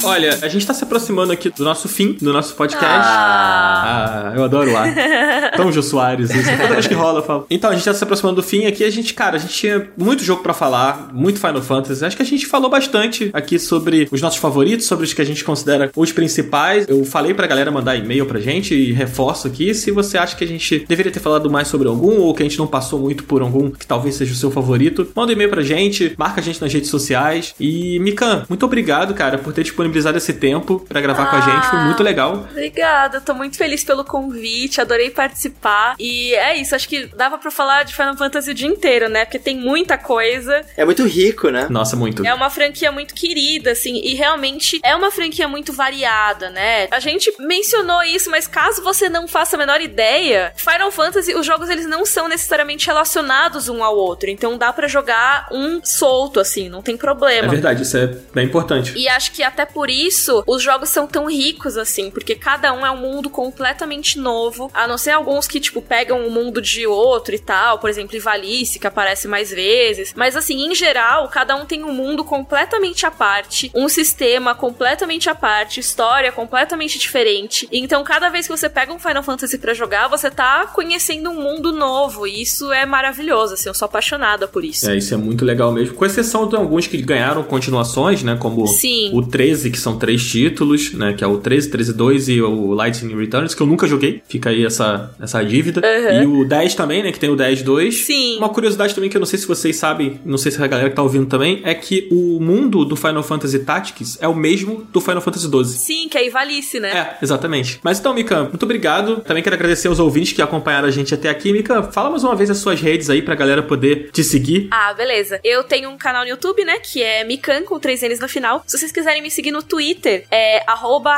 Olha, 0.05 0.39
a 0.43 0.49
gente 0.49 0.67
tá 0.67 0.75
se 0.75 0.85
aproximando 0.85 1.33
aqui 1.33 1.51
do 1.51 1.65
nosso 1.65 1.89
fim, 1.89 2.13
do 2.21 2.33
nosso 2.33 2.55
podcast. 2.55 2.87
Ah. 2.89 4.31
Ah, 4.31 4.33
eu 4.37 4.45
adoro 4.45 4.73
lá. 4.73 4.85
Tom 5.57 5.71
Jô 5.73 5.83
Soares, 5.83 6.31
isso. 6.31 6.51
Toda 6.57 6.75
vez 6.75 6.87
que 6.87 6.95
rola, 6.95 7.21
eu 7.21 7.23
falo. 7.23 7.47
Então, 7.51 7.71
a 7.71 7.75
gente 7.75 7.85
tá 7.85 7.95
se 7.95 8.03
aproximando 8.03 8.37
do 8.37 8.43
fim 8.43 8.67
aqui. 8.67 8.85
A 8.85 8.91
gente, 8.91 9.15
cara, 9.15 9.37
a 9.37 9.39
gente 9.39 9.55
tinha 9.55 9.89
muito 9.97 10.23
jogo 10.23 10.43
pra 10.43 10.53
falar, 10.53 11.11
muito 11.13 11.41
Final 11.41 11.63
Fantasy. 11.63 12.05
Acho 12.05 12.17
que 12.17 12.23
a 12.23 12.27
gente 12.27 12.47
falou 12.47 12.71
bastante 12.71 13.31
aqui 13.33 13.59
sobre 13.59 14.09
os 14.11 14.21
nossos 14.21 14.39
favoritos, 14.39 14.87
sobre 14.87 15.05
os 15.05 15.13
que 15.13 15.23
a 15.23 15.25
gente 15.25 15.45
considera 15.45 15.91
os 15.97 16.13
principais. 16.13 16.87
Eu 16.89 17.05
falei 17.05 17.35
pra 17.35 17.47
galera 17.47 17.71
mandar 17.71 17.97
e-mail 17.97 18.27
pra 18.27 18.41
gente 18.41 18.75
e 18.75 18.93
reforço 18.93 19.47
aqui. 19.47 19.75
Se 19.75 19.91
você 19.91 20.19
acha 20.19 20.37
que 20.37 20.45
a 20.45 20.49
gente 20.49 20.85
deveria 20.87 21.13
ter 21.13 21.21
falado 21.21 21.51
mais 21.51 21.69
sobre 21.69 21.89
algum 21.89 22.21
ou 22.21 22.35
que 22.35 22.43
a 22.43 22.47
gente 22.47 22.59
não 22.59 22.67
passou 22.67 22.99
muito 22.99 23.25
por 23.25 23.43
algum 23.43 23.71
que 23.71 23.87
talvez 23.87 24.15
seja 24.15 24.33
o 24.33 24.37
seu 24.37 24.51
favorito, 24.51 25.09
manda 25.15 25.31
um 25.31 25.35
e-mail 25.35 25.51
pra 25.51 25.63
gente, 25.63 26.15
marca 26.19 26.41
a 26.41 26.45
gente 26.45 26.61
nas 26.61 26.73
redes 26.73 26.91
sociais. 26.91 27.55
E, 27.59 27.99
Mikan, 28.01 28.45
muito 28.49 28.65
obrigado, 28.65 29.15
cara, 29.15 29.39
por 29.39 29.53
ter 29.53 29.63
disponibilizado 29.63 29.94
esse 30.17 30.33
tempo 30.35 30.81
pra 30.89 31.01
gravar 31.01 31.27
com 31.31 31.37
a 31.37 31.41
gente. 31.41 31.67
Foi 31.69 31.79
muito 31.81 32.03
legal. 32.03 32.47
Obrigada, 32.51 33.21
tô 33.21 33.35
muito 33.35 33.57
feliz 33.57 33.85
pelo 33.85 34.05
convite, 34.05 34.81
adorei 34.81 35.11
participar. 35.11 35.95
E 35.99 36.35
é 36.35 36.57
isso, 36.57 36.75
acho 36.75 36.89
que 36.89 37.07
dava 37.07 37.39
pra 37.39 37.51
falar 37.51 37.85
de 37.85 37.95
Final 37.95 38.17
Fantasy 38.17 38.51
o 38.51 38.55
dia 38.55 38.69
inteiro, 38.69 39.09
né? 39.09 39.25
Porque 39.25 39.39
tem 39.39 39.57
muita 39.57 39.97
coisa. 39.99 40.63
É 40.77 40.85
muito 40.85 41.05
rico, 41.07 41.49
né? 41.51 41.67
Nossa, 41.71 41.97
muito. 41.97 42.25
É 42.27 42.33
uma 42.35 42.51
franquia 42.51 42.91
muito 42.93 43.15
querida, 43.15 43.73
assim, 43.73 44.01
e 44.05 44.15
realmente 44.15 44.81
é 44.83 44.95
uma 44.95 45.11
franquia 45.11 45.49
muito 45.49 45.73
variada, 45.73 46.51
né? 46.51 46.89
A 46.91 47.01
gente 47.01 47.33
mencionou 47.39 48.03
isso, 48.03 48.31
mas 48.31 48.47
caso 48.47 48.83
você 48.83 49.09
não 49.09 49.27
faça 49.29 49.57
a 49.57 49.59
menor 49.59 49.81
ideia, 49.81 50.53
Final 50.57 50.91
Fantasy, 50.91 51.35
os 51.35 51.45
jogos 51.47 51.69
eles 51.69 51.87
não 51.87 52.05
são 52.07 52.29
necessariamente 52.29 52.87
relacionados 52.87 53.69
um 53.69 53.83
ao 53.83 53.97
outro, 53.97 54.31
então 54.31 54.57
dá 54.57 54.73
pra 54.73 54.89
jogar 54.89 55.49
um 55.53 55.81
solto, 55.85 56.41
assim, 56.41 56.69
não 56.69 56.83
tem 56.83 56.95
É 56.95 56.99
problema. 56.99 57.49
verdade, 57.49 57.83
isso 57.83 57.97
é 57.97 58.07
bem 58.33 58.47
importante. 58.47 58.93
E 58.97 59.09
acho 59.09 59.33
que 59.33 59.43
até 59.43 59.65
por 59.65 59.84
isso 59.91 60.43
os 60.47 60.63
jogos 60.63 60.89
são 60.89 61.07
tão 61.07 61.29
ricos 61.29 61.77
assim, 61.77 62.11
porque 62.11 62.35
cada 62.35 62.73
um 62.73 62.85
é 62.85 62.91
um 62.91 62.97
mundo 62.97 63.31
completamente 63.31 64.19
novo, 64.19 64.71
a 64.75 64.87
não 64.87 64.99
ser 64.99 65.11
alguns 65.11 65.47
que, 65.47 65.61
tipo, 65.61 65.83
pegam 65.83 66.27
o 66.27 66.31
mundo 66.31 66.61
de 66.61 66.87
outro 66.87 67.35
e 67.35 67.39
tal, 67.39 67.79
por 67.79 67.91
exemplo, 67.91 68.17
Ivalice, 68.17 68.79
que 68.79 68.87
aparece 68.87 69.29
mais 69.29 69.51
vezes. 69.51 70.13
Mas 70.17 70.37
assim, 70.37 70.67
em 70.67 70.75
geral, 70.75 71.29
cada 71.29 71.57
um 71.57 71.65
tem 71.65 71.85
um 71.85 71.93
mundo 71.93 72.25
completamente 72.25 73.07
à 73.07 73.11
parte, 73.11 73.71
um 73.75 73.89
sistema 73.89 74.55
completamente 74.55 75.29
à 75.29 75.35
parte, 75.35 75.81
história 75.81 76.33
completamente 76.33 76.99
diferente. 76.99 77.69
Então, 77.73 78.03
cada 78.05 78.29
vez 78.29 78.47
que 78.47 78.57
você 78.57 78.69
pega 78.69 78.93
um 78.93 78.99
Final 78.99 79.23
Fantasy 79.23 79.59
pra 79.59 79.75
jogar, 79.75 80.09
você 80.09 80.31
tá 80.31 80.67
conhecendo 80.67 81.31
um 81.31 81.41
mundo 81.41 81.73
novo, 81.73 82.27
e 82.27 82.43
isso 82.43 82.73
é 82.73 82.87
maravilhoso, 82.87 83.55
assim, 83.55 83.69
eu 83.69 83.75
sou 83.75 83.87
apaixonada 83.87 84.47
por 84.47 84.65
isso. 84.65 84.91
É, 84.91 84.97
isso 84.97 85.15
é 85.15 85.17
muito 85.17 85.45
legal 85.45 85.73
mesmo. 85.73 85.95
Com 85.95 86.05
exceção 86.05 86.49
de 86.49 86.57
alguns 86.57 86.87
que 86.87 87.01
ganharam 87.01 87.43
continuações, 87.43 88.23
né? 88.23 88.37
Como 88.41 88.67
Sim. 88.67 89.11
o 89.13 89.23
13, 89.23 89.71
que 89.77 89.83
são 89.83 89.99
três 89.99 90.25
títulos, 90.25 90.93
né? 90.93 91.13
Que 91.13 91.25
é 91.25 91.27
o 91.27 91.39
13, 91.39 91.71
13 91.71 91.93
2 91.93 92.29
e 92.29 92.43
o 92.43 92.73
Lightning 92.73 93.17
Returns, 93.17 93.55
que 93.55 93.63
eu 93.63 93.67
nunca 93.67 93.87
joguei. 93.87 94.23
Fica 94.29 94.51
aí 94.51 94.65
essa, 94.65 95.15
essa 95.21 95.43
dívida. 95.43 95.81
Uhum. 95.85 96.23
E 96.23 96.43
o 96.43 96.49
10 96.49 96.75
também, 96.75 97.03
né? 97.03 97.13
Que 97.13 97.21
tem 97.21 97.31
o 97.31 97.37
10 97.37 97.63
2. 97.63 97.95
Sim. 97.95 98.39
Uma 98.39 98.49
curiosidade 98.49 98.95
também 98.95 99.11
que 99.11 99.17
eu 99.17 99.21
não 99.21 99.27
sei 99.27 99.39
se 99.39 99.47
vocês 99.47 99.77
sabem, 99.77 100.21
não 100.25 100.39
sei 100.39 100.53
se 100.53 100.63
a 100.63 100.67
galera 100.67 100.91
que 100.91 100.97
tá 100.97 101.03
ouvindo 101.03 101.27
também, 101.27 101.61
é 101.65 101.75
que 101.75 102.09
o 102.11 102.41
mundo 102.41 102.85
do 102.85 102.97
Final 102.97 103.23
Fantasy 103.23 103.61
Tactics 103.61 104.19
é 104.21 104.29
o 104.29 104.35
mesmo 104.35 104.87
do 104.93 105.01
Final 105.01 105.21
Fantasy 105.21 105.49
12. 105.49 105.79
Sim, 105.79 106.09
que 106.09 106.19
é 106.19 106.27
Ivalice, 106.27 106.81
né? 106.81 106.91
É, 106.91 107.19
exatamente. 107.23 107.81
Mas 107.83 107.99
então, 107.99 108.15
Mika, 108.15 108.45
muito 108.45 108.63
obrigado. 108.63 109.21
Também 109.21 109.43
quero 109.43 109.57
agradecer 109.57 109.89
aos 109.89 109.99
ouvintes 109.99 110.33
que 110.33 110.43
acompanharam 110.43 110.89
a 110.89 110.91
gente 110.91 111.15
até 111.15 111.29
aqui. 111.29 111.53
Mika, 111.53 111.83
fala 111.85 112.11
mais 112.11 112.25
uma 112.25 112.35
vez 112.35 112.51
as 112.51 112.59
suas 112.59 112.81
redes 112.81 113.11
aí 113.11 113.23
pra 113.23 113.35
galera 113.35 113.63
poder 113.63 114.11
te 114.13 114.23
seguir. 114.23 114.69
Ah, 114.71 114.93
beleza. 114.95 115.41
Eu 115.43 115.65
tenho 115.65 115.91
um 115.91 115.97
canal 115.97 116.23
no 116.23 116.31
YouTube, 116.31 116.65
né? 116.65 116.79
Que 116.79 117.03
é 117.03 117.25
Mikan, 117.25 117.63
com 117.63 117.79
três 117.79 118.03
N's 118.03 118.21
no 118.21 118.29
final. 118.29 118.63
Se 118.67 118.79
vocês 118.79 118.93
quiserem 118.93 119.23
me 119.23 119.31
seguir 119.31 119.53
no 119.55 119.63
Twitter, 119.63 120.27
é 120.33 120.65
arroba 120.67 121.17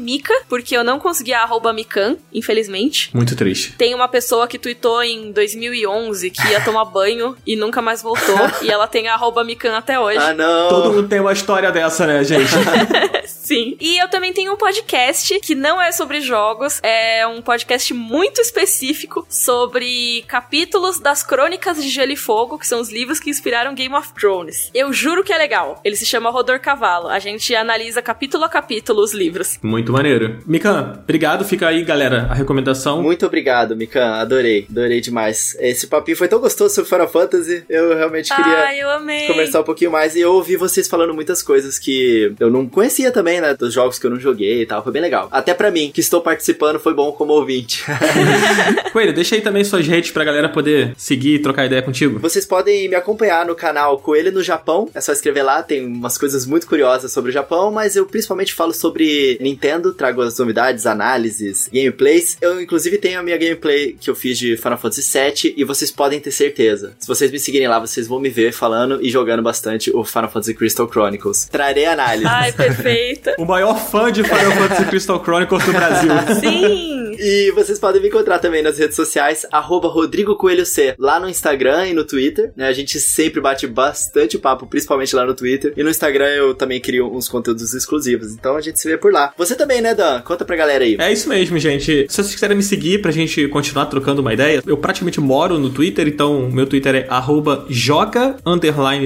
Mika, 0.00 0.34
porque 0.48 0.76
eu 0.76 0.82
não 0.82 0.98
consegui 0.98 1.32
a 1.32 1.42
arroba 1.42 1.72
Mikan, 1.72 2.16
infelizmente. 2.34 3.08
Muito 3.14 3.36
triste. 3.36 3.72
Tem 3.78 3.94
uma 3.94 4.08
pessoa 4.08 4.48
que 4.48 4.58
tweetou 4.58 5.00
em 5.00 5.30
2011 5.30 6.30
que 6.30 6.48
ia 6.48 6.60
tomar 6.60 6.84
banho 6.90 7.36
e 7.46 7.54
nunca 7.54 7.80
mais 7.80 8.02
voltou. 8.02 8.36
e 8.62 8.68
ela 8.70 8.88
tem 8.88 9.06
a 9.06 9.14
arroba 9.14 9.44
Mikan 9.44 9.76
até 9.76 9.98
hoje. 9.98 10.18
Ah, 10.18 10.34
não. 10.34 10.68
Todo 10.68 10.92
mundo 10.92 11.08
tem 11.08 11.20
uma 11.20 11.32
história 11.32 11.70
dessa, 11.70 12.04
né, 12.04 12.24
gente? 12.24 12.50
Sim. 13.26 13.76
E 13.80 13.98
eu 13.98 14.08
também 14.08 14.32
tenho 14.32 14.52
um 14.52 14.56
podcast 14.56 15.38
que 15.40 15.54
não 15.54 15.80
é 15.80 15.92
sobre 15.92 16.20
jogos, 16.20 16.80
é 16.82 17.26
um 17.26 17.40
podcast 17.40 17.94
muito 17.94 18.40
específico 18.40 19.24
sobre 19.28 20.24
capítulos 20.26 20.98
das 20.98 21.22
Crônicas 21.22 21.80
de 21.80 21.88
Gelo 21.88 22.12
e 22.12 22.16
Fogo, 22.16 22.58
que 22.58 22.66
são 22.66 22.80
os 22.80 22.90
livros 22.90 23.20
que 23.20 23.30
inspiraram 23.30 23.74
Game 23.74 23.94
of 23.94 24.12
Thrones. 24.14 24.70
Eu 24.74 24.92
juro 24.92 25.22
que 25.22 25.32
é 25.32 25.38
legal. 25.38 25.80
Ele 25.84 25.96
se 25.96 26.06
chama 26.06 26.30
Rodor 26.30 26.58
Cavalo. 26.60 27.08
A 27.08 27.19
gente 27.20 27.54
analisa 27.54 28.02
capítulo 28.02 28.42
a 28.44 28.48
capítulo 28.48 29.00
os 29.02 29.12
livros. 29.12 29.58
Muito 29.62 29.92
maneiro. 29.92 30.38
Mikan, 30.46 30.98
obrigado. 31.02 31.44
Fica 31.44 31.68
aí, 31.68 31.84
galera, 31.84 32.26
a 32.30 32.34
recomendação. 32.34 33.00
Muito 33.02 33.24
obrigado, 33.24 33.76
Mikan. 33.76 34.14
Adorei. 34.14 34.66
Adorei 34.68 35.00
demais. 35.00 35.56
Esse 35.60 35.86
papinho 35.86 36.16
foi 36.16 36.26
tão 36.26 36.40
gostoso 36.40 36.74
sobre 36.74 36.90
Final 36.90 37.08
Fantasy. 37.08 37.62
Eu 37.68 37.96
realmente 37.96 38.34
queria 38.34 38.64
Ai, 38.64 38.80
eu 38.80 38.90
amei. 38.90 39.26
conversar 39.26 39.60
um 39.60 39.64
pouquinho 39.64 39.90
mais. 39.92 40.16
E 40.16 40.20
eu 40.20 40.32
ouvi 40.32 40.56
vocês 40.56 40.88
falando 40.88 41.14
muitas 41.14 41.42
coisas 41.42 41.78
que 41.78 42.32
eu 42.40 42.50
não 42.50 42.66
conhecia 42.66 43.10
também, 43.12 43.40
né? 43.40 43.54
Dos 43.54 43.72
jogos 43.72 43.98
que 43.98 44.06
eu 44.06 44.10
não 44.10 44.18
joguei 44.18 44.62
e 44.62 44.66
tal. 44.66 44.82
Foi 44.82 44.92
bem 44.92 45.02
legal. 45.02 45.28
Até 45.30 45.54
pra 45.54 45.70
mim, 45.70 45.90
que 45.92 46.00
estou 46.00 46.20
participando, 46.20 46.80
foi 46.80 46.94
bom 46.94 47.12
como 47.12 47.32
ouvinte. 47.34 47.84
Coelho, 48.92 49.12
deixa 49.12 49.34
aí 49.34 49.40
também 49.40 49.62
suas 49.64 49.86
redes 49.86 50.10
pra 50.10 50.24
galera 50.24 50.48
poder 50.48 50.92
seguir 50.96 51.34
e 51.34 51.38
trocar 51.38 51.66
ideia 51.66 51.82
contigo. 51.82 52.18
Vocês 52.18 52.44
podem 52.46 52.88
me 52.88 52.94
acompanhar 52.94 53.44
no 53.46 53.54
canal 53.54 53.98
Coelho 53.98 54.32
no 54.32 54.42
Japão. 54.42 54.88
É 54.94 55.00
só 55.00 55.12
escrever 55.12 55.42
lá, 55.42 55.62
tem 55.62 55.84
umas 55.86 56.16
coisas 56.18 56.46
muito 56.46 56.66
curiosas 56.66 57.09
sobre 57.10 57.30
o 57.30 57.32
Japão, 57.32 57.70
mas 57.70 57.96
eu 57.96 58.06
principalmente 58.06 58.54
falo 58.54 58.72
sobre 58.72 59.38
Nintendo, 59.40 59.92
trago 59.92 60.22
as 60.22 60.38
novidades, 60.38 60.86
análises, 60.86 61.68
gameplays. 61.72 62.36
Eu, 62.40 62.60
inclusive, 62.60 62.98
tenho 62.98 63.20
a 63.20 63.22
minha 63.22 63.36
gameplay 63.36 63.96
que 63.98 64.08
eu 64.08 64.14
fiz 64.14 64.38
de 64.38 64.56
Final 64.56 64.78
Fantasy 64.78 65.02
VII 65.02 65.54
e 65.56 65.64
vocês 65.64 65.90
podem 65.90 66.20
ter 66.20 66.30
certeza. 66.30 66.94
Se 66.98 67.06
vocês 67.06 67.30
me 67.30 67.38
seguirem 67.38 67.68
lá, 67.68 67.78
vocês 67.78 68.06
vão 68.06 68.20
me 68.20 68.28
ver 68.28 68.52
falando 68.52 68.98
e 69.02 69.10
jogando 69.10 69.42
bastante 69.42 69.90
o 69.94 70.04
Final 70.04 70.30
Fantasy 70.30 70.54
Crystal 70.54 70.88
Chronicles. 70.88 71.48
Trarei 71.50 71.86
análise. 71.86 72.26
Ai, 72.26 72.52
perfeita. 72.52 73.34
o 73.38 73.44
maior 73.44 73.74
fã 73.78 74.10
de 74.10 74.22
Final 74.22 74.52
Fantasy 74.52 74.84
Crystal 74.86 75.22
Chronicles 75.22 75.64
do 75.64 75.72
Brasil. 75.72 76.10
Sim! 76.40 76.99
E 77.22 77.50
vocês 77.50 77.78
podem 77.78 78.00
me 78.00 78.08
encontrar 78.08 78.38
também 78.38 78.62
nas 78.62 78.78
redes 78.78 78.96
sociais, 78.96 79.44
arroba 79.52 79.88
Rodrigo 79.88 80.36
Coelho 80.36 80.64
C, 80.64 80.94
lá 80.98 81.20
no 81.20 81.28
Instagram 81.28 81.88
e 81.88 81.92
no 81.92 82.02
Twitter. 82.02 82.50
Né? 82.56 82.66
A 82.66 82.72
gente 82.72 82.98
sempre 82.98 83.42
bate 83.42 83.66
bastante 83.66 84.38
papo, 84.38 84.66
principalmente 84.66 85.14
lá 85.14 85.26
no 85.26 85.34
Twitter. 85.34 85.74
E 85.76 85.82
no 85.82 85.90
Instagram 85.90 86.28
eu 86.28 86.54
também 86.54 86.80
crio 86.80 87.14
uns 87.14 87.28
conteúdos 87.28 87.74
exclusivos. 87.74 88.32
Então 88.32 88.56
a 88.56 88.60
gente 88.62 88.80
se 88.80 88.88
vê 88.88 88.96
por 88.96 89.12
lá. 89.12 89.34
Você 89.36 89.54
também, 89.54 89.82
né, 89.82 89.94
Dan? 89.94 90.22
Conta 90.22 90.46
pra 90.46 90.56
galera 90.56 90.82
aí. 90.82 90.96
É 90.98 91.12
isso 91.12 91.28
mesmo, 91.28 91.58
gente. 91.58 92.06
Se 92.08 92.16
vocês 92.16 92.32
quiserem 92.32 92.56
me 92.56 92.62
seguir 92.62 93.02
pra 93.02 93.10
gente 93.10 93.46
continuar 93.48 93.86
trocando 93.86 94.22
uma 94.22 94.32
ideia, 94.32 94.62
eu 94.66 94.78
praticamente 94.78 95.20
moro 95.20 95.58
no 95.58 95.68
Twitter, 95.68 96.08
então 96.08 96.48
meu 96.50 96.66
Twitter 96.66 96.94
é 96.94 97.06
arroba 97.08 97.66
joga 97.68 98.36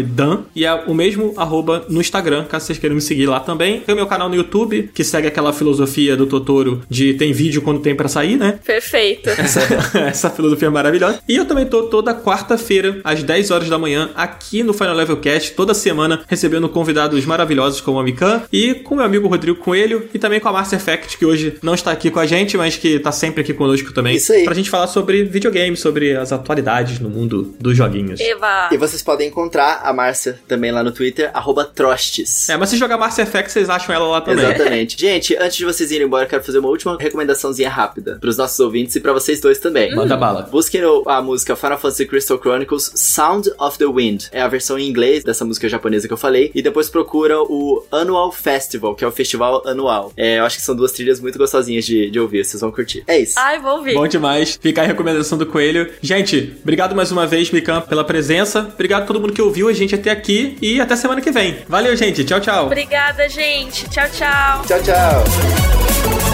Dan 0.09 0.45
e 0.55 0.65
é 0.65 0.73
o 0.73 0.95
mesmo 0.95 1.35
arroba 1.37 1.85
no 1.89 2.01
Instagram, 2.01 2.45
caso 2.45 2.67
vocês 2.67 2.79
queiram 2.79 2.95
me 2.95 3.03
seguir 3.03 3.27
lá 3.27 3.41
também. 3.41 3.81
Tem 3.81 3.93
o 3.93 3.97
meu 3.97 4.07
canal 4.07 4.29
no 4.29 4.35
YouTube, 4.35 4.91
que 4.95 5.03
segue 5.03 5.27
aquela 5.27 5.53
filosofia 5.53 6.17
do 6.17 6.27
Totoro 6.27 6.83
de 6.89 7.15
tem 7.15 7.33
vídeo 7.33 7.63
quando 7.63 7.81
tem 7.81 7.95
pra 7.95 8.04
sair, 8.09 8.37
né? 8.37 8.59
Perfeito. 8.65 9.29
Essa, 9.31 9.61
essa 9.99 10.31
filosofia 10.31 10.71
maravilhosa. 10.71 11.21
E 11.29 11.37
eu 11.37 11.45
também 11.45 11.67
tô 11.67 11.85
toda 11.85 12.15
quarta-feira, 12.15 13.01
às 13.05 13.23
10 13.23 13.51
horas 13.51 13.69
da 13.69 13.79
manhã, 13.79 14.11
aqui 14.15 14.63
no 14.63 14.73
Final 14.73 14.95
Level 14.95 15.17
Cast, 15.19 15.53
toda 15.53 15.75
semana, 15.75 16.23
recebendo 16.29 16.69
convidados 16.69 17.25
maravilhosos 17.25 17.81
como 17.81 17.99
a 17.99 18.03
Mikan 18.03 18.43
e 18.53 18.75
com 18.75 18.97
meu 18.97 19.05
amigo 19.05 19.29
Rodrigo 19.29 19.59
Coelho 19.59 20.09
e 20.13 20.19
também 20.19 20.41
com 20.41 20.49
a 20.49 20.53
Master 20.53 20.79
Effect, 20.79 21.19
que 21.19 21.27
hoje 21.27 21.59
não 21.63 21.75
está 21.75 21.91
aqui 21.93 22.11
com 22.11 22.21
a 22.21 22.27
gente, 22.27 22.57
mas 22.57 22.77
que 22.77 22.99
tá 22.99 23.13
sempre 23.13 23.43
aqui 23.43 23.55
conosco 23.55 23.93
também. 23.93 24.17
Isso 24.17 24.33
aí. 24.33 24.45
Pra 24.45 24.55
gente 24.55 24.71
falar 24.71 24.87
sobre 24.87 25.25
videogames, 25.25 25.81
sobre 25.81 26.17
as 26.17 26.33
atualidades 26.33 26.99
no 26.99 27.09
mundo 27.09 27.55
dos 27.59 27.77
joguinhos. 27.77 28.21
Eva! 28.21 28.69
E 28.73 28.77
vocês 28.77 29.03
podem 29.03 29.29
encontrar 29.29 29.81
a 29.85 29.93
Márcia 29.93 30.39
também 30.47 30.71
lá 30.71 30.83
no 30.83 30.93
Twitter, 30.93 31.31
arroba 31.33 31.65
Trostes. 31.65 32.49
É, 32.49 32.57
mas 32.57 32.69
se 32.69 32.77
jogar 32.77 32.97
Master 32.97 33.27
Effect, 33.27 33.53
vocês 33.53 33.71
acham 33.71 33.95
ela 33.95 34.07
lá 34.07 34.21
também. 34.21 34.45
Exatamente. 34.45 34.99
Gente, 34.99 35.37
antes 35.37 35.57
de 35.57 35.65
vocês 35.65 35.91
irem 35.91 36.07
embora, 36.07 36.25
eu 36.25 36.29
quero 36.29 36.45
fazer 36.45 36.59
uma 36.59 36.69
última 36.69 36.97
recomendaçãozinha 36.99 37.71
rápida 37.71 37.94
pros 38.21 38.37
nossos 38.37 38.59
ouvintes 38.61 38.95
e 38.97 39.01
pra 39.01 39.13
vocês 39.13 39.41
dois 39.41 39.59
também. 39.59 39.95
Manda 39.95 40.17
bala. 40.17 40.43
Busquem 40.51 40.81
a 41.07 41.23
música 41.23 41.57
Final 41.57 41.79
Fantasy 41.79 42.07
Crystal 42.07 42.39
Chronicles 42.39 42.93
Sound 42.95 43.51
of 43.59 43.79
the 43.79 43.87
Wind. 43.87 44.27
É 44.33 44.43
a 44.43 44.49
versão 44.49 44.79
em 44.79 44.89
inglês 44.89 45.25
dessa 45.25 45.45
música 45.45 45.69
japonesa 45.69 46.07
que 46.07 46.13
eu 46.13 46.19
falei. 46.19 46.51
E 46.55 46.63
depois 46.63 46.89
procura 46.89 47.41
o 47.43 47.85
Annual 47.91 48.33
Festival, 48.33 48.95
que 48.95 49.05
é 49.05 49.09
o 49.09 49.13
festival 49.13 49.67
anual. 49.67 50.13
É, 50.17 50.39
eu 50.39 50.45
acho 50.45 50.57
que 50.57 50.63
são 50.63 50.75
duas 50.75 50.93
trilhas 50.93 51.21
muito 51.21 51.39
gostosinhas 51.39 51.85
de, 51.85 52.11
de 52.11 52.21
ouvir, 52.21 52.45
vocês 52.45 52.61
vão 52.61 52.71
curtir. 52.71 53.05
É 53.07 53.19
isso. 53.19 53.35
Ai, 53.39 53.61
vou 53.61 53.79
ouvir. 53.79 53.95
Bom 53.95 54.07
demais. 54.07 54.59
Fica 54.61 54.83
a 54.83 54.87
recomendação 54.87 55.39
do 55.39 55.47
Coelho. 55.47 55.91
Gente, 56.01 56.55
obrigado 56.63 56.95
mais 56.95 57.11
uma 57.11 57.27
vez, 57.27 57.51
Mikan, 57.51 57.81
pela 57.83 58.05
presença. 58.05 58.69
Obrigado 58.75 59.03
a 59.03 59.07
todo 59.07 59.21
mundo 59.21 59.33
que 59.33 59.43
ouviu 59.43 59.69
a 59.69 59.73
gente 59.73 59.95
até 59.95 60.11
aqui 60.11 60.57
e 60.61 60.81
até 60.81 60.97
semana 60.97 61.21
que 61.21 61.31
vem. 61.31 61.59
Valeu, 61.69 61.97
gente. 61.97 62.25
Tchau, 62.25 62.41
tchau. 62.41 62.67
Obrigada, 62.67 63.29
gente. 63.29 63.89
Tchau, 63.89 64.09
tchau. 64.11 64.63
Tchau, 64.67 64.83
tchau. 64.83 66.34